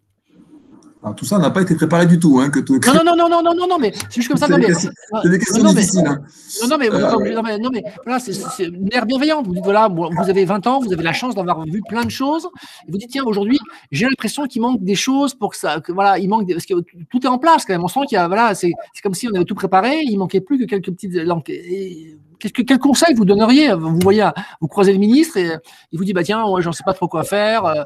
tout 1.12 1.24
ça 1.24 1.38
n'a 1.38 1.50
pas 1.50 1.62
été 1.62 1.74
préparé 1.74 2.06
du 2.06 2.18
tout. 2.18 2.40
Hein, 2.40 2.50
que 2.50 2.60
tout... 2.60 2.80
Non, 2.86 3.04
non, 3.04 3.16
non, 3.16 3.28
non, 3.28 3.42
non, 3.42 3.54
non, 3.54 3.66
non, 3.68 3.78
mais 3.78 3.92
c'est 3.92 4.16
juste 4.16 4.28
comme 4.28 4.38
ça. 4.38 4.46
C'est 4.46 4.58
des, 5.28 5.38
questions 5.38 5.64
difficiles. 5.64 6.06
Hein. 6.06 6.22
Non, 6.62 6.68
non, 6.68 6.78
mais, 6.78 6.88
non, 6.88 7.42
mais, 7.42 7.58
non, 7.58 7.70
mais 7.72 7.84
voilà, 8.04 8.18
c'est 8.20 8.64
une 8.64 8.92
air 8.92 9.04
bienveillant. 9.04 9.42
Vous 9.42 9.54
dites, 9.54 9.64
voilà, 9.64 9.88
vous 9.88 10.30
avez 10.30 10.44
20 10.44 10.66
ans, 10.66 10.80
vous 10.80 10.92
avez 10.92 11.02
la 11.02 11.12
chance 11.12 11.34
d'avoir 11.34 11.64
vu 11.64 11.82
plein 11.88 12.04
de 12.04 12.10
choses. 12.10 12.48
Et 12.88 12.90
vous 12.90 12.98
dites, 12.98 13.10
tiens, 13.10 13.24
aujourd'hui, 13.24 13.58
j'ai 13.92 14.06
l'impression 14.06 14.46
qu'il 14.46 14.62
manque 14.62 14.82
des 14.82 14.94
choses 14.94 15.34
pour 15.34 15.50
que 15.50 15.56
ça. 15.56 15.80
Que, 15.80 15.92
voilà, 15.92 16.18
il 16.18 16.28
manque. 16.28 16.46
Des, 16.46 16.54
parce 16.54 16.66
que 16.66 16.74
tout 17.10 17.22
est 17.22 17.28
en 17.28 17.38
place 17.38 17.64
quand 17.64 17.74
même. 17.74 17.84
On 17.84 17.88
sent 17.88 18.00
qu'il 18.08 18.16
y 18.16 18.18
a. 18.18 18.26
Voilà, 18.26 18.54
c'est 18.54 18.72
comme 19.02 19.14
si 19.14 19.28
on 19.28 19.34
avait 19.34 19.44
tout 19.44 19.54
préparé. 19.54 20.00
Il 20.04 20.18
manquait 20.18 20.40
plus 20.40 20.58
que 20.58 20.64
quelques 20.64 20.90
petites. 20.90 21.14
Que, 22.52 22.62
quel 22.62 22.78
conseil 22.78 23.14
vous 23.14 23.24
donneriez? 23.24 23.72
Vous 23.74 23.98
voyez, 24.00 24.28
vous 24.60 24.68
croisez 24.68 24.92
le 24.92 24.98
ministre 24.98 25.36
et 25.36 25.56
il 25.92 25.98
vous 25.98 26.04
dit, 26.04 26.12
bah 26.12 26.22
tiens, 26.22 26.44
ouais, 26.46 26.62
j'en 26.62 26.72
sais 26.72 26.84
pas 26.84 26.94
trop 26.94 27.08
quoi 27.08 27.24
faire. 27.24 27.64
Euh, 27.64 27.82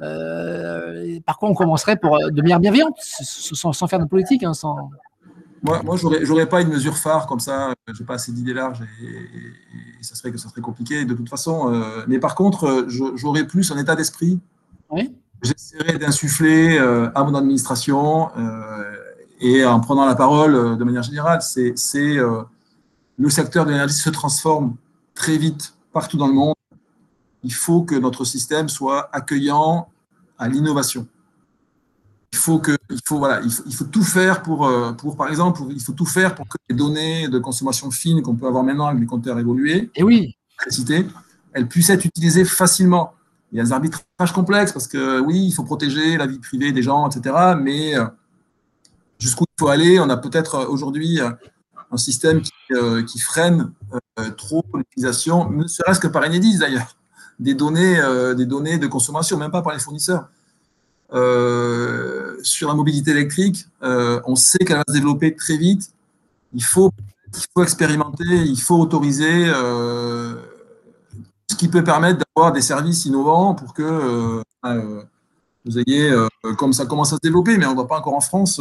euh, 0.00 1.18
par 1.26 1.38
quoi 1.38 1.48
on 1.48 1.54
commencerait 1.54 1.96
pour 1.96 2.16
euh, 2.16 2.30
de 2.30 2.40
manière 2.40 2.60
bienveillante, 2.60 2.96
sans, 3.00 3.86
faire 3.86 3.98
de 3.98 4.04
politique, 4.04 4.44
hein, 4.44 4.54
sans... 4.54 4.90
Moi, 5.62 5.82
moi 5.82 5.96
j'aurais 5.96 6.48
pas 6.48 6.60
une 6.60 6.68
mesure 6.68 6.96
phare 6.96 7.26
comme 7.26 7.40
ça. 7.40 7.74
J'ai 7.92 8.04
pas 8.04 8.14
assez 8.14 8.30
d'idées 8.30 8.54
larges 8.54 8.82
et, 9.02 10.04
ça 10.04 10.14
serait 10.14 10.30
que 10.30 10.38
ça 10.38 10.48
serait 10.48 10.60
compliqué 10.60 11.04
de 11.04 11.14
toute 11.14 11.28
façon. 11.28 11.74
Euh, 11.74 12.04
mais 12.06 12.20
par 12.20 12.36
contre, 12.36 12.86
j'aurais 12.86 13.44
plus 13.44 13.72
un 13.72 13.78
état 13.78 13.96
d'esprit. 13.96 14.38
Oui. 14.90 15.12
J'essaierai 15.42 15.98
d'insuffler 15.98 16.78
à 16.78 17.24
mon 17.24 17.34
administration 17.34 18.28
et 19.40 19.64
en 19.64 19.80
prenant 19.80 20.06
la 20.06 20.14
parole 20.14 20.78
de 20.78 20.84
manière 20.84 21.02
générale. 21.02 21.42
C'est 21.42 21.74
le 23.18 23.30
secteur 23.30 23.66
de 23.66 23.70
l'énergie 23.70 23.94
se 23.94 24.10
transforme 24.10 24.76
très 25.14 25.36
vite 25.36 25.74
partout 25.92 26.16
dans 26.16 26.28
le 26.28 26.34
monde 26.34 26.54
il 27.42 27.52
faut 27.52 27.82
que 27.82 27.94
notre 27.94 28.24
système 28.24 28.68
soit 28.68 29.08
accueillant 29.12 29.88
à 30.38 30.48
l'innovation. 30.48 31.06
Il 32.32 32.38
faut 32.38 32.58
que, 32.58 32.76
il 32.90 33.00
faut, 33.04 33.18
voilà, 33.18 33.40
il 33.42 33.74
faut, 33.74 33.84
tout 33.84 34.02
faire 34.02 34.42
pour, 34.42 34.66
euh, 34.66 34.92
pour, 34.92 35.16
par 35.16 35.28
exemple, 35.28 35.62
il 35.70 35.80
faut 35.80 35.92
tout 35.92 36.04
faire 36.04 36.34
pour 36.34 36.46
que 36.46 36.56
les 36.68 36.76
données 36.76 37.28
de 37.28 37.38
consommation 37.38 37.90
fine 37.90 38.22
qu'on 38.22 38.34
peut 38.34 38.46
avoir 38.46 38.62
maintenant 38.62 38.86
avec 38.86 39.00
les 39.00 39.06
compteurs 39.06 39.38
évolués, 39.38 39.90
et 39.94 40.02
oui, 40.02 40.36
elles 41.54 41.68
puissent 41.68 41.90
être 41.90 42.04
utilisées 42.04 42.44
facilement. 42.44 43.14
Il 43.50 43.56
y 43.56 43.60
a 43.60 43.64
des 43.64 43.72
arbitrages 43.72 44.32
complexes 44.34 44.72
parce 44.72 44.86
que 44.86 45.20
oui, 45.20 45.46
il 45.46 45.52
faut 45.52 45.64
protéger 45.64 46.18
la 46.18 46.26
vie 46.26 46.38
privée 46.38 46.70
des 46.70 46.82
gens, 46.82 47.08
etc. 47.08 47.34
Mais 47.58 47.96
euh, 47.96 48.04
jusqu'où 49.18 49.44
il 49.44 49.58
faut 49.58 49.68
aller. 49.68 49.98
On 49.98 50.10
a 50.10 50.18
peut-être 50.18 50.66
aujourd'hui 50.68 51.20
un 51.90 51.96
système 51.96 52.42
qui, 52.42 53.18
freine 53.18 53.72
trop 54.36 54.64
l'utilisation, 54.74 55.50
ne 55.50 55.66
serait-ce 55.66 56.00
que 56.00 56.08
par 56.08 56.22
Enedis 56.24 56.58
d'ailleurs, 56.58 56.96
des 57.38 57.54
données, 57.54 58.00
des 58.36 58.46
données 58.46 58.78
de 58.78 58.86
consommation, 58.86 59.38
même 59.38 59.50
pas 59.50 59.62
par 59.62 59.72
les 59.72 59.78
fournisseurs. 59.78 60.28
sur 62.42 62.68
la 62.68 62.74
mobilité 62.74 63.12
électrique, 63.12 63.66
on 63.80 64.36
sait 64.36 64.58
qu'elle 64.58 64.76
va 64.76 64.84
se 64.86 64.92
développer 64.92 65.34
très 65.34 65.56
vite. 65.56 65.92
Il 66.52 66.64
faut, 66.64 66.90
il 67.34 67.44
faut 67.54 67.62
expérimenter, 67.62 68.24
il 68.24 68.60
faut 68.60 68.76
autoriser 68.76 69.50
ce 71.50 71.56
qui 71.56 71.68
peut 71.68 71.84
permettre 71.84 72.24
d'avoir 72.24 72.52
des 72.52 72.60
services 72.60 73.04
innovants 73.06 73.54
pour 73.54 73.74
que 73.74 73.82
euh, 73.82 74.42
euh, 74.66 75.02
vous 75.68 75.78
ayez, 75.78 76.10
euh, 76.10 76.26
comme 76.56 76.72
ça 76.72 76.86
commence 76.86 77.12
à 77.12 77.16
se 77.16 77.20
développer, 77.22 77.58
mais 77.58 77.66
on 77.66 77.70
ne 77.70 77.74
voit 77.74 77.86
pas 77.86 77.98
encore 77.98 78.14
en 78.14 78.20
France, 78.20 78.60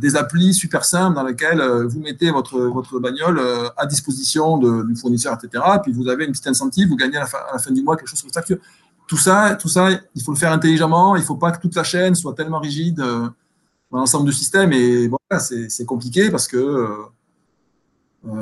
des 0.00 0.16
applis 0.16 0.54
super 0.54 0.84
simples 0.84 1.14
dans 1.14 1.22
lesquelles 1.22 1.62
vous 1.86 2.00
mettez 2.00 2.30
votre, 2.30 2.58
votre 2.58 2.98
bagnole 2.98 3.40
à 3.76 3.86
disposition 3.86 4.58
du 4.58 4.96
fournisseur, 4.96 5.34
etc. 5.34 5.62
Puis 5.82 5.92
vous 5.92 6.08
avez 6.08 6.24
une 6.24 6.32
petite 6.32 6.46
incentive, 6.46 6.88
vous 6.88 6.96
gagnez 6.96 7.16
à 7.16 7.26
la 7.52 7.58
fin, 7.58 7.70
du 7.70 7.82
mois 7.82 7.96
quelque 7.96 8.08
chose 8.08 8.18
sur 8.18 8.30
facture. 8.30 8.58
Tout 9.06 9.16
ça, 9.16 9.56
tout 9.60 9.68
ça, 9.68 9.90
il 10.14 10.22
faut 10.22 10.32
le 10.32 10.38
faire 10.38 10.52
intelligemment. 10.52 11.14
Il 11.14 11.20
ne 11.20 11.24
faut 11.24 11.36
pas 11.36 11.52
que 11.52 11.60
toute 11.60 11.74
la 11.76 11.84
chaîne 11.84 12.14
soit 12.14 12.34
tellement 12.34 12.58
rigide 12.58 12.96
dans 12.96 13.32
l'ensemble 13.98 14.26
du 14.26 14.32
système. 14.32 14.72
Et 14.72 15.08
voilà, 15.08 15.40
c'est 15.40 15.84
compliqué 15.84 16.30
parce 16.30 16.48
que 16.48 16.88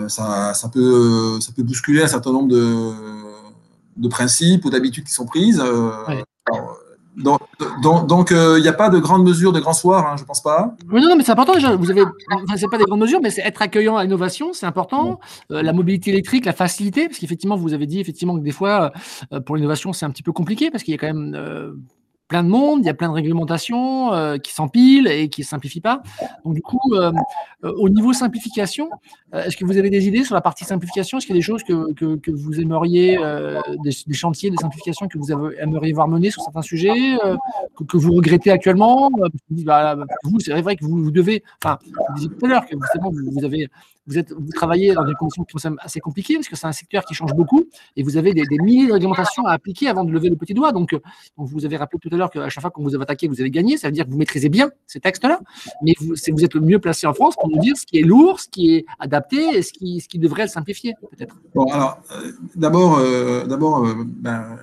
ça, 0.08 0.54
ça, 0.54 0.68
peut, 0.68 1.38
ça 1.40 1.52
peut 1.54 1.62
bousculer 1.62 2.02
un 2.02 2.08
certain 2.08 2.32
nombre 2.32 2.48
de 2.48 2.92
de 3.96 4.08
principes 4.08 4.64
ou 4.64 4.70
d'habitudes 4.70 5.04
qui 5.04 5.12
sont 5.12 5.26
prises. 5.26 5.60
Euh, 5.60 5.90
donc, 7.16 7.40
il 8.30 8.36
n'y 8.36 8.68
euh, 8.68 8.70
a 8.70 8.72
pas 8.72 8.90
de 8.90 8.98
grandes 8.98 9.24
mesures 9.24 9.52
de 9.52 9.60
grand 9.60 9.72
soir, 9.72 10.06
hein, 10.06 10.16
je 10.18 10.24
pense 10.24 10.42
pas. 10.42 10.74
Oui, 10.90 11.00
non, 11.00 11.16
mais 11.16 11.22
c'est 11.22 11.32
important 11.32 11.54
déjà. 11.54 11.74
Vous 11.76 11.90
avez, 11.90 12.02
enfin, 12.02 12.56
c'est 12.56 12.68
pas 12.68 12.78
des 12.78 12.84
grandes 12.84 13.00
mesures, 13.00 13.20
mais 13.22 13.30
c'est 13.30 13.42
être 13.42 13.62
accueillant 13.62 13.96
à 13.96 14.02
l'innovation, 14.02 14.52
c'est 14.52 14.66
important. 14.66 15.20
Euh, 15.52 15.62
la 15.62 15.72
mobilité 15.72 16.10
électrique, 16.10 16.44
la 16.44 16.52
facilité, 16.52 17.06
parce 17.06 17.18
qu'effectivement, 17.18 17.56
vous 17.56 17.72
avez 17.72 17.86
dit 17.86 18.00
effectivement 18.00 18.36
que 18.36 18.42
des 18.42 18.50
fois, 18.50 18.92
pour 19.46 19.56
l'innovation, 19.56 19.92
c'est 19.92 20.06
un 20.06 20.10
petit 20.10 20.22
peu 20.22 20.32
compliqué 20.32 20.70
parce 20.70 20.82
qu'il 20.82 20.92
y 20.92 20.94
a 20.96 20.98
quand 20.98 21.12
même 21.12 21.76
plein 22.28 22.42
de 22.42 22.48
monde, 22.48 22.80
il 22.80 22.86
y 22.86 22.90
a 22.90 22.94
plein 22.94 23.08
de 23.08 23.14
réglementations 23.14 24.12
euh, 24.12 24.38
qui 24.38 24.52
s'empilent 24.52 25.08
et 25.08 25.28
qui 25.28 25.42
ne 25.42 25.46
simplifient 25.46 25.80
pas. 25.80 26.02
Donc, 26.44 26.54
du 26.54 26.62
coup, 26.62 26.80
euh, 26.92 27.12
euh, 27.64 27.72
au 27.76 27.88
niveau 27.88 28.12
simplification, 28.12 28.88
est-ce 29.32 29.56
que 29.56 29.64
vous 29.64 29.76
avez 29.78 29.90
des 29.90 30.06
idées 30.06 30.24
sur 30.24 30.34
la 30.34 30.40
partie 30.40 30.64
simplification? 30.64 31.18
Est-ce 31.18 31.26
qu'il 31.26 31.34
y 31.34 31.38
a 31.38 31.40
des 31.40 31.44
choses 31.44 31.62
que, 31.64 31.92
que, 31.92 32.30
vous 32.30 32.60
aimeriez, 32.60 33.18
des, 33.82 34.14
chantiers 34.14 34.50
de 34.50 34.56
simplification 34.56 35.08
que 35.08 35.18
vous 35.18 35.32
aimeriez 35.32 35.92
voir 35.92 36.06
mener 36.06 36.30
sur 36.30 36.42
certains 36.42 36.62
sujets, 36.62 37.18
que, 37.74 37.96
vous 37.96 38.12
regrettez 38.12 38.50
actuellement 38.50 39.10
bah, 39.50 39.96
Vous, 40.24 40.40
c'est 40.40 40.60
vrai 40.60 40.76
que 40.76 40.84
vous, 40.84 41.10
devez, 41.10 41.42
enfin, 41.62 41.78
vous 41.84 42.14
disiez 42.14 42.28
tout 42.28 42.46
à 42.46 42.48
l'heure 42.48 42.66
que 42.66 42.76
vous, 42.76 43.44
avez 43.44 43.68
vous, 44.06 44.18
êtes, 44.18 44.32
vous 44.32 44.52
travaillez 44.52 44.94
dans 44.94 45.04
des 45.04 45.14
conditions 45.14 45.44
qui 45.44 45.58
sont 45.58 45.76
assez 45.78 46.00
compliquées 46.00 46.34
parce 46.34 46.48
que 46.48 46.56
c'est 46.56 46.66
un 46.66 46.72
secteur 46.72 47.04
qui 47.04 47.14
change 47.14 47.34
beaucoup 47.34 47.64
et 47.96 48.02
vous 48.02 48.16
avez 48.16 48.34
des, 48.34 48.44
milliers 48.60 48.86
de 48.86 48.92
réglementations 48.92 49.46
à 49.46 49.52
appliquer 49.52 49.88
avant 49.88 50.04
de 50.04 50.12
lever 50.12 50.28
le 50.28 50.36
petit 50.36 50.54
doigt. 50.54 50.72
Donc, 50.72 50.94
vous 51.36 51.64
avez 51.64 51.76
rappelé 51.76 51.98
tout 52.00 52.10
à 52.12 52.16
l'heure 52.16 52.30
qu'à 52.30 52.48
chaque 52.48 52.60
fois 52.60 52.70
qu'on 52.70 52.82
vous 52.82 52.94
avez 52.94 53.02
attaqué, 53.02 53.28
vous 53.28 53.40
avez 53.40 53.50
gagné. 53.50 53.76
Ça 53.76 53.88
veut 53.88 53.92
dire 53.92 54.04
que 54.04 54.10
vous 54.10 54.18
maîtrisez 54.18 54.48
bien 54.48 54.70
ces 54.86 55.00
textes-là, 55.00 55.40
mais 55.82 55.94
vous, 56.00 56.44
êtes 56.44 56.54
le 56.54 56.60
mieux 56.60 56.78
placé 56.78 57.06
en 57.06 57.14
France 57.14 57.34
pour 57.36 57.48
nous 57.48 57.58
dire 57.58 57.76
ce 57.76 57.86
qui 57.86 57.98
est 57.98 58.02
lourd, 58.02 58.40
ce 58.40 58.48
qui 58.48 58.74
est 58.74 58.86
adapté 58.98 59.56
et 59.56 59.62
ce 59.62 59.72
qui, 59.72 60.18
devrait 60.18 60.44
le 60.44 60.48
simplifier, 60.48 60.94
peut-être. 61.10 61.36
Bon, 61.54 61.64
alors, 61.64 61.98
euh, 62.12 62.32
d'abord, 62.54 62.98
euh, 62.98 63.44
euh, 63.46 64.04
ben, 64.06 64.58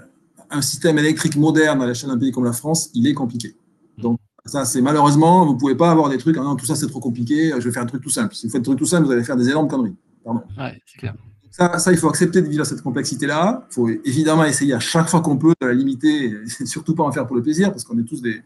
un 0.51 0.61
système 0.61 0.97
électrique 0.97 1.35
moderne 1.35 1.81
à 1.81 1.87
l'échelle 1.87 2.09
d'un 2.09 2.17
pays 2.17 2.31
comme 2.31 2.45
la 2.45 2.53
France, 2.53 2.89
il 2.93 3.07
est 3.07 3.13
compliqué. 3.13 3.55
Donc, 3.97 4.19
ça, 4.45 4.65
c'est 4.65 4.81
malheureusement, 4.81 5.45
vous 5.45 5.53
ne 5.53 5.59
pouvez 5.59 5.75
pas 5.75 5.91
avoir 5.91 6.09
des 6.09 6.17
trucs, 6.17 6.37
ah 6.37 6.43
non, 6.43 6.55
tout 6.55 6.65
ça 6.65 6.75
c'est 6.75 6.87
trop 6.87 6.99
compliqué, 6.99 7.51
je 7.57 7.63
vais 7.63 7.71
faire 7.71 7.83
un 7.83 7.87
truc 7.87 8.01
tout 8.01 8.09
simple. 8.09 8.33
Si 8.33 8.47
vous 8.47 8.51
faites 8.51 8.61
un 8.61 8.63
truc 8.63 8.79
tout 8.79 8.85
simple, 8.85 9.05
vous 9.05 9.11
allez 9.11 9.23
faire 9.23 9.37
des 9.37 9.49
énormes 9.49 9.67
conneries. 9.67 9.95
Pardon. 10.23 10.41
Ouais, 10.57 10.81
c'est 10.85 10.97
clair. 10.97 11.15
Ça, 11.51 11.77
ça, 11.79 11.91
il 11.91 11.97
faut 11.97 12.07
accepter 12.07 12.41
de 12.41 12.47
vivre 12.47 12.63
cette 12.65 12.81
complexité-là. 12.81 13.67
Il 13.69 13.73
faut 13.73 13.89
évidemment 14.05 14.45
essayer 14.45 14.73
à 14.73 14.79
chaque 14.79 15.09
fois 15.09 15.19
qu'on 15.19 15.37
peut 15.37 15.53
de 15.61 15.67
la 15.67 15.73
limiter, 15.73 16.25
et 16.25 16.65
surtout 16.65 16.95
pas 16.95 17.03
en 17.03 17.11
faire 17.11 17.27
pour 17.27 17.35
le 17.35 17.41
plaisir, 17.41 17.71
parce 17.71 17.83
qu'on 17.83 17.97
est 17.99 18.03
tous 18.03 18.21
des. 18.21 18.41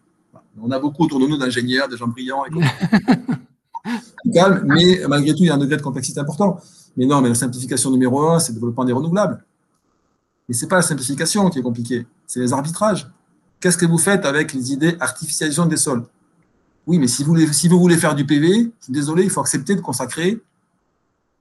On 0.61 0.71
a 0.71 0.79
beaucoup 0.79 1.03
autour 1.03 1.19
de 1.19 1.27
nous 1.27 1.37
d'ingénieurs, 1.37 1.87
des 1.87 1.97
gens 1.97 2.07
brillants, 2.07 2.43
et 2.45 2.49
calme, 4.33 4.63
mais 4.65 5.01
malgré 5.07 5.33
tout, 5.33 5.43
il 5.43 5.47
y 5.47 5.49
a 5.49 5.55
un 5.55 5.57
degré 5.57 5.77
de 5.77 5.81
complexité 5.81 6.19
important. 6.19 6.59
Mais 6.97 7.05
non, 7.05 7.21
mais 7.21 7.29
la 7.29 7.35
simplification 7.35 7.91
numéro 7.91 8.21
un, 8.27 8.39
c'est 8.39 8.53
le 8.53 8.55
développement 8.55 8.85
des 8.85 8.93
renouvelables. 8.93 9.43
Mais 10.47 10.55
ce 10.55 10.63
n'est 10.63 10.69
pas 10.69 10.77
la 10.77 10.81
simplification 10.81 11.49
qui 11.49 11.59
est 11.59 11.63
compliquée, 11.63 12.05
c'est 12.27 12.39
les 12.39 12.53
arbitrages. 12.53 13.09
Qu'est-ce 13.59 13.77
que 13.77 13.85
vous 13.85 13.97
faites 13.97 14.25
avec 14.25 14.53
les 14.53 14.73
idées 14.73 14.95
artificialisation 14.99 15.65
des 15.65 15.77
sols? 15.77 16.03
Oui, 16.87 16.99
mais 16.99 17.07
si 17.07 17.23
vous, 17.23 17.29
voulez, 17.29 17.51
si 17.51 17.67
vous 17.67 17.79
voulez 17.79 17.97
faire 17.97 18.13
du 18.13 18.25
PV, 18.25 18.71
désolé, 18.89 19.23
il 19.23 19.29
faut 19.29 19.41
accepter 19.41 19.75
de 19.75 19.81
consacrer 19.81 20.39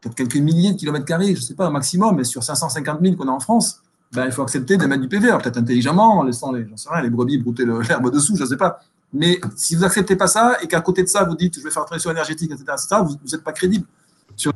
peut-être 0.01 0.15
quelques 0.15 0.37
milliers 0.37 0.73
de 0.73 0.79
kilomètres 0.79 1.05
carrés, 1.05 1.35
je 1.35 1.41
ne 1.41 1.45
sais 1.45 1.55
pas, 1.55 1.67
un 1.67 1.71
maximum, 1.71 2.17
mais 2.17 2.25
sur 2.25 2.43
550 2.43 3.01
000 3.03 3.17
qu'on 3.17 3.29
a 3.29 3.33
en 3.33 3.41
France, 3.41 3.83
ben, 4.13 4.27
il 4.27 4.33
faut 4.33 4.43
accepter 4.43 4.77
de 4.77 4.87
mettre 4.87 5.03
du 5.03 5.09
PV, 5.09 5.29
peut-être 5.43 5.59
intelligemment, 5.59 6.19
en 6.19 6.23
laissant 6.23 6.53
les, 6.53 6.67
sais 6.77 6.89
rien, 6.91 7.03
les 7.03 7.11
brebis 7.11 7.39
brouter 7.39 7.65
l'herbe 7.89 8.11
dessous, 8.11 8.37
je 8.37 8.45
ne 8.45 8.49
sais 8.49 8.57
pas. 8.57 8.81
Mais 9.13 9.41
si 9.57 9.75
vous 9.75 9.83
n'acceptez 9.83 10.17
pas 10.17 10.27
ça 10.27 10.57
et 10.63 10.67
qu'à 10.67 10.81
côté 10.81 11.03
de 11.03 11.09
ça, 11.09 11.25
vous 11.25 11.37
dites 11.37 11.59
je 11.59 11.65
vais 11.65 11.71
faire 11.71 11.85
transition 11.85 12.11
énergétique, 12.11 12.51
etc., 12.51 12.65
vous 13.03 13.17
n'êtes 13.31 13.45
pas 13.45 13.53
crédible. 13.53 13.87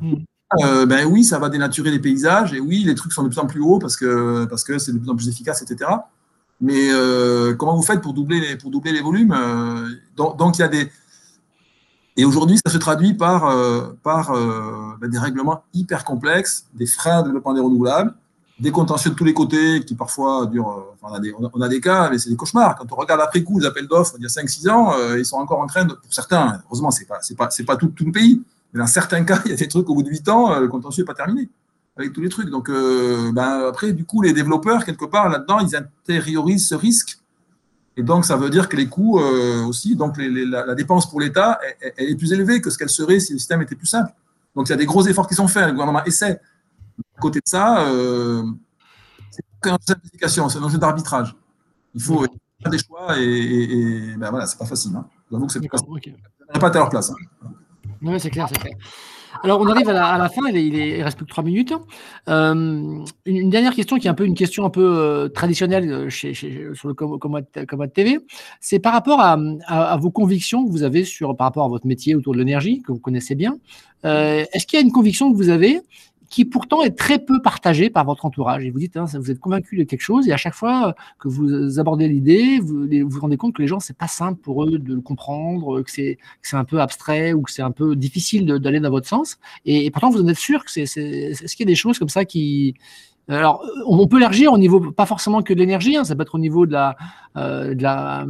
Hmm. 0.00 0.16
Euh, 0.56 0.86
ben 0.86 1.06
oui, 1.06 1.24
ça 1.24 1.38
va 1.38 1.50
dénaturer 1.50 1.90
les 1.90 1.98
paysages 1.98 2.54
et 2.54 2.60
oui, 2.60 2.82
les 2.84 2.94
trucs 2.94 3.12
sont 3.12 3.22
de 3.22 3.28
plus 3.28 3.38
en 3.38 3.46
plus 3.46 3.60
hauts 3.60 3.78
parce 3.78 3.96
que 3.96 4.46
parce 4.46 4.64
que 4.64 4.78
c'est 4.78 4.92
de 4.92 4.98
plus 4.98 5.10
en 5.10 5.16
plus 5.16 5.28
efficace, 5.28 5.60
etc. 5.62 5.90
Mais 6.60 6.90
euh, 6.90 7.54
comment 7.54 7.76
vous 7.76 7.82
faites 7.82 8.00
pour 8.00 8.14
doubler 8.14 8.40
les, 8.40 8.56
pour 8.56 8.70
doubler 8.70 8.92
les 8.92 9.02
volumes 9.02 9.32
euh, 9.32 9.88
donc, 10.16 10.58
il 10.58 10.62
y 10.62 10.64
a 10.64 10.68
des. 10.68 10.90
Et 12.16 12.24
aujourd'hui, 12.24 12.58
ça 12.64 12.72
se 12.72 12.78
traduit 12.78 13.14
par, 13.14 13.54
par 14.02 14.32
ben, 15.00 15.08
des 15.08 15.18
règlements 15.20 15.62
hyper 15.72 16.04
complexes, 16.04 16.66
des 16.74 16.86
freins 16.86 17.20
de 17.22 17.26
développement 17.28 17.54
des 17.54 17.60
renouvelables, 17.60 18.12
des 18.58 18.72
contentieux 18.72 19.10
de 19.10 19.14
tous 19.14 19.22
les 19.22 19.34
côtés 19.34 19.84
qui 19.84 19.94
parfois 19.94 20.46
durent. 20.46 20.96
on, 21.00 21.12
a 21.60 21.68
des, 21.68 21.80
cas, 21.80 22.10
mais 22.10 22.18
c'est 22.18 22.30
des 22.30 22.34
cauchemars. 22.34 22.74
Quand 22.74 22.90
on 22.90 22.96
regarde 22.96 23.20
après 23.20 23.44
coup 23.44 23.60
les 23.60 23.66
appels 23.66 23.86
d'offres 23.86 24.14
il 24.18 24.24
y 24.24 24.26
a 24.26 24.28
5-6 24.28 24.68
ans, 24.68 24.92
ils 25.16 25.24
sont 25.24 25.36
encore 25.36 25.60
en 25.60 25.68
train 25.68 25.84
de. 25.84 25.92
Pour 25.92 26.12
certains, 26.12 26.60
heureusement, 26.66 26.90
ce 26.90 27.02
n'est 27.02 27.06
pas, 27.06 27.20
pas, 27.36 27.48
pas 27.64 27.76
tout, 27.76 27.92
le 28.00 28.10
pays, 28.10 28.42
mais 28.72 28.80
dans 28.80 28.86
certains 28.86 29.24
cas, 29.24 29.40
il 29.44 29.50
y 29.50 29.54
a 29.54 29.56
des 29.56 29.68
trucs 29.68 29.88
au 29.88 29.94
bout 29.94 30.02
de 30.02 30.10
8 30.10 30.28
ans, 30.28 30.58
le 30.58 30.68
contentieux 30.68 31.02
n'est 31.02 31.06
pas 31.06 31.14
terminé 31.14 31.48
avec 31.98 32.12
tous 32.12 32.20
les 32.20 32.28
trucs. 32.28 32.48
Donc, 32.48 32.70
euh, 32.70 33.32
ben, 33.32 33.66
après, 33.68 33.92
du 33.92 34.04
coup, 34.04 34.22
les 34.22 34.32
développeurs, 34.32 34.84
quelque 34.84 35.04
part, 35.04 35.28
là-dedans, 35.28 35.58
ils 35.58 35.74
intériorisent 35.76 36.68
ce 36.68 36.74
risque. 36.74 37.18
Et 37.96 38.02
donc, 38.02 38.24
ça 38.24 38.36
veut 38.36 38.48
dire 38.48 38.68
que 38.68 38.76
les 38.76 38.88
coûts 38.88 39.18
euh, 39.18 39.64
aussi, 39.64 39.96
donc 39.96 40.16
la, 40.18 40.74
dépense 40.76 41.10
pour 41.10 41.20
l'État, 41.20 41.58
est 41.80 42.14
plus 42.14 42.32
élevée 42.32 42.60
que 42.60 42.70
ce 42.70 42.78
qu'elle 42.78 42.88
serait 42.88 43.18
si 43.18 43.32
le 43.32 43.38
système 43.38 43.60
était 43.60 43.74
plus 43.74 43.88
simple. 43.88 44.12
Donc, 44.54 44.68
il 44.68 44.70
y 44.70 44.72
a 44.72 44.76
des 44.76 44.86
gros 44.86 45.04
efforts 45.04 45.26
qui 45.26 45.34
sont 45.34 45.48
faits. 45.48 45.66
Le 45.66 45.72
gouvernement 45.72 46.04
essaie. 46.04 46.40
À 47.16 47.20
côté 47.20 47.40
de 47.40 47.48
ça, 47.48 47.86
euh, 47.88 48.44
c'est 49.30 49.44
pas 49.60 49.70
une 49.70 49.76
simplification, 49.86 50.48
c'est 50.48 50.58
un 50.58 50.62
enjeu 50.62 50.78
d'arbitrage. 50.78 51.34
Il 51.94 52.02
faut 52.02 52.20
faire 52.20 52.70
des 52.70 52.78
choix 52.78 53.18
et, 53.18 53.22
et, 53.22 54.16
ben 54.16 54.30
voilà, 54.30 54.46
c'est 54.46 54.58
pas 54.58 54.66
facile. 54.66 54.94
Hein. 54.96 55.06
J'avoue 55.30 55.46
que 55.46 55.52
c'est 55.52 55.60
pas, 55.60 56.58
pas 56.60 56.68
à 56.68 56.74
leur 56.74 56.88
place. 56.88 57.10
Hein. 57.10 57.48
Oui, 58.02 58.20
c'est 58.20 58.30
clair, 58.30 58.46
c'est 58.48 58.58
clair. 58.58 58.74
Alors, 59.42 59.60
on 59.60 59.66
arrive 59.66 59.88
à 59.88 60.18
la, 60.18 60.28
fin, 60.28 60.42
il, 60.48 60.56
il, 60.56 61.02
reste 61.02 61.16
plus 61.16 61.26
que 61.26 61.30
trois 61.30 61.44
minutes. 61.44 61.72
Euh, 62.28 63.04
une, 63.24 63.50
dernière 63.50 63.74
question 63.74 63.98
qui 63.98 64.06
est 64.06 64.10
un 64.10 64.14
peu 64.14 64.24
une 64.24 64.34
question 64.34 64.64
un 64.64 64.70
peu 64.70 64.82
euh, 64.84 65.28
traditionnelle 65.28 65.90
euh, 65.90 66.10
sur 66.10 66.88
le 66.88 66.94
Commode 66.94 67.92
TV, 67.92 68.18
c'est 68.60 68.78
par 68.78 68.92
rapport 68.92 69.20
à, 69.20 69.96
vos 69.98 70.10
convictions 70.10 70.64
que 70.66 70.70
vous 70.70 70.82
avez 70.82 71.04
sur, 71.04 71.36
par 71.36 71.46
rapport 71.46 71.64
à 71.64 71.68
votre 71.68 71.86
métier 71.86 72.14
autour 72.14 72.32
de 72.32 72.38
l'énergie, 72.38 72.82
que 72.82 72.92
vous 72.92 72.98
connaissez 72.98 73.34
bien. 73.34 73.58
Est-ce 74.04 74.66
qu'il 74.66 74.78
y 74.78 74.82
a 74.82 74.84
une 74.84 74.92
conviction 74.92 75.30
que 75.30 75.36
vous 75.36 75.50
avez 75.50 75.80
qui 76.28 76.44
pourtant 76.44 76.82
est 76.82 76.96
très 76.96 77.18
peu 77.18 77.40
partagé 77.40 77.90
par 77.90 78.04
votre 78.04 78.24
entourage. 78.24 78.64
Et 78.64 78.70
vous 78.70 78.78
dites, 78.78 78.96
hein, 78.96 79.06
vous 79.14 79.30
êtes 79.30 79.40
convaincu 79.40 79.76
de 79.76 79.84
quelque 79.84 80.02
chose, 80.02 80.28
et 80.28 80.32
à 80.32 80.36
chaque 80.36 80.54
fois 80.54 80.94
que 81.18 81.28
vous 81.28 81.78
abordez 81.78 82.08
l'idée, 82.08 82.60
vous 82.60 82.86
vous 83.08 83.20
rendez 83.20 83.36
compte 83.36 83.54
que 83.54 83.62
les 83.62 83.68
gens, 83.68 83.80
c'est 83.80 83.96
pas 83.96 84.08
simple 84.08 84.40
pour 84.40 84.64
eux 84.64 84.78
de 84.78 84.94
le 84.94 85.00
comprendre, 85.00 85.82
que 85.82 85.90
c'est 85.90 86.18
un 86.52 86.64
peu 86.64 86.80
abstrait 86.80 87.32
ou 87.32 87.42
que 87.42 87.50
c'est 87.50 87.62
un 87.62 87.70
peu 87.70 87.96
difficile 87.96 88.46
d'aller 88.46 88.80
dans 88.80 88.90
votre 88.90 89.08
sens. 89.08 89.38
Et, 89.64 89.90
pourtant, 89.90 90.10
vous 90.10 90.22
en 90.22 90.28
êtes 90.28 90.36
sûr 90.36 90.64
que 90.64 90.70
c'est, 90.70 90.82
est-ce 90.82 91.56
qu'il 91.56 91.66
y 91.66 91.68
a 91.68 91.72
des 91.72 91.74
choses 91.74 91.98
comme 91.98 92.08
ça 92.08 92.24
qui, 92.24 92.74
alors, 93.28 93.62
on 93.86 94.06
peut 94.06 94.18
élargir 94.18 94.52
au 94.52 94.58
niveau, 94.58 94.92
pas 94.92 95.06
forcément 95.06 95.42
que 95.42 95.52
de 95.52 95.58
l'énergie, 95.58 95.96
hein, 95.96 96.04
ça 96.04 96.14
peut 96.14 96.22
être 96.22 96.34
au 96.34 96.38
niveau 96.38 96.66
de 96.66 96.72
la, 96.72 96.96
euh, 97.36 97.74
de 97.74 97.82
la 97.82 98.26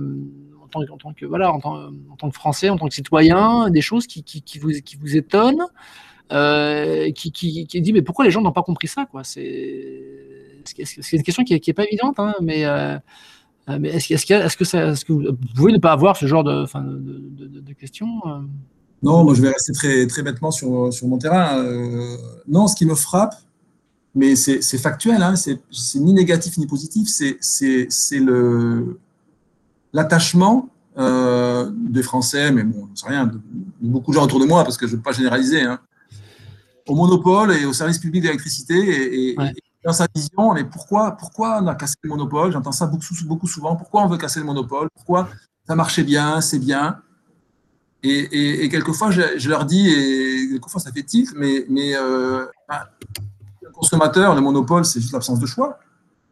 en 0.62 0.68
tant, 0.68 0.80
en 0.92 0.98
tant, 0.98 1.12
que 1.14 1.24
voilà, 1.24 1.52
en 1.52 1.60
tant, 1.60 1.76
en 2.10 2.16
tant, 2.16 2.28
que 2.28 2.34
Français, 2.34 2.68
en 2.68 2.76
tant 2.76 2.88
que 2.88 2.94
citoyen, 2.94 3.70
des 3.70 3.80
choses 3.80 4.06
qui, 4.06 4.22
qui, 4.22 4.42
qui 4.42 4.58
vous, 4.58 4.70
qui 4.84 4.96
vous 4.96 5.16
étonnent. 5.16 5.64
Euh, 6.30 7.10
qui, 7.12 7.30
dit 7.30 7.92
mais 7.92 8.02
pourquoi 8.02 8.24
les 8.26 8.30
gens 8.30 8.42
n'ont 8.42 8.52
pas 8.52 8.62
compris 8.62 8.86
ça 8.86 9.06
quoi? 9.06 9.22
C'est 9.24 9.54
une 11.12 11.22
question 11.22 11.42
qui 11.42 11.54
n'est 11.54 11.72
pas 11.72 11.84
évidente, 11.84 12.18
hein, 12.18 12.34
mais, 12.42 12.66
euh, 12.66 12.98
mais 13.80 13.88
est-ce 13.88 14.12
est 14.12 14.16
est 14.16 14.56
que, 14.56 14.64
est 14.64 15.04
que 15.04 15.12
vous, 15.12 15.32
pouvez 15.56 15.72
ne 15.72 15.78
pas 15.78 15.92
avoir 15.92 16.16
ce 16.16 16.26
genre 16.26 16.44
de, 16.44 16.66
de, 16.66 17.46
de, 17.46 17.60
de 17.60 17.72
questions 17.72 18.20
euh? 18.26 18.40
Non, 19.02 19.24
moi 19.24 19.32
je 19.34 19.40
vais 19.40 19.48
rester 19.48 19.72
très, 19.72 20.06
très 20.06 20.22
bêtement 20.22 20.50
sur, 20.50 20.92
sur 20.92 21.06
mon 21.06 21.16
terrain. 21.16 21.64
non, 22.46 22.66
ce 22.66 22.76
qui 22.76 22.84
me 22.84 22.94
frappe, 22.94 23.36
mais 24.14 24.36
c'est 24.36 24.78
factuel, 24.78 25.22
hein, 25.22 25.34
c'est 25.36 25.60
ni 25.94 26.12
négatif 26.12 26.58
ni 26.58 26.66
positif, 26.66 27.08
c'est 27.08 28.20
l'attachement 29.94 30.68
des 30.98 32.02
Français, 32.02 32.50
mais 32.52 32.64
bon, 32.64 32.88
c'est 32.94 33.08
rien, 33.08 33.28
de, 33.28 33.40
beaucoup 33.80 34.10
de 34.10 34.16
gens 34.16 34.24
autour 34.24 34.40
de 34.40 34.46
moi, 34.46 34.62
parce 34.64 34.76
que 34.76 34.86
je 34.86 34.92
ne 34.92 34.96
veux 34.96 35.02
pas 35.02 35.12
généraliser, 35.12 35.62
hein, 35.62 35.80
au 36.88 36.94
monopole 36.94 37.52
et 37.52 37.66
au 37.66 37.72
service 37.72 37.98
public 37.98 38.22
d'électricité 38.22 39.30
et, 39.30 39.36
dans 39.84 39.92
sa 39.92 40.06
vision, 40.12 40.54
mais 40.54 40.64
pourquoi, 40.64 41.12
pourquoi 41.12 41.60
on 41.62 41.66
a 41.68 41.74
cassé 41.74 41.94
le 42.02 42.10
monopole? 42.10 42.50
J'entends 42.50 42.72
ça 42.72 42.86
beaucoup, 42.86 43.04
beaucoup 43.24 43.46
souvent. 43.46 43.76
Pourquoi 43.76 44.02
on 44.02 44.08
veut 44.08 44.18
casser 44.18 44.40
le 44.40 44.46
monopole? 44.46 44.88
Pourquoi 44.94 45.28
ça 45.66 45.76
marchait 45.76 46.02
bien, 46.02 46.40
c'est 46.40 46.58
bien? 46.58 47.00
Et, 48.02 48.68
quelquefois, 48.70 49.10
je, 49.10 49.48
leur 49.48 49.64
dis, 49.64 49.88
et 49.88 50.48
quelquefois 50.50 50.80
ça 50.80 50.90
fait 50.92 51.02
tilt, 51.02 51.32
mais, 51.36 51.64
mais 51.68 51.96
euh, 51.96 52.46
ben, 52.68 52.80
le 53.62 53.70
consommateur, 53.70 54.34
le 54.34 54.40
monopole, 54.40 54.84
c'est 54.84 55.00
juste 55.00 55.12
l'absence 55.12 55.40
de 55.40 55.46
choix. 55.46 55.78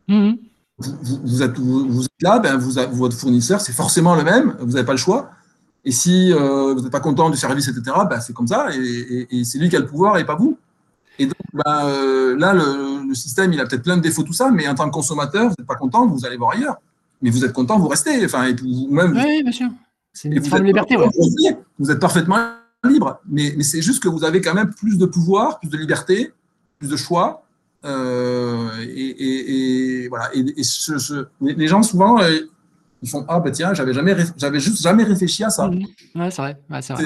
Mmh. 0.08 0.32
Vous, 0.78 1.42
êtes, 1.42 1.56
là, 2.20 2.38
ben, 2.38 2.56
vous, 2.56 2.72
votre 2.92 3.16
fournisseur, 3.16 3.60
c'est 3.60 3.72
forcément 3.72 4.14
le 4.14 4.24
même, 4.24 4.56
vous 4.60 4.72
n'avez 4.72 4.86
pas 4.86 4.92
le 4.92 4.98
choix. 4.98 5.30
Et 5.86 5.92
si 5.92 6.32
euh, 6.32 6.74
vous 6.74 6.80
n'êtes 6.80 6.90
pas 6.90 7.00
content 7.00 7.30
du 7.30 7.36
service, 7.36 7.68
etc., 7.68 7.96
ben, 8.10 8.20
c'est 8.20 8.32
comme 8.32 8.48
ça, 8.48 8.66
et, 8.74 9.44
c'est 9.44 9.56
lui 9.58 9.68
qui 9.68 9.76
a 9.76 9.78
le 9.78 9.86
pouvoir 9.86 10.18
et 10.18 10.26
pas 10.26 10.34
vous. 10.34 10.58
Et 11.20 11.26
donc, 11.26 11.64
euh, 11.64 12.36
là, 12.36 12.52
le, 12.52 13.14
système, 13.14 13.52
il 13.52 13.60
a 13.60 13.66
peut-être 13.66 13.84
plein 13.84 13.96
de 13.96 14.02
défauts, 14.02 14.24
tout 14.24 14.32
ça, 14.32 14.50
mais 14.50 14.66
en 14.66 14.74
tant 14.74 14.86
que 14.86 14.92
consommateur, 14.92 15.44
vous 15.44 15.54
n'êtes 15.56 15.66
pas 15.66 15.76
content, 15.76 16.04
vous 16.08 16.26
allez 16.26 16.36
voir 16.36 16.54
ailleurs. 16.54 16.76
Mais 17.22 17.30
vous 17.30 17.44
êtes 17.44 17.52
content, 17.52 17.78
vous 17.78 17.86
restez. 17.86 18.24
Enfin, 18.24 18.48
et 18.48 18.56
même, 18.90 19.12
oui, 19.12 19.44
bien 19.44 19.52
sûr. 19.52 19.68
C'est 20.12 20.28
une 20.28 20.44
forme 20.44 20.62
de 20.62 20.66
liberté. 20.66 20.96
Vous 21.78 21.90
êtes 21.90 22.00
parfaitement 22.00 22.48
libre, 22.82 23.20
mais, 23.28 23.54
mais 23.56 23.62
c'est 23.62 23.80
juste 23.80 24.02
que 24.02 24.08
vous 24.08 24.24
avez 24.24 24.40
quand 24.40 24.54
même 24.54 24.70
plus 24.70 24.98
de 24.98 25.06
pouvoir, 25.06 25.60
plus 25.60 25.68
de 25.68 25.76
liberté, 25.76 26.32
plus 26.80 26.88
de 26.88 26.96
choix. 26.96 27.44
Euh, 27.84 28.68
et, 28.80 30.08
voilà. 30.08 30.30
Et, 30.34 30.42
les 31.40 31.68
gens 31.68 31.84
souvent 31.84 32.18
ils 33.02 33.08
font 33.08 33.24
ah 33.28 33.40
bah 33.40 33.50
tiens 33.50 33.74
j'avais 33.74 33.92
jamais 33.92 34.16
j'avais 34.36 34.58
juste 34.58 34.82
jamais 34.82 35.04
réfléchi 35.04 35.44
à 35.44 35.50
ça. 35.50 35.68
Mmh. 35.68 35.84
Ouais, 36.14 36.30
c'est 36.30 36.42
vrai. 36.42 36.56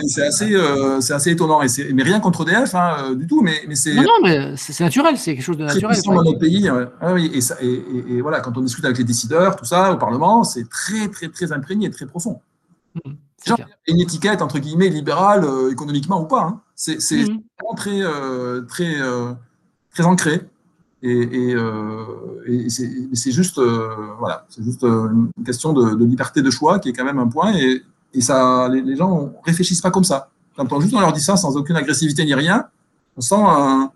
c'est 0.07 0.23
assez 0.23 0.55
euh, 0.55 1.01
c'est 1.01 1.13
assez 1.13 1.31
étonnant 1.31 1.63
et 1.63 1.69
mais 1.93 2.03
rien 2.03 2.21
contre 2.21 2.45
DF 2.45 2.75
hein, 2.75 3.15
du 3.15 3.27
tout 3.27 3.43
mais 3.43 3.63
mais 3.69 3.75
c'est 3.75 3.95
non 3.95 4.03
non 4.03 4.19
mais 4.23 4.55
c'est 4.57 4.79
naturel 4.85 5.17
c'est 5.17 5.35
quelque 5.35 5.45
chose 5.45 5.59
de 5.59 5.65
naturel. 5.65 5.97
dans 6.05 6.23
notre 6.23 6.39
pays 6.39 6.69
ah 6.69 7.13
oui, 7.13 7.31
et, 7.35 7.41
ça, 7.41 7.57
et, 7.61 8.21
voilà 8.21 8.41
quand 8.41 8.57
on 8.57 8.61
discute 8.61 8.85
avec 8.85 8.99
les 8.99 9.05
décideurs 9.05 9.57
tout 9.57 9.65
ça 9.65 9.93
au 9.93 9.97
Parlement 9.97 10.45
c'est 10.45 10.69
très 10.69 11.09
très 11.09 11.29
très 11.29 11.53
imprégné 11.53 11.91
très 11.91 12.07
profond. 12.07 12.41
Mmh, 13.05 13.13
une 13.87 14.01
étiquette 14.01 14.43
entre 14.43 14.59
guillemets 14.59 14.89
libérale 14.89 15.45
euh, 15.45 15.71
économiquement 15.71 16.21
ou 16.23 16.27
pas. 16.27 16.43
Hein. 16.43 16.61
C'est 16.75 16.97
mmh. 16.97 17.43
vraiment 17.59 17.75
très, 17.77 18.03
euh, 18.03 18.63
très, 18.63 19.01
euh, 19.01 19.33
très 19.93 20.05
ancré. 20.05 20.41
Et, 21.03 21.55
c'est 22.69 23.33
juste, 23.33 23.61
voilà, 24.19 24.47
c'est 24.49 24.63
juste 24.63 24.83
une 24.83 25.31
question 25.45 25.73
de, 25.73 26.05
liberté 26.05 26.43
de 26.43 26.51
choix 26.51 26.79
qui 26.79 26.91
est 26.91 26.93
quand 26.93 27.05
même 27.05 27.19
un 27.19 27.29
point. 27.29 27.55
Et, 27.55 28.21
ça, 28.21 28.69
les, 28.69 28.97
gens 28.97 29.33
réfléchissent 29.45 29.81
pas 29.81 29.91
comme 29.91 30.05
ça. 30.05 30.31
Quand 30.57 30.73
on 30.73 30.81
juste 30.81 30.95
on 30.95 31.01
leur 31.01 31.13
dit 31.13 31.21
ça 31.23 31.37
sans 31.37 31.57
aucune 31.57 31.77
agressivité 31.77 32.25
ni 32.25 32.35
rien, 32.35 32.67
on 33.17 33.21
sent 33.21 33.37
un, 33.39 33.91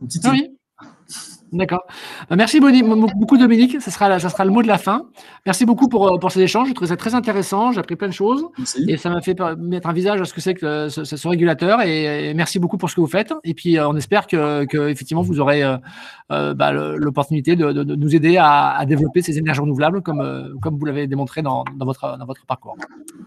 petit. 0.00 0.20
Ah 0.24 0.34
D'accord. 1.56 1.86
Euh, 2.30 2.36
merci 2.36 2.60
beaucoup 2.60 3.38
Dominique, 3.38 3.80
ça 3.80 3.90
sera, 3.90 4.18
ça 4.18 4.28
sera 4.28 4.44
le 4.44 4.50
mot 4.50 4.62
de 4.62 4.68
la 4.68 4.76
fin. 4.76 5.06
Merci 5.46 5.64
beaucoup 5.64 5.88
pour, 5.88 6.06
euh, 6.06 6.18
pour 6.18 6.30
ces 6.30 6.40
échanges, 6.40 6.68
je 6.68 6.74
trouvais 6.74 6.88
ça 6.88 6.96
très 6.96 7.14
intéressant, 7.14 7.72
j'ai 7.72 7.80
appris 7.80 7.96
plein 7.96 8.08
de 8.08 8.12
choses 8.12 8.46
et 8.86 8.96
ça 8.98 9.08
m'a 9.08 9.22
fait 9.22 9.38
mettre 9.58 9.88
un 9.88 9.92
visage 9.92 10.20
à 10.20 10.24
ce 10.24 10.34
que 10.34 10.40
c'est 10.40 10.54
que 10.54 10.88
ce, 10.88 11.28
régulateur 11.28 11.80
et, 11.80 12.34
merci 12.34 12.58
beaucoup 12.58 12.76
pour 12.76 12.90
ce 12.90 12.94
que 12.94 13.00
vous 13.00 13.06
faites. 13.06 13.32
Et 13.42 13.54
puis 13.54 13.78
euh, 13.78 13.88
on 13.88 13.96
espère 13.96 14.26
que, 14.26 14.64
que 14.66 14.88
effectivement 14.88 15.22
vous 15.22 15.40
aurez 15.40 15.62
bah, 16.28 16.72
l'opportunité 16.72 17.56
de, 17.56 17.72
de, 17.72 17.94
nous 17.94 18.14
aider 18.14 18.36
à, 18.38 18.84
développer 18.86 19.22
ces 19.22 19.38
énergies 19.38 19.60
renouvelables 19.60 20.02
comme, 20.02 20.58
comme 20.60 20.76
vous 20.78 20.84
l'avez 20.84 21.06
démontré 21.06 21.40
dans, 21.42 21.64
dans, 21.74 21.86
votre, 21.86 22.18
dans 22.18 22.26
votre 22.26 22.44
parcours. 22.44 22.76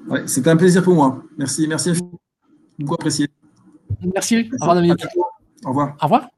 Ouais, 0.07 0.23
C'était 0.27 0.51
un 0.51 0.57
plaisir 0.57 0.83
pour 0.83 0.93
moi. 0.93 1.23
Merci, 1.37 1.67
merci 1.67 1.93
beaucoup 2.77 2.93
apprécié. 2.93 3.27
Merci. 4.13 4.49
Au 4.53 4.57
revoir 4.61 4.75
Dominique. 4.75 5.05
Au 5.65 5.69
revoir. 5.69 5.95
Au 5.99 6.03
revoir. 6.05 6.29